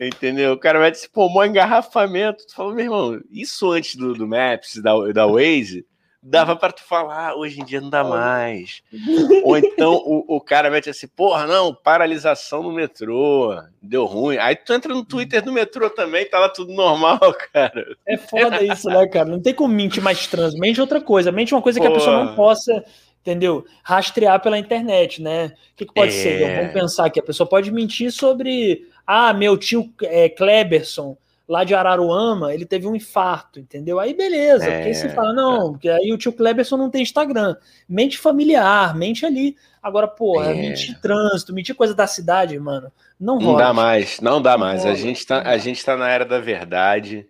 Entendeu? 0.00 0.54
O 0.54 0.58
cara 0.58 0.80
mete 0.80 0.94
assim, 0.94 1.08
pô, 1.12 1.28
mó 1.28 1.44
engarrafamento. 1.44 2.46
Tu 2.46 2.54
fala, 2.54 2.72
meu 2.72 2.84
irmão, 2.86 3.20
isso 3.30 3.70
antes 3.70 3.96
do, 3.96 4.14
do 4.14 4.26
Maps, 4.26 4.76
da, 4.76 4.94
da 5.12 5.26
Waze, 5.26 5.86
dava 6.28 6.56
para 6.56 6.72
tu 6.72 6.82
falar, 6.82 7.36
hoje 7.36 7.60
em 7.60 7.64
dia 7.64 7.80
não 7.80 7.88
dá 7.88 8.02
mais. 8.02 8.82
Ou 9.44 9.56
então 9.56 9.94
o, 9.94 10.36
o 10.36 10.40
cara 10.40 10.68
mete 10.68 10.90
assim, 10.90 11.06
porra, 11.06 11.46
não, 11.46 11.72
paralisação 11.72 12.64
no 12.64 12.72
metrô, 12.72 13.56
deu 13.80 14.04
ruim. 14.04 14.36
Aí 14.38 14.56
tu 14.56 14.72
entra 14.72 14.92
no 14.92 15.04
Twitter 15.04 15.40
do 15.40 15.52
metrô 15.52 15.88
também, 15.88 16.28
tá 16.28 16.38
lá 16.40 16.48
tudo 16.48 16.72
normal, 16.72 17.20
cara. 17.52 17.96
É 18.06 18.16
foda 18.16 18.62
isso, 18.62 18.88
né, 18.88 19.06
cara? 19.06 19.28
Não 19.28 19.40
tem 19.40 19.54
como 19.54 19.72
mentir 19.72 20.02
mais 20.02 20.26
trans, 20.26 20.54
mente 20.54 20.80
outra 20.80 21.00
coisa, 21.00 21.30
mente 21.30 21.54
uma 21.54 21.62
coisa 21.62 21.78
que 21.80 21.86
a 21.86 21.92
pessoa 21.92 22.24
não 22.24 22.34
possa, 22.34 22.84
entendeu? 23.20 23.64
Rastrear 23.84 24.42
pela 24.42 24.58
internet, 24.58 25.22
né? 25.22 25.52
O 25.72 25.76
que, 25.76 25.86
que 25.86 25.94
pode 25.94 26.12
é... 26.12 26.22
ser? 26.22 26.42
Então, 26.42 26.56
vamos 26.56 26.72
pensar 26.72 27.08
que 27.08 27.20
a 27.20 27.22
pessoa 27.24 27.48
pode 27.48 27.70
mentir 27.70 28.10
sobre, 28.10 28.88
ah, 29.06 29.32
meu 29.32 29.56
tio 29.56 29.92
é, 30.02 30.28
Kleberson 30.28 31.16
lá 31.48 31.62
de 31.62 31.74
Araruama, 31.74 32.52
ele 32.52 32.66
teve 32.66 32.86
um 32.86 32.96
infarto, 32.96 33.60
entendeu? 33.60 34.00
Aí 34.00 34.14
beleza, 34.14 34.64
é, 34.64 34.78
porque 34.78 34.94
você 34.94 35.08
fala, 35.10 35.32
não, 35.32 35.68
é. 35.68 35.70
porque 35.70 35.88
aí 35.88 36.12
o 36.12 36.18
tio 36.18 36.32
Kleberson 36.32 36.76
não 36.76 36.90
tem 36.90 37.02
Instagram. 37.02 37.56
Mente 37.88 38.18
familiar, 38.18 38.94
mente 38.96 39.24
ali. 39.24 39.56
Agora, 39.82 40.08
porra, 40.08 40.50
é. 40.50 40.54
mentir 40.54 41.00
trânsito, 41.00 41.54
mentir 41.54 41.74
coisa 41.74 41.94
da 41.94 42.06
cidade, 42.06 42.58
mano, 42.58 42.90
não 43.20 43.38
rola. 43.38 43.52
Não 43.52 43.56
dá 43.56 43.72
mais, 43.72 44.20
não 44.20 44.42
dá 44.42 44.58
mais. 44.58 44.84
a, 44.84 44.94
gente 44.94 45.24
tá, 45.24 45.42
a 45.42 45.56
gente 45.58 45.84
tá 45.84 45.96
na 45.96 46.08
era 46.08 46.24
da 46.24 46.40
verdade. 46.40 47.26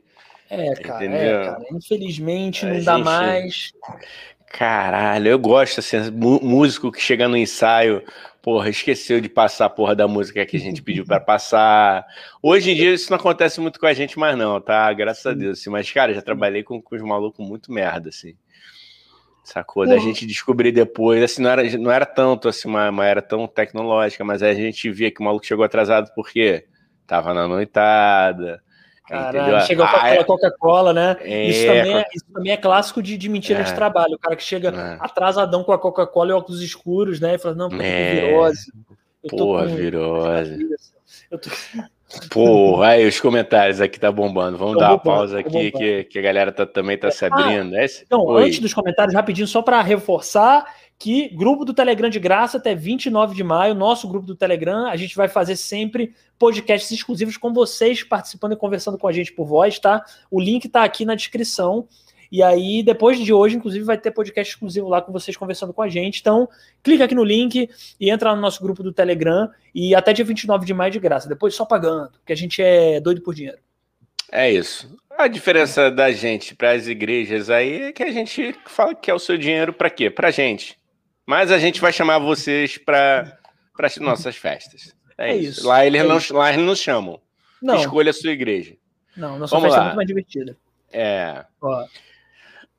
É, 0.49 0.75
cara, 0.75 1.05
entendeu? 1.05 1.41
É, 1.41 1.45
cara. 1.45 1.65
Infelizmente 1.73 2.65
a 2.65 2.69
não 2.69 2.75
gente... 2.77 2.85
dá 2.85 2.99
mais. 2.99 3.73
Caralho, 4.47 5.29
eu 5.29 5.39
gosto 5.39 5.81
assim, 5.81 5.99
músico 6.11 6.91
que 6.91 7.01
chega 7.01 7.29
no 7.29 7.37
ensaio, 7.37 8.03
porra, 8.47 8.69
esqueceu 8.71 9.21
de 9.21 9.29
passar 9.29 9.65
a 9.65 9.69
porra 9.69 9.97
da 9.97 10.07
música 10.07 10.47
que 10.47 10.57
a 10.57 10.61
gente 10.61 10.81
pediu 10.81 11.05
para 11.05 11.19
passar. 11.19 12.07
Hoje 12.41 12.71
em 12.71 12.77
dia 12.77 12.95
isso 12.95 13.11
não 13.11 13.19
acontece 13.19 13.61
muito 13.61 13.81
com 13.81 13.87
a 13.87 13.93
gente 13.93 14.17
mais 14.17 14.39
não, 14.39 14.61
tá? 14.61 14.93
Graças 14.93 15.27
a 15.27 15.33
Deus. 15.33 15.59
Assim. 15.59 15.69
Mas, 15.69 15.91
cara, 15.91 16.15
já 16.15 16.23
trabalhei 16.23 16.63
com, 16.63 16.81
com 16.81 16.95
os 16.95 17.03
malucos 17.03 17.45
muito 17.45 17.73
merda, 17.73 18.11
assim. 18.11 18.37
Sacou? 19.43 19.85
Da 19.85 19.99
gente 19.99 20.25
descobrir 20.25 20.71
depois, 20.71 21.21
assim, 21.25 21.43
não 21.43 21.51
era, 21.51 21.77
não 21.77 21.91
era 21.91 22.07
tanto 22.07 22.49
assim, 22.49 22.69
uma, 22.69 22.89
uma 22.89 23.05
era 23.05 23.21
tão 23.21 23.49
tecnológica, 23.49 24.23
mas 24.23 24.45
aí 24.45 24.53
a 24.53 24.55
gente 24.55 24.93
via 24.93 25.11
que 25.11 25.21
o 25.21 25.25
maluco 25.25 25.45
chegou 25.45 25.65
atrasado 25.65 26.13
porque 26.15 26.67
tava 27.05 27.35
na 27.35 27.49
noitada. 27.49 28.63
Caralho, 29.09 29.67
chegou 29.67 29.87
com 29.87 29.97
aquela 29.97 30.25
Coca-Cola, 30.25 30.93
né? 30.93 31.17
É, 31.21 31.45
isso, 31.45 31.67
também 31.67 31.97
é, 31.97 32.05
isso 32.13 32.25
também 32.33 32.53
é 32.53 32.57
clássico 32.57 33.03
de, 33.03 33.17
de 33.17 33.29
mentira 33.29 33.61
é, 33.61 33.63
de 33.63 33.75
trabalho. 33.75 34.15
O 34.15 34.19
cara 34.19 34.35
que 34.35 34.43
chega 34.43 34.69
é. 34.69 34.97
atrasadão 35.01 35.63
com 35.63 35.73
a 35.73 35.79
Coca-Cola 35.79 36.31
e 36.31 36.35
óculos 36.35 36.61
escuros, 36.61 37.21
né? 37.21 37.35
E 37.35 37.39
fala, 37.39 37.55
não, 37.55 37.69
porque 37.69 37.85
é. 37.85 38.15
virose. 38.15 38.73
Porra, 39.29 39.67
virose. 39.67 40.59
Eu 41.31 41.39
tô... 41.39 41.51
Porra, 42.31 42.91
aí 42.91 43.07
os 43.07 43.19
comentários 43.21 43.81
aqui 43.81 43.99
tá 43.99 44.13
bombando. 44.13 44.57
Vamos 44.57 44.79
dar 44.79 44.91
uma 44.91 44.99
pausa 44.99 45.41
aqui 45.41 45.73
que, 45.73 46.05
que 46.05 46.19
a 46.19 46.23
galera 46.23 46.53
tá, 46.53 46.65
também 46.65 46.97
tá 46.97 47.11
se 47.11 47.25
ah, 47.25 47.29
abrindo. 47.29 47.75
Ah, 47.75 47.85
então, 47.85 48.25
Oi. 48.25 48.45
antes 48.45 48.61
dos 48.61 48.73
comentários, 48.73 49.15
rapidinho, 49.15 49.47
só 49.47 49.61
para 49.61 49.83
reforçar 49.83 50.65
que 50.99 51.29
grupo 51.29 51.65
do 51.65 51.75
Telegram 51.75 52.09
de 52.09 52.19
graça 52.19 52.57
até 52.57 52.75
29 52.75 53.35
de 53.35 53.45
maio, 53.45 53.75
nosso 53.75 54.09
grupo 54.09 54.27
do 54.27 54.35
Telegram, 54.35 54.87
a 54.87 54.97
gente 54.97 55.15
vai 55.15 55.29
fazer 55.29 55.57
sempre 55.57 56.15
podcasts 56.39 56.91
exclusivos 56.91 57.37
com 57.37 57.53
vocês 57.53 58.03
participando 58.03 58.53
e 58.53 58.57
conversando 58.57 58.97
com 58.97 59.07
a 59.07 59.13
gente 59.13 59.33
por 59.33 59.47
voz, 59.47 59.79
tá? 59.79 60.05
O 60.31 60.41
link 60.41 60.69
tá 60.69 60.85
aqui 60.85 61.05
na 61.05 61.15
descrição. 61.15 61.87
E 62.33 62.43
aí, 62.43 62.83
depois 62.83 63.19
de 63.19 63.33
hoje, 63.33 63.57
inclusive, 63.57 63.85
vai 63.85 63.97
ter 63.97 64.11
podcast 64.11 64.53
exclusivo 64.53 64.89
lá 64.89 65.01
com 65.01 65.13
vocês 65.13 65.37
conversando 65.37 65.73
com 65.73 65.83
a 65.83 65.89
gente. 65.89 66.21
Então, 66.21 66.49
clica 66.83 67.05
aqui 67.05 67.15
no 67.15 67.23
link 67.23 67.71
e 68.01 68.11
entra 68.11 68.35
no 68.35 68.41
nosso 68.41 68.61
grupo 68.63 68.83
do 68.83 68.93
Telegram. 68.93 69.49
E 69.75 69.95
até 69.95 70.13
dia 70.13 70.25
29 70.25 70.67
de 70.67 70.75
maio 70.75 70.91
de 70.91 70.99
graça. 70.99 71.29
Depois 71.29 71.55
só 71.55 71.65
pagando, 71.65 72.11
porque 72.19 72.33
a 72.33 72.37
gente 72.37 72.61
é 72.61 73.01
doido 73.01 73.23
por 73.23 73.35
dinheiro. 73.35 73.59
É 74.33 74.51
isso. 74.51 74.97
A 75.11 75.29
diferença 75.29 75.91
da 75.91 76.11
gente 76.11 76.55
para 76.55 76.73
as 76.73 76.89
igrejas 76.89 77.49
aí 77.49 77.83
é 77.83 77.93
que 77.93 78.03
a 78.03 78.11
gente 78.11 78.55
fala 78.67 78.95
que 78.95 79.11
é 79.11 79.15
o 79.15 79.19
seu 79.19 79.39
dinheiro 79.39 79.73
para 79.73 79.89
quê? 79.89 80.11
Para 80.11 80.31
gente. 80.31 80.77
Mas 81.27 81.51
a 81.51 81.59
gente 81.59 81.81
vai 81.81 81.93
chamar 81.93 82.19
vocês 82.19 82.79
para 82.79 83.37
as 83.81 83.97
nossas 83.97 84.37
festas. 84.37 84.95
É, 85.19 85.33
é 85.33 85.37
isso. 85.37 85.61
isso. 85.61 85.69
Lá, 85.69 85.85
eles 85.85 86.01
é 86.01 86.05
não, 86.05 86.19
isso. 86.19 86.35
lá 86.35 86.53
eles 86.53 86.65
nos 86.65 86.79
chamam. 86.79 87.21
Não. 87.61 87.77
Escolha 87.77 88.11
a 88.11 88.15
sua 88.15 88.31
igreja. 88.31 88.77
Não, 89.17 89.39
nossa 89.39 89.57
Vamos 89.57 89.69
festa 89.69 89.77
é 89.77 89.81
lá. 89.81 89.85
é 89.85 89.87
muito 89.87 89.97
mais 89.97 90.07
divertida. 90.09 90.57
É. 90.93 91.45
Ó. 91.61 91.85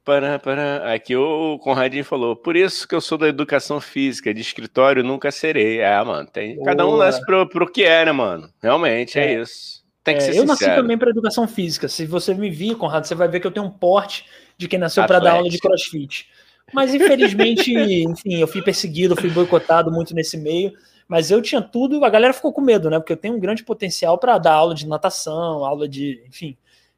Para, 0.05 0.39
para. 0.39 0.93
Aqui 0.93 1.15
o 1.17 1.59
Conradinho 1.59 2.05
falou, 2.05 2.35
por 2.35 2.55
isso 2.55 2.87
que 2.87 2.95
eu 2.95 3.01
sou 3.01 3.17
da 3.17 3.27
educação 3.27 3.81
física, 3.81 4.33
de 4.33 4.39
escritório 4.39 5.03
nunca 5.03 5.29
serei. 5.31 5.81
É, 5.81 6.01
mano, 6.01 6.29
tem, 6.29 6.61
cada 6.63 6.87
um 6.87 6.95
nasce 6.95 7.19
pro, 7.25 7.49
pro 7.49 7.69
que 7.69 7.83
é, 7.83 8.05
né, 8.05 8.13
mano? 8.13 8.49
Realmente, 8.63 9.19
é, 9.19 9.33
é 9.33 9.41
isso. 9.41 9.83
Tem 10.05 10.15
que 10.15 10.23
é, 10.23 10.25
ser 10.25 10.29
Eu 10.29 10.47
sincero. 10.47 10.47
nasci 10.47 10.81
também 10.81 10.97
para 10.97 11.09
educação 11.09 11.45
física. 11.45 11.89
Se 11.89 12.05
você 12.05 12.33
me 12.33 12.49
vir, 12.49 12.77
Conrado, 12.77 13.05
você 13.05 13.13
vai 13.13 13.27
ver 13.27 13.41
que 13.41 13.47
eu 13.47 13.51
tenho 13.51 13.65
um 13.65 13.69
porte 13.69 14.25
de 14.57 14.69
quem 14.69 14.79
nasceu 14.79 15.05
para 15.05 15.19
dar 15.19 15.33
aula 15.33 15.49
de 15.49 15.59
crossfit. 15.59 16.29
Mas 16.74 16.93
infelizmente, 16.93 17.74
enfim, 17.74 18.36
eu 18.36 18.47
fui 18.47 18.61
perseguido, 18.61 19.15
fui 19.15 19.30
boicotado 19.30 19.91
muito 19.91 20.13
nesse 20.13 20.38
meio. 20.38 20.74
Mas 21.07 21.32
eu 21.32 21.41
tinha 21.41 21.61
tudo, 21.61 22.03
a 22.03 22.09
galera 22.09 22.34
ficou 22.34 22.51
com 22.51 22.59
medo, 22.59 22.89
né? 22.89 22.99
Porque 22.99 23.13
eu 23.13 23.18
tenho 23.18 23.36
um 23.36 23.39
grande 23.39 23.63
potencial 23.63 24.18
para 24.18 24.38
dar 24.38 24.53
aula 24.53 24.76
de 24.76 24.86
natação, 24.86 25.63
aula 25.63 25.88
de, 25.88 26.22
enfim, 26.28 26.57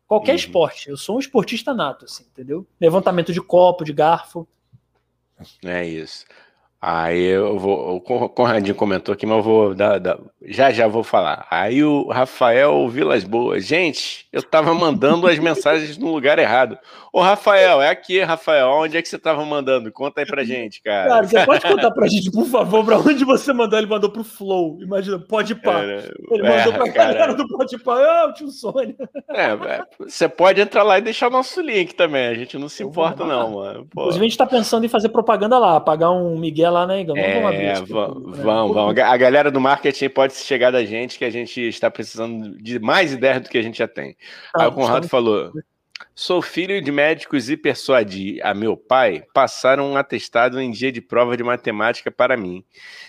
Qualquer 0.09 0.31
uhum. 0.31 0.37
esporte. 0.37 0.89
Eu 0.89 0.97
sou 0.97 1.17
um 1.17 1.19
esportista 1.19 1.71
nato, 1.71 2.05
assim, 2.05 2.25
entendeu? 2.31 2.65
Levantamento 2.81 3.31
de 3.31 3.39
copo, 3.39 3.85
de 3.85 3.93
garfo. 3.93 4.47
É 5.63 5.85
isso. 5.85 6.25
Aí 6.81 7.21
eu 7.25 7.59
vou. 7.59 7.97
O 7.97 8.01
Conradinho 8.01 8.73
comentou 8.73 9.13
aqui, 9.13 9.27
mas 9.27 9.37
eu 9.37 9.43
vou 9.43 9.75
dar, 9.75 9.99
dar, 9.99 10.17
já 10.41 10.71
já 10.71 10.87
vou 10.87 11.03
falar. 11.03 11.45
Aí 11.51 11.83
o 11.83 12.07
Rafael 12.07 12.89
Vilas 12.89 13.23
Boas. 13.23 13.65
Gente, 13.65 14.27
eu 14.33 14.41
tava 14.41 14.73
mandando 14.73 15.27
as 15.27 15.37
mensagens 15.37 15.95
no 15.95 16.11
lugar 16.11 16.39
errado. 16.39 16.79
Ô, 17.11 17.21
Rafael, 17.21 17.81
é 17.81 17.89
aqui, 17.89 18.21
Rafael. 18.21 18.69
Onde 18.69 18.97
é 18.97 19.01
que 19.01 19.09
você 19.09 19.17
tava 19.17 19.43
mandando? 19.43 19.91
Conta 19.91 20.21
aí 20.21 20.25
pra 20.25 20.43
gente, 20.43 20.81
cara. 20.81 21.09
Cara, 21.09 21.27
você 21.27 21.45
pode 21.45 21.67
contar 21.67 21.91
pra 21.91 22.07
gente, 22.07 22.31
por 22.31 22.45
favor, 22.45 22.85
pra 22.85 22.97
onde 22.99 23.25
você 23.25 23.51
mandou? 23.51 23.79
Ele 23.79 23.87
mandou 23.87 24.09
pro 24.11 24.23
Flow. 24.23 24.79
Imagina, 24.81 25.19
pode 25.19 25.55
pá. 25.55 25.81
Ele 25.83 26.43
mandou 26.43 26.73
é, 26.73 26.77
pra 26.77 26.91
cara... 26.91 27.13
galera 27.13 27.33
do 27.33 27.47
Pode 27.47 27.77
pá. 27.79 27.99
Ah, 27.99 28.27
o 28.29 28.33
tio 28.33 28.49
Sônia. 28.49 28.95
É, 29.29 29.45
é, 29.45 29.83
você 29.99 30.29
pode 30.29 30.61
entrar 30.61 30.83
lá 30.83 30.97
e 30.97 31.01
deixar 31.01 31.27
o 31.27 31.31
nosso 31.31 31.61
link 31.61 31.93
também. 31.93 32.27
A 32.27 32.33
gente 32.33 32.57
não 32.57 32.69
se 32.69 32.83
importa, 32.83 33.25
não, 33.25 33.53
mano. 33.53 33.87
Pô. 33.91 34.01
Inclusive, 34.01 34.25
a 34.25 34.29
gente 34.29 34.37
tá 34.37 34.45
pensando 34.45 34.85
em 34.85 34.89
fazer 34.89 35.09
propaganda 35.09 35.57
lá, 35.57 35.79
pagar 35.79 36.11
um 36.11 36.37
Miguel 36.37 36.71
lá, 36.71 36.85
né, 36.85 37.01
Igor? 37.01 37.17
É, 37.17 37.41
vamos, 37.41 37.55
é, 37.55 37.73
vamos, 37.73 38.37
vamos, 38.39 38.73
vamos. 38.73 38.99
A 38.99 39.17
galera 39.17 39.51
do 39.51 39.59
marketing 39.59 40.09
pode 40.09 40.35
chegar 40.35 40.71
da 40.71 40.83
gente 40.85 41.17
que 41.17 41.25
a 41.25 41.29
gente 41.29 41.61
está 41.61 41.89
precisando 41.89 42.57
de 42.57 42.79
mais 42.79 43.13
ideias 43.13 43.41
do 43.41 43.49
que 43.49 43.57
a 43.57 43.61
gente 43.61 43.77
já 43.77 43.87
tem. 43.87 44.15
Ah, 44.53 44.63
Aí 44.63 44.67
o 44.67 44.71
Conrado 44.71 45.07
falou: 45.07 45.51
sou 46.19 46.41
filho 46.41 46.81
de 46.81 46.91
médicos 46.91 47.49
e 47.49 47.55
persuadi 47.55 48.41
a 48.41 48.53
meu 48.53 48.75
pai 48.75 49.23
passaram 49.33 49.89
um 49.89 49.95
atestado 49.95 50.59
em 50.59 50.69
dia 50.69 50.91
de 50.91 50.99
prova 50.99 51.37
de 51.37 51.43
matemática 51.43 52.11
para 52.11 52.35
mim, 52.35 52.61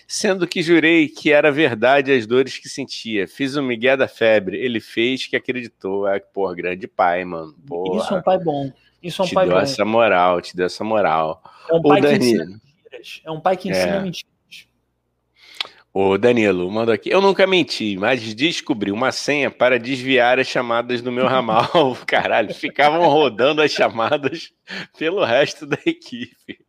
sendo 0.06 0.46
que 0.46 0.62
jurei 0.62 1.08
que 1.08 1.32
era 1.32 1.50
verdade 1.50 2.12
as 2.12 2.24
dores 2.24 2.56
que 2.56 2.68
sentia. 2.68 3.26
Fiz 3.26 3.56
o 3.56 3.62
Miguel 3.64 3.96
da 3.96 4.06
febre, 4.06 4.56
ele 4.58 4.78
fez 4.78 5.26
que 5.26 5.34
acreditou. 5.34 6.06
É, 6.06 6.20
porra, 6.20 6.54
grande 6.54 6.86
pai, 6.86 7.24
mano. 7.24 7.52
Porra. 7.66 8.00
Isso 8.00 8.14
é 8.14 8.18
um 8.18 8.22
pai 8.22 8.38
bom. 8.38 8.72
Isso 9.02 9.22
é 9.22 9.24
um 9.24 9.28
te 9.28 9.34
pai 9.34 9.46
deu 9.46 9.56
bom. 9.56 9.60
essa 9.60 9.84
moral, 9.84 10.40
te 10.40 10.56
deu 10.56 10.66
essa 10.66 10.84
moral. 10.84 11.42
É 11.68 11.74
um 11.74 11.82
pai 11.82 11.98
o 11.98 12.02
Danilo. 12.02 12.20
que 12.20 12.48
mentiras. 12.48 13.22
É 13.24 13.30
um 13.32 13.40
pai 13.40 13.56
que 13.56 13.70
ensina 13.70 13.96
é. 13.96 14.02
mentiras. 14.02 14.29
O 15.92 16.16
Danilo 16.16 16.70
mandou 16.70 16.94
aqui. 16.94 17.10
Eu 17.10 17.20
nunca 17.20 17.46
menti, 17.48 17.96
mas 17.96 18.32
descobri 18.32 18.92
uma 18.92 19.10
senha 19.10 19.50
para 19.50 19.78
desviar 19.78 20.38
as 20.38 20.46
chamadas 20.46 21.02
do 21.02 21.10
meu 21.10 21.26
ramal. 21.26 21.96
Caralho, 22.06 22.54
ficavam 22.54 23.08
rodando 23.08 23.60
as 23.60 23.72
chamadas 23.72 24.52
pelo 24.96 25.24
resto 25.24 25.66
da 25.66 25.78
equipe. 25.84 26.60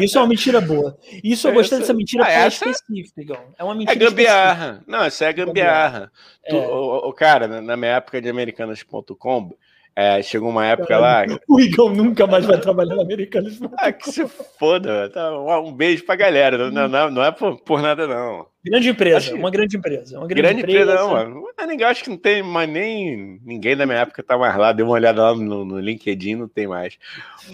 Isso 0.00 0.16
é 0.16 0.20
uma 0.20 0.28
mentira 0.28 0.60
boa. 0.60 0.96
Isso 1.22 1.48
eu 1.48 1.52
gostei 1.52 1.80
dessa 1.80 1.92
mentira 1.92 2.24
ah, 2.24 2.30
essa... 2.30 2.68
específica, 2.68 3.38
É 3.58 3.64
uma 3.64 3.74
mentira. 3.74 3.92
É 3.92 4.08
gambiarra. 4.08 4.64
Específica. 4.66 4.84
Não, 4.98 5.06
isso 5.06 5.24
é 5.24 5.32
gambiarra. 5.32 6.12
É. 6.44 6.50
Tu, 6.50 6.56
o, 6.56 7.08
o, 7.08 7.12
cara, 7.12 7.60
na 7.60 7.76
minha 7.76 7.96
época 7.96 8.22
de 8.22 8.28
americanas.com, 8.28 9.52
é, 10.00 10.22
chegou 10.22 10.48
uma 10.48 10.64
época 10.64 10.96
lá. 10.96 11.24
O 11.48 11.58
Igor 11.58 11.92
nunca 11.92 12.24
mais 12.24 12.46
vai 12.46 12.56
trabalhar 12.60 12.94
na 12.94 13.02
Americanas. 13.02 13.58
Ah, 13.76 13.90
que 13.90 14.12
se 14.12 14.24
foda. 14.28 15.10
Tá, 15.10 15.36
um 15.58 15.72
beijo 15.72 16.04
pra 16.04 16.14
galera. 16.14 16.70
Não, 16.70 16.86
não, 16.86 17.10
não 17.10 17.24
é 17.24 17.32
por, 17.32 17.58
por, 17.62 17.82
nada, 17.82 18.06
não. 18.06 18.46
Grande 18.64 18.90
empresa, 18.90 19.16
acho... 19.16 19.34
uma 19.34 19.50
grande 19.50 19.76
empresa. 19.76 20.16
Uma 20.16 20.28
grande, 20.28 20.42
grande 20.42 20.60
empresa, 20.60 20.92
empresa, 20.92 21.00
não, 21.00 21.10
mano. 21.10 21.44
Ninguém, 21.66 21.84
acho 21.84 22.04
que 22.04 22.10
não 22.10 22.16
tem 22.16 22.44
mais 22.44 22.68
nem. 22.68 23.40
Ninguém 23.44 23.76
da 23.76 23.86
minha 23.86 23.98
época 23.98 24.22
tá 24.22 24.38
mais 24.38 24.56
lá. 24.56 24.70
Deu 24.70 24.86
uma 24.86 24.94
olhada 24.94 25.20
lá 25.20 25.34
no, 25.34 25.64
no 25.64 25.80
LinkedIn, 25.80 26.36
não 26.36 26.48
tem 26.48 26.68
mais. 26.68 26.96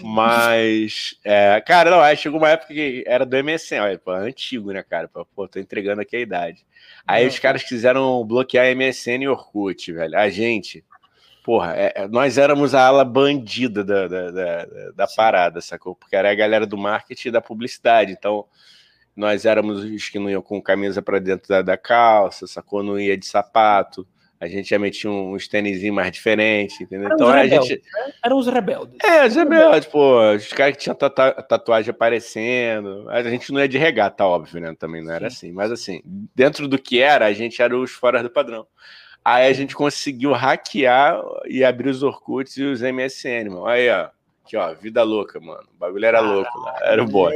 Mas, 0.03 1.17
é, 1.23 1.59
cara, 1.61 1.89
não, 1.89 1.99
aí 1.99 2.15
chegou 2.15 2.39
uma 2.39 2.49
época 2.49 2.75
que 2.75 3.03
era 3.07 3.25
do 3.25 3.43
MSN. 3.43 3.79
Olha, 3.81 3.97
pô, 3.97 4.11
antigo, 4.11 4.71
né, 4.71 4.83
cara? 4.83 5.07
Pô, 5.07 5.47
tô 5.47 5.57
entregando 5.57 6.01
aqui 6.01 6.15
a 6.15 6.19
idade. 6.19 6.63
Aí 7.07 7.23
não, 7.23 7.29
os 7.29 7.39
caras 7.39 7.63
quiseram 7.63 8.23
bloquear 8.23 8.75
MSN 8.75 9.23
e 9.23 9.27
Orkut, 9.27 9.91
velho. 9.91 10.15
A 10.15 10.29
gente 10.29 10.83
porra, 11.45 11.75
é, 11.77 11.93
é, 11.95 12.07
nós 12.07 12.39
éramos 12.39 12.73
a 12.73 12.87
ala 12.87 13.05
bandida 13.05 13.83
da, 13.83 14.07
da, 14.07 14.31
da, 14.31 14.65
da 14.95 15.07
parada, 15.15 15.61
sacou? 15.61 15.95
Porque 15.95 16.15
era 16.15 16.31
a 16.31 16.33
galera 16.33 16.65
do 16.65 16.75
marketing 16.75 17.27
e 17.27 17.31
da 17.31 17.39
publicidade. 17.39 18.11
Então, 18.11 18.45
nós 19.15 19.45
éramos 19.45 19.83
os 19.83 20.09
que 20.09 20.17
não 20.17 20.27
iam 20.27 20.41
com 20.41 20.59
camisa 20.59 21.03
para 21.03 21.19
dentro 21.19 21.47
da, 21.47 21.61
da, 21.61 21.77
calça, 21.77 22.47
sacou? 22.47 22.81
Não 22.81 22.99
ia 22.99 23.15
de 23.15 23.27
sapato. 23.27 24.07
A 24.41 24.47
gente 24.47 24.71
já 24.71 24.79
metia 24.79 25.09
uns 25.09 25.47
tênis 25.47 25.83
mais 25.91 26.11
diferentes, 26.11 26.81
entendeu? 26.81 27.05
Eram 27.05 27.15
então 27.15 27.29
a 27.29 27.47
gente. 27.47 27.75
Né? 27.75 28.13
Eram 28.25 28.37
os 28.37 28.47
rebeldes. 28.47 28.97
É, 29.03 29.27
os 29.27 29.35
rebeldes, 29.35 29.87
pô. 29.87 30.19
Os 30.33 30.47
caras 30.51 30.75
que 30.75 30.81
tinham 30.81 30.95
tatuagem 30.95 31.91
aparecendo. 31.91 33.07
A 33.07 33.21
gente 33.21 33.53
não 33.53 33.59
ia 33.59 33.69
de 33.69 33.77
regata, 33.77 34.25
óbvio, 34.25 34.59
né? 34.59 34.75
Também 34.77 35.03
não 35.03 35.13
era 35.13 35.29
Sim. 35.29 35.35
assim. 35.35 35.51
Mas 35.51 35.71
assim, 35.71 36.01
dentro 36.35 36.67
do 36.67 36.79
que 36.79 36.99
era, 36.99 37.27
a 37.27 37.33
gente 37.33 37.61
era 37.61 37.77
os 37.77 37.91
fora 37.91 38.23
do 38.23 38.31
padrão. 38.31 38.65
Aí 39.25 39.47
a 39.47 39.53
gente 39.53 39.75
conseguiu 39.75 40.33
hackear 40.33 41.19
e 41.47 41.63
abrir 41.63 41.89
os 41.89 42.03
Orkuts 42.03 42.57
e 42.57 42.63
os 42.63 42.81
MSN, 42.81 43.49
mano. 43.49 43.65
Aí, 43.65 43.89
ó. 43.89 44.09
Aqui, 44.45 44.55
ó, 44.55 44.71
vida 44.75 45.01
louca, 45.01 45.39
mano. 45.39 45.67
O 45.73 45.79
bagulho 45.79 46.05
era 46.05 46.19
louco 46.19 46.59
lá. 46.59 46.75
Era 46.81 47.03
o 47.03 47.07
bot. 47.07 47.35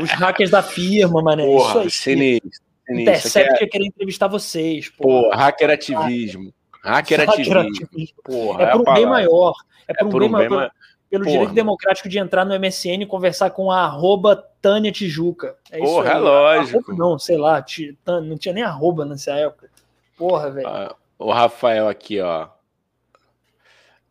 Os 0.00 0.10
hackers 0.10 0.50
da 0.50 0.62
firma, 0.62 1.20
mané. 1.20 1.44
Porra, 1.44 1.84
Isso 1.84 2.08
aí. 2.08 2.16
sinistro. 2.16 2.50
Intercept 2.88 3.64
é... 3.64 3.66
querer 3.66 3.86
entrevistar 3.86 4.28
vocês. 4.28 4.88
Porra, 4.90 5.36
hacker 5.36 5.70
ativismo. 5.70 6.54
Hacker, 6.84 7.28
ativismo. 7.28 7.58
ativismo. 7.58 8.22
Porra, 8.22 8.62
é, 8.62 8.66
é 8.66 8.70
por 8.70 8.88
um 8.88 8.94
bem 8.94 9.06
maior. 9.06 9.54
É 9.88 9.94
por, 9.94 10.04
é 10.04 10.04
um, 10.04 10.10
por 10.10 10.20
bem 10.20 10.28
um 10.28 10.38
bem 10.38 10.48
maior. 10.48 10.70
Pelo 11.10 11.24
Porra. 11.24 11.32
direito 11.32 11.54
democrático 11.54 12.08
de 12.08 12.18
entrar 12.20 12.44
no 12.44 12.54
MSN 12.54 13.02
e 13.02 13.06
conversar 13.06 13.50
com 13.50 13.68
a 13.68 13.80
arroba 13.80 14.36
Tânia 14.62 14.92
Tijuca. 14.92 15.56
É 15.72 15.78
Porra, 15.78 15.90
isso 15.90 16.00
aí. 16.00 16.16
é 16.16 16.18
lógico. 16.20 16.78
Arroba, 16.78 17.04
não, 17.04 17.18
sei 17.18 17.36
lá, 17.36 17.64
não 18.06 18.38
tinha 18.38 18.54
nem 18.54 18.62
arroba 18.62 19.04
nessa 19.04 19.32
época. 19.32 19.68
Porra, 20.16 20.50
velho. 20.50 20.68
Ah, 20.68 20.94
o 21.20 21.32
Rafael 21.32 21.88
aqui, 21.88 22.20
ó. 22.20 22.48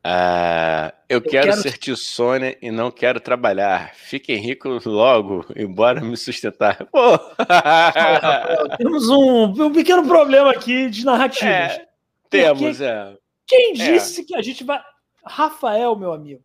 Ah, 0.02 0.94
eu, 1.10 1.18
eu 1.18 1.22
quero, 1.22 1.50
quero, 1.50 1.62
ser 1.62 1.78
tio 1.78 1.98
Sônia 1.98 2.58
e 2.62 2.72
não 2.72 2.90
quero 2.90 3.20
trabalhar. 3.20 3.94
Fiquem 3.96 4.38
ricos 4.38 4.86
logo, 4.86 5.46
embora 5.56 6.00
me 6.00 6.16
sustentar. 6.16 6.86
Pô. 6.92 7.20
Rafael, 7.50 8.78
temos 8.78 9.10
um, 9.10 9.44
um 9.46 9.74
pequeno 9.74 10.08
problema 10.08 10.52
aqui 10.52 10.90
de 10.90 11.04
narrativas. 11.04 11.52
É, 11.52 11.88
temos, 12.30 12.80
é. 12.80 13.18
Quem 13.46 13.72
é. 13.72 13.74
disse 13.74 14.22
é. 14.22 14.24
que 14.24 14.36
a 14.36 14.42
gente 14.42 14.64
vai. 14.64 14.82
Rafael, 15.26 15.96
meu 15.98 16.14
amigo. 16.14 16.42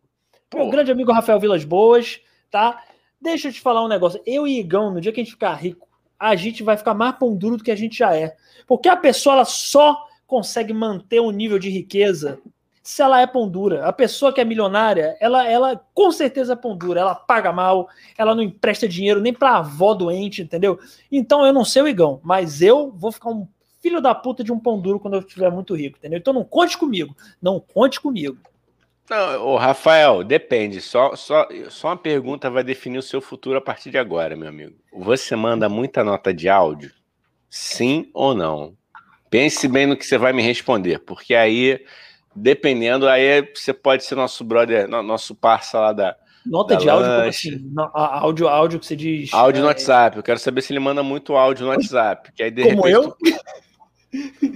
Pô. 0.49 0.57
Meu 0.57 0.69
grande 0.69 0.91
amigo 0.91 1.13
Rafael 1.13 1.39
Vilas 1.39 1.63
Boas 1.63 2.19
tá? 2.55 2.81
Deixa 3.19 3.49
eu 3.49 3.53
te 3.53 3.59
falar 3.59 3.83
um 3.83 3.89
negócio. 3.89 4.21
Eu 4.25 4.47
e 4.47 4.59
Igão, 4.59 4.91
no 4.91 5.01
dia 5.01 5.11
que 5.11 5.19
a 5.19 5.23
gente 5.23 5.33
ficar 5.33 5.53
rico, 5.55 5.85
a 6.17 6.35
gente 6.35 6.63
vai 6.63 6.77
ficar 6.77 6.93
mais 6.93 7.17
pão 7.17 7.35
duro 7.35 7.57
do 7.57 7.63
que 7.63 7.71
a 7.71 7.75
gente 7.75 7.97
já 7.97 8.15
é. 8.15 8.33
Porque 8.65 8.87
a 8.87 8.95
pessoa 8.95 9.35
ela 9.35 9.45
só 9.45 10.05
consegue 10.25 10.73
manter 10.73 11.19
um 11.19 11.31
nível 11.31 11.59
de 11.59 11.69
riqueza 11.69 12.39
se 12.85 13.01
ela 13.01 13.19
é 13.19 13.25
pão 13.25 13.49
dura. 13.49 13.85
A 13.87 13.91
pessoa 13.91 14.31
que 14.31 14.39
é 14.39 14.45
milionária, 14.45 15.17
ela, 15.19 15.47
ela 15.47 15.83
com 15.93 16.11
certeza 16.11 16.53
é 16.53 16.55
pão 16.55 16.77
dura. 16.77 17.01
Ela 17.01 17.15
paga 17.15 17.51
mal, 17.51 17.89
ela 18.15 18.35
não 18.35 18.43
empresta 18.43 18.87
dinheiro 18.87 19.19
nem 19.19 19.33
pra 19.33 19.57
avó 19.57 19.95
doente, 19.95 20.43
entendeu? 20.43 20.79
Então 21.11 21.43
eu 21.43 21.51
não 21.51 21.65
sei 21.65 21.81
o 21.81 21.87
Igão, 21.87 22.21
mas 22.23 22.61
eu 22.61 22.91
vou 22.91 23.11
ficar 23.11 23.31
um 23.31 23.47
filho 23.81 23.99
da 23.99 24.13
puta 24.13 24.43
de 24.43 24.53
um 24.53 24.59
pão 24.59 24.79
duro 24.79 24.99
quando 24.99 25.15
eu 25.15 25.21
estiver 25.21 25.49
muito 25.51 25.75
rico, 25.75 25.97
entendeu? 25.97 26.19
Então 26.19 26.33
não 26.33 26.43
conte 26.43 26.77
comigo. 26.77 27.15
Não 27.41 27.59
conte 27.59 27.99
comigo. 27.99 28.37
Não, 29.09 29.47
ô 29.47 29.57
Rafael, 29.57 30.23
depende. 30.23 30.79
Só, 30.79 31.15
só, 31.15 31.47
só 31.69 31.89
uma 31.89 31.97
pergunta 31.97 32.51
vai 32.51 32.63
definir 32.63 32.99
o 32.99 33.03
seu 33.03 33.19
futuro 33.19 33.57
a 33.57 33.61
partir 33.61 33.89
de 33.89 33.97
agora, 33.97 34.35
meu 34.35 34.49
amigo. 34.49 34.75
Você 34.93 35.35
manda 35.35 35.67
muita 35.67 36.03
nota 36.03 36.31
de 36.31 36.49
áudio? 36.49 36.91
Sim 37.49 38.09
ou 38.13 38.35
não? 38.35 38.75
Pense 39.35 39.67
bem 39.67 39.85
no 39.85 39.97
que 39.97 40.05
você 40.05 40.17
vai 40.17 40.31
me 40.31 40.41
responder, 40.41 40.99
porque 40.99 41.35
aí, 41.35 41.83
dependendo, 42.33 43.05
aí 43.05 43.45
você 43.53 43.73
pode 43.73 44.05
ser 44.05 44.15
nosso 44.15 44.45
brother, 44.45 44.87
nosso 44.87 45.35
parça 45.35 45.77
lá 45.77 45.91
da. 45.91 46.15
Nota 46.45 46.75
da 46.75 46.79
de 46.79 46.89
áudio, 46.89 47.11
como 47.11 47.27
assim? 47.27 47.73
Áudio, 47.93 48.47
áudio 48.47 48.79
que 48.79 48.85
você 48.85 48.95
diz. 48.95 49.33
Áudio 49.33 49.59
no 49.59 49.67
é... 49.67 49.71
WhatsApp. 49.71 50.15
Eu 50.15 50.23
quero 50.23 50.39
saber 50.39 50.61
se 50.61 50.71
ele 50.71 50.79
manda 50.79 51.03
muito 51.03 51.35
áudio 51.35 51.65
no 51.65 51.71
WhatsApp. 51.71 52.31
Que 52.31 52.43
aí, 52.43 52.51
de 52.51 52.63
como 52.63 52.83
repente, 52.83 52.93
eu? 52.93 53.11
Tu... 53.11 53.35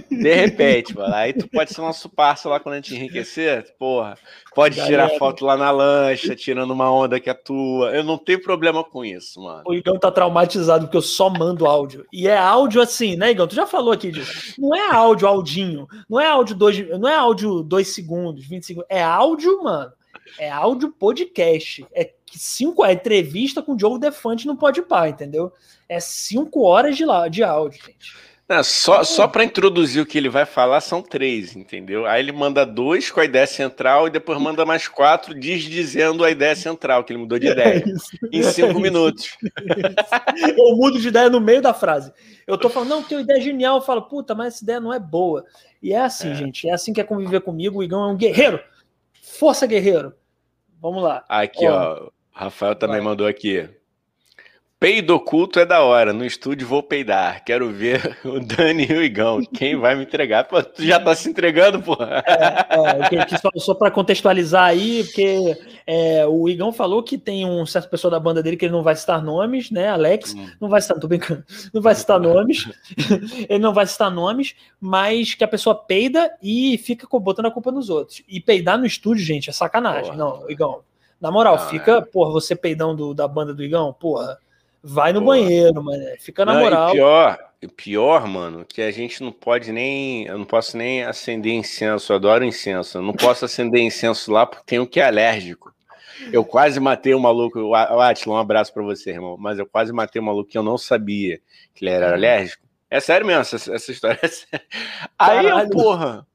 De 0.10 0.34
repente, 0.34 0.96
mano. 0.96 1.14
Aí 1.14 1.34
tu 1.34 1.48
pode 1.48 1.74
ser 1.74 1.82
nosso 1.82 2.10
parceiro 2.10 2.54
lá 2.54 2.60
quando 2.60 2.74
a 2.74 2.78
gente 2.78 2.96
enriquecer, 2.96 3.74
porra. 3.78 4.18
Pode 4.54 4.76
Galera. 4.76 5.08
tirar 5.08 5.20
foto 5.20 5.46
lá 5.46 5.56
na 5.56 5.72
lancha, 5.72 6.36
tirando 6.36 6.72
uma 6.72 6.92
onda 6.92 7.20
que 7.20 7.30
é 7.30 7.34
tua. 7.34 7.96
Eu 7.96 8.04
não 8.04 8.18
tenho 8.18 8.42
problema 8.42 8.84
com 8.84 9.06
isso, 9.06 9.42
mano. 9.42 9.64
O 9.66 9.74
Igão 9.74 9.98
tá 9.98 10.12
traumatizado 10.12 10.86
porque 10.86 10.98
eu 10.98 11.02
só 11.02 11.30
mando 11.30 11.66
áudio. 11.66 12.06
E 12.12 12.28
é 12.28 12.38
áudio 12.38 12.82
assim, 12.82 13.16
né, 13.16 13.32
Igão? 13.32 13.48
Tu 13.48 13.56
já 13.56 13.66
falou 13.66 13.94
aqui 13.94 14.12
disso. 14.12 14.56
Não 14.60 14.76
é 14.76 14.92
áudio 14.92 15.28
audinho. 15.28 15.88
Não 16.10 16.20
é 16.20 16.28
áudio 16.28 16.56
dois, 16.56 16.90
não 17.00 17.08
é 17.08 17.16
áudio 17.16 17.64
dois 17.64 17.90
segundos, 17.90 18.46
20 18.46 18.66
segundos. 18.66 18.88
É 18.90 19.04
áudio, 19.04 19.64
mano. 19.64 19.92
É 20.38 20.50
áudio 20.50 20.92
podcast. 20.92 21.86
É 21.94 22.12
cinco 22.32 22.86
é 22.86 22.94
entrevista 22.94 23.62
com 23.62 23.74
o 23.74 23.76
Diogo 23.76 23.98
Defante 23.98 24.46
no 24.46 24.56
Podpah, 24.56 25.10
entendeu? 25.10 25.52
É 25.88 26.00
cinco 26.00 26.62
horas 26.62 26.96
de, 26.96 27.06
lá, 27.06 27.28
de 27.28 27.44
áudio, 27.44 27.82
gente. 27.84 28.29
Não, 28.50 28.64
só 28.64 29.04
só 29.04 29.28
para 29.28 29.44
introduzir 29.44 30.02
o 30.02 30.06
que 30.08 30.18
ele 30.18 30.28
vai 30.28 30.44
falar 30.44 30.82
são 30.82 31.04
três, 31.04 31.56
entendeu? 31.56 32.08
Aí 32.08 32.20
ele 32.20 32.32
manda 32.32 32.66
dois 32.66 33.12
com 33.12 33.20
a 33.20 33.26
ideia 33.26 33.46
central 33.46 34.08
e 34.08 34.10
depois 34.10 34.42
manda 34.42 34.66
mais 34.66 34.88
quatro 34.88 35.36
dizendo 35.40 36.24
a 36.24 36.32
ideia 36.32 36.56
central, 36.56 37.04
que 37.04 37.14
ele 37.14 37.20
mudou 37.20 37.38
de 37.38 37.48
é 37.48 37.52
ideia. 37.52 37.84
É 37.86 38.36
em 38.36 38.42
cinco 38.42 38.80
é 38.80 38.82
minutos. 38.82 39.38
Eu 40.58 40.76
mudo 40.76 41.00
de 41.00 41.10
ideia 41.10 41.30
no 41.30 41.40
meio 41.40 41.62
da 41.62 41.76
frase. 41.76 42.12
Eu 42.48 42.58
tô 42.58 42.70
falando, 42.70 42.90
não, 42.90 43.04
tenho 43.04 43.22
ideia 43.22 43.40
genial. 43.40 43.78
Eu 43.78 43.82
falo, 43.84 44.02
puta, 44.02 44.34
mas 44.34 44.56
essa 44.56 44.64
ideia 44.64 44.80
não 44.80 44.92
é 44.92 45.00
boa. 45.00 45.46
E 45.80 45.94
é 45.94 46.02
assim, 46.02 46.32
é. 46.32 46.36
gente. 46.36 46.68
É 46.68 46.74
assim 46.74 46.92
que 46.92 47.00
é 47.00 47.04
conviver 47.04 47.42
comigo. 47.42 47.78
O 47.78 47.84
Igão 47.84 48.10
é 48.10 48.12
um 48.12 48.18
guerreiro. 48.18 48.60
Força, 49.22 49.68
guerreiro. 49.68 50.12
Vamos 50.82 51.04
lá. 51.04 51.24
Aqui, 51.30 51.68
ó. 51.68 52.08
ó 52.08 52.10
Rafael 52.32 52.74
também 52.74 52.98
vai. 52.98 53.06
mandou 53.06 53.28
aqui. 53.28 53.70
Peido 54.80 55.14
oculto 55.14 55.60
é 55.60 55.66
da 55.66 55.82
hora. 55.82 56.14
No 56.14 56.24
estúdio 56.26 56.66
vou 56.66 56.82
peidar. 56.82 57.44
Quero 57.44 57.70
ver 57.70 58.18
o 58.24 58.40
Dani 58.40 58.88
e 58.90 58.94
o 58.94 59.04
Igão. 59.04 59.42
Quem 59.44 59.76
vai 59.76 59.94
me 59.94 60.04
entregar? 60.04 60.46
Pô, 60.46 60.64
tu 60.64 60.82
já 60.82 60.98
tá 60.98 61.14
se 61.14 61.30
entregando, 61.30 61.82
porra. 61.82 62.24
É, 62.26 63.16
é, 63.18 63.38
só, 63.38 63.50
só 63.58 63.74
para 63.74 63.92
contextualizar 63.92 64.64
aí, 64.64 65.04
porque 65.04 65.58
é, 65.86 66.26
o 66.26 66.48
Igão 66.48 66.72
falou 66.72 67.04
que 67.04 67.18
tem 67.18 67.46
um 67.46 67.66
certo 67.66 67.90
pessoa 67.90 68.10
da 68.10 68.22
banda 68.22 68.42
dele 68.42 68.56
que 68.56 68.64
ele 68.64 68.72
não 68.72 68.82
vai 68.82 68.96
citar 68.96 69.22
nomes, 69.22 69.70
né? 69.70 69.90
Alex, 69.90 70.34
hum. 70.34 70.48
não 70.62 70.70
vai 70.70 70.80
citar, 70.80 70.98
tô 70.98 71.10
brincando, 71.10 71.44
não 71.74 71.82
vai 71.82 71.94
citar 71.94 72.18
nomes. 72.18 72.70
ele 73.50 73.60
não 73.60 73.74
vai 73.74 73.86
citar 73.86 74.10
nomes, 74.10 74.56
mas 74.80 75.34
que 75.34 75.44
a 75.44 75.48
pessoa 75.48 75.76
peida 75.76 76.32
e 76.42 76.78
fica 76.78 77.06
botando 77.20 77.48
a 77.48 77.52
culpa 77.52 77.70
nos 77.70 77.90
outros. 77.90 78.24
E 78.30 78.40
peidar 78.40 78.78
no 78.78 78.86
estúdio, 78.86 79.26
gente, 79.26 79.50
é 79.50 79.54
sacanagem. 79.54 80.14
Porra. 80.14 80.18
Não, 80.18 80.50
Igão. 80.50 80.80
Na 81.20 81.30
moral, 81.30 81.60
fica, 81.68 81.98
é. 81.98 82.02
porra, 82.02 82.32
você 82.32 82.56
peidão 82.56 82.96
do, 82.96 83.14
da 83.14 83.28
banda 83.28 83.54
do 83.54 83.62
Igão, 83.62 83.92
porra 83.92 84.40
Vai 84.84 85.12
no 85.12 85.22
banheiro, 85.22 85.84
mano. 85.84 86.04
Fica 86.20 86.46
na 86.46 86.54
não, 86.54 86.62
moral. 86.62 86.90
E 86.90 86.94
pior, 86.94 87.40
pior, 87.76 88.28
mano, 88.28 88.66
que 88.66 88.82
a 88.82 88.92
gente 88.92 89.22
não 89.22 89.32
pode 89.32 89.72
nem. 89.72 90.26
Eu 90.26 90.38
não 90.38 90.46
posso 90.46 90.78
nem 90.78 91.04
acender 91.04 91.54
incenso. 91.54 92.12
Eu 92.12 92.18
adoro 92.18 92.46
incenso. 92.46 92.98
Eu 92.98 93.02
não 93.02 93.14
posso 93.14 93.46
acender 93.46 93.82
incenso 93.82 94.32
lá 94.32 94.46
porque 94.46 94.64
tem 94.66 94.80
o 94.80 94.88
que 94.88 95.00
é 95.00 95.06
alérgico. 95.06 95.74
Eu 96.32 96.44
quase 96.44 96.80
matei 96.80 97.14
um 97.14 97.20
maluco. 97.20 97.60
O 97.60 97.76
Atila, 97.76 98.36
um 98.36 98.40
abraço 98.40 98.74
para 98.74 98.84
você, 98.84 99.12
irmão. 99.12 99.38
Mas 99.38 99.60
eu 99.60 99.66
quase 99.66 99.92
matei 99.92 100.22
um 100.22 100.26
maluco 100.26 100.50
que 100.50 100.58
eu 100.58 100.64
não 100.64 100.78
sabia 100.78 101.40
que 101.74 101.84
ele 101.84 101.92
era 101.92 102.14
alérgico. 102.14 102.64
É 102.90 103.00
sério 103.00 103.26
mesmo, 103.26 103.42
essa, 103.42 103.76
essa 103.76 103.92
história. 103.92 104.20
É 104.52 104.62
Aí 105.18 105.46
eu, 105.46 105.70
porra. 105.70 106.26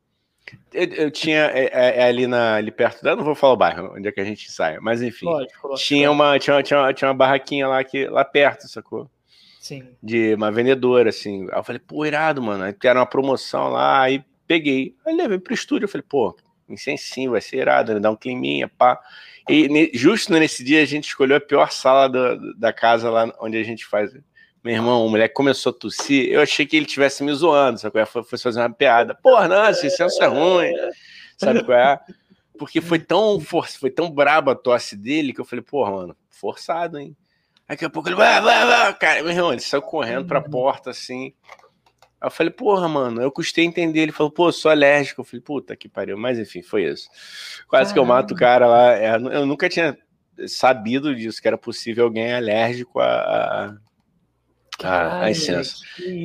Eu, 0.72 0.84
eu 0.84 1.10
tinha 1.10 1.50
é, 1.52 1.64
é, 1.72 2.00
é, 2.00 2.04
ali, 2.04 2.26
na, 2.26 2.56
ali 2.56 2.70
perto 2.70 3.02
da. 3.02 3.16
Não 3.16 3.24
vou 3.24 3.34
falar 3.34 3.52
o 3.52 3.56
bairro, 3.56 3.94
onde 3.96 4.08
é 4.08 4.12
que 4.12 4.20
a 4.20 4.24
gente 4.24 4.50
sai, 4.50 4.78
mas 4.80 5.02
enfim. 5.02 5.26
Lógico, 5.26 5.68
lógico, 5.68 5.86
tinha, 5.86 6.10
uma, 6.10 6.38
tinha, 6.38 6.62
tinha, 6.62 6.92
tinha 6.92 7.08
uma 7.08 7.16
barraquinha 7.16 7.66
lá, 7.66 7.82
que, 7.82 8.06
lá 8.06 8.24
perto, 8.24 8.68
sacou? 8.68 9.08
Sim. 9.60 9.88
De 10.02 10.34
uma 10.34 10.52
vendedora, 10.52 11.08
assim. 11.08 11.48
Aí 11.50 11.58
eu 11.58 11.64
falei, 11.64 11.80
pô, 11.80 12.04
irado, 12.04 12.42
mano. 12.42 12.64
Aí 12.64 12.76
era 12.84 12.98
uma 12.98 13.06
promoção 13.06 13.68
lá, 13.70 14.02
aí 14.02 14.22
peguei. 14.46 14.94
Aí 15.06 15.14
levei 15.14 15.38
pro 15.38 15.54
estúdio, 15.54 15.86
eu 15.86 15.88
falei, 15.88 16.04
pô, 16.06 16.36
incensinho, 16.68 17.30
vai 17.30 17.40
ser 17.40 17.58
irado, 17.58 17.94
né? 17.94 18.00
Dá 18.00 18.10
um 18.10 18.16
climinha, 18.16 18.68
pá. 18.68 19.00
E 19.48 19.90
justo 19.94 20.32
nesse 20.32 20.64
dia 20.64 20.82
a 20.82 20.86
gente 20.86 21.06
escolheu 21.06 21.36
a 21.36 21.40
pior 21.40 21.70
sala 21.70 22.08
da, 22.08 22.34
da 22.56 22.72
casa 22.72 23.10
lá 23.10 23.32
onde 23.40 23.56
a 23.58 23.62
gente 23.62 23.84
faz 23.84 24.14
meu 24.64 24.74
irmão, 24.74 25.04
o 25.04 25.10
moleque 25.10 25.34
começou 25.34 25.70
a 25.70 25.74
tossir, 25.74 26.32
eu 26.32 26.40
achei 26.40 26.64
que 26.64 26.74
ele 26.74 26.86
tivesse 26.86 27.22
me 27.22 27.32
zoando, 27.34 27.78
sabe 27.78 27.92
qual 27.92 28.02
é? 28.02 28.06
Foi, 28.06 28.24
fazer 28.38 28.60
uma 28.60 28.72
piada. 28.72 29.14
Porra, 29.14 29.46
não, 29.46 29.68
esse 29.68 29.90
senso 29.90 30.22
é 30.22 30.26
ruim, 30.26 30.72
sabe 31.36 31.62
qual 31.62 31.78
é? 31.78 32.00
Porque 32.58 32.80
foi 32.80 32.98
tão, 32.98 33.38
for, 33.38 33.68
foi 33.68 33.90
tão 33.90 34.10
braba 34.10 34.52
a 34.52 34.56
tosse 34.56 34.96
dele 34.96 35.34
que 35.34 35.40
eu 35.40 35.44
falei, 35.44 35.62
porra, 35.62 35.90
mano, 35.90 36.16
forçado, 36.30 36.98
hein? 36.98 37.14
Daqui 37.68 37.84
a 37.84 37.90
pouco 37.90 38.08
ele 38.08 38.16
vai, 38.16 38.40
vai, 38.40 38.66
vai, 38.66 38.94
cara, 38.94 39.22
meu 39.22 39.32
irmão, 39.32 39.52
ele 39.52 39.60
saiu 39.60 39.82
correndo 39.82 40.26
pra 40.26 40.40
porta 40.40 40.90
assim. 40.90 41.34
Aí 42.20 42.26
eu 42.26 42.30
falei, 42.30 42.52
porra, 42.52 42.88
mano, 42.88 43.20
eu 43.20 43.30
custei 43.30 43.64
entender. 43.64 44.00
Ele 44.00 44.12
falou, 44.12 44.30
pô, 44.30 44.52
sou 44.52 44.70
alérgico. 44.70 45.22
Eu 45.22 45.24
falei, 45.24 45.40
puta 45.40 45.74
que 45.74 45.88
pariu. 45.88 46.16
Mas 46.16 46.38
enfim, 46.38 46.62
foi 46.62 46.84
isso. 46.84 47.08
Quase 47.66 47.92
que 47.92 47.98
eu 47.98 48.04
mato 48.04 48.34
o 48.34 48.36
cara 48.36 48.66
lá. 48.66 48.92
É, 48.92 49.14
eu 49.16 49.46
nunca 49.46 49.68
tinha 49.68 49.96
sabido 50.46 51.14
disso, 51.14 51.40
que 51.40 51.48
era 51.48 51.56
possível 51.56 52.04
alguém 52.04 52.34
alérgico 52.34 53.00
a, 53.00 53.76
ah, 54.84 55.22
a 55.22 55.28
licença. 55.28 55.76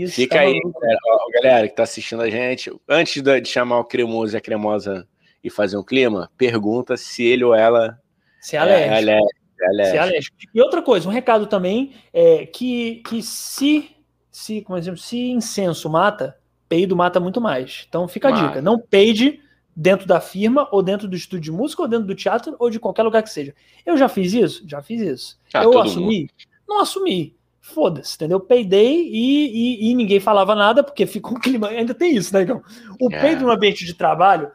Fica 0.10 0.42
aí, 0.42 0.60
galera, 0.60 1.00
galera, 1.34 1.68
que 1.68 1.76
tá 1.76 1.84
assistindo 1.84 2.22
a 2.22 2.30
gente. 2.30 2.72
Antes 2.88 3.22
de 3.22 3.46
chamar 3.46 3.80
o 3.80 3.86
cremoso 3.86 4.36
e 4.36 4.38
a 4.38 4.42
cremosa 4.42 5.08
e 5.44 5.50
fazer 5.50 5.78
um 5.78 5.84
clima, 5.84 6.30
pergunta 6.38 6.98
se 6.98 7.24
ele 7.24 7.44
ou 7.44 7.56
ela 7.56 8.00
se 8.40 8.56
é 8.56 8.60
alérgico. 8.60 8.94
É 8.94 8.98
alérgico, 8.98 9.40
é 9.60 9.68
alérgico. 9.68 9.92
Se 9.92 9.98
é 9.98 10.00
alérgico. 10.00 10.38
E 10.54 10.62
outra 10.62 10.82
coisa, 10.82 11.08
um 11.08 11.12
recado 11.12 11.48
também 11.48 11.94
é 12.14 12.46
que, 12.46 13.02
que 13.08 13.22
se, 13.22 13.90
se, 14.32 14.62
como 14.62 14.78
exemplo, 14.78 15.00
se 15.00 15.32
incenso 15.32 15.90
mata, 15.90 16.38
peido 16.68 16.96
mata 16.96 17.20
muito 17.20 17.42
mais. 17.42 17.86
Então 17.88 18.08
fica 18.08 18.30
a 18.30 18.32
mata. 18.32 18.48
dica, 18.48 18.62
não 18.62 18.80
peide 18.80 19.42
dentro 19.76 20.06
da 20.06 20.20
firma, 20.20 20.68
ou 20.72 20.84
dentro 20.84 21.08
do 21.08 21.16
estúdio 21.16 21.52
de 21.54 21.58
música, 21.58 21.82
ou 21.82 21.88
dentro 21.88 22.06
do 22.06 22.16
teatro, 22.16 22.56
ou 22.60 22.70
de 22.70 22.80
qualquer 22.80 23.04
lugar 23.04 23.24
que 23.24 23.30
seja. 23.30 23.54
Eu 23.86 23.96
já 23.98 24.10
fiz 24.10 24.34
isso? 24.34 24.64
Já 24.68 24.82
fiz 24.82 25.02
isso. 25.02 25.40
Ah, 25.54 25.64
eu 25.64 25.80
assumi? 25.80 26.22
Mundo. 26.22 26.30
Não 26.68 26.82
assumi 26.82 27.39
foda-se, 27.70 28.16
entendeu? 28.16 28.40
Peidei 28.40 29.08
e, 29.08 29.48
e, 29.48 29.92
e, 29.92 29.96
ninguém 29.96 30.20
falava 30.20 30.56
nada, 30.56 30.84
porque 30.84 31.06
fica 31.06 31.30
um 31.30 31.38
clima. 31.40 31.70
Ainda 31.70 31.94
tem 31.94 32.16
isso, 32.16 32.34
né, 32.34 32.44
então? 32.44 32.62
O 33.00 33.12
é. 33.12 33.20
peido 33.20 33.46
no 33.46 33.52
ambiente 33.52 33.86
de 33.86 33.94
trabalho 33.94 34.52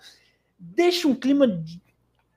deixa 0.59 1.09
um 1.09 1.15
clima 1.15 1.63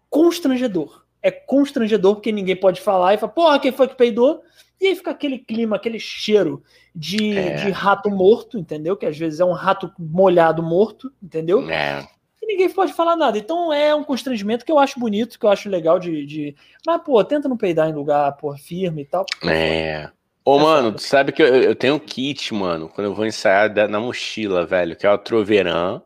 constrangedor. 0.09 1.03
É 1.21 1.31
constrangedor 1.31 2.15
porque 2.15 2.31
ninguém 2.31 2.55
pode 2.55 2.81
falar 2.81 3.13
e 3.13 3.17
fala, 3.17 3.31
porra, 3.31 3.59
quem 3.59 3.71
foi 3.71 3.87
que 3.87 3.95
peidou? 3.95 4.43
E 4.79 4.87
aí 4.87 4.95
fica 4.95 5.11
aquele 5.11 5.39
clima, 5.39 5.75
aquele 5.75 5.99
cheiro 5.99 6.63
de, 6.95 7.35
é. 7.35 7.55
de 7.55 7.71
rato 7.71 8.09
morto, 8.09 8.57
entendeu? 8.57 8.95
Que 8.95 9.05
às 9.05 9.17
vezes 9.17 9.39
é 9.39 9.45
um 9.45 9.53
rato 9.53 9.91
molhado 9.97 10.61
morto, 10.61 11.11
entendeu? 11.21 11.67
É. 11.69 12.07
E 12.41 12.45
ninguém 12.45 12.69
pode 12.69 12.93
falar 12.93 13.15
nada. 13.15 13.37
Então 13.37 13.73
é 13.73 13.93
um 13.95 14.03
constrangimento 14.03 14.63
que 14.63 14.71
eu 14.71 14.77
acho 14.77 14.99
bonito, 14.99 15.39
que 15.39 15.45
eu 15.45 15.49
acho 15.49 15.67
legal 15.69 15.99
de. 15.99 16.25
de... 16.25 16.55
Mas, 16.85 17.01
pô, 17.01 17.23
tenta 17.23 17.49
não 17.49 17.57
peidar 17.57 17.89
em 17.89 17.93
lugar, 17.93 18.31
pô, 18.33 18.55
firme 18.55 19.01
e 19.01 19.05
tal. 19.05 19.25
É. 19.43 20.11
Ô, 20.49 20.57
mano, 20.59 20.93
tu 20.93 21.01
sabe 21.01 21.33
que 21.33 21.43
eu, 21.43 21.47
eu, 21.47 21.75
tenho 21.75 21.95
um 21.95 21.99
kit, 21.99 22.53
mano, 22.53 22.87
quando 22.87 23.07
eu 23.07 23.13
vou 23.13 23.25
ensaiar 23.25 23.69
na 23.89 23.99
mochila, 23.99 24.65
velho, 24.65 24.95
que 24.95 25.05
é 25.05 25.11
o 25.11 25.17
Troveran, 25.17 26.01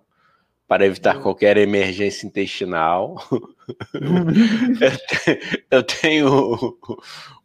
para 0.67 0.83
evitar 0.83 1.17
uhum. 1.17 1.21
qualquer 1.21 1.57
emergência 1.57 2.25
intestinal. 2.25 3.23
eu, 5.69 5.83
tenho 5.83 6.75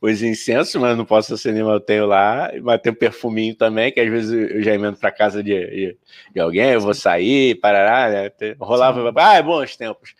os 0.00 0.22
incensos, 0.22 0.74
mas 0.76 0.96
não 0.96 1.04
posso 1.04 1.34
acender, 1.34 1.62
mas 1.62 1.74
eu 1.74 1.80
tenho 1.80 2.06
lá. 2.06 2.50
Mas 2.62 2.80
tem 2.80 2.90
um 2.90 2.96
perfuminho 2.96 3.54
também, 3.54 3.92
que 3.92 4.00
às 4.00 4.08
vezes 4.08 4.32
eu 4.32 4.62
já 4.62 4.74
emendo 4.74 4.96
para 4.96 5.12
casa 5.12 5.42
de, 5.42 5.52
de, 5.52 5.98
de, 6.32 6.40
alguém, 6.40 6.70
eu 6.70 6.80
vou 6.80 6.94
sair, 6.94 7.56
parará, 7.56 8.10
né? 8.10 8.54
Rolava, 8.58 9.10
Sim. 9.10 9.14
ah, 9.18 9.34
é 9.34 9.42
bons 9.42 9.76
tempos. 9.76 10.14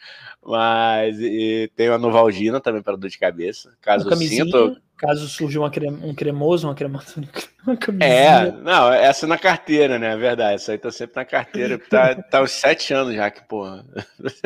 Mas 0.46 1.18
e 1.18 1.68
tem 1.74 1.88
a 1.88 1.98
Novalgina 1.98 2.60
também 2.60 2.80
para 2.80 2.96
dor 2.96 3.10
de 3.10 3.18
cabeça. 3.18 3.72
Caso 3.80 4.08
sinta. 4.14 4.76
Caso 4.96 5.28
surja 5.28 5.58
uma 5.58 5.70
crem, 5.70 5.90
um 5.90 6.14
cremoso, 6.14 6.68
uma 6.68 6.74
cremosa. 6.74 7.16
Uma 7.66 7.76
é, 8.00 8.52
não, 8.62 8.92
essa 8.92 9.26
é 9.26 9.28
na 9.28 9.36
carteira, 9.36 9.98
né? 9.98 10.12
É 10.12 10.16
verdade. 10.16 10.54
Essa 10.54 10.70
aí 10.70 10.78
tá 10.78 10.88
sempre 10.92 11.16
na 11.16 11.24
carteira. 11.24 11.80
Tá, 11.90 12.14
tá 12.14 12.40
uns 12.40 12.52
sete 12.52 12.94
anos 12.94 13.16
já 13.16 13.28
que, 13.28 13.42
porra. 13.42 13.84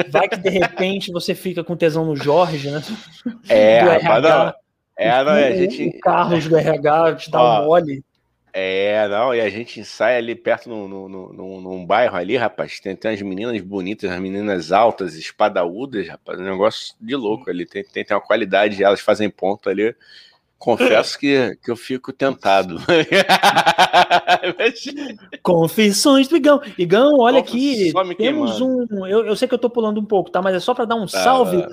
Vai 0.09 0.27
que 0.27 0.39
de 0.39 0.49
repente 0.49 1.13
você 1.13 1.35
fica 1.35 1.63
com 1.63 1.77
tesão 1.77 2.07
no 2.07 2.17
Jorge, 2.17 2.71
né? 2.71 2.83
É, 3.47 3.81
rapaz, 3.81 4.23
não. 4.23 4.55
É, 4.97 5.25
não, 5.25 5.33
o, 5.33 5.35
a 5.35 5.53
gente. 5.53 5.89
O 5.89 6.01
Carlos 6.01 6.49
do 6.49 6.57
RH 6.57 7.15
te 7.17 7.31
dá 7.31 7.43
Ó, 7.43 7.63
um 7.63 7.67
mole. 7.67 8.05
É, 8.53 9.07
não, 9.09 9.35
e 9.35 9.41
a 9.41 9.49
gente 9.49 9.81
ensaia 9.81 10.19
ali 10.19 10.35
perto 10.35 10.69
no, 10.69 10.89
no, 10.89 11.09
no, 11.09 11.61
num 11.61 11.87
bairro 11.87 12.17
ali, 12.17 12.37
rapaz. 12.37 12.81
Tem, 12.81 12.97
tem 12.97 13.13
umas 13.13 13.23
meninas 13.23 13.61
bonitas, 13.61 14.11
as 14.11 14.19
meninas 14.19 14.73
altas, 14.73 15.15
espadaúdas, 15.15 16.09
rapaz. 16.09 16.39
Um 16.39 16.45
negócio 16.45 16.95
de 17.01 17.15
louco 17.15 17.49
ali. 17.49 17.65
Tem, 17.65 17.85
tem, 17.85 18.05
tem 18.05 18.17
uma 18.17 18.23
qualidade, 18.23 18.83
elas 18.83 19.01
fazem 19.01 19.31
ponto 19.31 19.69
ali. 19.69 19.95
Confesso 20.59 21.19
que, 21.19 21.57
que 21.65 21.71
eu 21.71 21.77
fico 21.77 22.13
tentado. 22.13 22.77
Confissões 25.43 26.29
do 26.29 26.37
Igão. 26.37 26.61
Igão, 26.77 27.19
olha 27.19 27.41
aqui. 27.41 27.91
Temos 28.19 28.61
um. 28.61 29.07
Eu, 29.07 29.25
eu 29.25 29.37
sei 29.37 29.49
que 29.49 29.55
eu 29.55 29.59
tô 29.59 29.71
pulando 29.71 29.99
um 29.99 30.05
pouco, 30.05 30.31
tá? 30.31 30.43
Mas 30.43 30.55
é 30.55 30.61
só 30.61 30.75
para 30.75 30.85
dar 30.85 30.97
um 30.97 31.07
tá. 31.07 31.23
salve 31.23 31.65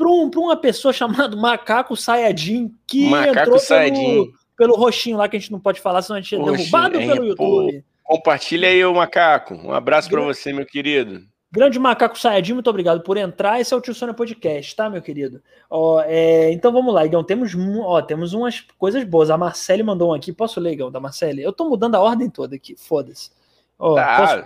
para 0.00 0.08
um, 0.08 0.30
uma 0.34 0.56
pessoa 0.56 0.90
chamada 0.94 1.36
Macaco 1.36 1.94
Sayajin, 1.94 2.74
que 2.86 3.10
Macaco 3.10 3.40
entrou 3.40 3.58
Sayajin 3.58 3.92
pelo 3.92 4.32
roxinho 4.68 5.16
lá 5.16 5.28
que 5.28 5.36
a 5.36 5.40
gente 5.40 5.52
não 5.52 5.60
pode 5.60 5.80
falar, 5.80 6.02
senão 6.02 6.18
a 6.18 6.20
gente 6.20 6.34
é 6.34 6.38
derrubado 6.38 6.98
pelo 6.98 7.24
YouTube. 7.24 7.84
Pô, 8.06 8.16
compartilha 8.16 8.68
aí 8.68 8.84
o 8.84 8.94
macaco. 8.94 9.54
Um 9.54 9.72
abraço 9.72 10.08
para 10.10 10.20
você, 10.20 10.52
meu 10.52 10.66
querido. 10.66 11.22
Grande 11.52 11.80
Macaco 11.80 12.16
Sayajin, 12.16 12.52
muito 12.52 12.70
obrigado 12.70 13.02
por 13.02 13.16
entrar. 13.16 13.60
Esse 13.60 13.74
é 13.74 13.76
o 13.76 13.80
Tio 13.80 13.92
Sônia 13.92 14.14
Podcast, 14.14 14.76
tá, 14.76 14.88
meu 14.88 15.02
querido? 15.02 15.42
Ó, 15.68 16.00
é, 16.06 16.52
então 16.52 16.70
vamos 16.70 16.94
lá, 16.94 17.04
Igão. 17.04 17.24
Temos, 17.24 17.52
ó, 17.80 18.00
temos 18.00 18.32
umas 18.32 18.60
coisas 18.78 19.02
boas. 19.02 19.30
A 19.30 19.36
Marcele 19.36 19.82
mandou 19.82 20.10
um 20.10 20.14
aqui. 20.14 20.32
Posso 20.32 20.60
ler, 20.60 20.74
Igão, 20.74 20.92
da 20.92 21.00
Marcele? 21.00 21.42
Eu 21.42 21.52
tô 21.52 21.68
mudando 21.68 21.96
a 21.96 22.00
ordem 22.00 22.30
toda 22.30 22.54
aqui, 22.54 22.76
foda-se. 22.76 23.30
Tá. 23.76 24.16
Posso, 24.16 24.44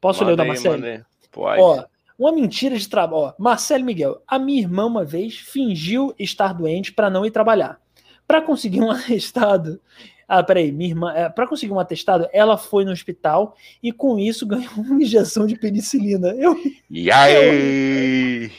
posso 0.00 0.24
ler 0.24 0.32
o 0.32 0.36
da 0.36 0.44
Marcele? 0.44 1.04
Pode. 1.30 1.60
Ó, 1.62 1.84
uma 2.18 2.32
mentira 2.32 2.76
de 2.76 2.88
trabalho. 2.88 3.32
Marcelo 3.38 3.84
Miguel, 3.84 4.20
a 4.26 4.36
minha 4.36 4.60
irmã 4.60 4.86
uma 4.86 5.04
vez 5.04 5.36
fingiu 5.36 6.12
estar 6.18 6.52
doente 6.52 6.92
para 6.92 7.08
não 7.08 7.24
ir 7.24 7.30
trabalhar. 7.30 7.80
Para 8.26 8.42
conseguir 8.42 8.80
um 8.80 8.90
atestado, 8.92 9.80
ah, 10.26 10.42
peraí, 10.42 10.72
minha 10.72 10.90
irmã, 10.90 11.12
é, 11.12 11.28
para 11.28 11.46
conseguir 11.46 11.72
um 11.72 11.78
atestado, 11.78 12.28
ela 12.32 12.56
foi 12.56 12.84
no 12.84 12.90
hospital 12.90 13.56
e 13.82 13.92
com 13.92 14.18
isso 14.18 14.46
ganhou 14.48 14.72
uma 14.76 15.02
injeção 15.02 15.46
de 15.46 15.56
penicilina. 15.56 16.28
Eu. 16.28 16.56
E 16.90 17.10
aí? 17.10 18.50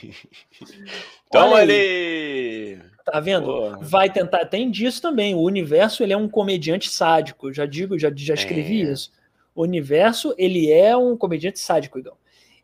Toma 1.31 1.57
ali! 1.57 2.79
Tá 3.03 3.19
vendo? 3.19 3.45
Porra. 3.45 3.79
Vai 3.81 4.09
tentar. 4.09 4.45
Tem 4.45 4.69
disso 4.69 5.01
também. 5.01 5.35
O 5.35 5.41
universo 5.41 6.01
ele 6.01 6.13
é 6.13 6.17
um 6.17 6.27
comediante 6.27 6.89
sádico. 6.89 7.53
Já 7.53 7.65
digo, 7.65 7.99
já, 7.99 8.11
já 8.15 8.33
escrevi 8.33 8.81
é. 8.81 8.91
isso. 8.91 9.11
O 9.53 9.61
universo 9.61 10.33
ele 10.37 10.71
é 10.71 10.97
um 10.97 11.15
comediante 11.15 11.59
sádico, 11.59 11.99
Igão. 11.99 12.15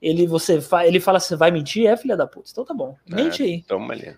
Ele 0.01 0.25
você 0.25 0.59
fa, 0.59 0.85
ele 0.85 0.99
fala 0.99 1.17
assim, 1.17 1.35
vai 1.35 1.51
mentir, 1.51 1.85
é 1.85 1.95
filha 1.95 2.17
da 2.17 2.25
puta. 2.25 2.49
Então 2.51 2.65
tá 2.65 2.73
bom. 2.73 2.97
Mente 3.07 3.43
é, 3.43 3.45
aí. 3.45 3.61
Toma 3.63 3.93
ali. 3.93 4.15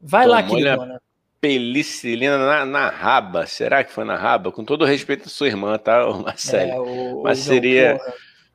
Vai 0.00 0.24
Toma 0.24 0.36
lá, 0.36 0.42
queridona 0.42 1.00
pelicilina 1.40 2.38
na, 2.38 2.64
na, 2.64 2.88
raba. 2.88 3.46
Será 3.46 3.84
que 3.84 3.92
foi 3.92 4.04
na 4.04 4.16
raba? 4.16 4.52
Com 4.52 4.64
todo 4.64 4.84
respeito 4.84 5.26
à 5.26 5.28
sua 5.28 5.46
irmã, 5.46 5.78
tá, 5.78 6.06
Marcelo? 6.22 6.70
É, 6.70 6.80
o, 6.80 7.22
Mas 7.22 7.38
seria. 7.38 7.98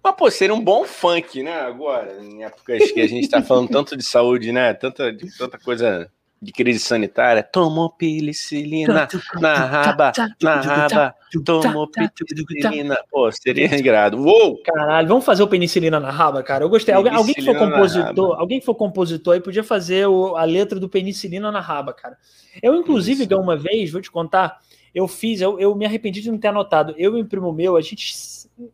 Mas, 0.03 0.15
pô, 0.15 0.31
seria 0.31 0.55
um 0.55 0.61
bom 0.61 0.83
funk, 0.83 1.43
né? 1.43 1.61
Agora, 1.61 2.17
em 2.21 2.43
épocas 2.43 2.91
que 2.91 3.01
a 3.01 3.07
gente 3.07 3.29
tá 3.29 3.41
falando 3.41 3.69
tanto 3.69 3.95
de 3.95 4.03
saúde, 4.03 4.51
né? 4.51 4.73
Tanta, 4.73 5.13
de, 5.13 5.37
tanta 5.37 5.59
coisa 5.59 6.11
de 6.41 6.51
crise 6.51 6.79
sanitária. 6.79 7.43
Tomou 7.43 7.89
penicilina 7.91 9.07
na 9.39 9.53
raba, 9.53 10.11
na 10.41 10.61
raba. 10.61 11.15
Tomou 11.45 11.87
penicilina. 11.87 12.97
Pô, 13.11 13.31
seria 13.31 13.67
ingrado. 13.77 14.17
Uou! 14.17 14.61
Caralho, 14.63 15.07
vamos 15.07 15.23
fazer 15.23 15.43
o 15.43 15.47
penicilina 15.47 15.99
na 15.99 16.09
raba, 16.09 16.41
cara. 16.41 16.63
Eu 16.63 16.69
gostei. 16.69 16.95
Alguém, 16.95 17.13
alguém 17.13 17.35
que 17.35 17.45
for 17.45 17.55
compositor, 17.55 18.39
alguém 18.39 18.59
que 18.59 18.65
for 18.65 18.75
compositor 18.75 19.33
aí 19.35 19.39
podia 19.39 19.63
fazer 19.63 20.07
o, 20.07 20.35
a 20.35 20.43
letra 20.43 20.79
do 20.79 20.89
penicilina 20.89 21.51
na 21.51 21.59
raba, 21.59 21.93
cara. 21.93 22.17
Eu, 22.61 22.75
inclusive, 22.75 23.23
Isso. 23.23 23.37
uma 23.37 23.55
vez, 23.55 23.91
vou 23.91 24.01
te 24.01 24.09
contar, 24.09 24.57
eu 24.95 25.07
fiz, 25.07 25.41
eu, 25.41 25.59
eu 25.59 25.75
me 25.75 25.85
arrependi 25.85 26.21
de 26.21 26.31
não 26.31 26.39
ter 26.39 26.47
anotado. 26.47 26.95
Eu 26.97 27.17
e 27.17 27.21
o 27.21 27.25
primo 27.25 27.53
meu, 27.53 27.77
a 27.77 27.81
gente 27.81 28.13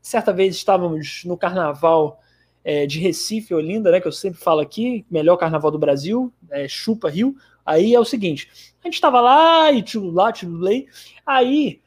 certa 0.01 0.31
vez 0.31 0.55
estávamos 0.55 1.23
no 1.25 1.37
carnaval 1.37 2.21
é, 2.63 2.85
de 2.85 2.99
Recife, 2.99 3.53
Olinda, 3.53 3.91
né? 3.91 4.01
Que 4.01 4.07
eu 4.07 4.11
sempre 4.11 4.39
falo 4.39 4.59
aqui, 4.59 5.05
melhor 5.09 5.37
carnaval 5.37 5.71
do 5.71 5.79
Brasil, 5.79 6.33
é, 6.49 6.67
chupa 6.67 7.09
Rio. 7.09 7.35
Aí 7.67 7.93
é 7.93 7.99
o 7.99 8.05
seguinte: 8.05 8.49
a 8.81 8.87
gente 8.87 8.95
estava 8.95 9.19
lá 9.19 9.69
e 9.71 9.83
lá, 9.95 10.31
tchulei. 10.31 10.87
Aí 11.25 11.81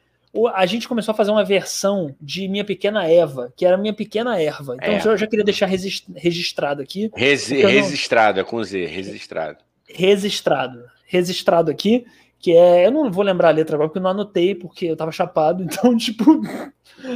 a 0.53 0.65
gente 0.65 0.87
começou 0.87 1.11
a 1.11 1.15
fazer 1.15 1.31
uma 1.31 1.43
versão 1.43 2.15
de 2.21 2.47
Minha 2.47 2.63
Pequena 2.63 3.05
Eva, 3.05 3.51
que 3.57 3.65
era 3.65 3.77
Minha 3.77 3.93
Pequena 3.93 4.39
Erva. 4.39 4.75
Então 4.75 5.11
é. 5.11 5.15
eu 5.15 5.17
já 5.17 5.27
queria 5.27 5.43
deixar 5.43 5.65
registrado 5.65 6.81
aqui. 6.81 7.11
Resi 7.15 7.61
registrado, 7.65 8.37
não... 8.37 8.47
é 8.47 8.49
com 8.49 8.63
Z, 8.63 8.85
registrado. 8.85 9.57
Registrado. 9.89 10.83
Registrado 11.05 11.69
aqui, 11.71 12.05
que 12.39 12.55
é. 12.55 12.85
Eu 12.85 12.91
não 12.91 13.11
vou 13.11 13.25
lembrar 13.25 13.49
a 13.49 13.51
letra 13.51 13.75
agora, 13.75 13.89
porque 13.89 13.99
eu 13.99 14.03
não 14.03 14.11
anotei, 14.11 14.55
porque 14.55 14.85
eu 14.85 14.95
tava 14.95 15.11
chapado. 15.11 15.63
Então, 15.65 15.97
tipo. 15.97 16.41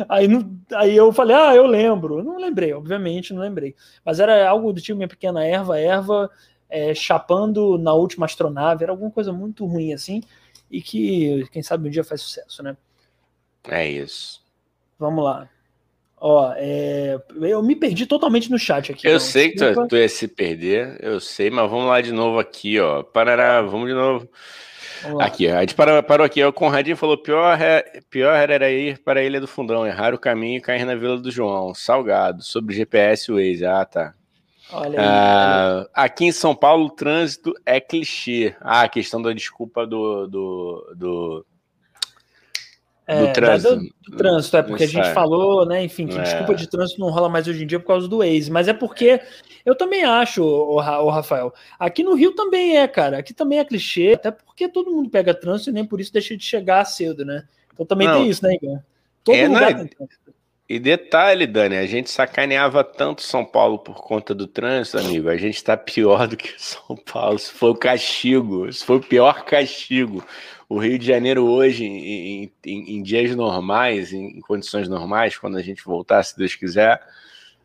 Aí, 0.09 0.28
aí 0.74 0.95
eu 0.95 1.13
falei, 1.13 1.36
ah, 1.36 1.55
eu 1.55 1.68
lembro. 1.68 2.24
Não 2.24 2.38
lembrei, 2.38 2.74
obviamente, 2.74 3.34
não 3.34 3.41
lembrei. 3.41 3.76
Mas 4.03 4.20
era 4.20 4.49
algo 4.49 4.74
do 4.74 4.82
tipo 4.82 4.97
Minha 4.97 5.07
Pequena 5.07 5.45
Erva, 5.45 5.80
Erva 5.80 6.30
é, 6.76 6.93
chapando 6.93 7.78
na 7.78 7.93
última 7.93 8.26
astronave, 8.26 8.84
era 8.84 8.91
alguma 8.91 9.09
coisa 9.09 9.32
muito 9.32 9.65
ruim 9.65 9.93
assim, 9.93 10.21
e 10.69 10.82
que, 10.82 11.47
quem 11.49 11.63
sabe, 11.63 11.88
um 11.88 11.91
dia 11.91 12.03
faz 12.03 12.21
sucesso, 12.21 12.61
né? 12.61 12.76
É 13.65 13.88
isso. 13.88 14.43
Vamos 14.99 15.23
lá. 15.23 15.47
Ó, 16.17 16.53
é, 16.57 17.17
eu 17.41 17.63
me 17.63 17.78
perdi 17.78 18.05
totalmente 18.05 18.51
no 18.51 18.59
chat 18.59 18.91
aqui. 18.91 19.07
Eu 19.07 19.13
não. 19.13 19.19
sei 19.21 19.51
que 19.51 19.57
tu, 19.57 19.88
tu, 19.88 19.95
ia 19.95 20.09
se 20.09 20.28
perder, 20.28 20.97
eu 21.01 21.19
sei, 21.21 21.49
mas 21.49 21.69
vamos 21.69 21.88
lá 21.88 22.01
de 22.01 22.11
novo 22.11 22.39
aqui, 22.39 22.78
ó. 22.78 23.03
Parará, 23.03 23.61
vamos 23.61 23.88
de 23.88 23.93
novo. 23.93 24.28
Vamos 25.01 25.21
aqui, 25.21 25.47
a 25.47 25.61
gente 25.61 25.76
parou, 25.76 26.03
parou 26.03 26.26
aqui. 26.26 26.43
O 26.43 26.51
Conradinho 26.51 26.97
falou: 26.97 27.17
pior, 27.17 27.61
é, 27.61 28.01
pior 28.09 28.49
era 28.49 28.69
ir 28.69 28.97
para 28.99 29.21
a 29.21 29.23
Ilha 29.23 29.39
do 29.39 29.47
Fundão, 29.47 29.88
errar 29.88 30.13
o 30.13 30.19
caminho 30.19 30.57
e 30.57 30.61
cair 30.61 30.86
na 30.86 30.95
Vila 30.95 31.17
do 31.17 31.32
João. 31.32 31.73
Salgado, 31.73 32.43
sobre 32.43 32.76
GPS 32.76 33.32
Waze. 33.32 33.65
Ah, 33.65 33.86
tá. 33.86 34.13
Olha 34.72 34.99
aí, 34.99 35.07
ah, 35.07 35.88
aqui 35.93 36.26
em 36.26 36.32
São 36.32 36.55
Paulo, 36.55 36.86
o 36.86 36.89
trânsito 36.89 37.53
é 37.66 37.80
clichê. 37.80 38.55
Ah, 38.59 38.82
a 38.82 38.89
questão 38.89 39.22
da 39.22 39.32
desculpa 39.32 39.86
do. 39.86 40.28
do, 40.28 40.93
do... 40.95 41.45
É, 43.07 43.28
do 43.28 43.34
trânsito. 43.34 43.76
Do, 43.76 44.11
do, 44.11 44.18
trânsito, 44.18 44.57
é 44.57 44.63
porque 44.63 44.84
a 44.84 44.88
gente 44.88 45.13
falou, 45.13 45.66
né? 45.66 45.84
Enfim, 45.84 46.07
que 46.07 46.18
é. 46.18 46.24
desculpa 46.24 46.55
de 46.55 46.68
trânsito 46.68 46.99
não 46.99 47.11
rola 47.11 47.30
mais 47.30 47.47
hoje 47.47 47.63
em 47.63 47.68
dia 47.68 47.80
por 47.80 47.86
causa 47.86 48.07
do 48.07 48.18
Waze, 48.18 48.49
mas 48.49 48.68
é 48.68 48.74
porque 48.74 49.22
eu 49.63 49.76
também 49.76 50.03
acho, 50.03 50.43
o, 50.43 50.78
o 50.78 51.09
Rafael, 51.09 51.53
aqui 51.78 52.03
no 52.03 52.16
Rio 52.16 52.34
também 52.34 52.78
é, 52.78 52.88
cara. 52.88 53.20
Aqui 53.20 53.34
também 53.34 53.59
é 53.59 53.66
clichê, 53.66 54.13
até 54.13 54.32
porque 54.32 54.68
todo 54.68 54.91
mundo 54.91 55.09
pega 55.09 55.34
trânsito 55.36 55.70
e 55.70 55.74
nem 55.74 55.86
por 55.86 56.01
isso 56.01 56.11
deixa 56.11 56.36
de 56.36 56.43
chegar 56.43 56.84
cedo, 56.86 57.24
né? 57.24 57.47
Então 57.72 57.86
também 57.86 58.07
não, 58.07 58.22
tem 58.22 58.30
isso, 58.30 58.43
né, 58.43 58.55
Igor? 58.55 58.80
Todo 59.24 59.36
é, 59.36 59.47
lugar 59.47 59.76
tem 59.76 59.88
trânsito. 59.88 60.24
E 60.68 60.80
detalhe, 60.80 61.45
Dani, 61.45 61.78
a 61.78 61.86
gente 61.86 62.09
sacaneava 62.09 62.84
tanto 62.84 63.22
São 63.22 63.45
Paulo 63.45 63.78
por 63.78 63.97
conta 63.97 64.34
do 64.34 64.47
trânsito, 64.47 64.97
amigo. 64.97 65.30
A 65.30 65.38
gente 65.38 65.55
está 65.55 65.78
pior 65.78 66.28
do 66.28 66.36
que 66.36 66.53
São 66.57 66.95
Paulo. 66.95 67.36
Isso 67.36 67.53
foi 67.53 67.70
o 67.70 67.76
castigo. 67.76 68.68
Isso 68.68 68.84
foi 68.84 68.97
o 68.97 69.01
pior 69.01 69.45
castigo. 69.45 70.26
O 70.68 70.80
Rio 70.80 70.97
de 70.97 71.05
Janeiro 71.05 71.45
hoje, 71.45 71.86
em, 71.86 72.51
em, 72.66 72.97
em 72.97 73.03
dias 73.03 73.36
normais, 73.36 74.11
em, 74.11 74.38
em, 74.38 74.41
condições 74.41 74.89
normais, 74.89 75.38
quando 75.38 75.57
a 75.57 75.61
gente 75.61 75.84
voltar, 75.86 76.24
se 76.24 76.36
Deus 76.36 76.55
quiser, 76.55 76.99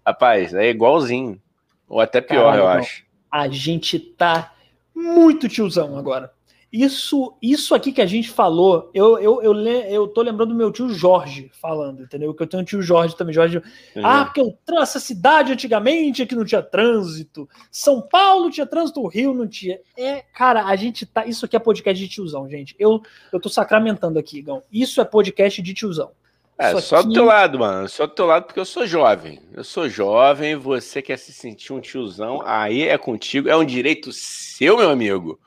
rapaz, 0.06 0.52
é 0.52 0.68
igualzinho. 0.68 1.40
Ou 1.88 2.00
até 2.00 2.20
pior, 2.20 2.52
Caralho, 2.52 2.60
eu 2.60 2.68
acho. 2.68 3.04
A 3.30 3.48
gente 3.48 3.98
tá 3.98 4.52
muito 4.94 5.48
tiozão 5.48 5.96
agora. 5.96 6.30
Isso, 6.72 7.36
isso 7.42 7.74
aqui 7.74 7.90
que 7.90 8.00
a 8.00 8.06
gente 8.06 8.30
falou, 8.30 8.92
eu, 8.94 9.18
eu, 9.18 9.42
eu, 9.42 9.58
eu 9.66 10.06
tô 10.06 10.22
lembrando 10.22 10.50
do 10.50 10.54
meu 10.54 10.70
tio 10.70 10.88
Jorge 10.88 11.50
falando, 11.60 12.04
entendeu? 12.04 12.32
Que 12.32 12.44
eu 12.44 12.46
tenho 12.46 12.62
um 12.62 12.64
tio 12.64 12.80
Jorge 12.80 13.16
também, 13.16 13.34
Jorge. 13.34 13.60
É. 13.96 14.00
Ah, 14.04 14.24
porque 14.24 14.40
eu, 14.40 14.56
essa 14.78 15.00
cidade 15.00 15.52
antigamente 15.52 16.22
aqui 16.22 16.36
não 16.36 16.44
tinha 16.44 16.62
trânsito. 16.62 17.48
São 17.72 18.00
Paulo 18.00 18.50
tinha 18.50 18.66
trânsito, 18.66 19.00
o 19.00 19.08
Rio 19.08 19.34
não 19.34 19.48
tinha. 19.48 19.80
É, 19.98 20.22
cara, 20.32 20.64
a 20.64 20.76
gente 20.76 21.04
tá. 21.04 21.26
Isso 21.26 21.44
aqui 21.44 21.56
é 21.56 21.58
podcast 21.58 22.00
de 22.00 22.08
tiozão, 22.08 22.48
gente. 22.48 22.76
Eu, 22.78 23.02
eu 23.32 23.40
tô 23.40 23.48
sacramentando 23.48 24.16
aqui, 24.16 24.40
Gão. 24.40 24.62
Isso 24.70 25.00
é 25.00 25.04
podcast 25.04 25.60
de 25.60 25.74
tiozão. 25.74 26.12
É, 26.56 26.78
só 26.80 26.98
aqui... 26.98 27.08
do 27.08 27.14
teu 27.14 27.24
lado, 27.24 27.58
mano. 27.58 27.88
Só 27.88 28.06
do 28.06 28.12
teu 28.12 28.26
lado, 28.26 28.44
porque 28.44 28.60
eu 28.60 28.64
sou 28.64 28.86
jovem. 28.86 29.40
Eu 29.52 29.64
sou 29.64 29.88
jovem, 29.88 30.54
você 30.54 31.02
quer 31.02 31.18
se 31.18 31.32
sentir 31.32 31.72
um 31.72 31.80
tiozão, 31.80 32.42
aí 32.44 32.82
é 32.82 32.96
contigo. 32.96 33.48
É 33.48 33.56
um 33.56 33.64
direito 33.64 34.12
seu, 34.12 34.76
meu 34.76 34.90
amigo. 34.90 35.40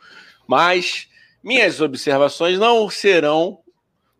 Mas 0.45 1.07
minhas 1.43 1.81
observações 1.81 2.57
não 2.57 2.89
serão 2.89 3.59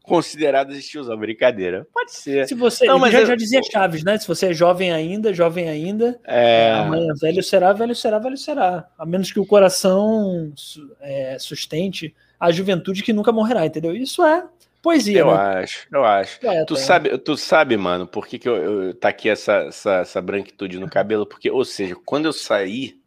consideradas 0.01 0.75
estiosão. 0.77 1.17
Brincadeira. 1.17 1.87
Pode 1.93 2.13
ser. 2.13 2.47
Se 2.47 2.53
você. 2.53 2.85
Não, 2.85 2.99
mas 2.99 3.13
já, 3.13 3.21
eu- 3.21 3.25
já 3.25 3.35
dizia 3.35 3.61
Chaves, 3.63 4.03
né? 4.03 4.17
Se 4.17 4.27
você 4.27 4.47
é 4.47 4.53
jovem 4.53 4.91
ainda, 4.91 5.33
jovem 5.33 5.69
ainda. 5.69 6.19
É. 6.25 6.71
Amanhã 6.73 7.13
velho 7.19 7.41
será, 7.41 7.71
velho 7.73 7.95
será, 7.95 8.19
velho 8.19 8.37
será. 8.37 8.87
A 8.97 9.05
menos 9.05 9.31
que 9.31 9.39
o 9.39 9.45
coração 9.45 10.51
é, 10.99 11.37
sustente 11.39 12.13
a 12.39 12.51
juventude 12.51 13.01
que 13.03 13.13
nunca 13.13 13.31
morrerá, 13.31 13.65
entendeu? 13.65 13.95
Isso 13.95 14.21
é 14.23 14.43
poesia, 14.81 15.19
Eu 15.19 15.27
né? 15.27 15.33
acho, 15.61 15.87
eu 15.89 16.03
acho. 16.03 16.41
Poeta, 16.41 16.65
Tu 16.65 16.73
é. 16.73 16.77
sabe, 16.77 17.17
tu 17.17 17.37
sabe, 17.37 17.77
mano, 17.77 18.05
por 18.05 18.27
que, 18.27 18.37
que 18.37 18.49
eu, 18.49 18.55
eu 18.57 18.93
tá 18.93 19.07
aqui 19.07 19.29
essa, 19.29 19.53
essa, 19.69 19.93
essa 20.01 20.21
branquitude 20.21 20.77
no 20.77 20.89
cabelo? 20.89 21.25
Porque, 21.25 21.49
ou 21.49 21.63
seja, 21.63 21.95
quando 22.03 22.25
eu 22.25 22.33
sair 22.33 22.99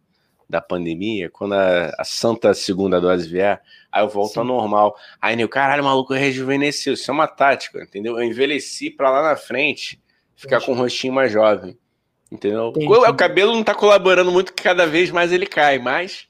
da 0.49 0.61
pandemia, 0.61 1.29
quando 1.31 1.55
a, 1.55 1.93
a 1.99 2.05
santa 2.05 2.55
segunda 2.55 3.01
dose 3.01 3.29
vier, 3.29 3.61
aí 3.91 4.03
eu 4.03 4.09
volto 4.09 4.35
Sim. 4.35 4.41
ao 4.41 4.45
normal. 4.45 4.97
Aí, 5.21 5.35
Nil, 5.35 5.49
caralho, 5.49 5.83
maluco, 5.83 6.15
eu 6.15 6.19
rejuvenesceu. 6.19 6.95
Isso 6.95 7.11
é 7.11 7.15
uma 7.15 7.27
tática, 7.27 7.83
entendeu? 7.83 8.19
Eu 8.19 8.25
envelheci 8.25 8.91
pra 8.91 9.11
lá 9.11 9.23
na 9.23 9.37
frente 9.37 10.01
ficar 10.37 10.61
com 10.61 10.73
um 10.73 10.77
rostinho 10.77 11.13
mais 11.13 11.33
jovem. 11.33 11.77
Entendeu? 12.31 12.69
Entendi. 12.69 12.87
O, 12.87 13.09
o 13.09 13.15
cabelo 13.15 13.55
não 13.55 13.63
tá 13.63 13.75
colaborando 13.75 14.31
muito, 14.31 14.53
que 14.53 14.63
cada 14.63 14.87
vez 14.87 15.11
mais 15.11 15.33
ele 15.33 15.47
cai, 15.47 15.79
mas. 15.79 16.29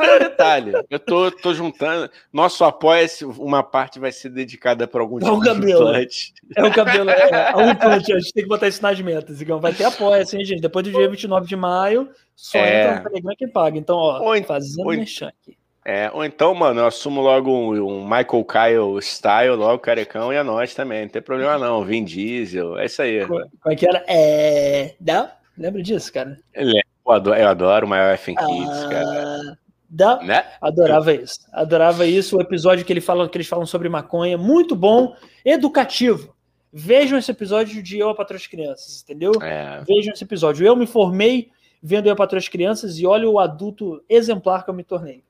É 0.00 0.16
um 0.16 0.18
detalhe. 0.18 0.72
Eu 0.90 0.98
tô, 0.98 1.30
tô 1.30 1.54
juntando. 1.54 2.10
Nosso 2.32 2.64
apoia-se, 2.64 3.24
uma 3.24 3.62
parte 3.62 3.98
vai 3.98 4.12
ser 4.12 4.28
dedicada 4.28 4.86
para 4.86 5.00
algum 5.00 5.16
Ao 5.16 5.20
tipo 5.34 5.40
de 5.40 5.46
cabelo. 5.48 5.88
implante. 5.88 6.32
É 6.56 6.64
o 6.64 6.72
cabelo, 6.72 7.10
é, 7.10 7.54
o 7.56 7.62
implante, 7.70 8.12
a 8.12 8.18
gente 8.18 8.32
tem 8.32 8.42
que 8.42 8.48
botar 8.48 8.68
isso 8.68 8.82
nas 8.82 9.00
metas. 9.00 9.40
Então 9.40 9.58
vai 9.60 9.72
ter 9.72 9.84
apoio, 9.84 10.20
assim, 10.20 10.44
gente. 10.44 10.60
Depois 10.60 10.84
do 10.84 10.92
dia 10.92 11.08
29 11.08 11.46
de 11.46 11.56
maio, 11.56 12.08
só 12.36 12.58
É. 12.58 12.82
entra 12.82 12.96
no 12.96 13.02
Telegram 13.04 13.34
que 13.36 13.46
paga. 13.48 13.78
Então, 13.78 13.96
ó, 13.96 14.20
Ou 14.22 14.36
en- 14.36 14.42
fazendo 14.42 14.86
ou 14.86 14.94
merchan 14.94 15.28
aqui. 15.28 15.56
É, 15.84 16.10
ou 16.12 16.22
então, 16.22 16.54
mano, 16.54 16.80
eu 16.80 16.86
assumo 16.86 17.22
logo 17.22 17.50
um, 17.50 17.70
um 17.82 18.02
Michael 18.04 18.44
Kyle 18.44 18.98
style, 19.00 19.54
logo 19.56 19.78
carecão, 19.78 20.30
e 20.30 20.36
a 20.36 20.44
nós 20.44 20.74
também. 20.74 21.02
Não 21.02 21.08
tem 21.08 21.22
problema 21.22 21.56
não. 21.56 21.82
Vin 21.82 22.04
Diesel, 22.04 22.78
é 22.78 22.84
isso 22.84 23.00
aí. 23.00 23.24
Como 23.26 23.42
é 23.66 23.74
que 23.74 23.88
era? 23.88 24.04
É. 24.06 24.94
Dá? 25.00 25.34
Lembra 25.56 25.82
disso, 25.82 26.12
cara? 26.12 26.38
É- 26.52 26.62
eu, 27.06 27.12
adoro, 27.12 27.40
eu 27.40 27.48
adoro 27.48 27.86
o 27.86 27.88
maior 27.88 28.12
F 28.12 28.34
Kids, 28.36 28.84
cara. 28.90 29.58
Dá? 29.88 30.22
Né? 30.22 30.44
Adorava 30.60 31.14
isso. 31.14 31.40
Adorava 31.52 32.06
isso. 32.06 32.36
O 32.36 32.40
episódio 32.40 32.84
que, 32.84 32.92
ele 32.92 33.00
fala, 33.00 33.28
que 33.28 33.36
eles 33.36 33.46
falam 33.46 33.64
sobre 33.64 33.88
maconha. 33.88 34.36
Muito 34.36 34.76
bom, 34.76 35.16
educativo. 35.44 36.36
Vejam 36.70 37.18
esse 37.18 37.30
episódio 37.30 37.82
de 37.82 37.98
Eu, 37.98 38.10
a 38.10 38.14
Patroa 38.14 38.38
das 38.38 38.46
Crianças, 38.46 39.02
entendeu? 39.02 39.32
É, 39.40 39.82
Vejam 39.86 40.12
esse 40.12 40.24
episódio. 40.24 40.66
Eu 40.66 40.76
me 40.76 40.86
formei 40.86 41.50
vendo 41.82 42.06
Eu, 42.06 42.12
a 42.12 42.16
Patroa 42.16 42.38
das 42.38 42.48
Crianças 42.48 42.98
e 42.98 43.06
olha 43.06 43.28
o 43.28 43.38
adulto 43.38 44.02
exemplar 44.08 44.64
que 44.64 44.70
eu 44.70 44.74
me 44.74 44.84
tornei. 44.84 45.24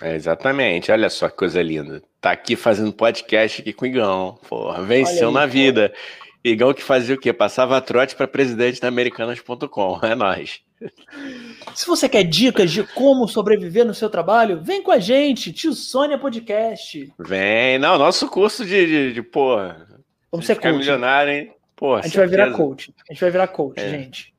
é, 0.00 0.14
exatamente. 0.14 0.90
Olha 0.90 1.10
só 1.10 1.28
que 1.28 1.36
coisa 1.36 1.62
linda. 1.62 2.02
Tá 2.20 2.30
aqui 2.30 2.56
fazendo 2.56 2.92
podcast 2.92 3.60
aqui 3.60 3.74
com 3.74 3.84
o 3.84 3.88
Igão. 3.88 4.38
Porra, 4.48 4.82
venceu 4.82 5.28
aí, 5.28 5.34
na 5.34 5.42
pô. 5.42 5.48
vida. 5.48 5.92
Igão 6.50 6.72
que 6.74 6.82
fazia 6.82 7.14
o 7.14 7.18
quê? 7.18 7.32
Passava 7.32 7.80
trote 7.80 8.14
para 8.14 8.26
presidente 8.28 8.80
da 8.80 8.88
Americanas.com. 8.88 10.00
É 10.02 10.14
nóis. 10.14 10.60
Se 11.74 11.86
você 11.86 12.08
quer 12.08 12.22
dicas 12.24 12.70
de 12.70 12.82
como 12.84 13.26
sobreviver 13.26 13.84
no 13.84 13.94
seu 13.94 14.10
trabalho, 14.10 14.60
vem 14.62 14.82
com 14.82 14.90
a 14.90 14.98
gente, 14.98 15.52
Tio 15.52 15.72
Sônia 15.72 16.18
Podcast. 16.18 17.12
Vem. 17.18 17.78
Não, 17.78 17.96
nosso 17.98 18.28
curso 18.28 18.64
de, 18.64 18.86
de, 18.86 19.12
de 19.14 19.22
porra. 19.22 19.86
Vamos 20.30 20.46
ser 20.46 20.56
coach. 20.56 20.76
milionário, 20.76 21.32
hein? 21.32 21.52
Porra, 21.74 22.00
A 22.00 22.02
gente 22.02 22.16
vai 22.16 22.26
virar 22.26 22.44
certeza. 22.46 22.62
coach. 22.64 22.94
A 23.08 23.12
gente 23.12 23.20
vai 23.20 23.30
virar 23.30 23.48
coach, 23.48 23.80
É. 23.80 23.90
gente. 23.90 24.34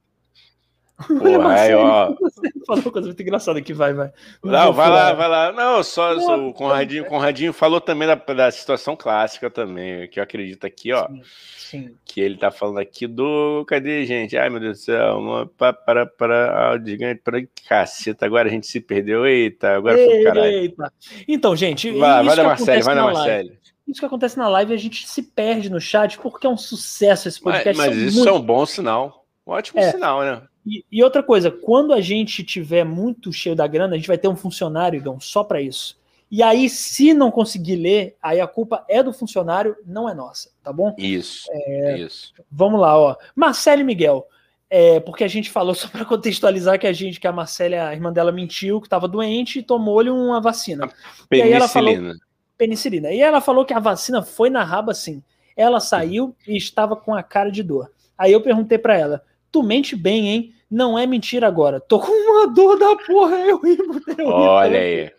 Porra, 1.07 1.53
aí, 1.53 1.73
ó. 1.75 2.15
Você 2.19 2.51
falou 2.65 2.81
uma 2.83 2.91
coisa 2.91 3.07
muito 3.07 3.21
engraçada 3.21 3.59
aqui, 3.59 3.71
vai, 3.71 3.93
vai. 3.93 4.11
Não, 4.43 4.65
vou 4.65 4.73
vai 4.73 4.89
lá, 4.89 5.13
vai 5.13 5.27
lá. 5.29 5.51
Não, 5.51 5.83
só, 5.83 6.19
só 6.19 6.35
Não, 6.35 6.49
o 6.49 6.53
Conradinho, 6.53 7.05
Conradinho 7.05 7.53
falou 7.53 7.79
também 7.79 8.07
da, 8.07 8.15
da 8.15 8.49
situação 8.49 8.95
clássica 8.95 9.49
também, 9.49 10.07
que 10.09 10.19
eu 10.19 10.23
acredito 10.23 10.65
aqui, 10.65 10.91
ó, 10.91 11.07
Sim, 11.07 11.21
sim. 11.57 11.95
que 12.03 12.19
ele 12.19 12.35
tá 12.37 12.49
falando 12.49 12.79
aqui 12.79 13.05
do, 13.05 13.63
cadê, 13.67 14.05
gente? 14.07 14.35
Ai, 14.35 14.49
meu 14.49 14.59
Deus 14.59 14.79
do 14.79 14.83
céu, 14.83 15.49
para, 15.55 16.05
para, 16.07 16.71
ah, 16.73 16.79
gigante, 16.83 17.21
para, 17.23 17.43
caceta, 17.67 18.25
agora 18.25 18.47
a 18.47 18.51
gente 18.51 18.65
se 18.65 18.79
perdeu, 18.81 19.27
eita, 19.27 19.75
agora 19.75 19.97
foi 19.97 20.07
pro 20.15 20.23
caralho. 20.23 20.47
Eita. 20.47 20.93
Então, 21.27 21.55
gente, 21.55 21.91
Vai, 21.91 22.17
isso 22.21 22.25
vai 22.25 22.35
da 22.35 22.43
Marcele, 22.43 22.69
acontece 22.71 22.85
vai 22.85 22.95
da 22.95 23.01
na 23.01 23.11
live. 23.11 23.19
Marcele. 23.19 23.59
Isso 23.87 23.99
que 23.99 24.05
acontece 24.05 24.37
na 24.37 24.49
live, 24.49 24.73
a 24.73 24.77
gente 24.77 25.07
se 25.07 25.21
perde 25.21 25.69
no 25.69 25.79
chat 25.79 26.17
porque 26.17 26.45
é 26.47 26.49
um 26.49 26.57
sucesso 26.57 27.27
esse 27.27 27.39
Mas, 27.45 27.57
podcast. 27.63 27.77
mas 27.77 27.95
são 27.95 28.05
isso 28.07 28.17
muito- 28.17 28.29
é 28.29 28.33
um 28.33 28.41
bom 28.41 28.65
sinal, 28.65 29.25
um 29.45 29.51
ótimo 29.51 29.79
É. 29.79 29.91
sinal, 29.91 30.21
né? 30.21 30.41
E, 30.67 30.83
e 30.91 31.03
outra 31.03 31.23
coisa, 31.23 31.49
quando 31.49 31.93
a 31.93 32.01
gente 32.01 32.43
tiver 32.43 32.83
muito 32.83 33.31
cheio 33.31 33.55
da 33.55 33.65
grana, 33.67 33.93
a 33.93 33.97
gente 33.97 34.07
vai 34.07 34.17
ter 34.17 34.27
um 34.27 34.35
funcionário, 34.35 34.97
Igão, 34.97 35.19
só 35.19 35.43
para 35.43 35.61
isso. 35.61 35.97
E 36.29 36.43
aí, 36.43 36.67
se 36.69 37.13
não 37.13 37.31
conseguir 37.31 37.77
ler, 37.77 38.17
aí 38.21 38.41
a 38.41 38.47
culpa 38.47 38.83
é 38.89 39.01
do 39.01 39.13
funcionário, 39.13 39.77
não 39.85 40.09
é 40.09 40.13
nossa, 40.13 40.49
tá 40.61 40.73
bom? 40.73 40.93
Isso, 40.97 41.47
É. 41.51 41.97
isso. 41.99 42.33
Vamos 42.51 42.81
lá, 42.81 42.99
ó. 42.99 43.15
Marcelo 43.33 43.79
e 43.81 43.83
Miguel. 43.85 44.27
É, 44.69 44.99
porque 44.99 45.23
a 45.23 45.27
gente 45.29 45.49
falou, 45.49 45.73
só 45.75 45.87
para 45.87 46.03
contextualizar, 46.03 46.77
que 46.77 46.85
a 46.85 46.91
gente, 46.91 47.17
que 47.21 47.27
a 47.27 47.31
Marcela, 47.31 47.87
a 47.87 47.93
irmã 47.93 48.11
dela, 48.11 48.33
mentiu, 48.33 48.81
que 48.81 48.87
estava 48.87 49.07
doente 49.07 49.59
e 49.59 49.63
tomou-lhe 49.63 50.09
uma 50.09 50.41
vacina. 50.41 50.89
E 51.31 51.41
aí 51.41 51.53
ela 51.53 51.69
falou- 51.69 51.91
Penicilina. 51.93 52.19
penicilina. 52.57 53.11
E 53.13 53.21
ela 53.21 53.39
falou 53.39 53.63
que 53.63 53.73
a 53.73 53.79
vacina 53.79 54.21
foi 54.21 54.49
na 54.49 54.65
raba 54.65 54.93
sim. 54.93 55.23
Ela 55.55 55.79
saiu 55.79 56.35
e 56.45 56.57
estava 56.57 56.95
com 56.97 57.15
a 57.15 57.23
cara 57.23 57.49
de 57.49 57.63
dor. 57.63 57.89
Aí 58.17 58.33
eu 58.33 58.41
perguntei 58.41 58.77
pra 58.77 58.97
ela: 58.97 59.23
Tu 59.49 59.63
mente 59.63 59.95
bem, 59.95 60.27
hein? 60.27 60.53
Não 60.69 60.97
é 60.99 61.05
mentira 61.05 61.47
agora. 61.47 61.79
Tô 61.79 61.99
com 61.99 62.11
uma 62.11 62.47
dor 62.53 62.77
da 62.77 62.95
porra, 62.97 63.37
eu 63.37 63.57
ri, 63.59 63.77
eu 63.79 63.91
ri 63.93 64.23
Olha 64.23 64.79
aí. 64.79 65.11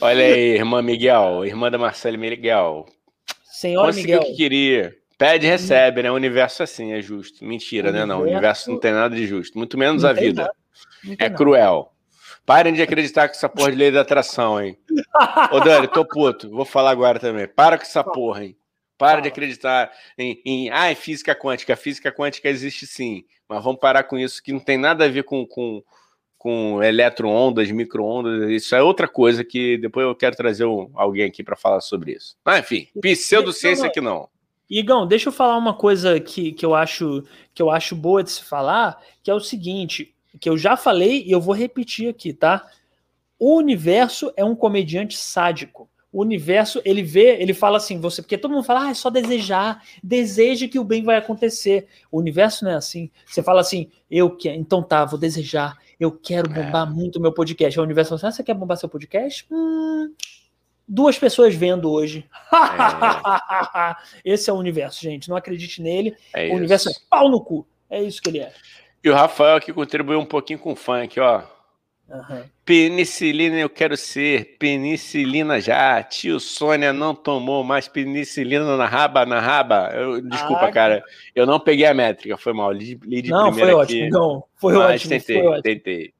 Olha 0.00 0.24
aí, 0.24 0.40
irmã 0.54 0.82
Miguel, 0.82 1.44
irmã 1.44 1.70
da 1.70 1.78
Marcela 1.78 2.16
Miguel. 2.16 2.86
Senhora 3.44 3.86
Conseguiu 3.88 4.18
Miguel. 4.18 4.22
o 4.22 4.32
que 4.32 4.36
queria. 4.36 4.96
Pede 5.16 5.46
e 5.46 5.48
recebe, 5.48 6.02
né? 6.02 6.10
O 6.10 6.14
universo 6.14 6.62
é 6.62 6.64
assim, 6.64 6.92
é 6.92 7.00
justo. 7.00 7.44
Mentira, 7.44 7.90
O 7.90 7.92
né? 7.92 8.04
Não, 8.04 8.20
o 8.20 8.22
universo- 8.22 8.70
não 8.70 8.78
tem 8.80 8.92
nada 8.92 9.14
de 9.14 9.26
justo. 9.26 9.56
Muito 9.56 9.78
menos 9.78 10.02
Não 10.02 10.10
a 10.10 10.12
vida. 10.12 10.50
É 11.18 11.24
nada. 11.28 11.34
cruel. 11.36 11.92
Parem 12.44 12.74
de 12.74 12.82
acreditar 12.82 13.28
com 13.28 13.34
essa 13.34 13.48
porra 13.48 13.70
de 13.70 13.76
lei 13.76 13.90
da 13.90 14.00
atração, 14.02 14.60
hein? 14.60 14.76
Ô, 15.52 15.60
Dani, 15.60 15.86
tô 15.88 16.04
puto. 16.04 16.50
Vou 16.50 16.64
falar 16.64 16.90
agora 16.90 17.18
também. 17.18 17.46
Para 17.46 17.78
com 17.78 17.84
essa 17.84 18.02
porra, 18.04 18.44
hein? 18.44 18.56
Para 19.04 19.20
de 19.20 19.28
acreditar 19.28 19.90
em, 20.18 20.40
em 20.44 20.70
ah, 20.70 20.90
é 20.90 20.94
física 20.94 21.34
quântica. 21.34 21.76
Física 21.76 22.12
quântica 22.12 22.48
existe 22.48 22.86
sim. 22.86 23.24
Mas 23.48 23.62
vamos 23.62 23.80
parar 23.80 24.04
com 24.04 24.18
isso, 24.18 24.42
que 24.42 24.52
não 24.52 24.60
tem 24.60 24.78
nada 24.78 25.04
a 25.04 25.08
ver 25.08 25.24
com, 25.24 25.46
com, 25.46 25.82
com 26.38 26.82
eletroondas, 26.82 27.70
micro-ondas. 27.70 28.50
Isso 28.50 28.74
é 28.74 28.82
outra 28.82 29.06
coisa 29.06 29.44
que 29.44 29.76
depois 29.78 30.06
eu 30.06 30.14
quero 30.14 30.36
trazer 30.36 30.64
um- 30.64 30.90
alguém 30.94 31.26
aqui 31.26 31.42
para 31.42 31.56
falar 31.56 31.80
sobre 31.80 32.12
isso. 32.12 32.36
Mas, 32.44 32.60
enfim, 32.60 32.88
pseudociência 33.00 33.90
que 33.90 34.00
não. 34.00 34.28
Igão, 34.68 35.06
deixa 35.06 35.28
eu 35.28 35.32
falar 35.32 35.58
uma 35.58 35.74
coisa 35.74 36.18
que, 36.18 36.52
que, 36.52 36.64
eu 36.64 36.74
acho, 36.74 37.22
que 37.54 37.60
eu 37.60 37.70
acho 37.70 37.94
boa 37.94 38.22
de 38.22 38.30
se 38.30 38.42
falar, 38.42 38.98
que 39.22 39.30
é 39.30 39.34
o 39.34 39.40
seguinte, 39.40 40.14
que 40.40 40.48
eu 40.48 40.56
já 40.56 40.76
falei 40.76 41.22
e 41.24 41.30
eu 41.30 41.40
vou 41.40 41.54
repetir 41.54 42.08
aqui, 42.08 42.32
tá? 42.32 42.66
O 43.38 43.56
universo 43.56 44.32
é 44.36 44.44
um 44.44 44.56
comediante 44.56 45.16
sádico. 45.16 45.88
O 46.14 46.22
universo, 46.22 46.80
ele 46.84 47.02
vê, 47.02 47.42
ele 47.42 47.52
fala 47.52 47.76
assim, 47.76 47.98
você, 47.98 48.22
porque 48.22 48.38
todo 48.38 48.52
mundo 48.52 48.62
fala, 48.62 48.84
ah, 48.84 48.90
é 48.90 48.94
só 48.94 49.10
desejar, 49.10 49.82
deseje 50.00 50.68
que 50.68 50.78
o 50.78 50.84
bem 50.84 51.02
vai 51.02 51.16
acontecer. 51.16 51.88
O 52.08 52.20
universo 52.20 52.64
não 52.64 52.70
é 52.70 52.76
assim. 52.76 53.10
Você 53.26 53.42
fala 53.42 53.60
assim, 53.60 53.90
eu 54.08 54.30
quero, 54.36 54.56
então 54.56 54.80
tá, 54.80 55.04
vou 55.04 55.18
desejar, 55.18 55.76
eu 55.98 56.12
quero 56.12 56.48
bombar 56.48 56.88
muito 56.88 57.20
meu 57.20 57.32
podcast. 57.32 57.80
O 57.80 57.82
universo 57.82 58.10
fala 58.10 58.16
assim, 58.18 58.26
ah, 58.28 58.30
você 58.30 58.44
quer 58.44 58.54
bombar 58.54 58.76
seu 58.76 58.88
podcast? 58.88 59.44
Hum, 59.50 60.14
duas 60.86 61.18
pessoas 61.18 61.52
vendo 61.52 61.90
hoje. 61.90 62.24
Esse 64.24 64.48
é 64.48 64.52
o 64.52 64.56
universo, 64.56 65.02
gente. 65.02 65.28
Não 65.28 65.36
acredite 65.36 65.82
nele. 65.82 66.14
É 66.32 66.44
o 66.44 66.46
isso. 66.46 66.56
universo 66.56 66.90
é 66.90 66.92
pau 67.10 67.28
no 67.28 67.40
cu. 67.40 67.66
É 67.90 68.00
isso 68.00 68.22
que 68.22 68.28
ele 68.28 68.38
é. 68.38 68.52
E 69.02 69.10
o 69.10 69.14
Rafael 69.14 69.56
aqui 69.56 69.72
contribuiu 69.72 70.20
um 70.20 70.26
pouquinho 70.26 70.60
com 70.60 70.74
o 70.74 70.76
funk, 70.76 71.18
ó. 71.18 71.42
Aham. 72.10 72.44
Penicilina 72.64 73.56
eu 73.58 73.68
quero 73.70 73.96
ser, 73.96 74.56
penicilina 74.58 75.60
já. 75.60 76.02
Tio 76.02 76.38
Sônia 76.38 76.92
não 76.92 77.14
tomou 77.14 77.64
mais 77.64 77.88
penicilina 77.88 78.76
na 78.76 78.86
raba, 78.86 79.24
na 79.26 79.40
raba. 79.40 79.90
Eu- 79.94 80.20
desculpa, 80.20 80.66
Ah, 80.66 80.72
cara. 80.72 81.04
Eu 81.34 81.46
não 81.46 81.58
peguei 81.58 81.86
a 81.86 81.94
métrica, 81.94 82.36
foi 82.36 82.52
mal. 82.52 82.70
Li, 82.72 82.98
li 83.04 83.22
de 83.22 83.30
Não, 83.30 83.44
foi 83.44 83.52
primeira 83.52 83.76
ótimo, 83.78 83.98
aqui. 84.00 84.06
Igão. 84.08 84.44
Foi 84.56 84.74
mas 84.74 84.94
ótimo, 84.96 85.10
tentei, 85.10 85.36
foi 85.38 85.46
ótimo. 85.46 85.62
tentei. 85.62 86.14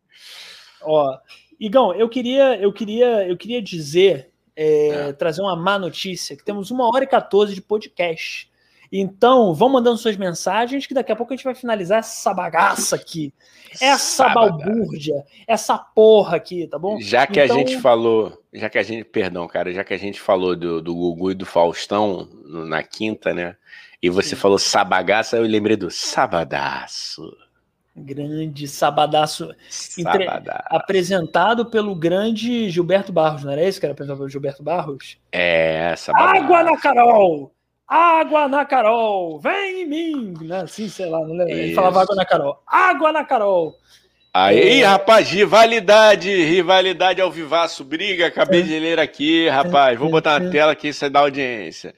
Ó, 0.82 1.18
Igão, 1.60 1.94
eu 1.94 2.08
queria, 2.08 2.56
eu 2.60 2.72
queria, 2.72 3.26
eu 3.28 3.36
queria 3.36 3.62
dizer, 3.62 4.30
é, 4.56 4.88
É. 5.08 5.12
trazer 5.12 5.40
uma 5.42 5.54
má 5.56 5.78
notícia, 5.78 6.36
que 6.36 6.44
temos 6.44 6.70
uma 6.70 6.88
hora 6.88 7.04
e 7.04 7.06
14 7.06 7.54
de 7.54 7.62
podcast. 7.62 8.50
Então, 8.92 9.52
vão 9.54 9.68
mandando 9.68 9.96
suas 9.98 10.16
mensagens, 10.16 10.86
que 10.86 10.94
daqui 10.94 11.10
a 11.10 11.16
pouco 11.16 11.32
a 11.32 11.36
gente 11.36 11.44
vai 11.44 11.54
finalizar 11.54 11.98
essa 11.98 12.32
bagaça 12.32 12.96
aqui. 12.96 13.32
Essa 13.80 14.28
balbúrdia, 14.28 15.24
essa 15.46 15.76
porra 15.76 16.36
aqui, 16.36 16.66
tá 16.66 16.78
bom? 16.78 17.00
Já 17.00 17.26
que 17.26 17.40
Então- 17.40 17.56
a 17.56 17.58
gente 17.58 17.80
falou, 17.80 18.40
já 18.52 18.70
que 18.70 18.78
a 18.78 18.82
gente, 18.82 19.04
perdão, 19.04 19.48
cara, 19.48 19.72
já 19.72 19.82
que 19.82 19.92
a 19.94 19.98
gente 19.98 20.20
falou 20.20 20.54
do, 20.54 20.80
do 20.80 20.94
Gugu 20.94 21.32
e 21.32 21.34
do 21.34 21.44
Faustão 21.46 22.28
na 22.44 22.82
quinta, 22.82 23.34
né? 23.34 23.56
E 24.00 24.08
você 24.10 24.30
Sim. 24.30 24.36
falou 24.36 24.58
sabagaça, 24.58 25.36
eu 25.36 25.42
lembrei 25.42 25.76
do 25.76 25.90
sabadaço. 25.90 27.22
Grande 27.96 28.66
Sabadaço. 28.66 29.54
Entre-. 29.96 30.26
Apresentado 30.66 31.66
pelo 31.66 31.94
grande 31.94 32.68
Gilberto 32.68 33.12
Barros, 33.12 33.44
não 33.44 33.52
era 33.52 33.62
esse 33.62 33.78
que 33.78 33.86
era 33.86 33.92
apresentado 33.92 34.18
pelo 34.18 34.28
Gilberto 34.28 34.64
Barros? 34.64 35.16
É, 35.30 35.94
Sabadá. 35.96 36.38
Água 36.40 36.62
na 36.64 36.76
Carol! 36.76 37.53
Água 37.86 38.48
na 38.48 38.64
Carol! 38.64 39.38
Vem 39.40 39.82
em 39.82 39.86
mim! 39.86 40.34
Né? 40.42 40.62
Assim, 40.62 40.88
sei 40.88 41.06
lá, 41.06 41.20
não 41.20 41.34
lembro. 41.36 41.50
Ele 41.52 41.66
Isso. 41.66 41.74
falava 41.74 42.02
água 42.02 42.16
na 42.16 42.24
Carol. 42.24 42.62
Água 42.66 43.12
na 43.12 43.24
Carol! 43.24 43.74
Aí, 44.32 44.80
É. 44.80 44.84
rapaz, 44.84 45.30
rivalidade, 45.30 46.28
rivalidade 46.42 47.20
ao 47.20 47.30
vivaço, 47.30 47.84
briga, 47.84 48.26
acabei 48.26 48.62
de 48.64 48.80
ler 48.80 48.98
aqui, 48.98 49.48
rapaz, 49.48 49.96
vou 49.96 50.10
botar 50.10 50.40
na 50.40 50.50
tela 50.50 50.74
que 50.74 50.88
isso 50.88 51.04
é 51.04 51.10
da 51.10 51.20
audiência. 51.20 51.94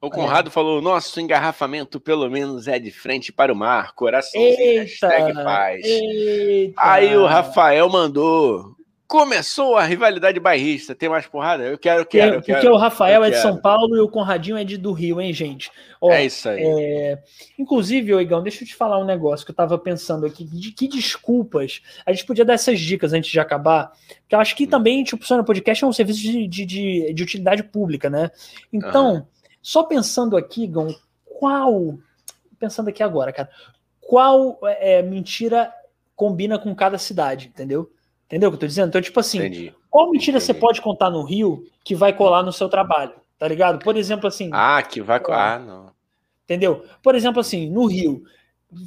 O 0.00 0.08
Conrado 0.08 0.52
falou, 0.52 0.80
nosso 0.80 1.20
engarrafamento 1.20 1.98
pelo 1.98 2.30
menos 2.30 2.68
é 2.68 2.78
de 2.78 2.92
frente 2.92 3.32
para 3.32 3.52
o 3.52 3.56
mar, 3.56 3.92
coraçãozinho, 3.94 4.56
Eita! 4.56 5.08
hashtag 5.08 5.34
paz. 5.34 5.84
Eita! 5.84 6.72
Aí 6.80 7.16
o 7.16 7.26
Rafael 7.26 7.88
mandou, 7.88 8.76
começou 9.10 9.76
a 9.76 9.82
rivalidade 9.82 10.38
bairrista, 10.38 10.94
tem 10.94 11.08
mais 11.08 11.26
porrada? 11.26 11.64
Eu 11.64 11.76
quero, 11.76 12.02
eu 12.02 12.06
quero, 12.06 12.34
eu 12.36 12.40
Porque 12.40 12.54
quero. 12.54 12.72
o 12.72 12.76
Rafael 12.76 13.24
é 13.24 13.30
de 13.30 13.38
São. 13.38 13.56
Paulo 13.56 13.96
e 13.96 13.98
o 13.98 14.08
Conradinho 14.08 14.56
é 14.56 14.62
de 14.62 14.76
do 14.76 14.92
Rio, 14.92 15.20
hein, 15.20 15.32
gente? 15.32 15.68
Ó, 16.00 16.12
É 16.12 16.24
isso 16.24 16.48
aí. 16.48 16.62
É, 16.62 17.18
inclusive, 17.58 18.14
ô 18.14 18.20
Igão, 18.20 18.40
deixa 18.40 18.62
eu 18.62 18.68
te 18.68 18.74
falar 18.76 19.00
um 19.00 19.04
negócio 19.04 19.44
que 19.44 19.50
eu 19.50 19.54
tava 19.56 19.76
pensando 19.76 20.24
aqui. 20.24 20.44
De 20.44 20.70
que 20.70 20.86
desculpas 20.86 21.82
a 22.06 22.12
gente 22.12 22.24
podia 22.24 22.44
dar 22.44 22.52
essas 22.52 22.78
dicas 22.78 23.12
antes 23.12 23.28
de 23.28 23.40
acabar? 23.40 23.90
Porque 24.20 24.36
eu 24.36 24.38
acho 24.38 24.54
que 24.54 24.64
também, 24.64 25.02
tipo, 25.02 25.24
o 25.34 25.44
Podcast 25.44 25.82
é 25.82 25.86
um 25.88 25.92
serviço 25.92 26.20
de, 26.20 26.46
de, 26.46 26.64
de, 26.64 27.12
de 27.12 27.22
utilidade 27.24 27.64
pública, 27.64 28.08
né? 28.08 28.30
Então, 28.72 29.26
só 29.60 29.82
pensando 29.82 30.36
aqui, 30.36 30.62
Igão, 30.62 30.86
qual. 31.24 31.98
Pensando 32.60 32.90
aqui 32.90 33.02
agora, 33.02 33.32
cara, 33.32 33.50
qual 34.00 34.56
é, 34.62 35.02
mentira 35.02 35.72
combina 36.14 36.60
com 36.60 36.72
cada 36.76 36.96
cidade, 36.96 37.48
entendeu? 37.48 37.90
Entendeu 38.30 38.48
o 38.48 38.52
que 38.52 38.56
eu 38.56 38.60
tô 38.60 38.66
dizendo? 38.68 38.90
Então, 38.90 39.02
tipo 39.02 39.18
assim, 39.18 39.38
Entendi. 39.38 39.74
qual 39.90 40.08
mentira 40.08 40.38
você 40.38 40.52
Entendi. 40.52 40.64
pode 40.64 40.80
contar 40.80 41.10
no 41.10 41.24
Rio 41.24 41.66
que 41.84 41.96
vai 41.96 42.12
colar 42.12 42.44
no 42.44 42.52
seu 42.52 42.68
trabalho? 42.68 43.14
Tá 43.36 43.48
ligado? 43.48 43.82
Por 43.82 43.96
exemplo, 43.96 44.28
assim. 44.28 44.50
Ah, 44.52 44.80
que 44.82 45.00
vai... 45.00 45.20
Ah, 45.30 45.58
não. 45.58 45.92
Entendeu? 46.44 46.84
Por 47.02 47.16
exemplo, 47.16 47.40
assim, 47.40 47.68
no 47.68 47.86
Rio, 47.86 48.22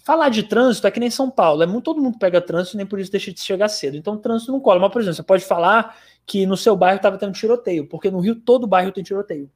falar 0.05 0.29
de 0.29 0.43
trânsito 0.43 0.87
é 0.87 0.91
que 0.91 0.99
nem 0.99 1.09
São 1.09 1.29
Paulo. 1.29 1.61
É 1.61 1.65
muito, 1.65 1.83
todo 1.83 2.01
mundo 2.01 2.17
pega 2.17 2.39
trânsito, 2.39 2.77
nem 2.77 2.85
por 2.85 3.01
isso 3.01 3.11
deixa 3.11 3.33
de 3.33 3.41
chegar 3.41 3.67
cedo. 3.67 3.97
Então, 3.97 4.13
o 4.13 4.17
trânsito 4.17 4.53
não 4.53 4.61
cola. 4.61 4.79
Mas, 4.79 4.93
por 4.93 5.01
exemplo, 5.01 5.17
você 5.17 5.23
pode 5.23 5.43
falar 5.43 5.97
que 6.25 6.45
no 6.45 6.55
seu 6.55 6.73
bairro 6.73 6.95
estava 6.95 7.17
tendo 7.17 7.33
tiroteio, 7.33 7.85
porque 7.85 8.09
no 8.09 8.21
Rio 8.21 8.35
todo 8.35 8.65
bairro 8.65 8.93
tem 8.93 9.03
tiroteio. 9.03 9.51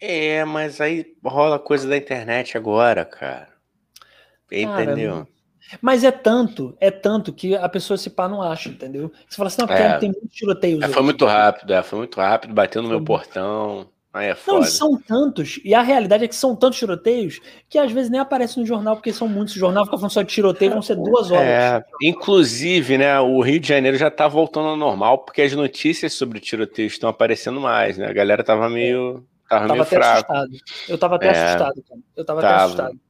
É, 0.00 0.44
mas 0.44 0.80
aí 0.80 1.16
rola 1.24 1.58
coisa 1.58 1.88
da 1.88 1.96
internet 1.96 2.56
agora, 2.56 3.04
cara. 3.04 3.48
Entendeu? 4.52 5.26
Mas 5.80 6.04
é 6.04 6.10
tanto, 6.10 6.76
é 6.80 6.90
tanto 6.90 7.32
que 7.32 7.56
a 7.56 7.68
pessoa 7.68 7.96
se 7.96 8.10
pá 8.10 8.28
não 8.28 8.42
acha, 8.42 8.68
entendeu? 8.68 9.10
Você 9.28 9.36
fala 9.36 9.48
assim, 9.48 9.60
não, 9.60 9.66
porque 9.66 9.82
É. 9.82 9.98
tem 9.98 10.10
muitos 10.12 10.30
tiroteios. 10.36 10.82
É, 10.82 10.88
foi 10.88 11.02
muito 11.02 11.24
rápido, 11.26 11.72
é, 11.72 11.82
foi 11.82 11.98
muito 11.98 12.20
rápido, 12.20 12.52
bateu 12.54 12.82
no 12.82 12.88
meu 12.88 13.02
portão. 13.02 13.86
Aí 14.12 14.26
é 14.26 14.30
Não, 14.30 14.36
foda. 14.36 14.66
e 14.66 14.70
são 14.70 14.96
tantos, 14.96 15.58
e 15.64 15.74
a 15.74 15.82
realidade 15.82 16.24
é 16.24 16.28
que 16.28 16.36
são 16.36 16.54
tantos 16.54 16.78
tiroteios 16.78 17.40
que 17.68 17.76
às 17.76 17.90
vezes 17.90 18.08
nem 18.08 18.20
aparece 18.20 18.60
no 18.60 18.64
jornal, 18.64 18.94
porque 18.94 19.12
são 19.12 19.26
muitos. 19.26 19.56
O 19.56 19.58
jornal 19.58 19.84
fica 19.86 19.96
falando 19.96 20.12
só 20.12 20.22
de 20.22 20.28
tiroteio, 20.32 20.70
vão 20.70 20.82
ser 20.82 20.94
duas 20.94 21.32
horas. 21.32 21.44
É, 21.48 21.82
inclusive, 22.00 22.96
né, 22.96 23.18
o 23.18 23.40
Rio 23.40 23.58
de 23.58 23.66
Janeiro 23.66 23.96
já 23.96 24.10
tá 24.12 24.28
voltando 24.28 24.68
ao 24.68 24.76
normal, 24.76 25.18
porque 25.18 25.42
as 25.42 25.52
notícias 25.52 26.12
sobre 26.12 26.38
tiroteio 26.38 26.86
estão 26.86 27.10
aparecendo 27.10 27.60
mais, 27.60 27.98
né? 27.98 28.06
A 28.06 28.12
galera 28.12 28.44
tava 28.44 28.68
meio, 28.70 29.24
tava 29.48 29.64
Eu 29.64 29.68
tava 29.68 29.72
meio 29.72 29.82
até 29.82 29.96
fraco. 29.96 30.32
assustado. 30.32 30.50
Eu 30.88 30.98
tava 30.98 31.16
até 31.16 31.26
É. 31.26 31.30
assustado, 31.30 31.82
cara. 31.88 32.00
Eu 32.16 32.24
tava, 32.24 32.38
até 32.40 32.48
Tava. 32.48 32.64
assustado. 32.64 33.00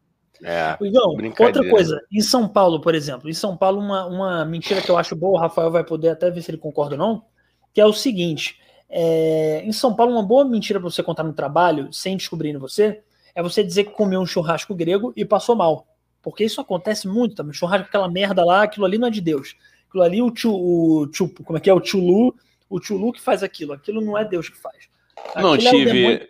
É. 0.43 0.77
Brincadeira. 1.17 1.59
outra 1.59 1.71
coisa, 1.71 2.01
em 2.13 2.21
São 2.21 2.49
Paulo, 2.49 2.81
por 2.81 2.95
exemplo, 2.95 3.29
em 3.31 3.35
São 3.35 3.57
Paulo, 3.57 3.81
uma, 3.81 4.07
uma 4.07 4.45
mentira 4.45 4.81
que 4.81 4.91
eu 4.91 4.99
acho 4.99 5.15
boa, 5.15 5.39
o 5.39 5.41
Rafael 5.41 5.71
vai 5.71 5.85
poder 5.85 6.11
até 6.11 6.31
ver 6.31 6.43
se 6.43 6.51
ele 6.51 6.59
concorda 6.59 6.95
ou 6.95 6.99
não, 6.99 7.25
que 7.73 7.81
é 7.81 7.87
o 7.87 7.93
seguinte: 7.93 8.59
é, 8.89 9.63
em 9.65 9.73
São 9.73 9.95
Paulo, 9.95 10.13
uma 10.13 10.23
boa 10.23 10.45
mentira 10.45 10.81
pra 10.81 10.91
você 10.91 11.03
contar 11.03 11.25
no 11.25 11.33
trabalho, 11.33 11.93
sem 11.93 12.17
descobrir 12.17 12.57
você, 12.57 13.03
é 13.35 13.43
você 13.43 13.63
dizer 13.63 13.85
que 13.85 13.91
comeu 13.91 14.21
um 14.21 14.27
churrasco 14.27 14.75
grego 14.75 15.13
e 15.17 15.25
passou 15.25 15.57
mal. 15.57 15.87
Porque 16.23 16.45
isso 16.45 16.61
acontece 16.61 17.07
muito 17.07 17.35
também. 17.35 17.53
Churrasco, 17.53 17.87
aquela 17.87 18.09
merda 18.09 18.45
lá, 18.45 18.63
aquilo 18.63 18.87
ali 18.87 18.97
não 18.97 19.09
é 19.09 19.11
de 19.11 19.21
Deus. 19.21 19.57
Aquilo 19.89 20.03
ali, 20.03 20.23
o 20.23 20.31
tio, 20.31 20.53
o 20.55 21.07
tio 21.09 21.29
como 21.45 21.59
é 21.59 21.61
que 21.61 21.69
é? 21.69 21.75
O 21.75 21.81
tchulu, 21.81 22.35
o 22.69 22.81
tchulu 22.81 23.13
que 23.13 23.21
faz 23.21 23.43
aquilo. 23.43 23.73
Aquilo 23.73 24.01
não 24.01 24.17
é 24.17 24.25
Deus 24.25 24.49
que 24.49 24.57
faz. 24.57 24.89
Não 25.37 25.53
Aquilo 25.53 25.69
é 25.69 25.71
o 25.71 25.85
tive-. 25.85 26.29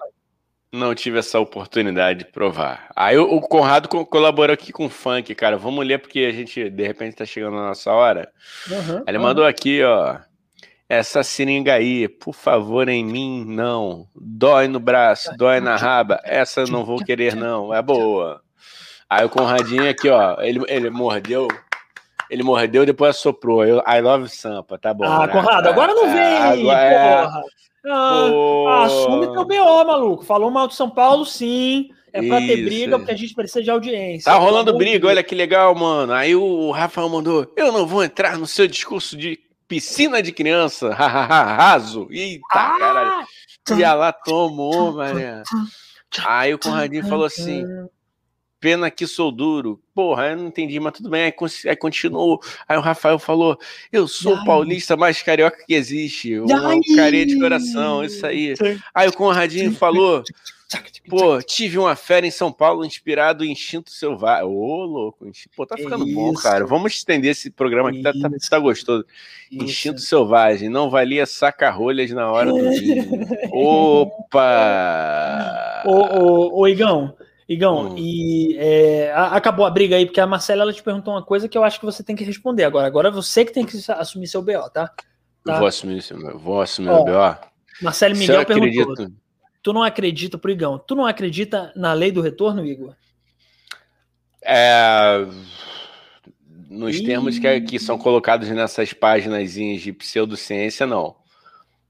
Não 0.75 0.95
tive 0.95 1.19
essa 1.21 1.39
oportunidade 1.39 2.21
de 2.21 2.25
provar. 2.33 2.89
Aí 2.97 3.17
o, 3.17 3.41
Conrado 3.41 3.89
co- 3.89 4.05
colaborou 4.05 4.53
aqui 4.53 4.73
com 4.73 4.87
o 4.87 4.91
funk, 4.91 5.33
cara. 5.35 5.57
Vamos 5.57 5.87
ler 5.87 5.99
porque 6.01 6.21
a 6.21 6.33
gente, 6.33 6.69
de 6.69 6.83
repente, 6.87 7.15
tá 7.17 7.25
chegando 7.25 7.55
na 7.55 7.69
nossa 7.69 7.93
hora. 7.93 8.31
Aí 8.69 8.77
Ele 9.07 9.17
aham. 9.19 9.23
mandou 9.25 9.47
aqui, 9.47 9.83
ó. 9.85 10.17
Essa 10.89 11.23
seringa 11.23 11.75
aí, 11.75 12.09
por 12.09 12.35
favor, 12.35 12.89
em 12.89 13.05
mim, 13.05 13.45
não. 13.47 14.07
Dói 14.15 14.67
no 14.69 14.81
braço, 14.81 15.31
dói 15.37 15.61
na 15.61 15.77
raba. 15.77 16.21
Essa 16.25 16.63
eu 16.63 16.67
não 16.69 16.85
vou 16.85 16.99
querer, 16.99 17.37
não. 17.37 17.73
É 17.73 17.81
boa. 17.81 18.43
Aí 19.09 19.25
o 19.25 19.31
Conradinho 19.31 19.89
aqui, 19.89 20.09
ó. 20.09 20.41
Ele, 20.41 20.61
ele 20.69 20.91
mordeu. 20.91 21.47
Ele 22.29 22.43
mordeu, 22.43 22.85
depois 22.85 23.17
assoprou. 23.17 23.65
Eu, 23.65 23.79
I 23.87 24.01
love 24.01 24.29
Sampa, 24.29 24.77
tá 24.77 24.93
bom. 24.93 25.05
Ah, 25.05 25.27
né? 25.27 25.33
Conrado, 25.33 25.69
agora 25.69 25.95
não 25.95 26.11
vem, 26.11 26.19
É, 26.19 26.37
agora 26.39 26.81
é. 26.81 27.29
Ah, 27.87 28.29
Pô. 28.31 28.69
assume 28.69 29.33
teu 29.33 29.45
BO, 29.45 29.85
maluco. 29.85 30.25
Falou 30.25 30.51
mal 30.51 30.67
de 30.69 30.75
São 30.75 30.89
Paulo, 30.91 31.25
sim. 31.27 31.91
É 32.13 32.23
pra 32.23 32.39
ter 32.39 32.59
Isso. 32.59 32.65
briga, 32.65 32.97
porque 32.99 33.11
a 33.13 33.17
gente 33.17 33.35
precisa 33.35 33.61
de 33.63 33.71
audiência. 33.71 34.31
Tá 34.31 34.39
rolando 34.39 34.71
de 34.73 34.79
briga, 34.79 35.09
olha 35.09 35.23
que 35.23 35.35
legal, 35.35 35.75
mano. 35.75 36.13
Aí 36.13 36.35
o 36.37 36.71
Rafael 36.71 37.09
mandou: 37.09 37.53
Eu 37.57 37.73
não 37.73 37.87
vou 37.87 38.05
entrar 38.05 38.39
no 38.39 38.47
seu 38.47 38.69
discurso 38.69 39.17
de 39.17 39.39
piscina 39.67 40.23
de 40.23 40.31
criança, 40.31 40.91
raso. 40.95 42.07
Eita, 42.11 42.45
Ah! 42.53 42.77
caralho. 42.79 43.27
E 43.71 43.83
lá 43.83 44.13
tomou, 44.13 44.93
mané. 44.93 45.43
Aí 46.27 46.55
o 46.55 46.59
Conradinho 46.59 47.05
falou 47.09 47.25
assim: 47.25 47.65
Pena 48.65 48.91
que 48.91 49.07
sou 49.07 49.31
duro. 49.31 49.79
Porra, 49.95 50.29
eu 50.29 50.39
não 50.39 50.47
entendi, 50.47 50.81
mas 50.81 50.95
tudo 50.95 51.11
bem. 51.11 51.25
Aí, 51.25 51.35
aí 51.69 51.77
continuou. 51.77 52.41
Aí 52.67 52.79
o 52.79 52.81
Rafael 52.81 53.19
falou: 53.19 53.59
Eu 53.93 54.09
sou 54.09 54.37
o 54.37 54.45
paulista 54.47 54.97
mais 54.97 55.21
carioca 55.21 55.63
que 55.67 55.75
existe. 55.75 56.41
Um 56.41 56.47
Ai. 56.51 56.81
carinha 56.97 57.27
de 57.27 57.39
coração, 57.39 58.03
isso 58.03 58.27
aí. 58.27 58.55
Aí 58.95 59.07
o 59.07 59.13
Conradinho 59.13 59.75
falou: 59.75 60.25
Pô, 61.11 61.43
tive 61.43 61.77
uma 61.77 61.95
fera 61.95 62.27
em 62.27 62.31
São 62.31 62.51
Paulo 62.51 62.87
inspirado 62.87 63.45
em 63.45 63.53
Instinto 63.53 63.91
Selvagem. 63.91 64.47
Ô, 64.47 64.87
louco. 64.87 65.31
Pô, 65.55 65.67
tá 65.67 65.77
ficando 65.77 66.07
bom, 66.07 66.33
cara. 66.33 66.65
Vamos 66.65 66.95
estender 66.95 67.33
esse 67.33 67.51
programa 67.51 67.91
aqui, 67.91 68.01
tá, 68.01 68.15
tá, 68.15 68.31
tá 68.49 68.59
gostoso. 68.59 69.05
Isso. 69.53 69.63
Instinto 69.63 70.01
Selvagem. 70.01 70.71
Não 70.71 70.89
valia 70.89 71.27
saca-rolhas 71.27 72.11
na 72.13 72.33
hora 72.33 72.51
do 72.51 72.71
vinho. 72.81 73.11
Opa! 73.53 74.43
Ô, 75.85 75.99
ô, 76.19 76.61
ô, 76.61 76.67
Igão, 76.67 77.15
Igão, 77.49 77.93
Hum. 77.93 77.95
e 77.99 78.57
é, 78.59 79.13
acabou 79.15 79.67
a 79.67 79.71
briga 79.71 79.97
aí, 79.97 80.07
porque 80.07 80.21
a 80.21 80.27
Marcela 80.27 80.63
ela 80.63 80.73
te 80.73 80.83
perguntou 80.83 81.13
uma 81.15 81.23
coisa 81.23 81.49
que 81.49 81.57
eu 81.57 81.63
acho 81.65 81.79
que 81.79 81.85
você 81.85 82.03
tem 82.03 82.17
que 82.17 82.25
responder 82.25 82.65
agora. 82.65 82.87
Agora 82.87 83.09
é 83.09 83.13
você 83.13 83.45
que 83.45 83.53
tem 83.53 83.67
que 83.67 83.79
assumir 83.89 84.27
seu 84.27 84.43
BO, 84.43 84.71
tá? 84.71 84.91
tá. 85.45 85.59
Vou 85.59 85.67
assumir 85.67 86.03
meu. 86.13 86.39
Vou 86.39 86.61
assumir 86.61 86.89
Ó, 86.89 87.01
o 87.03 87.05
B.O. 87.05 87.37
Marcelo 87.83 88.15
eu 88.15 88.19
Miguel 88.19 88.47
perguntou: 88.47 88.93
acredito. 88.93 89.15
Tu 89.63 89.73
não 89.73 89.83
acredita, 89.83 90.39
pro 90.39 90.51
Igão, 90.51 90.79
tu 90.79 90.95
não 90.95 91.07
acredita 91.07 91.73
na 91.75 91.93
lei 91.93 92.13
do 92.13 92.21
retorno, 92.21 92.65
Igor? 92.65 92.95
É, 94.43 95.27
nos 96.69 96.97
Ih. 96.97 97.05
termos 97.05 97.39
que, 97.39 97.61
que 97.63 97.79
são 97.79 97.97
colocados 97.97 98.49
nessas 98.51 98.93
páginas 98.93 99.53
de 99.53 99.93
pseudociência, 99.93 100.87
não. 100.87 101.17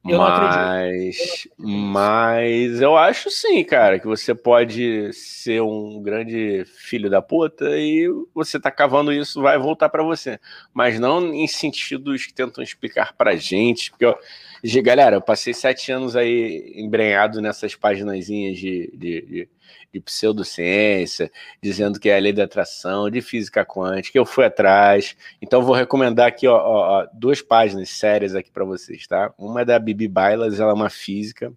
Eu 0.07 0.19
mas, 0.19 1.49
mas 1.57 2.83
eu 2.83 2.95
acho 2.95 3.31
sim, 3.31 3.65
cara, 3.65 3.99
que 3.99 4.07
você 4.07 4.35
pode 4.35 5.11
ser 5.15 5.63
um 5.63 6.03
grande 6.03 6.63
filho 6.67 7.09
da 7.09 7.23
puta 7.23 7.65
e 7.79 8.07
você 8.35 8.61
tá 8.61 8.71
cavando 8.71 9.11
isso, 9.11 9.41
vai 9.41 9.57
voltar 9.59 9.89
pra 9.89 10.03
você. 10.03 10.39
Mas 10.75 11.01
não 11.01 11.33
em 11.33 11.47
sentidos 11.47 12.27
que 12.27 12.35
tentam 12.35 12.63
explicar 12.63 13.15
pra 13.15 13.35
gente, 13.35 13.93
porque 13.93 14.05
eu, 14.05 14.83
galera, 14.83 15.17
eu 15.17 15.23
passei 15.23 15.55
sete 15.55 15.91
anos 15.91 16.15
aí 16.15 16.75
embrenhado 16.77 17.41
nessas 17.41 17.75
páginas 17.75 18.27
de, 18.27 18.53
de, 18.53 18.93
de, 18.95 19.49
de 19.93 20.01
pseudociência, 20.01 21.31
dizendo 21.63 22.01
que 22.01 22.09
é 22.09 22.17
a 22.17 22.21
lei 22.21 22.33
da 22.33 22.45
atração, 22.45 23.09
de 23.11 23.21
física 23.21 23.65
quântica, 23.65 24.19
eu 24.19 24.27
fui 24.27 24.45
atrás. 24.45 25.17
Então 25.41 25.63
vou 25.63 25.75
recomendar 25.75 26.27
aqui 26.27 26.47
ó, 26.49 26.57
ó, 26.57 27.07
duas 27.13 27.41
páginas 27.41 27.91
sérias 27.91 28.35
aqui 28.35 28.51
para 28.51 28.65
vocês, 28.65 29.07
tá? 29.07 29.33
Uma 29.39 29.63
é 29.63 29.65
da 29.65 29.79
Bibi 29.79 30.09
Bailas, 30.09 30.61
ela 30.61 30.71
é 30.71 30.75
uma 30.75 30.91
física 30.91 31.53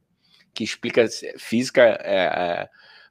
que 0.53 0.63
explica 0.63 1.05
física 1.37 1.83
é, 1.83 1.99
é, 2.03 2.69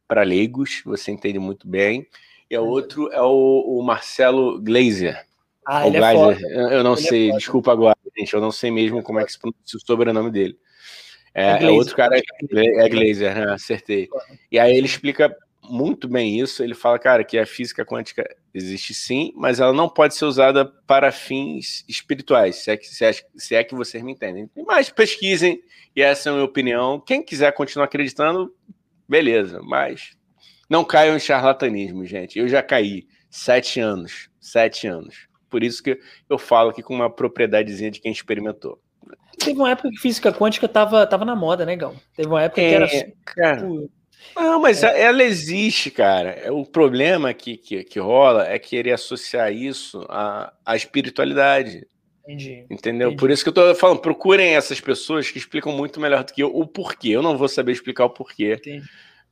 para 0.08 0.22
leigos, 0.22 0.82
você 0.84 1.12
entende 1.12 1.38
muito 1.38 1.68
bem. 1.68 2.06
E 2.50 2.56
a 2.56 2.60
outro 2.60 3.08
é 3.12 3.22
o, 3.22 3.78
o 3.78 3.82
Marcelo 3.82 4.60
Glazer. 4.60 5.24
Ah, 5.64 5.86
ele 5.86 5.96
é 5.96 6.12
foda. 6.12 6.40
eu 6.40 6.68
eu 6.68 6.84
não 6.84 6.94
Ele 6.94 7.06
é 7.06 7.08
sei, 7.08 7.26
foda. 7.28 7.38
desculpa 7.38 7.72
agora, 7.72 7.96
gente, 8.16 8.34
eu 8.34 8.40
não 8.40 8.52
sei 8.52 8.70
mesmo 8.70 9.02
como 9.02 9.18
é 9.20 9.24
que 9.24 9.32
se 9.32 9.38
pronuncia 9.38 9.76
o 9.76 9.86
sobrenome 9.86 10.30
dele. 10.30 10.58
É 11.36 11.62
É, 11.62 11.70
outro 11.70 11.94
cara, 11.94 12.16
é 12.16 12.88
Glazer, 12.88 13.34
né? 13.34 13.52
acertei. 13.52 14.08
E 14.50 14.58
aí 14.58 14.74
ele 14.74 14.86
explica 14.86 15.36
muito 15.68 16.08
bem 16.08 16.40
isso. 16.40 16.64
Ele 16.64 16.74
fala, 16.74 16.98
cara, 16.98 17.22
que 17.22 17.36
a 17.36 17.44
física 17.44 17.84
quântica 17.84 18.26
existe 18.54 18.94
sim, 18.94 19.34
mas 19.36 19.60
ela 19.60 19.74
não 19.74 19.86
pode 19.86 20.14
ser 20.14 20.24
usada 20.24 20.64
para 20.64 21.12
fins 21.12 21.84
espirituais, 21.86 22.56
se 22.56 22.70
é 22.70 22.76
que, 22.78 22.86
se 22.86 23.04
é, 23.04 23.12
se 23.12 23.54
é 23.54 23.62
que 23.62 23.74
vocês 23.74 24.02
me 24.02 24.12
entendem. 24.12 24.48
Mas 24.66 24.88
pesquisem, 24.88 25.60
e 25.94 26.00
essa 26.00 26.30
é 26.30 26.32
a 26.32 26.34
minha 26.34 26.44
opinião. 26.46 26.98
Quem 26.98 27.22
quiser 27.22 27.52
continuar 27.52 27.84
acreditando, 27.84 28.54
beleza, 29.06 29.60
mas 29.62 30.16
não 30.70 30.84
caiam 30.84 31.16
em 31.16 31.20
charlatanismo, 31.20 32.06
gente. 32.06 32.38
Eu 32.38 32.48
já 32.48 32.62
caí 32.62 33.06
sete 33.28 33.78
anos, 33.78 34.30
sete 34.40 34.86
anos. 34.86 35.28
Por 35.50 35.62
isso 35.62 35.82
que 35.82 35.98
eu 36.30 36.38
falo 36.38 36.70
aqui 36.70 36.82
com 36.82 36.94
uma 36.94 37.10
propriedadezinha 37.10 37.90
de 37.90 38.00
quem 38.00 38.10
experimentou. 38.10 38.80
Teve 39.38 39.58
uma 39.58 39.70
época 39.70 39.90
que 39.90 39.98
física 39.98 40.32
quântica 40.32 40.66
tava, 40.66 41.06
tava 41.06 41.24
na 41.24 41.36
moda, 41.36 41.66
né, 41.66 41.76
Gão? 41.76 41.94
Teve 42.14 42.28
uma 42.28 42.42
época 42.42 42.60
é, 42.60 42.68
que 42.68 42.74
era. 42.74 42.86
É, 42.86 43.12
cara, 43.24 43.68
não, 44.34 44.60
mas 44.60 44.82
é. 44.82 45.02
ela 45.02 45.22
existe, 45.22 45.90
cara. 45.90 46.30
É, 46.30 46.50
o 46.50 46.64
problema 46.64 47.32
que, 47.32 47.56
que, 47.56 47.84
que 47.84 47.98
rola 47.98 48.46
é 48.46 48.58
querer 48.58 48.92
associar 48.92 49.52
isso 49.52 50.04
à, 50.08 50.52
à 50.64 50.76
espiritualidade. 50.76 51.86
Entendi. 52.24 52.66
Entendeu? 52.68 53.08
Entendi. 53.08 53.20
Por 53.20 53.30
isso 53.30 53.42
que 53.42 53.48
eu 53.50 53.54
tô 53.54 53.74
falando, 53.74 54.00
procurem 54.00 54.54
essas 54.54 54.80
pessoas 54.80 55.30
que 55.30 55.38
explicam 55.38 55.72
muito 55.72 56.00
melhor 56.00 56.24
do 56.24 56.32
que 56.32 56.42
eu 56.42 56.54
o 56.54 56.66
porquê. 56.66 57.10
Eu 57.10 57.22
não 57.22 57.38
vou 57.38 57.48
saber 57.48 57.72
explicar 57.72 58.04
o 58.04 58.10
porquê. 58.10 58.54
Entendi. 58.54 58.84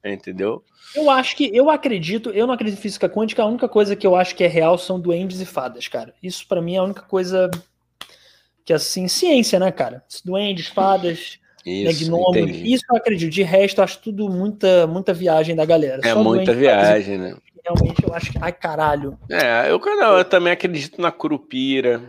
Entendeu? 0.05 0.63
Eu 0.95 1.11
acho 1.11 1.35
que, 1.35 1.51
eu 1.55 1.71
acredito, 1.71 2.31
eu 2.31 2.47
não 2.47 2.55
acredito 2.55 2.79
em 2.79 2.83
física 2.83 3.09
quântica, 3.09 3.43
a 3.43 3.47
única 3.47 3.67
coisa 3.67 3.97
que 3.97 4.07
eu 4.07 4.15
acho 4.15 4.37
que 4.37 4.45
é 4.45 4.47
real 4.47 4.77
são 4.77 5.01
duendes 5.01 5.41
e 5.41 5.47
fadas, 5.47 5.89
cara. 5.89 6.15
Isso 6.23 6.47
para 6.47 6.61
mim 6.61 6.75
é 6.75 6.79
a 6.79 6.85
única 6.85 7.03
coisa 7.03 7.51
que, 8.65 8.73
assim, 8.73 9.09
ciência, 9.09 9.59
né, 9.59 9.71
cara? 9.71 10.03
Duendes, 10.25 10.69
fadas, 10.69 11.39
isso, 11.65 12.11
né, 12.11 12.45
isso 12.65 12.85
eu 12.91 12.97
acredito. 12.97 13.31
De 13.31 13.43
resto, 13.43 13.79
eu 13.79 13.85
acho 13.85 13.99
tudo 14.01 14.29
muita, 14.29 14.87
muita 14.87 15.15
viagem 15.15 15.57
da 15.57 15.65
galera. 15.65 16.01
É 16.05 16.13
Só 16.13 16.23
muita 16.23 16.53
viagem, 16.53 17.19
né? 17.19 17.37
Realmente 17.65 18.03
eu 18.07 18.15
acho 18.15 18.31
que. 18.31 18.39
Ai, 18.41 18.53
caralho. 18.53 19.19
É, 19.31 19.71
eu, 19.71 19.79
não, 19.79 20.19
eu 20.19 20.25
também 20.25 20.53
acredito 20.53 21.01
na 21.01 21.11
Curupira. 21.11 22.03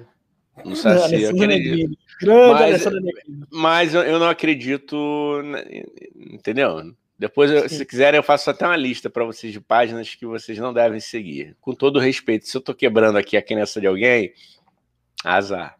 No 0.64 0.76
Saci, 0.76 1.22
eu 1.22 1.30
acredito. 1.30 1.98
Grande 2.22 2.54
mas, 2.54 2.84
mas 3.52 3.94
eu 3.94 4.20
não 4.20 4.30
acredito. 4.30 5.42
Entendeu? 6.16 6.94
Depois, 7.18 7.50
eu, 7.50 7.70
se 7.70 7.86
quiserem, 7.86 8.18
eu 8.18 8.24
faço 8.24 8.50
até 8.50 8.66
uma 8.66 8.76
lista 8.76 9.10
para 9.10 9.24
vocês 9.24 9.54
de 9.54 9.62
páginas 9.62 10.14
que 10.14 10.26
vocês 10.26 10.58
não 10.58 10.74
devem 10.74 11.00
seguir. 11.00 11.56
Com 11.62 11.74
todo 11.74 12.00
respeito, 12.00 12.48
se 12.48 12.58
eu 12.58 12.60
estou 12.60 12.76
quebrando 12.76 13.18
aqui 13.18 13.38
a 13.38 13.42
crença 13.42 13.80
de 13.80 13.88
alguém, 13.88 14.34
azar. 15.24 15.78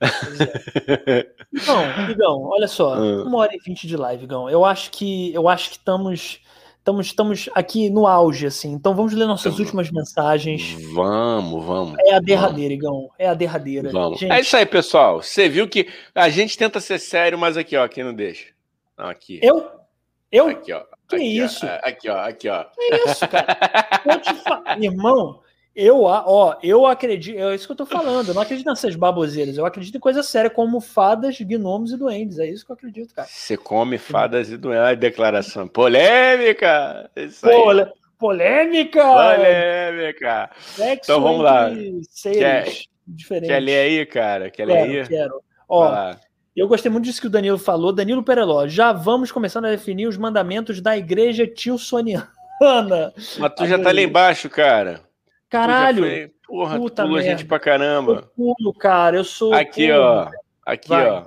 É. 0.00 1.26
Igão, 1.52 2.10
Igão, 2.10 2.42
olha 2.44 2.68
só, 2.68 2.94
ah. 2.94 3.24
uma 3.24 3.38
hora 3.38 3.54
e 3.54 3.58
vinte 3.58 3.86
de 3.86 3.96
live, 3.96 4.24
Igão. 4.24 4.48
Eu 4.50 4.64
acho 4.64 4.90
que 4.90 5.32
eu 5.32 5.48
acho 5.48 5.70
que 5.70 5.76
estamos 5.76 6.40
estamos 6.78 7.06
estamos 7.06 7.48
aqui 7.54 7.90
no 7.90 8.06
auge, 8.06 8.46
assim. 8.46 8.72
Então 8.72 8.94
vamos 8.94 9.12
ler 9.12 9.26
nossas 9.26 9.54
então, 9.54 9.64
últimas 9.64 9.90
mensagens. 9.90 10.76
Vamos, 10.92 11.64
vamos. 11.64 11.98
É 12.06 12.14
a 12.14 12.20
derradeira, 12.20 12.76
vamos. 12.80 13.04
Igão. 13.04 13.10
É 13.18 13.28
a 13.28 13.34
derradeira. 13.34 13.90
Vamos. 13.90 14.20
Gente... 14.20 14.32
É 14.32 14.40
isso 14.40 14.56
aí, 14.56 14.66
pessoal. 14.66 15.22
Você 15.22 15.48
viu 15.48 15.68
que 15.68 15.88
a 16.14 16.28
gente 16.28 16.56
tenta 16.56 16.78
ser 16.78 16.98
sério, 16.98 17.38
mas 17.38 17.56
aqui, 17.56 17.76
ó, 17.76 17.88
quem 17.88 18.04
não 18.04 18.14
deixa. 18.14 18.46
Não, 18.96 19.08
aqui. 19.08 19.40
Eu? 19.42 19.66
Eu? 20.30 20.48
Aqui, 20.48 20.72
ó. 20.72 20.82
Que 21.08 21.16
aqui, 21.16 21.38
isso? 21.38 21.66
Ó, 21.66 21.88
aqui, 21.88 22.08
ó, 22.08 22.18
aqui, 22.18 22.48
ó. 22.48 22.64
Que 22.64 23.10
isso, 23.10 23.28
cara? 23.28 23.58
Eu 24.04 24.20
te 24.20 24.34
fa... 24.34 24.62
Irmão, 24.80 25.40
eu, 25.76 26.04
ó, 26.04 26.56
eu 26.62 26.86
acredito, 26.86 27.38
é 27.38 27.54
isso 27.54 27.66
que 27.66 27.72
eu 27.72 27.76
tô 27.76 27.84
falando. 27.84 28.28
Eu 28.28 28.34
não 28.34 28.40
acredito 28.40 28.64
nessas 28.64 28.96
baboseiras. 28.96 29.58
Eu 29.58 29.66
acredito 29.66 29.94
em 29.94 30.00
coisa 30.00 30.22
séria 30.22 30.48
como 30.48 30.80
fadas, 30.80 31.38
gnomos 31.38 31.92
e 31.92 31.98
duendes. 31.98 32.38
É 32.38 32.46
isso 32.46 32.64
que 32.64 32.72
eu 32.72 32.74
acredito, 32.74 33.14
cara. 33.14 33.28
Você 33.28 33.58
come 33.58 33.98
fadas 33.98 34.50
e 34.50 34.56
duendes. 34.56 34.86
Olha 34.86 34.96
declaração 34.96 35.68
polêmica. 35.68 37.10
Isso 37.14 37.46
Pole... 37.46 37.86
Polêmica! 38.18 39.04
Polêmica! 39.04 40.50
Sexo 40.58 41.12
então 41.12 41.20
vamos 41.20 41.44
lá. 41.44 41.70
Quer, 42.22 42.72
diferentes. 43.06 43.50
quer 43.50 43.60
ler 43.60 43.76
aí, 43.76 44.06
cara? 44.06 44.50
Quer 44.50 44.64
ler 44.64 44.78
aí? 44.78 45.06
Quero. 45.06 45.42
Ó, 45.68 46.14
eu 46.56 46.66
gostei 46.66 46.90
muito 46.90 47.04
disso 47.04 47.20
que 47.20 47.26
o 47.26 47.30
Danilo 47.30 47.58
falou. 47.58 47.92
Danilo 47.92 48.22
Pereló, 48.22 48.66
já 48.66 48.94
vamos 48.94 49.30
começando 49.30 49.66
a 49.66 49.70
definir 49.70 50.06
os 50.06 50.16
mandamentos 50.16 50.80
da 50.80 50.96
igreja 50.96 51.46
tilsoniana. 51.46 52.32
Mas 53.38 53.54
tu 53.54 53.66
já 53.66 53.78
tá 53.78 53.90
ali 53.90 54.04
embaixo, 54.04 54.48
cara. 54.48 55.05
Caralho! 55.56 56.02
Foi, 56.02 56.32
porra, 56.46 56.78
Puta 56.78 57.02
pula 57.04 57.22
gente 57.22 57.44
pra 57.44 57.58
caramba. 57.58 58.12
Eu 58.36 58.54
pulo, 58.54 58.74
cara, 58.74 59.16
eu 59.16 59.24
sou. 59.24 59.54
Aqui, 59.54 59.90
ó. 59.90 60.28
Aqui, 60.64 60.88
Vai. 60.88 61.08
ó. 61.08 61.24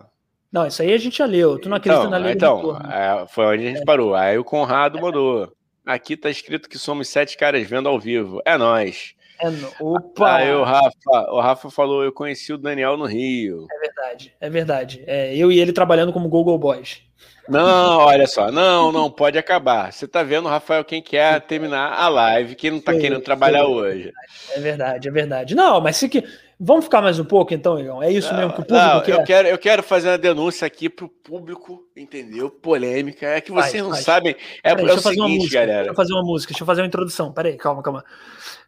Não, 0.52 0.66
isso 0.66 0.82
aí 0.82 0.94
a 0.94 0.98
gente 0.98 1.18
já 1.18 1.26
leu. 1.26 1.60
Tu 1.60 1.70
não 1.70 1.78
acredita 1.78 2.06
então, 2.06 2.12
na 2.12 2.18
lei 2.18 2.34
Então, 2.34 2.78
é, 2.92 3.28
foi 3.28 3.46
onde 3.46 3.66
a 3.66 3.70
gente 3.70 3.82
é. 3.82 3.86
parou. 3.86 4.16
Aí 4.16 4.38
o 4.38 4.44
Conrado 4.44 5.00
mandou. 5.00 5.52
Aqui 5.86 6.18
tá 6.18 6.30
escrito 6.30 6.68
que 6.70 6.78
somos 6.78 7.08
sete 7.08 7.38
caras 7.38 7.68
vendo 7.68 7.88
ao 7.88 8.00
vivo. 8.00 8.42
É 8.46 8.58
nós. 8.58 9.16
É. 9.42 9.48
Opa! 9.80 10.36
Aí 10.36 10.54
o 10.54 10.64
Rafa, 10.64 11.32
o 11.32 11.40
Rafa 11.40 11.70
falou: 11.70 12.04
eu 12.04 12.12
conheci 12.12 12.52
o 12.52 12.58
Daniel 12.58 12.98
no 12.98 13.06
Rio. 13.06 13.68
É 13.72 13.80
verdade, 13.80 14.36
é 14.40 14.50
verdade. 14.50 15.04
É, 15.08 15.36
eu 15.36 15.52
e 15.52 15.60
ele 15.60 15.72
trabalhando 15.72 16.12
como 16.12 16.28
Google 16.30 16.58
Boys. 16.58 17.02
Não, 17.48 17.98
olha 17.98 18.28
só, 18.28 18.52
não, 18.52 18.92
não 18.92 19.10
pode 19.10 19.38
acabar. 19.38 19.92
Você 19.92 20.08
tá 20.08 20.22
vendo, 20.22 20.48
Rafael, 20.48 20.86
quem 20.86 21.02
quer 21.02 21.42
terminar 21.42 21.94
a 21.94 22.08
live, 22.08 22.54
quem 22.54 22.70
não 22.70 22.80
tá 22.80 22.94
sim, 22.94 23.00
querendo 23.00 23.22
trabalhar 23.22 23.66
hoje. 23.66 24.14
É 24.52 24.60
verdade, 24.60 25.08
é 25.08 25.12
verdade. 25.12 25.56
Não, 25.56 25.82
mas 25.82 25.96
se 25.96 26.08
que. 26.08 26.24
Vamos 26.62 26.86
ficar 26.86 27.02
mais 27.02 27.18
um 27.18 27.24
pouco, 27.24 27.54
então, 27.54 27.80
Igão? 27.80 28.04
É 28.04 28.12
isso 28.12 28.30
não, 28.34 28.38
mesmo 28.38 28.54
que 28.54 28.60
o 28.60 28.66
público 28.66 28.86
não, 28.86 29.02
quer? 29.02 29.14
Eu 29.14 29.24
quero, 29.24 29.48
eu 29.48 29.58
quero 29.58 29.82
fazer 29.82 30.10
uma 30.10 30.18
denúncia 30.18 30.68
aqui 30.68 30.90
pro 30.90 31.08
público, 31.08 31.86
entendeu? 31.96 32.50
Polêmica. 32.50 33.28
É 33.28 33.40
que 33.40 33.50
vocês 33.50 33.72
vai, 33.72 33.82
não 33.82 33.90
vai. 33.92 34.02
sabem. 34.02 34.36
É, 34.62 34.76
Peraí, 34.76 34.90
é 34.90 34.94
o 34.94 35.00
seguinte, 35.00 35.50
galera. 35.50 35.78
Deixa 35.78 35.92
eu 35.92 35.96
fazer 35.96 36.14
uma 36.14 36.24
música, 36.24 36.52
deixa 36.52 36.64
eu 36.64 36.66
fazer 36.66 36.82
uma 36.82 36.88
introdução. 36.88 37.32
Peraí, 37.32 37.56
calma, 37.56 37.82
calma. 37.82 38.04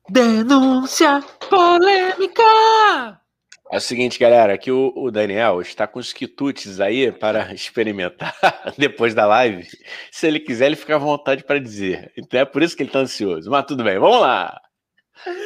Denúncia 0.07 1.21
polêmica! 1.49 2.41
É 3.69 3.77
o 3.77 3.81
seguinte, 3.81 4.17
galera, 4.17 4.57
que 4.57 4.71
o, 4.71 4.93
o, 4.95 5.11
Daniel 5.11 5.61
está 5.61 5.85
com 5.85 5.99
os 5.99 6.13
quitutes 6.13 6.79
aí 6.79 7.11
para 7.11 7.51
experimentar 7.55 8.33
depois 8.77 9.13
da 9.13 9.25
live. 9.25 9.67
Se 10.09 10.27
ele 10.27 10.39
quiser, 10.39 10.67
ele 10.67 10.77
fica 10.77 10.95
à 10.95 10.97
vontade 10.97 11.43
para 11.43 11.59
dizer. 11.59 12.13
Então 12.17 12.39
é 12.39 12.45
por 12.45 12.63
isso 12.63 12.75
que 12.75 12.83
ele 12.83 12.89
está 12.89 12.99
ansioso. 12.99 13.51
Mas 13.51 13.65
tudo 13.65 13.83
bem, 13.83 13.99
vamos 13.99 14.21
lá. 14.21 14.57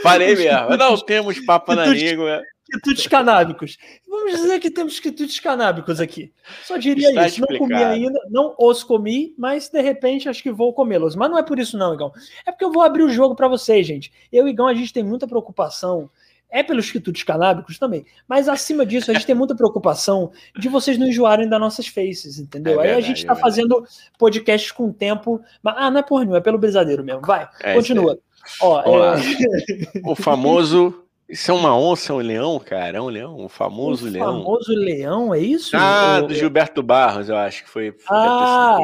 Parei 0.03 0.35
mesmo. 0.35 0.77
Não 0.77 0.97
temos 0.97 1.39
papo 1.39 1.73
na 1.73 1.85
língua. 1.85 2.41
Quitutes 2.71 3.05
canábicos. 3.05 3.77
Vamos 4.07 4.31
dizer 4.31 4.59
que 4.59 4.71
temos 4.71 4.99
quitutes 4.99 5.39
canábicos 5.39 5.99
aqui. 5.99 6.33
Só 6.63 6.77
diria 6.77 7.09
Está 7.09 7.27
isso. 7.27 7.41
Explicado. 7.41 7.69
Não 7.69 7.79
comi 7.79 7.83
ainda, 7.83 8.19
não 8.31 8.55
os 8.57 8.83
comi, 8.83 9.35
mas 9.37 9.69
de 9.69 9.81
repente 9.81 10.27
acho 10.27 10.41
que 10.41 10.51
vou 10.51 10.73
comê-los. 10.73 11.15
Mas 11.15 11.29
não 11.29 11.37
é 11.37 11.43
por 11.43 11.59
isso, 11.59 11.77
não, 11.77 11.93
Igão. 11.93 12.11
É 12.45 12.51
porque 12.51 12.65
eu 12.65 12.71
vou 12.71 12.81
abrir 12.81 13.03
o 13.03 13.09
jogo 13.09 13.35
para 13.35 13.47
vocês, 13.47 13.85
gente. 13.85 14.11
Eu 14.31 14.47
e 14.47 14.51
Igão, 14.51 14.67
a 14.67 14.73
gente 14.73 14.91
tem 14.91 15.03
muita 15.03 15.27
preocupação 15.27 16.09
é 16.49 16.63
pelos 16.63 16.91
quitutes 16.91 17.23
canábicos 17.23 17.77
também, 17.77 18.05
mas 18.27 18.47
acima 18.47 18.85
disso 18.85 19.11
a 19.11 19.13
gente 19.13 19.25
tem 19.25 19.35
muita 19.35 19.55
preocupação 19.55 20.31
de 20.57 20.69
vocês 20.69 20.97
não 20.97 21.07
enjoarem 21.07 21.49
das 21.49 21.59
nossas 21.59 21.87
faces, 21.87 22.39
entendeu? 22.39 22.73
É 22.73 22.75
verdade, 22.75 22.93
Aí 22.93 23.03
a 23.03 23.05
gente 23.05 23.17
está 23.17 23.33
é 23.33 23.35
fazendo 23.35 23.85
podcasts 24.17 24.71
com 24.71 24.91
tempo, 24.91 25.41
mas 25.61 25.75
ah, 25.77 25.91
não 25.91 25.99
é 25.99 26.03
por 26.03 26.23
nenhum, 26.23 26.35
é 26.35 26.41
pelo 26.41 26.57
brisadeiro 26.57 27.03
mesmo. 27.03 27.21
Vai, 27.21 27.47
é, 27.61 27.73
continua. 27.73 28.17
Ó, 28.61 28.81
é... 28.81 29.15
O 30.05 30.15
famoso 30.15 31.01
isso 31.27 31.49
é 31.49 31.53
uma 31.53 31.75
onça, 31.75 32.13
um 32.13 32.17
leão, 32.17 32.59
cara? 32.59 32.99
É 32.99 33.01
um 33.01 33.07
leão, 33.07 33.39
um 33.39 33.49
famoso 33.49 34.07
um 34.07 34.11
leão. 34.11 34.25
famoso 34.25 34.71
leão, 34.71 35.33
é 35.33 35.39
isso? 35.39 35.75
Ah, 35.75 36.21
do 36.21 36.35
Gilberto 36.35 36.83
Barros, 36.83 37.29
eu 37.29 37.37
acho 37.37 37.63
que 37.63 37.69
foi. 37.69 37.91
foi 37.91 38.15
ah, 38.15 38.77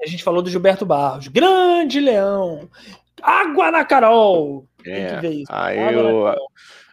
a 0.00 0.06
gente 0.06 0.22
falou 0.22 0.42
do 0.42 0.50
Gilberto 0.50 0.86
Barros. 0.86 1.26
Grande 1.26 1.98
leão! 1.98 2.68
Água 3.20 3.70
na 3.72 3.84
Carol! 3.84 4.66
É, 4.84 4.94
Tem 4.94 5.14
que 5.14 5.20
ver 5.20 5.34
isso. 5.42 5.52
Aí 5.52 5.94
eu, 5.94 6.34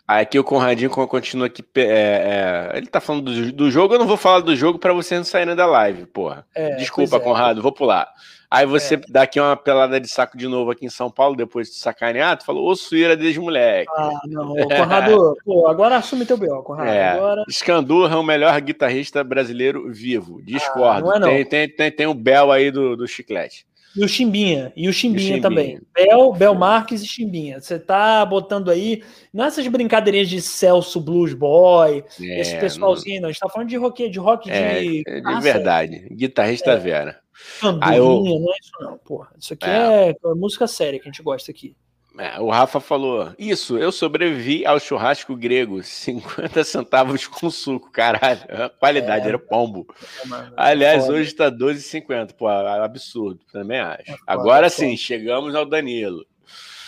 Aqui 0.10 0.40
o 0.40 0.44
Conradinho 0.44 0.90
continua 0.90 1.46
aqui. 1.46 1.64
É, 1.76 2.72
é, 2.74 2.78
ele 2.80 2.88
tá 2.88 3.00
falando 3.00 3.32
do, 3.32 3.52
do, 3.52 3.70
jogo, 3.70 3.94
eu 3.94 4.00
não 4.00 4.08
vou 4.08 4.18
falar 4.18 4.40
do 4.40 4.56
jogo 4.56 4.80
para 4.80 4.92
você 4.92 5.16
não 5.16 5.24
sair 5.24 5.56
da 5.56 5.68
live, 5.68 6.08
porra. 6.08 6.48
É, 6.56 6.78
Desculpa, 6.78 7.18
é. 7.18 7.20
Conrado, 7.20 7.62
vou 7.62 7.72
pular. 7.72 8.12
Aí 8.50 8.66
você 8.66 8.96
é. 8.96 9.02
dá 9.08 9.22
aqui 9.22 9.40
uma 9.40 9.56
pelada 9.56 10.00
de 10.00 10.08
saco 10.08 10.36
de 10.36 10.48
novo 10.48 10.72
aqui 10.72 10.84
em 10.84 10.90
São 10.90 11.12
Paulo, 11.12 11.36
depois 11.36 11.68
de 11.68 11.76
sacanear, 11.76 12.36
tu 12.36 12.44
falou, 12.44 12.68
ô 12.68 12.76
suíra 12.76 13.16
desde 13.16 13.40
moleque. 13.40 13.92
Ah, 13.96 14.20
não, 14.26 14.56
Conrado, 14.56 15.38
pô, 15.46 15.68
agora 15.68 15.98
assume 15.98 16.26
teu 16.26 16.38
B.O., 16.38 16.64
Conrado. 16.64 16.90
É. 16.90 17.10
Agora... 17.10 17.44
Scandurra 17.48 18.16
é 18.16 18.18
o 18.18 18.24
melhor 18.24 18.60
guitarrista 18.62 19.24
brasileiro 19.24 19.92
vivo. 19.92 20.42
Discordo. 20.42 21.12
Ah, 21.12 21.12
não 21.12 21.16
é 21.18 21.20
não. 21.20 21.28
Tem, 21.28 21.46
tem, 21.46 21.70
tem, 21.70 21.92
tem 21.92 22.08
o 22.08 22.16
Bel 22.16 22.52
aí 22.52 22.72
do, 22.72 22.98
do 22.98 23.08
chiclete. 23.08 23.69
E 23.96 24.04
o 24.04 24.08
Chimbinha, 24.08 24.72
e 24.76 24.88
o 24.88 24.94
Chimbinha, 24.94 25.36
e 25.36 25.40
o 25.40 25.42
Chimbinha. 25.42 25.42
também. 25.42 25.82
Bel, 25.94 26.32
Bel 26.34 26.56
Marques 26.56 27.02
e 27.02 27.08
Chimbinha. 27.08 27.60
Você 27.60 27.80
tá 27.80 28.24
botando 28.26 28.70
aí, 28.70 29.04
nessas 29.34 29.68
brincadeirinhas 29.68 30.30
de 30.30 30.42
Celso 30.42 31.02
Blues 31.02 31.34
Boy, 31.34 32.04
é, 32.22 32.40
esse 32.40 32.58
pessoalzinho, 32.60 33.22
não. 33.22 33.30
a 33.30 33.32
gente 33.32 33.42
tá 33.42 33.50
falando 33.50 33.70
de 33.70 33.78
rock, 33.78 34.10
de 34.10 34.20
rock 34.20 34.50
é, 34.50 34.80
de. 34.80 35.04
É 35.08 35.22
de 35.22 35.42
verdade. 35.42 36.08
Guitarrista 36.12 36.72
é. 36.72 36.78
Vera. 36.78 37.20
Candurinha, 37.60 37.98
eu... 37.98 38.24
não 38.24 38.54
é 38.54 38.58
isso 38.62 38.72
não, 38.80 38.98
porra. 38.98 39.30
Isso 39.40 39.54
aqui 39.54 39.66
é. 39.66 40.10
é 40.10 40.16
música 40.36 40.68
séria 40.68 41.00
que 41.00 41.08
a 41.08 41.12
gente 41.12 41.24
gosta 41.24 41.50
aqui. 41.50 41.76
É, 42.20 42.38
o 42.38 42.50
Rafa 42.50 42.82
falou: 42.82 43.32
Isso, 43.40 43.78
eu 43.78 43.94
sobrevivi 43.94 44.66
ao 44.66 44.78
churrasco 44.78 45.38
grego, 45.38 45.82
50 45.82 46.64
centavos 46.66 47.26
com 47.26 47.50
suco, 47.50 47.90
caralho. 47.90 48.42
A 48.50 48.70
qualidade 48.70 49.26
é, 49.26 49.30
era 49.30 49.40
pombo. 49.40 49.88
É, 50.26 50.52
Aliás, 50.58 51.06
foda. 51.06 51.18
hoje 51.18 51.34
tá 51.34 51.50
12,50. 51.50 52.34
Pô, 52.34 52.48
absurdo, 52.50 53.40
também 53.54 53.80
acho. 53.80 54.12
É 54.12 54.18
Agora 54.28 54.70
sim, 54.70 54.98
chegamos 54.98 55.56
ao 55.56 55.66
Danilo. 55.66 56.26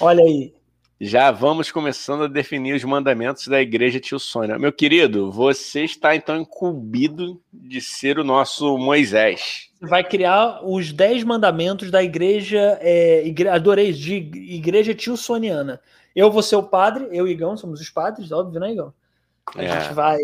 Olha 0.02 0.22
aí. 0.22 0.54
Já 1.04 1.32
vamos 1.32 1.72
começando 1.72 2.26
a 2.26 2.28
definir 2.28 2.76
os 2.76 2.84
mandamentos 2.84 3.48
da 3.48 3.60
igreja 3.60 4.00
tio 4.00 4.20
Sônia. 4.20 4.60
Meu 4.60 4.72
querido, 4.72 5.32
você 5.32 5.84
está 5.84 6.16
então 6.16 6.38
incumbido 6.40 7.42
de 7.52 7.82
ser 7.82 8.20
o 8.20 8.24
nosso 8.24 8.78
Moisés. 8.78 9.72
Vai 9.82 10.04
criar 10.04 10.64
os 10.64 10.94
10 10.94 11.24
mandamentos 11.24 11.90
da 11.90 12.04
igreja, 12.04 12.78
é, 12.82 13.26
igre... 13.26 13.50
adorei, 13.50 13.92
de 13.92 14.14
igreja 14.14 14.94
tio 14.94 15.18
Soniana. 15.18 15.82
Eu 16.16 16.30
vou 16.30 16.44
ser 16.44 16.58
o 16.58 16.62
padre, 16.62 17.08
eu 17.12 17.28
e 17.28 17.32
Igão 17.32 17.58
somos 17.58 17.82
os 17.82 17.90
padres, 17.90 18.32
óbvio, 18.32 18.60
né, 18.60 18.72
Igão? 18.72 18.94
A 19.56 19.64
é. 19.64 19.82
gente 19.82 19.94
vai. 19.96 20.20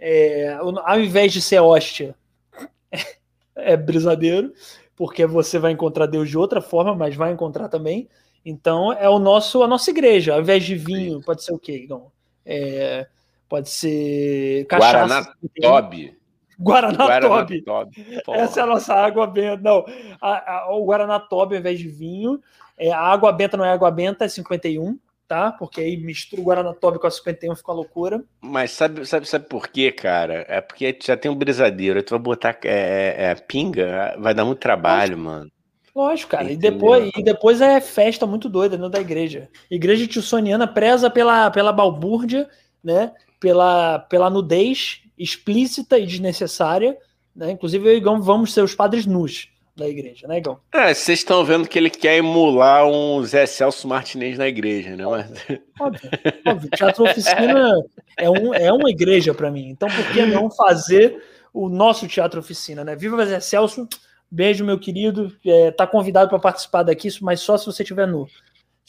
É, 0.00 0.56
ao 0.58 1.00
invés 1.00 1.34
de 1.34 1.42
ser 1.42 1.60
hóstia, 1.60 2.14
é 3.54 3.76
brisadeiro, 3.76 4.54
porque 4.96 5.26
você 5.26 5.58
vai 5.58 5.70
encontrar 5.70 6.06
Deus 6.06 6.30
de 6.30 6.38
outra 6.38 6.62
forma, 6.62 6.94
mas 6.94 7.14
vai 7.14 7.30
encontrar 7.30 7.68
também. 7.68 8.08
Então 8.44 8.92
é 8.92 9.08
o 9.08 9.18
nosso 9.18 9.62
a 9.62 9.68
nossa 9.68 9.90
igreja. 9.90 10.34
Ao 10.34 10.40
invés 10.40 10.64
de 10.64 10.74
vinho, 10.74 11.18
Sim. 11.18 11.22
pode 11.22 11.44
ser 11.44 11.52
o 11.52 11.58
quê, 11.58 11.76
Igão? 11.76 12.10
É, 12.44 13.06
pode 13.48 13.70
ser 13.70 14.66
cachaça. 14.66 14.92
Guaraná 14.92 15.34
Tobi. 15.60 16.16
Guaraná, 16.58 17.04
Guaraná 17.06 17.46
Tobi. 17.64 17.64
Essa 18.30 18.60
é 18.60 18.62
a 18.62 18.66
nossa 18.66 18.94
água 18.94 19.26
benta. 19.26 19.62
Não, 19.62 19.84
a, 20.20 20.54
a, 20.54 20.74
o 20.74 20.84
Guaraná 20.84 21.18
Tobi 21.20 21.54
ao 21.54 21.60
invés 21.60 21.78
de 21.78 21.88
vinho. 21.88 22.40
É, 22.76 22.90
a 22.90 23.00
água 23.00 23.32
benta 23.32 23.56
não 23.56 23.64
é 23.64 23.72
água 23.72 23.90
benta, 23.90 24.24
é 24.24 24.28
51, 24.28 24.98
tá? 25.28 25.52
Porque 25.52 25.80
aí 25.80 25.96
mistura 25.96 26.42
o 26.42 26.44
Guaraná 26.44 26.72
Tobi 26.72 26.98
com 26.98 27.06
a 27.06 27.10
51, 27.10 27.54
fica 27.54 27.70
uma 27.70 27.76
loucura. 27.76 28.24
Mas 28.40 28.72
sabe, 28.72 29.06
sabe, 29.06 29.28
sabe 29.28 29.46
por 29.46 29.68
quê, 29.68 29.92
cara? 29.92 30.44
É 30.48 30.60
porque 30.60 30.98
já 31.00 31.16
tem 31.16 31.30
um 31.30 31.36
brisadeiro. 31.36 32.02
Tu 32.02 32.10
vai 32.10 32.18
botar 32.18 32.58
é, 32.64 33.14
é, 33.18 33.24
é 33.30 33.34
pinga, 33.34 34.16
vai 34.18 34.34
dar 34.34 34.44
muito 34.44 34.58
trabalho, 34.58 35.16
mano. 35.16 35.50
Lógico, 35.94 36.30
cara. 36.30 36.50
E 36.50 36.56
depois, 36.56 37.10
e 37.16 37.22
depois 37.22 37.60
é 37.60 37.80
festa 37.80 38.26
muito 38.26 38.48
doida 38.48 38.76
dentro 38.76 38.90
da 38.90 39.00
igreja. 39.00 39.48
Igreja 39.70 40.06
tissoniana 40.06 40.66
preza 40.66 41.10
pela, 41.10 41.50
pela 41.50 41.72
balbúrdia, 41.72 42.48
né? 42.82 43.12
Pela, 43.38 43.98
pela 43.98 44.30
nudez 44.30 45.02
explícita 45.18 45.98
e 45.98 46.06
desnecessária. 46.06 46.96
Né? 47.34 47.52
Inclusive, 47.52 47.86
eu 47.86 47.94
e 47.94 47.96
Igão 47.96 48.22
vamos 48.22 48.52
ser 48.52 48.62
os 48.62 48.74
padres 48.74 49.06
nus 49.06 49.48
da 49.74 49.88
igreja, 49.88 50.28
né, 50.28 50.36
Igão? 50.36 50.58
É, 50.72 50.92
vocês 50.92 51.20
estão 51.20 51.42
vendo 51.44 51.66
que 51.66 51.78
ele 51.78 51.88
quer 51.88 52.16
emular 52.16 52.86
um 52.86 53.24
Zé 53.24 53.46
Celso 53.46 53.88
Martinez 53.88 54.36
na 54.36 54.46
igreja, 54.46 54.94
né? 54.94 55.04
Mas... 55.06 55.30
Óbvio, 55.80 56.10
óbvio. 56.46 56.70
Teatro 56.70 57.04
Oficina 57.04 57.72
é, 58.18 58.28
um, 58.28 58.54
é 58.54 58.70
uma 58.70 58.90
igreja 58.90 59.32
para 59.32 59.50
mim. 59.50 59.68
Então, 59.68 59.88
por 59.88 60.12
que 60.12 60.26
não 60.26 60.50
fazer 60.50 61.22
o 61.54 61.68
nosso 61.68 62.06
Teatro 62.06 62.40
Oficina, 62.40 62.84
né? 62.84 62.94
Viva 62.94 63.24
Zé 63.24 63.40
Celso! 63.40 63.88
Beijo, 64.34 64.64
meu 64.64 64.78
querido. 64.78 65.30
É, 65.44 65.70
tá 65.72 65.86
convidado 65.86 66.30
para 66.30 66.38
participar 66.38 66.82
daqui, 66.82 67.06
mas 67.20 67.40
só 67.40 67.58
se 67.58 67.66
você 67.66 67.82
estiver 67.82 68.06
nu. 68.06 68.26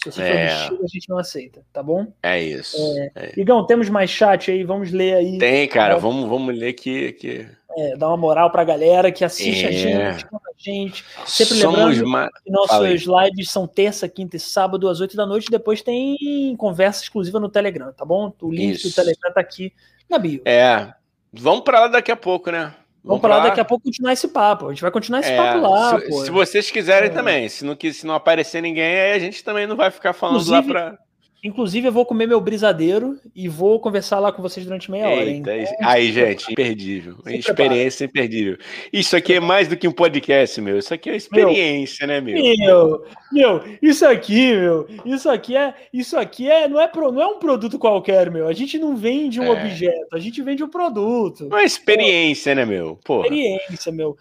Se 0.01 0.09
você 0.09 0.21
é. 0.21 0.47
for 0.47 0.57
vestido, 0.57 0.83
a 0.83 0.87
gente 0.87 1.09
não 1.09 1.17
aceita, 1.17 1.65
tá 1.73 1.83
bom? 1.83 2.07
É 2.23 2.41
isso. 2.41 2.77
É... 2.77 3.11
É. 3.13 3.39
Igão, 3.39 3.65
temos 3.65 3.89
mais 3.89 4.09
chat 4.09 4.49
aí, 4.49 4.63
vamos 4.63 4.91
ler 4.91 5.15
aí. 5.15 5.37
Tem, 5.37 5.67
cara, 5.67 5.97
vamos, 5.97 6.29
vamos 6.29 6.57
ler 6.57 6.71
que. 6.71 7.11
que... 7.11 7.45
É, 7.75 7.97
dá 7.97 8.07
uma 8.07 8.15
moral 8.15 8.51
pra 8.51 8.63
galera 8.63 9.11
que 9.11 9.25
assiste 9.25 9.65
a 9.65 9.69
é. 9.69 9.73
gente, 9.73 10.25
a 10.25 10.53
gente. 10.57 11.03
Sempre 11.25 11.55
Somos 11.55 11.77
lembrando 11.77 12.07
ma... 12.07 12.29
que 12.29 12.49
nossos 12.49 13.01
lives 13.01 13.51
são 13.51 13.67
terça, 13.67 14.07
quinta 14.07 14.37
e 14.37 14.39
sábado, 14.39 14.87
às 14.87 15.01
oito 15.01 15.17
da 15.17 15.25
noite. 15.25 15.51
Depois 15.51 15.81
tem 15.81 16.55
conversa 16.57 17.03
exclusiva 17.03 17.37
no 17.37 17.49
Telegram, 17.49 17.91
tá 17.91 18.05
bom? 18.05 18.31
O 18.41 18.49
link 18.49 18.75
isso. 18.75 18.87
do 18.87 18.95
Telegram 18.95 19.33
tá 19.33 19.41
aqui 19.41 19.73
na 20.09 20.17
bio. 20.17 20.41
É. 20.45 20.93
Vamos 21.33 21.65
para 21.65 21.81
lá 21.81 21.87
daqui 21.89 22.11
a 22.11 22.15
pouco, 22.15 22.49
né? 22.49 22.73
Vamos, 23.03 23.21
para 23.21 23.37
lá 23.37 23.43
daqui 23.43 23.59
a 23.59 23.65
pouco 23.65 23.83
continuar 23.83 24.13
esse 24.13 24.27
papo. 24.29 24.67
A 24.67 24.69
gente 24.69 24.81
vai 24.81 24.91
continuar 24.91 25.19
esse 25.19 25.31
é, 25.31 25.35
papo 25.35 25.59
lá. 25.59 25.99
Se, 25.99 26.25
se 26.25 26.31
vocês 26.31 26.71
quiserem 26.71 27.09
é. 27.09 27.13
também. 27.13 27.49
Se 27.49 27.65
não, 27.65 27.75
se 27.77 28.07
não 28.07 28.13
aparecer 28.15 28.61
ninguém, 28.61 28.95
aí 28.95 29.11
a 29.11 29.19
gente 29.19 29.43
também 29.43 29.67
não 29.67 29.75
vai 29.75 29.91
ficar 29.91 30.13
falando 30.13 30.41
Inclusive, 30.41 30.73
lá 30.73 30.91
para. 30.91 30.99
Inclusive, 31.43 31.89
eu 31.89 31.91
vou 31.91 32.05
comer 32.05 32.25
meu 32.25 32.39
brisadeiro 32.39 33.19
e 33.35 33.49
vou 33.49 33.77
conversar 33.77 34.17
lá 34.19 34.31
com 34.31 34.41
vocês 34.41 34.65
durante 34.65 34.89
meia 34.89 35.09
hora. 35.09 35.29
Eita, 35.29 35.51
aí, 35.81 36.09
gente, 36.09 36.49
imperdível. 36.49 37.17
Se 37.21 37.35
experiência 37.35 38.07
prepara. 38.07 38.25
imperdível. 38.25 38.57
Isso 38.93 39.13
aqui 39.13 39.33
é 39.33 39.39
mais 39.41 39.67
do 39.67 39.75
que 39.75 39.85
um 39.85 39.91
podcast, 39.91 40.61
meu. 40.61 40.77
Isso 40.77 40.93
aqui 40.93 41.09
é 41.09 41.17
experiência, 41.17 42.07
meu, 42.07 42.15
né, 42.15 42.21
meu? 42.21 42.57
Meu, 42.57 43.05
meu, 43.33 43.77
isso 43.81 44.05
aqui, 44.05 44.53
meu, 44.55 44.87
isso 45.05 45.29
aqui 45.29 45.57
é, 45.57 45.73
isso 45.91 46.17
aqui 46.17 46.49
é, 46.49 46.69
não 46.69 46.79
é, 46.79 46.89
não 46.95 47.21
é 47.21 47.27
um 47.27 47.39
produto 47.39 47.77
qualquer, 47.77 48.31
meu. 48.31 48.47
A 48.47 48.53
gente 48.53 48.79
não 48.79 48.95
vende 48.95 49.41
um 49.41 49.43
é. 49.43 49.49
objeto, 49.49 50.15
a 50.15 50.19
gente 50.19 50.41
vende 50.41 50.63
um 50.63 50.69
produto. 50.69 51.47
Uma 51.47 51.63
experiência, 51.63 52.55
né, 52.55 52.63
meu? 52.63 52.97
Porra. 53.03 53.27
Experiência, 53.27 53.91
meu. 53.91 54.17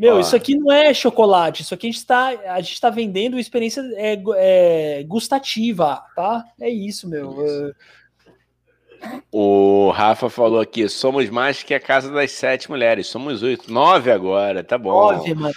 Meu, 0.00 0.16
ah. 0.16 0.20
isso 0.22 0.34
aqui 0.34 0.56
não 0.56 0.72
é 0.72 0.94
chocolate, 0.94 1.60
isso 1.60 1.74
aqui 1.74 1.86
a 1.86 1.90
gente 1.90 1.98
está 1.98 2.28
a 2.28 2.60
gente 2.62 2.80
tá 2.80 2.88
vendendo 2.88 3.38
experiência 3.38 3.82
é, 3.96 4.18
é, 4.38 5.04
gustativa, 5.06 6.02
tá? 6.16 6.42
É 6.58 6.70
isso, 6.70 7.06
meu. 7.06 7.44
Isso. 7.44 7.74
O 9.30 9.90
Rafa 9.90 10.30
falou 10.30 10.58
aqui: 10.58 10.88
somos 10.88 11.28
mais 11.28 11.62
que 11.62 11.74
a 11.74 11.80
casa 11.80 12.10
das 12.10 12.30
sete 12.32 12.70
mulheres, 12.70 13.08
somos 13.08 13.42
oito, 13.42 13.70
nove 13.70 14.10
agora, 14.10 14.64
tá 14.64 14.78
bom. 14.78 15.12
Nove, 15.12 15.34
mano. 15.34 15.54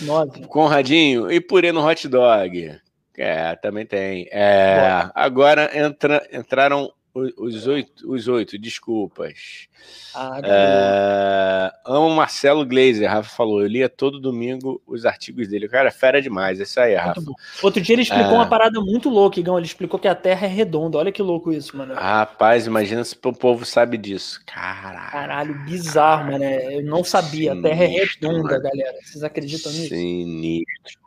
Nove. 0.00 0.46
Conradinho, 0.46 1.30
e 1.30 1.38
purê 1.38 1.70
no 1.70 1.86
hot 1.86 2.08
dog? 2.08 2.80
É, 3.18 3.54
também 3.56 3.84
tem. 3.84 4.26
É, 4.32 5.10
agora 5.14 5.70
entra, 5.78 6.26
entraram 6.32 6.90
os 7.14 7.66
oito, 7.68 8.12
os 8.12 8.26
oito, 8.26 8.58
desculpas. 8.58 9.68
Ah, 10.14 10.40
é, 10.42 11.72
amo 11.86 12.10
Marcelo 12.10 12.66
Glazer, 12.66 13.08
Rafa 13.08 13.28
falou. 13.28 13.62
Eu 13.62 13.68
lia 13.68 13.88
todo 13.88 14.18
domingo 14.18 14.82
os 14.86 15.06
artigos 15.06 15.46
dele. 15.46 15.66
O 15.66 15.70
cara 15.70 15.88
é 15.88 15.92
fera 15.92 16.20
demais, 16.20 16.58
é 16.58 16.64
isso 16.64 16.80
aí, 16.80 16.94
Rafa. 16.96 17.22
Outro 17.62 17.80
dia 17.80 17.94
ele 17.94 18.02
explicou 18.02 18.32
é... 18.32 18.34
uma 18.34 18.48
parada 18.48 18.80
muito 18.80 19.08
louca, 19.08 19.38
Igão. 19.38 19.56
Ele 19.56 19.66
explicou 19.66 20.00
que 20.00 20.08
a 20.08 20.14
Terra 20.14 20.46
é 20.46 20.50
redonda. 20.50 20.98
Olha 20.98 21.12
que 21.12 21.22
louco 21.22 21.52
isso, 21.52 21.76
mano. 21.76 21.94
Rapaz, 21.94 22.66
imagina 22.66 23.04
se 23.04 23.16
o 23.22 23.32
povo 23.32 23.64
sabe 23.64 23.96
disso. 23.96 24.40
Caralho. 24.46 25.10
Caralho, 25.12 25.54
bizarro, 25.64 26.32
mano. 26.32 26.44
Eu 26.44 26.82
não 26.82 27.04
sabia. 27.04 27.52
Sinistro, 27.52 27.58
a 27.58 27.62
Terra 27.62 27.84
é 27.84 27.86
redonda, 27.86 28.58
galera. 28.58 28.98
Vocês 29.02 29.22
acreditam 29.22 29.70
nisso? 29.70 29.88
Sinistro. 29.88 30.98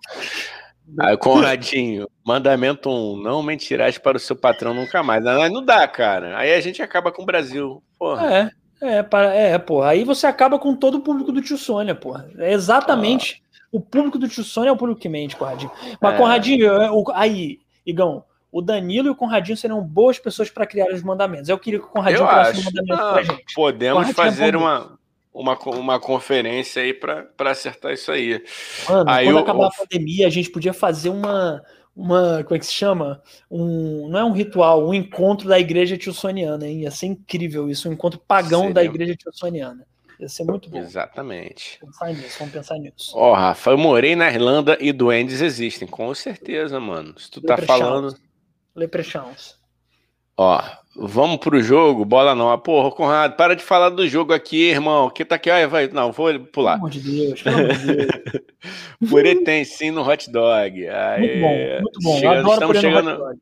Aí, 0.99 1.17
Conradinho, 1.17 2.07
mandamento 2.25 2.89
1, 2.89 2.93
um, 2.93 3.21
não 3.21 3.43
mentirás 3.43 3.97
para 3.97 4.17
o 4.17 4.19
seu 4.19 4.35
patrão 4.35 4.73
nunca 4.73 5.03
mais. 5.03 5.23
Não, 5.23 5.49
não 5.49 5.63
dá, 5.63 5.87
cara. 5.87 6.37
Aí 6.37 6.53
a 6.53 6.61
gente 6.61 6.81
acaba 6.81 7.11
com 7.11 7.23
o 7.23 7.25
Brasil. 7.25 7.83
Porra. 7.99 8.53
É, 8.81 8.97
é, 8.99 9.03
para, 9.03 9.33
é, 9.33 9.57
porra. 9.57 9.89
Aí 9.89 10.03
você 10.03 10.27
acaba 10.27 10.57
com 10.57 10.75
todo 10.75 10.95
o 10.95 11.01
público 11.01 11.31
do 11.31 11.41
tio 11.41 11.57
Sônia, 11.57 11.93
porra. 11.93 12.29
É 12.37 12.53
exatamente. 12.53 13.43
Ah. 13.43 13.67
O 13.71 13.81
público 13.81 14.17
do 14.17 14.29
tio 14.29 14.43
Sônia 14.43 14.69
é 14.69 14.71
o 14.71 14.77
público 14.77 15.01
que 15.01 15.09
mente, 15.09 15.35
Conradinho. 15.35 15.71
Mas, 16.01 16.13
é. 16.13 16.17
Conradinho, 16.17 16.93
o, 16.93 17.11
aí, 17.13 17.59
Igão, 17.85 18.23
o 18.51 18.61
Danilo 18.61 19.07
e 19.07 19.11
o 19.11 19.15
Conradinho 19.15 19.57
seriam 19.57 19.81
boas 19.81 20.17
pessoas 20.17 20.49
para 20.49 20.65
criar 20.65 20.87
os 20.93 21.03
mandamentos. 21.03 21.49
Eu 21.49 21.59
queria 21.59 21.79
que 21.79 21.85
o 21.85 21.89
Conradinho 21.89 22.27
criasse 22.27 22.59
os 22.59 22.65
mandamentos 22.65 22.99
ah, 22.99 23.13
pra 23.13 23.23
gente. 23.23 23.53
Podemos 23.53 24.09
é 24.09 24.13
fazer 24.13 24.53
é 24.53 24.57
uma 24.57 24.97
uma, 25.37 25.57
uma 25.69 25.99
conferência 25.99 26.81
aí 26.81 26.93
para 26.93 27.29
acertar 27.51 27.93
isso 27.93 28.11
aí. 28.11 28.43
Mano, 28.89 29.09
aí 29.09 29.25
quando 29.25 29.37
eu, 29.37 29.43
acabar 29.43 29.63
eu... 29.63 29.67
a 29.67 29.71
pandemia, 29.71 30.27
a 30.27 30.31
gente 30.31 30.49
podia 30.49 30.73
fazer 30.73 31.09
uma, 31.09 31.63
uma. 31.95 32.43
Como 32.43 32.55
é 32.55 32.59
que 32.59 32.65
se 32.65 32.73
chama? 32.73 33.21
Um, 33.49 34.09
não 34.09 34.19
é 34.19 34.25
um 34.25 34.31
ritual, 34.31 34.87
um 34.87 34.93
encontro 34.93 35.47
da 35.47 35.59
igreja 35.59 35.95
tiossoniana, 35.95 36.67
hein? 36.67 36.81
Ia 36.81 36.91
ser 36.91 37.05
incrível 37.05 37.69
isso, 37.69 37.87
um 37.87 37.93
encontro 37.93 38.19
pagão 38.19 38.61
Seria... 38.61 38.73
da 38.73 38.83
igreja 38.83 39.15
tiossoniana. 39.15 39.85
Ia 40.19 40.27
ser 40.27 40.43
muito 40.45 40.67
bom. 40.67 40.79
Exatamente. 40.79 41.79
Pensar 41.79 42.07
nisso, 42.07 42.39
vamos 42.39 42.53
pensar 42.53 42.79
nisso. 42.79 43.11
Ó, 43.13 43.29
oh, 43.29 43.33
Rafa, 43.35 43.69
eu 43.69 43.77
morei 43.77 44.15
na 44.15 44.27
Irlanda 44.27 44.75
e 44.81 44.91
duendes 44.91 45.41
existem, 45.41 45.87
com 45.87 46.13
certeza, 46.15 46.79
mano. 46.79 47.17
Se 47.19 47.29
tu 47.29 47.39
tá 47.39 47.55
falando. 47.57 48.17
Leprechauns. 48.75 49.59
Ó, 50.35 50.59
vamos 50.97 51.37
pro 51.37 51.61
jogo, 51.61 52.03
bola 52.03 52.33
não. 52.33 52.51
Ah, 52.51 52.57
porra, 52.57 52.91
Conrado, 52.91 53.35
para 53.35 53.55
de 53.55 53.63
falar 53.63 53.89
do 53.89 54.07
jogo 54.07 54.33
aqui, 54.33 54.69
irmão. 54.69 55.09
Que 55.09 55.23
tá 55.23 55.35
aqui, 55.35 55.49
ó, 55.49 55.67
vai. 55.67 55.87
Não, 55.87 56.11
vou 56.11 56.39
pular. 56.39 56.73
Pelo 56.73 56.87
amor 56.87 56.89
de 56.89 56.99
Deus, 56.99 57.41
pelo 57.41 57.57
amor 57.57 57.73
de 57.73 57.95
Deus. 57.95 58.07
purê 59.09 59.35
tem 59.43 59.63
sim 59.63 59.91
no 59.91 60.07
hot 60.07 60.31
dog. 60.31 60.87
Aí, 60.87 61.19
muito 61.19 61.39
bom, 61.39 61.81
muito 61.81 61.99
bom. 62.01 62.15
Chegando, 62.15 62.39
adoro 62.39 62.53
estamos 62.53 62.77
chegando. 62.79 63.39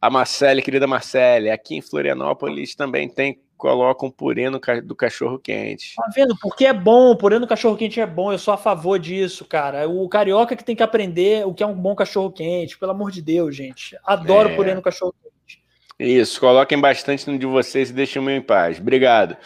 A 0.00 0.10
Marcele, 0.10 0.62
querida 0.62 0.86
Marcele, 0.86 1.50
aqui 1.50 1.74
em 1.74 1.80
Florianópolis 1.80 2.74
também 2.74 3.08
tem 3.08 3.40
colocam 3.56 4.10
purê 4.10 4.50
no, 4.50 4.60
do 4.84 4.94
cachorro 4.94 5.38
quente. 5.38 5.94
Tá 5.96 6.10
vendo? 6.14 6.36
Porque 6.40 6.66
é 6.66 6.72
bom, 6.72 7.10
o 7.10 7.16
purê 7.16 7.38
no 7.38 7.46
cachorro 7.46 7.76
quente 7.76 8.00
é 8.00 8.06
bom, 8.06 8.30
eu 8.30 8.38
sou 8.38 8.52
a 8.52 8.58
favor 8.58 8.98
disso, 8.98 9.44
cara. 9.44 9.88
O 9.88 10.08
carioca 10.08 10.54
que 10.54 10.64
tem 10.64 10.76
que 10.76 10.82
aprender 10.82 11.46
o 11.46 11.54
que 11.54 11.62
é 11.62 11.66
um 11.66 11.74
bom 11.74 11.94
cachorro 11.94 12.30
quente, 12.30 12.78
pelo 12.78 12.92
amor 12.92 13.10
de 13.10 13.22
Deus, 13.22 13.56
gente. 13.56 13.96
Adoro 14.04 14.50
é. 14.50 14.54
purê 14.54 14.74
no 14.74 14.82
cachorro 14.82 15.12
quente. 15.12 15.25
Isso, 15.98 16.38
coloquem 16.38 16.78
bastante 16.78 17.28
no 17.30 17.38
de 17.38 17.46
vocês 17.46 17.88
e 17.88 17.92
deixem 17.92 18.20
o 18.20 18.24
meu 18.24 18.36
em 18.36 18.42
paz. 18.42 18.78
Obrigado. 18.78 19.36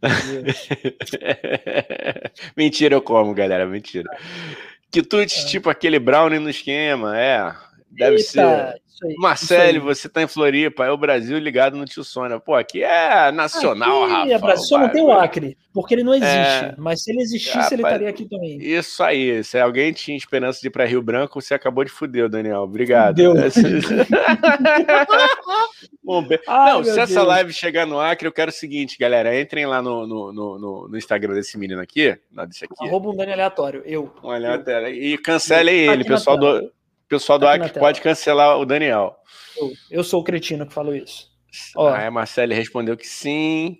mentira, 2.56 2.94
eu 2.94 3.02
como, 3.02 3.34
galera, 3.34 3.66
mentira. 3.66 4.08
Quitutes, 4.90 5.44
é. 5.44 5.46
tipo 5.46 5.68
aquele 5.68 5.98
brownie 5.98 6.38
no 6.38 6.48
esquema, 6.48 7.18
é. 7.18 7.54
Deve 7.90 8.16
Eita, 8.16 8.24
ser. 8.24 9.16
Marcelo, 9.18 9.80
você 9.80 10.08
tá 10.08 10.22
em 10.22 10.26
Floripa, 10.26 10.84
é 10.84 10.90
o 10.90 10.96
Brasil 10.96 11.38
ligado 11.38 11.76
no 11.76 11.84
tio 11.84 12.02
Sônia. 12.02 12.40
Pô, 12.40 12.54
aqui 12.54 12.82
é 12.82 13.30
nacional, 13.30 14.04
aqui 14.04 14.12
Rafa. 14.12 14.32
É 14.32 14.38
Brasil, 14.38 14.64
só 14.64 14.78
não 14.78 14.88
tem 14.88 15.02
o 15.02 15.12
Acre, 15.12 15.56
porque 15.72 15.94
ele 15.94 16.02
não 16.02 16.14
existe. 16.14 16.64
É... 16.64 16.74
Mas 16.76 17.04
se 17.04 17.12
ele 17.12 17.22
existisse, 17.22 17.74
ele 17.74 17.82
estaria 17.82 18.08
aqui 18.08 18.28
também. 18.28 18.58
Isso 18.60 19.02
aí. 19.02 19.44
Se 19.44 19.58
alguém 19.58 19.92
tinha 19.92 20.16
esperança 20.16 20.60
de 20.60 20.66
ir 20.66 20.70
para 20.70 20.84
Rio 20.84 21.00
Branco, 21.00 21.40
você 21.40 21.54
acabou 21.54 21.84
de 21.84 21.90
fuder, 21.90 22.28
Daniel. 22.28 22.62
Obrigado. 22.62 23.14
Deu. 23.14 23.34
Bom, 26.02 26.26
Ai, 26.48 26.72
não, 26.72 26.82
se 26.82 26.94
Deus. 26.94 27.10
essa 27.10 27.22
live 27.22 27.52
chegar 27.52 27.86
no 27.86 28.00
Acre, 28.00 28.26
eu 28.26 28.32
quero 28.32 28.50
o 28.50 28.54
seguinte, 28.54 28.98
galera. 28.98 29.40
Entrem 29.40 29.66
lá 29.66 29.80
no, 29.80 30.06
no, 30.06 30.32
no, 30.32 30.88
no 30.88 30.98
Instagram 30.98 31.34
desse 31.34 31.56
menino 31.56 31.80
aqui. 31.80 32.18
Não, 32.32 32.46
desse 32.46 32.64
aqui. 32.64 32.74
Arroba 32.80 33.10
um 33.10 33.16
Dani 33.16 33.32
aleatório. 33.32 33.82
Eu. 33.84 34.12
Um 34.24 34.30
aleatório. 34.30 34.88
E 34.88 35.16
cancele 35.18 35.70
ele, 35.70 36.04
pessoal 36.04 36.36
do 36.36 36.72
pessoal 37.08 37.38
do 37.38 37.46
tá 37.46 37.68
pode 37.78 38.00
cancelar 38.00 38.58
o 38.58 38.66
Daniel. 38.66 39.16
Eu, 39.56 39.72
eu, 39.90 40.04
sou 40.04 40.20
o 40.20 40.24
cretino 40.24 40.66
que 40.66 40.74
falou 40.74 40.94
isso. 40.94 41.28
Ó. 41.76 41.88
Aí 41.88 42.06
a 42.06 42.10
Marcele 42.10 42.54
respondeu 42.54 42.96
que 42.96 43.06
sim. 43.06 43.78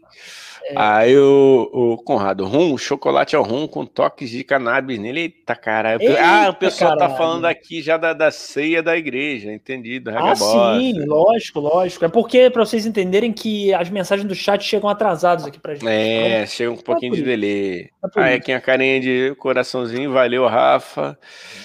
É. 0.65 0.75
Aí 0.77 1.17
o, 1.17 1.71
o 1.73 1.97
Conrado, 1.99 2.45
rum, 2.45 2.77
chocolate 2.77 3.35
ao 3.35 3.43
rum 3.43 3.67
com 3.67 3.87
toques 3.87 4.29
de 4.29 4.45
cannabis 4.45 4.99
nele. 4.99 5.21
Eita, 5.21 5.55
cara. 5.55 5.97
Eita, 5.99 6.21
ah, 6.21 6.51
o 6.51 6.55
pessoal 6.55 6.97
caralho. 6.97 7.11
tá 7.11 7.17
falando 7.17 7.45
aqui 7.47 7.81
já 7.81 7.97
da, 7.97 8.13
da 8.13 8.31
ceia 8.31 8.83
da 8.83 8.97
igreja, 8.97 9.53
entendido? 9.53 10.11
Ah, 10.11 10.35
sim, 10.35 11.05
lógico, 11.07 11.61
lógico. 11.61 12.05
É 12.05 12.09
porque, 12.09 12.51
para 12.51 12.65
vocês 12.65 12.85
entenderem 12.85 13.33
que 13.33 13.73
as 13.73 13.89
mensagens 13.89 14.29
do 14.29 14.35
chat 14.35 14.63
chegam 14.63 14.91
atrasadas 14.91 15.47
aqui 15.47 15.59
pra 15.59 15.75
gente. 15.75 15.89
É, 15.89 16.37
então, 16.37 16.47
chega 16.47 16.71
um 16.71 16.77
pouquinho 16.77 17.15
de 17.15 17.23
delay. 17.23 17.89
É 18.17 18.21
aí 18.21 18.35
aqui 18.35 18.53
a 18.53 18.61
carinha 18.61 19.01
de 19.01 19.35
coraçãozinho, 19.39 20.13
valeu, 20.13 20.47
Rafa. 20.47 21.17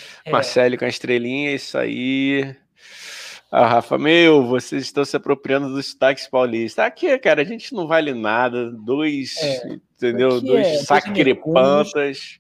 É. 0.10 0.12
Marcelo 0.31 0.77
com 0.77 0.85
a 0.85 0.89
estrelinha, 0.89 1.53
isso 1.53 1.77
aí. 1.77 2.55
Ah, 3.51 3.67
Rafa, 3.67 3.99
meu, 3.99 4.43
vocês 4.45 4.83
estão 4.83 5.05
se 5.05 5.15
apropriando 5.15 5.67
dos 5.69 5.85
destaques 5.85 6.27
paulistas. 6.27 6.83
Aqui, 6.83 7.15
cara, 7.19 7.43
a 7.43 7.45
gente 7.45 7.73
não 7.73 7.85
vale 7.85 8.13
nada. 8.13 8.71
Dois, 8.71 9.35
é, 9.37 9.77
entendeu? 9.95 10.41
Dois 10.41 10.65
é, 10.65 10.77
sacripantas. 10.77 12.39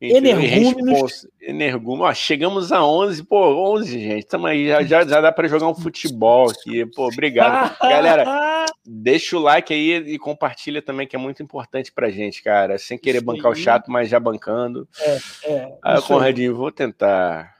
Energúmenos. 0.00 1.26
Energúmenos. 1.40 2.10
Ó, 2.10 2.14
chegamos 2.14 2.70
a 2.70 2.84
11. 2.84 3.24
Pô, 3.24 3.72
11, 3.74 3.98
gente. 3.98 4.18
Estamos 4.18 4.50
aí. 4.50 4.68
Já, 4.68 4.82
já, 4.82 5.06
já 5.06 5.20
dá 5.20 5.32
para 5.32 5.48
jogar 5.48 5.68
um 5.68 5.74
futebol 5.74 6.50
aqui. 6.50 6.84
Pô, 6.86 7.06
obrigado. 7.08 7.76
Galera, 7.80 8.66
deixa 8.84 9.36
o 9.36 9.40
like 9.40 9.72
aí 9.72 9.94
e 9.94 10.18
compartilha 10.18 10.82
também, 10.82 11.06
que 11.06 11.16
é 11.16 11.18
muito 11.18 11.42
importante 11.42 11.90
pra 11.92 12.10
gente, 12.10 12.42
cara. 12.42 12.76
Sem 12.76 12.98
querer 12.98 13.18
isso 13.18 13.26
bancar 13.26 13.46
aí. 13.46 13.52
o 13.52 13.54
chato, 13.54 13.90
mas 13.90 14.10
já 14.10 14.20
bancando. 14.20 14.86
É, 15.00 15.18
é. 15.44 15.78
Ah, 15.82 16.02
Conradinho, 16.02 16.54
vou 16.54 16.70
tentar. 16.70 17.56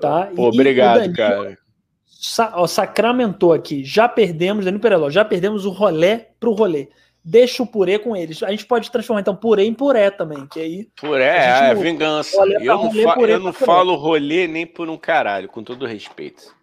Tá. 0.00 0.30
Pô, 0.34 0.46
e, 0.46 0.48
obrigado, 0.48 1.04
e 1.04 1.12
cara. 1.12 1.56
Sa 2.04 2.52
ó, 2.56 2.66
sacramentou 2.66 3.52
aqui. 3.52 3.84
Já 3.84 4.08
perdemos, 4.08 4.64
Danilo 4.64 4.82
Pereló, 4.82 5.10
já 5.10 5.24
perdemos 5.24 5.64
o 5.64 5.70
rolé 5.70 6.30
pro 6.38 6.52
rolê 6.52 6.88
deixa 7.24 7.62
o 7.62 7.66
purê 7.66 7.98
com 7.98 8.16
eles. 8.16 8.42
A 8.42 8.50
gente 8.50 8.66
pode 8.66 8.90
transformar 8.90 9.20
então 9.20 9.36
purê 9.36 9.64
em 9.64 9.74
puré 9.74 10.10
também, 10.10 10.46
que 10.46 10.60
aí. 10.60 10.88
Puré 10.96 11.70
é, 11.70 11.74
vingança. 11.74 12.36
Eu 12.60 12.76
não, 12.76 12.92
fa 12.92 13.20
eu 13.20 13.40
não 13.40 13.52
falo 13.52 13.94
rolê 13.94 14.46
nem 14.46 14.66
por 14.66 14.88
um 14.88 14.96
caralho, 14.96 15.48
com 15.48 15.62
todo 15.62 15.86
respeito. 15.86 16.54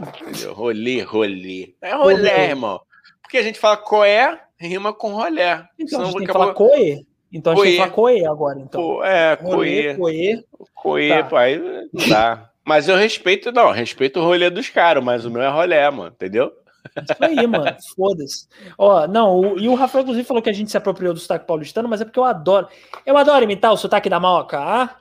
Entendeu? 0.00 0.52
Rolê, 0.52 1.02
rolê. 1.02 1.74
É 1.80 1.94
rolê, 1.94 2.14
rolê. 2.14 2.30
irmão. 2.48 2.80
Porque 3.22 3.38
a 3.38 3.42
gente 3.42 3.58
fala 3.58 3.76
coé, 3.76 4.40
rima 4.58 4.92
com 4.92 5.12
rolé. 5.12 5.66
Então 5.78 5.88
Senão 5.88 6.02
a 6.02 6.06
gente 6.06 6.18
tem 6.18 6.26
que 6.26 6.32
falar 6.32 6.54
coé. 6.54 7.00
Então 7.32 7.52
a 7.52 7.56
gente 7.56 7.64
tem 7.64 7.72
que 7.72 7.78
falar 7.78 7.90
coé 7.90 8.26
agora, 8.26 8.60
então. 8.60 8.80
Co 8.80 9.04
é, 9.04 9.36
coé. 9.36 9.94
Coé. 9.94 10.44
Coé, 10.74 11.22
tá. 11.22 11.40
aí 11.40 11.58
não 11.92 12.08
dá. 12.08 12.50
Mas 12.64 12.88
eu 12.88 12.96
respeito, 12.96 13.52
não, 13.52 13.70
respeito 13.70 14.20
o 14.20 14.24
rolê 14.24 14.48
dos 14.48 14.70
caras, 14.70 15.04
mas 15.04 15.24
o 15.24 15.30
meu 15.30 15.42
é 15.42 15.48
rolé, 15.48 15.90
mano, 15.90 16.12
entendeu? 16.14 16.50
Isso 16.96 17.16
aí, 17.20 17.46
mano. 17.46 17.76
Foda-se. 17.96 18.46
Ó, 18.76 19.06
não, 19.06 19.40
o, 19.40 19.58
e 19.58 19.68
o 19.68 19.74
Rafael, 19.74 20.02
inclusive, 20.02 20.26
falou 20.26 20.42
que 20.42 20.50
a 20.50 20.54
gente 20.54 20.70
se 20.70 20.76
apropriou 20.76 21.14
do 21.14 21.20
sotaque 21.20 21.46
paulistano, 21.46 21.88
mas 21.88 22.00
é 22.00 22.04
porque 22.04 22.18
eu 22.18 22.24
adoro. 22.24 22.68
Eu 23.04 23.16
adoro 23.16 23.44
imitar 23.44 23.72
o 23.72 23.76
sotaque 23.76 24.08
da 24.08 24.20
Moca, 24.20 24.58
ah? 24.58 24.96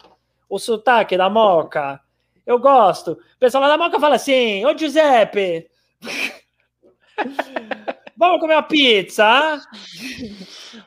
O 0.49 0.59
sotaque 0.59 1.17
da 1.17 1.29
Moca. 1.29 1.99
Eu 2.45 2.59
gosto. 2.59 3.11
O 3.11 3.39
pessoal 3.39 3.63
lá 3.63 3.69
da 3.69 3.77
Moca 3.77 3.99
fala 3.99 4.15
assim: 4.15 4.65
Ô 4.65 4.77
Giuseppe, 4.77 5.69
vamos 8.17 8.39
comer 8.39 8.55
uma 8.55 8.63
pizza, 8.63 9.25
ah? 9.25 9.61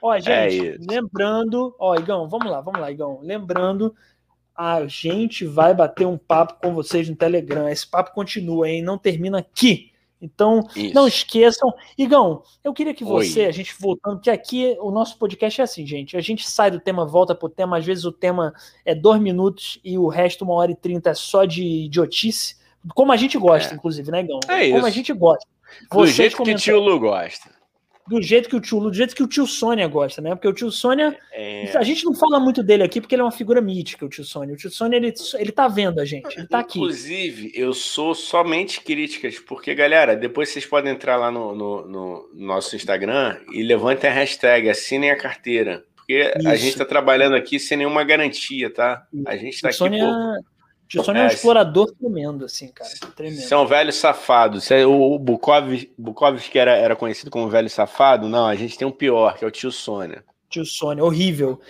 Ó, 0.02 0.14
é 0.14 0.20
gente, 0.20 0.68
é 0.68 0.77
lembrando, 0.78 1.74
ó, 1.78 1.94
Igão, 1.94 2.28
vamos 2.28 2.51
lá, 2.51 2.60
vamos 2.60 2.81
lá, 2.81 2.90
Igão. 2.90 3.20
Lembrando, 3.23 3.94
a 4.55 4.86
gente 4.86 5.47
vai 5.47 5.74
bater 5.74 6.06
um 6.06 6.18
papo 6.18 6.60
com 6.60 6.74
vocês 6.74 7.09
no 7.09 7.16
Telegram. 7.16 7.68
Esse 7.68 7.86
papo 7.86 8.12
continua, 8.12 8.68
hein? 8.68 8.82
Não 8.82 8.98
termina 8.98 9.39
aqui. 9.39 9.93
Então, 10.20 10.66
Isso. 10.74 10.94
não 10.94 11.06
esqueçam. 11.06 11.72
Igão, 11.97 12.43
eu 12.64 12.72
queria 12.72 12.94
que 12.94 13.05
você, 13.05 13.40
Oi. 13.40 13.47
a 13.47 13.52
gente 13.52 13.74
voltando, 13.78 14.20
que 14.20 14.30
aqui 14.30 14.76
o 14.80 14.90
nosso 14.90 15.18
podcast 15.18 15.60
é 15.60 15.64
assim, 15.64 15.86
gente. 15.86 16.16
A 16.16 16.20
gente 16.20 16.48
sai 16.48 16.70
do 16.70 16.80
tema, 16.80 17.06
volta 17.06 17.34
pro 17.34 17.48
tema. 17.48 17.76
Às 17.78 17.84
vezes 17.84 18.05
o 18.05 18.12
tema 18.12 18.55
é 18.84 18.94
dois 18.94 19.20
minutos 19.20 19.78
e 19.84 19.98
o 19.98 20.09
resto, 20.09 20.44
uma 20.44 20.55
hora 20.55 20.72
e 20.72 20.76
trinta, 20.76 21.10
é 21.10 21.14
só 21.14 21.44
de 21.44 21.62
idiotice. 21.62 22.56
Como 22.94 23.12
a 23.12 23.16
gente 23.16 23.36
gosta, 23.36 23.74
é. 23.74 23.76
inclusive, 23.76 24.10
né, 24.10 24.20
Igão? 24.20 24.40
É 24.48 24.70
Como 24.70 24.86
a 24.86 24.90
gente 24.90 25.12
gosta. 25.12 25.47
Do 25.90 26.06
jeito 26.06 26.43
que 26.43 26.51
o 26.51 26.56
tio 26.56 26.80
Lu 26.80 26.98
gosta 26.98 27.56
do 28.09 28.23
jeito 28.23 28.49
que 28.49 28.57
o 28.57 28.61
tio 28.61 28.81
do 28.81 28.93
jeito 28.93 29.15
que 29.15 29.23
o 29.23 29.27
tio 29.27 29.47
Sônia 29.47 29.87
gosta, 29.89 30.23
né? 30.23 30.35
Porque 30.35 30.49
o 30.49 30.53
tio 30.53 30.70
Sônia, 30.70 31.19
é... 31.33 31.77
a 31.77 31.83
gente 31.83 32.05
não 32.05 32.15
fala 32.15 32.39
muito 32.39 32.62
dele 32.62 32.83
aqui 32.83 33.01
porque 33.01 33.15
ele 33.15 33.23
é 33.23 33.24
uma 33.24 33.33
figura 33.33 33.61
mítica, 33.61 34.05
o 34.05 34.09
tio 34.09 34.24
Sônia. 34.24 34.55
O 34.55 34.57
tio 34.57 34.70
Sônia, 34.70 34.97
ele, 34.97 35.12
ele 35.35 35.53
tá 35.53 35.69
vendo 35.69 36.01
a 36.01 36.05
gente, 36.05 36.37
ele 36.37 36.47
tá 36.47 36.61
aqui. 36.61 36.78
Inclusive, 36.78 37.53
eu 37.55 37.73
sou 37.73 38.15
somente 38.15 38.81
críticas, 38.81 39.39
porque, 39.39 39.74
galera, 39.74 40.15
depois 40.15 40.49
vocês 40.49 40.66
podem 40.66 40.93
entrar 40.93 41.16
lá 41.16 41.31
no, 41.31 41.55
no, 41.55 41.87
no 41.87 42.31
nosso 42.35 42.77
Instagram 42.77 43.39
e 43.53 43.62
levantem 43.62 44.09
a 44.09 44.12
hashtag, 44.12 44.69
assinem 44.69 45.11
a 45.11 45.16
carteira. 45.16 45.85
Porque 45.97 46.33
Isso. 46.39 46.49
a 46.49 46.55
gente 46.55 46.78
tá 46.78 46.85
trabalhando 46.85 47.35
aqui 47.35 47.59
sem 47.59 47.78
nenhuma 47.78 48.05
garantia, 48.05 48.73
tá? 48.73 49.07
A 49.27 49.37
gente 49.37 49.61
tá 49.61 49.69
aqui. 49.69 49.77
Sônia... 49.77 50.05
Por 50.05 50.56
Tio 50.88 51.02
Sônia 51.02 51.22
é 51.22 51.24
um 51.24 51.28
explorador 51.28 51.92
tremendo, 51.92 52.44
assim, 52.44 52.68
cara. 52.68 52.90
Tremendo. 53.16 53.40
Você 53.40 53.52
é 53.52 53.56
um 53.56 53.66
velho 53.66 53.92
safado. 53.92 54.58
É, 54.70 54.86
o 54.86 55.18
Bukov, 55.18 56.48
que 56.50 56.58
era, 56.58 56.72
era 56.76 56.94
conhecido 56.94 57.30
como 57.30 57.48
velho 57.48 57.68
safado, 57.68 58.28
não, 58.28 58.46
a 58.46 58.54
gente 58.54 58.78
tem 58.78 58.86
um 58.86 58.92
pior, 58.92 59.36
que 59.36 59.44
é 59.44 59.48
o 59.48 59.50
tio 59.50 59.72
Sônia. 59.72 60.24
Tio 60.48 60.64
Sônia, 60.64 61.04
horrível. 61.04 61.60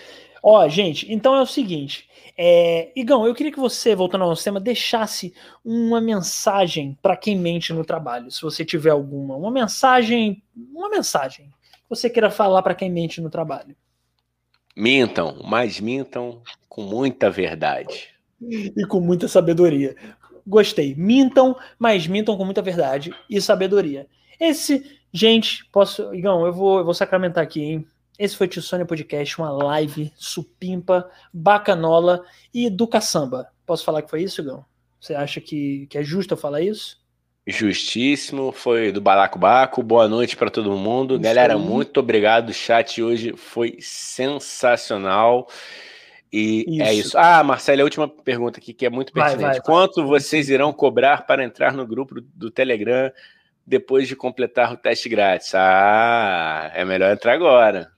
Ó, 0.43 0.68
gente, 0.68 1.10
então 1.10 1.34
é 1.34 1.40
o 1.40 1.47
seguinte. 1.47 2.09
É, 2.36 2.93
Igão, 2.94 3.26
eu 3.26 3.34
queria 3.34 3.51
que 3.51 3.59
você, 3.59 3.94
voltando 3.94 4.22
ao 4.22 4.28
nosso 4.28 4.44
tema, 4.44 4.60
deixasse 4.60 5.32
uma 5.64 5.98
mensagem 5.98 6.97
para 7.01 7.16
quem 7.16 7.38
mente 7.38 7.72
no 7.72 7.84
trabalho, 7.84 8.30
se 8.30 8.43
você 8.43 8.64
tiver 8.64 8.90
alguma. 8.90 9.34
Uma 9.34 9.51
mensagem, 9.51 10.43
uma 10.55 10.90
mensagem 10.90 11.47
que 11.47 11.88
você 11.88 12.10
queira 12.10 12.30
falar 12.30 12.62
para 12.62 12.74
quem 12.74 12.90
mente 12.90 13.20
no 13.22 13.30
trabalho. 13.30 13.74
Mintam, 14.76 15.40
mas 15.43 15.80
mintam 15.80 16.43
com 16.68 16.82
muita 16.82 17.30
verdade 17.30 18.15
e 18.41 18.87
com 18.87 19.01
muita 19.01 19.29
sabedoria. 19.29 19.95
Gostei. 20.47 20.95
Mintam, 20.95 21.57
mas 21.79 22.07
mintam 22.07 22.37
com 22.37 22.45
muita 22.45 22.63
verdade 22.63 23.13
e 23.29 23.41
sabedoria. 23.41 24.07
Esse, 24.41 24.99
gente, 25.13 25.65
posso. 25.73 26.15
Igão, 26.15 26.47
eu 26.47 26.53
vou, 26.53 26.79
eu 26.79 26.85
vou 26.85 26.95
sacramentar 26.95 27.43
aqui, 27.43 27.63
hein? 27.63 27.87
Esse 28.19 28.37
foi 28.37 28.47
o 28.47 28.63
Sônia 28.63 28.87
Podcast, 28.87 29.39
uma 29.39 29.51
live 29.51 30.11
supimpa, 30.17 31.11
bacanola 31.33 32.25
e 32.53 32.71
do 32.71 32.87
caçamba. 32.87 33.49
Posso 33.67 33.85
falar 33.85 34.03
que 34.03 34.09
foi 34.09 34.23
isso, 34.23 34.41
Igão? 34.41 34.65
Você 34.99 35.15
acha 35.15 35.41
que, 35.41 35.87
que 35.91 35.99
é 35.99 36.03
justo 36.03 36.33
eu 36.33 36.39
falar 36.39 36.63
isso? 36.63 36.99
Justíssimo, 37.47 38.51
foi 38.51 38.91
do 38.91 39.01
Balacobaco. 39.01 39.83
Boa 39.83 40.09
noite 40.09 40.37
para 40.37 40.51
todo 40.51 40.77
mundo. 40.77 41.15
Isso 41.15 41.23
Galera, 41.23 41.55
aí. 41.55 41.61
muito 41.61 42.01
obrigado. 42.01 42.49
O 42.49 42.55
chat 42.55 43.03
hoje 43.03 43.35
foi 43.37 43.77
sensacional. 43.81 45.47
E 46.32 46.65
isso. 46.69 46.82
é 46.82 46.94
isso. 46.94 47.19
Ah, 47.19 47.43
Marcelo, 47.43 47.82
a 47.82 47.85
última 47.85 48.09
pergunta 48.09 48.59
aqui 48.59 48.73
que 48.73 48.86
é 48.86 48.90
muito 48.90 49.12
pertinente. 49.12 49.43
Vai, 49.43 49.53
vai, 49.53 49.61
Quanto 49.61 49.97
vai. 50.03 50.20
vocês 50.20 50.48
irão 50.48 50.73
cobrar 50.73 51.27
para 51.27 51.44
entrar 51.44 51.73
no 51.73 51.86
grupo 51.86 52.20
do 52.20 52.51
Telegram 52.51 53.11
depois 53.66 54.09
de 54.09 54.16
completar 54.16 54.73
o 54.73 54.77
teste 54.77 55.09
grátis? 55.09 55.55
Ah, 55.55 56.70
é 56.74 56.85
melhor 56.85 57.12
entrar 57.12 57.32
agora. 57.32 57.90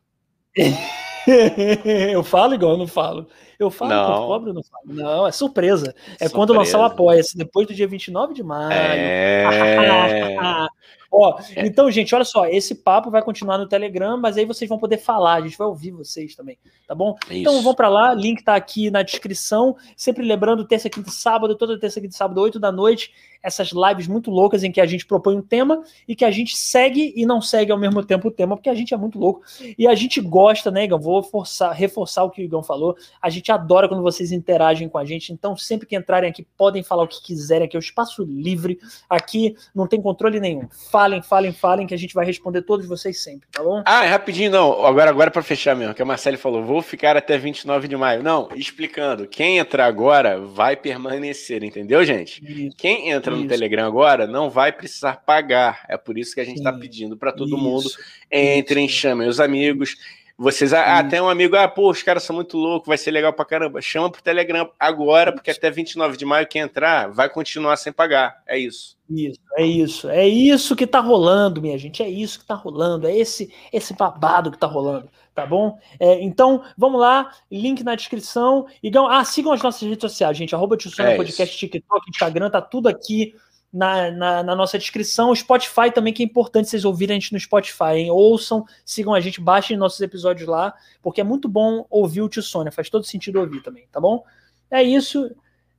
eu 2.12 2.22
falo 2.22 2.54
igual 2.54 2.72
eu 2.72 2.78
não 2.78 2.86
falo. 2.86 3.28
Eu 3.58 3.70
falo 3.70 3.90
não. 3.90 4.26
cobro, 4.26 4.52
não 4.52 4.62
falo. 4.62 4.84
Não, 4.86 5.26
é 5.26 5.32
surpresa. 5.32 5.88
É 5.88 6.00
surpresa. 6.02 6.34
quando 6.34 6.52
lançar 6.52 6.78
o 6.78 6.84
Apoia-se, 6.84 7.36
depois 7.36 7.66
do 7.66 7.74
dia 7.74 7.88
29 7.88 8.34
de 8.34 8.42
maio. 8.42 8.72
É... 8.72 9.44
Ó, 11.10 11.38
é. 11.56 11.66
então, 11.66 11.90
gente, 11.90 12.14
olha 12.14 12.24
só, 12.24 12.46
esse 12.46 12.74
papo 12.74 13.10
vai 13.10 13.22
continuar 13.22 13.56
no 13.56 13.66
Telegram, 13.66 14.18
mas 14.18 14.36
aí 14.36 14.44
vocês 14.44 14.68
vão 14.68 14.78
poder 14.78 14.98
falar, 14.98 15.34
a 15.34 15.40
gente 15.40 15.56
vai 15.56 15.66
ouvir 15.66 15.90
vocês 15.90 16.34
também, 16.34 16.58
tá 16.86 16.94
bom? 16.94 17.16
Então, 17.24 17.36
Isso. 17.36 17.40
Então 17.40 17.62
vão 17.62 17.74
para 17.74 17.88
lá, 17.88 18.12
link 18.12 18.44
tá 18.44 18.54
aqui 18.54 18.90
na 18.90 19.02
descrição. 19.02 19.74
Sempre 19.96 20.24
lembrando, 20.24 20.66
terça, 20.66 20.90
quinta 20.90 21.08
e 21.08 21.12
sábado, 21.12 21.56
toda 21.56 21.80
terça, 21.80 22.00
quinta 22.00 22.14
e 22.14 22.16
sábado, 22.16 22.40
8 22.40 22.60
da 22.60 22.70
noite, 22.70 23.12
essas 23.42 23.70
lives 23.70 24.06
muito 24.06 24.30
loucas 24.30 24.64
em 24.64 24.72
que 24.72 24.80
a 24.80 24.86
gente 24.86 25.06
propõe 25.06 25.36
um 25.36 25.42
tema 25.42 25.82
e 26.06 26.14
que 26.14 26.24
a 26.24 26.30
gente 26.30 26.56
segue 26.56 27.12
e 27.16 27.24
não 27.24 27.40
segue 27.40 27.72
ao 27.72 27.78
mesmo 27.78 28.04
tempo 28.04 28.28
o 28.28 28.30
tema, 28.30 28.56
porque 28.56 28.68
a 28.68 28.74
gente 28.74 28.94
é 28.94 28.96
muito 28.96 29.18
louco. 29.18 29.42
E 29.78 29.86
a 29.86 29.94
gente 29.94 30.20
gosta, 30.20 30.70
né, 30.70 30.84
Igão? 30.84 30.98
Vou 30.98 31.22
forçar, 31.22 31.72
reforçar 31.72 32.24
o 32.24 32.30
que 32.30 32.42
o 32.42 32.44
Igão 32.44 32.62
falou. 32.62 32.96
A 33.20 33.30
gente 33.30 33.50
adora 33.50 33.88
quando 33.88 34.02
vocês 34.02 34.32
interagem 34.32 34.88
com 34.88 34.98
a 34.98 35.04
gente. 35.04 35.32
Então, 35.32 35.56
sempre 35.56 35.86
que 35.86 35.96
entrarem 35.96 36.30
aqui, 36.30 36.46
podem 36.56 36.82
falar 36.82 37.04
o 37.04 37.08
que 37.08 37.22
quiserem 37.22 37.66
aqui. 37.66 37.76
É 37.76 37.78
o 37.78 37.80
espaço 37.80 38.24
livre. 38.24 38.78
Aqui 39.08 39.56
não 39.74 39.86
tem 39.86 40.00
controle 40.00 40.40
nenhum. 40.40 40.68
Falem, 40.90 41.22
falem, 41.22 41.52
falem, 41.52 41.86
que 41.86 41.94
a 41.94 41.98
gente 41.98 42.14
vai 42.14 42.24
responder 42.26 42.62
todos 42.62 42.86
vocês 42.86 43.22
sempre, 43.22 43.48
tá 43.50 43.62
bom? 43.62 43.82
Ah, 43.84 44.04
é 44.04 44.08
rapidinho, 44.08 44.50
não. 44.50 44.84
Agora, 44.84 45.10
agora 45.10 45.30
para 45.30 45.42
fechar 45.42 45.74
mesmo, 45.74 45.94
que 45.94 46.02
a 46.02 46.04
Marcele 46.04 46.36
falou, 46.36 46.64
vou 46.64 46.82
ficar 46.82 47.16
até 47.16 47.38
29 47.38 47.88
de 47.88 47.96
maio. 47.96 48.22
Não, 48.22 48.48
explicando. 48.54 49.26
Quem 49.26 49.58
entrar 49.58 49.86
agora 49.86 50.40
vai 50.40 50.76
permanecer, 50.76 51.62
entendeu, 51.62 52.04
gente? 52.04 52.42
Isso, 52.44 52.76
Quem 52.76 53.10
entra 53.10 53.27
isso. 53.34 53.42
no 53.42 53.48
Telegram 53.48 53.86
agora 53.86 54.26
não 54.26 54.50
vai 54.50 54.72
precisar 54.72 55.16
pagar. 55.16 55.84
É 55.88 55.96
por 55.96 56.18
isso 56.18 56.34
que 56.34 56.40
a 56.40 56.44
gente 56.44 56.58
está 56.58 56.72
pedindo 56.72 57.16
para 57.16 57.32
todo 57.32 57.48
isso, 57.48 57.58
mundo. 57.58 57.88
Entrem, 58.30 58.88
chamem 58.88 59.28
os 59.28 59.40
amigos. 59.40 59.96
Vocês, 60.40 60.72
ah, 60.72 61.02
tem 61.02 61.20
um 61.20 61.28
amigo, 61.28 61.56
ah, 61.56 61.66
pô, 61.66 61.90
os 61.90 62.00
caras 62.00 62.22
são 62.22 62.36
muito 62.36 62.56
loucos, 62.56 62.86
vai 62.86 62.96
ser 62.96 63.10
legal 63.10 63.32
pra 63.32 63.44
caramba. 63.44 63.82
Chama 63.82 64.08
pro 64.08 64.22
Telegram 64.22 64.70
agora, 64.78 65.32
porque 65.32 65.50
até 65.50 65.68
29 65.68 66.16
de 66.16 66.24
maio, 66.24 66.46
quem 66.46 66.62
entrar 66.62 67.10
vai 67.10 67.28
continuar 67.28 67.76
sem 67.76 67.92
pagar. 67.92 68.40
É 68.46 68.56
isso. 68.56 68.96
Isso, 69.10 69.40
é 69.56 69.66
isso. 69.66 70.08
É 70.08 70.28
isso 70.28 70.76
que 70.76 70.86
tá 70.86 71.00
rolando, 71.00 71.60
minha 71.60 71.76
gente. 71.76 72.04
É 72.04 72.08
isso 72.08 72.38
que 72.38 72.46
tá 72.46 72.54
rolando. 72.54 73.08
É 73.08 73.16
esse 73.16 73.52
esse 73.72 73.92
babado 73.94 74.52
que 74.52 74.58
tá 74.58 74.68
rolando, 74.68 75.08
tá 75.38 75.46
bom? 75.46 75.78
É, 76.00 76.20
então, 76.20 76.64
vamos 76.76 77.00
lá. 77.00 77.30
Link 77.48 77.84
na 77.84 77.94
descrição. 77.94 78.66
E, 78.82 78.90
ah, 79.08 79.24
sigam 79.24 79.52
as 79.52 79.62
nossas 79.62 79.82
redes 79.82 80.00
sociais, 80.00 80.36
gente. 80.36 80.52
Arroba 80.52 80.74
é 80.74 81.16
Podcast, 81.16 81.56
TikTok, 81.56 82.10
Instagram, 82.10 82.50
tá 82.50 82.60
tudo 82.60 82.88
aqui 82.88 83.36
na, 83.72 84.10
na, 84.10 84.42
na, 84.42 84.56
nossa 84.56 84.76
descrição. 84.76 85.30
O 85.30 85.36
Spotify 85.36 85.92
também, 85.94 86.12
que 86.12 86.24
é 86.24 86.26
importante 86.26 86.68
vocês 86.68 86.84
ouvirem 86.84 87.16
a 87.16 87.20
gente 87.20 87.32
no 87.32 87.38
Spotify, 87.38 87.94
hein? 87.94 88.10
Ouçam, 88.10 88.64
sigam 88.84 89.14
a 89.14 89.20
gente, 89.20 89.40
baixem 89.40 89.76
nossos 89.76 90.00
episódios 90.00 90.48
lá, 90.48 90.74
porque 91.00 91.20
é 91.20 91.24
muito 91.24 91.48
bom 91.48 91.86
ouvir 91.88 92.22
o 92.22 92.28
tio 92.28 92.42
Sônia, 92.42 92.72
faz 92.72 92.90
todo 92.90 93.04
sentido 93.04 93.38
ouvir 93.38 93.62
também, 93.62 93.86
tá 93.92 94.00
bom? 94.00 94.24
É 94.68 94.82
isso. 94.82 95.30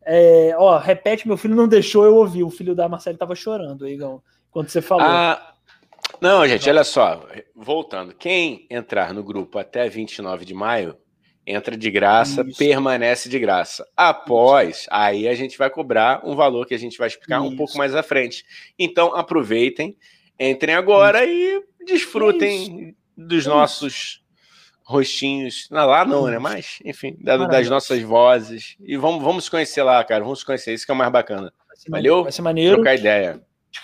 É, 0.05 0.55
ó, 0.57 0.77
repete, 0.77 1.27
meu 1.27 1.35
filho 1.35 1.55
não 1.55 1.67
deixou 1.67 2.05
eu 2.05 2.15
ouvir. 2.15 2.43
O 2.43 2.49
filho 2.49 2.73
da 2.73 2.87
Marcela 2.87 3.17
tava 3.17 3.35
chorando, 3.35 3.85
Igão, 3.85 4.21
quando 4.51 4.69
você 4.69 4.81
falou. 4.81 5.05
Ah, 5.05 5.53
não, 6.21 6.47
gente, 6.47 6.69
olha 6.69 6.83
só. 6.83 7.27
Voltando. 7.55 8.13
Quem 8.13 8.67
entrar 8.69 9.13
no 9.13 9.23
grupo 9.23 9.57
até 9.57 9.87
29 9.87 10.45
de 10.45 10.53
maio 10.53 10.97
entra 11.45 11.75
de 11.75 11.89
graça, 11.89 12.45
Isso. 12.47 12.57
permanece 12.57 13.27
de 13.27 13.39
graça. 13.39 13.87
Após, 13.97 14.81
Isso. 14.81 14.87
aí 14.91 15.27
a 15.27 15.33
gente 15.33 15.57
vai 15.57 15.69
cobrar 15.69 16.21
um 16.23 16.35
valor 16.35 16.65
que 16.67 16.75
a 16.75 16.79
gente 16.79 16.97
vai 16.97 17.07
explicar 17.07 17.39
Isso. 17.39 17.47
um 17.47 17.55
pouco 17.55 17.77
mais 17.77 17.95
à 17.95 18.03
frente. 18.03 18.45
Então, 18.77 19.15
aproveitem, 19.15 19.97
entrem 20.39 20.75
agora 20.75 21.25
e 21.25 21.63
desfrutem 21.85 22.95
dos 23.17 23.45
nossos 23.47 24.21
rostinhos. 24.83 25.67
Não, 25.71 25.87
lá 25.87 26.05
não, 26.05 26.27
né? 26.27 26.37
Mas, 26.37 26.79
enfim, 26.85 27.17
das 27.19 27.69
nossas 27.69 28.01
vozes. 28.01 28.75
E 28.79 28.95
vamos, 28.95 29.23
vamos 29.23 29.49
conhecer 29.49 29.83
lá, 29.83 30.03
cara. 30.03 30.23
Vamos 30.23 30.43
conhecer. 30.43 30.73
Isso 30.73 30.85
que 30.85 30.91
é 30.91 30.93
o 30.95 30.97
mais 30.97 31.11
bacana. 31.11 31.51
Valeu? 31.87 32.23
Vai 32.23 32.31
ser 32.31 32.41
maneiro. 32.41 32.75
Trocar 32.75 32.95
ideia. 32.95 33.41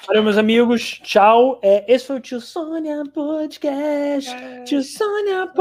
Valeu, 0.07 0.23
meus 0.23 0.37
amigos. 0.37 0.99
Tchau. 1.03 1.59
É, 1.61 1.91
esse 1.91 2.05
foi 2.05 2.17
o 2.17 2.19
Tio 2.19 2.41
Sônia 2.41 3.03
Podcast. 3.13 4.29
É. 4.29 4.63
Tio 4.63 4.83
Sônia 4.83 5.47
Podcast. 5.47 5.55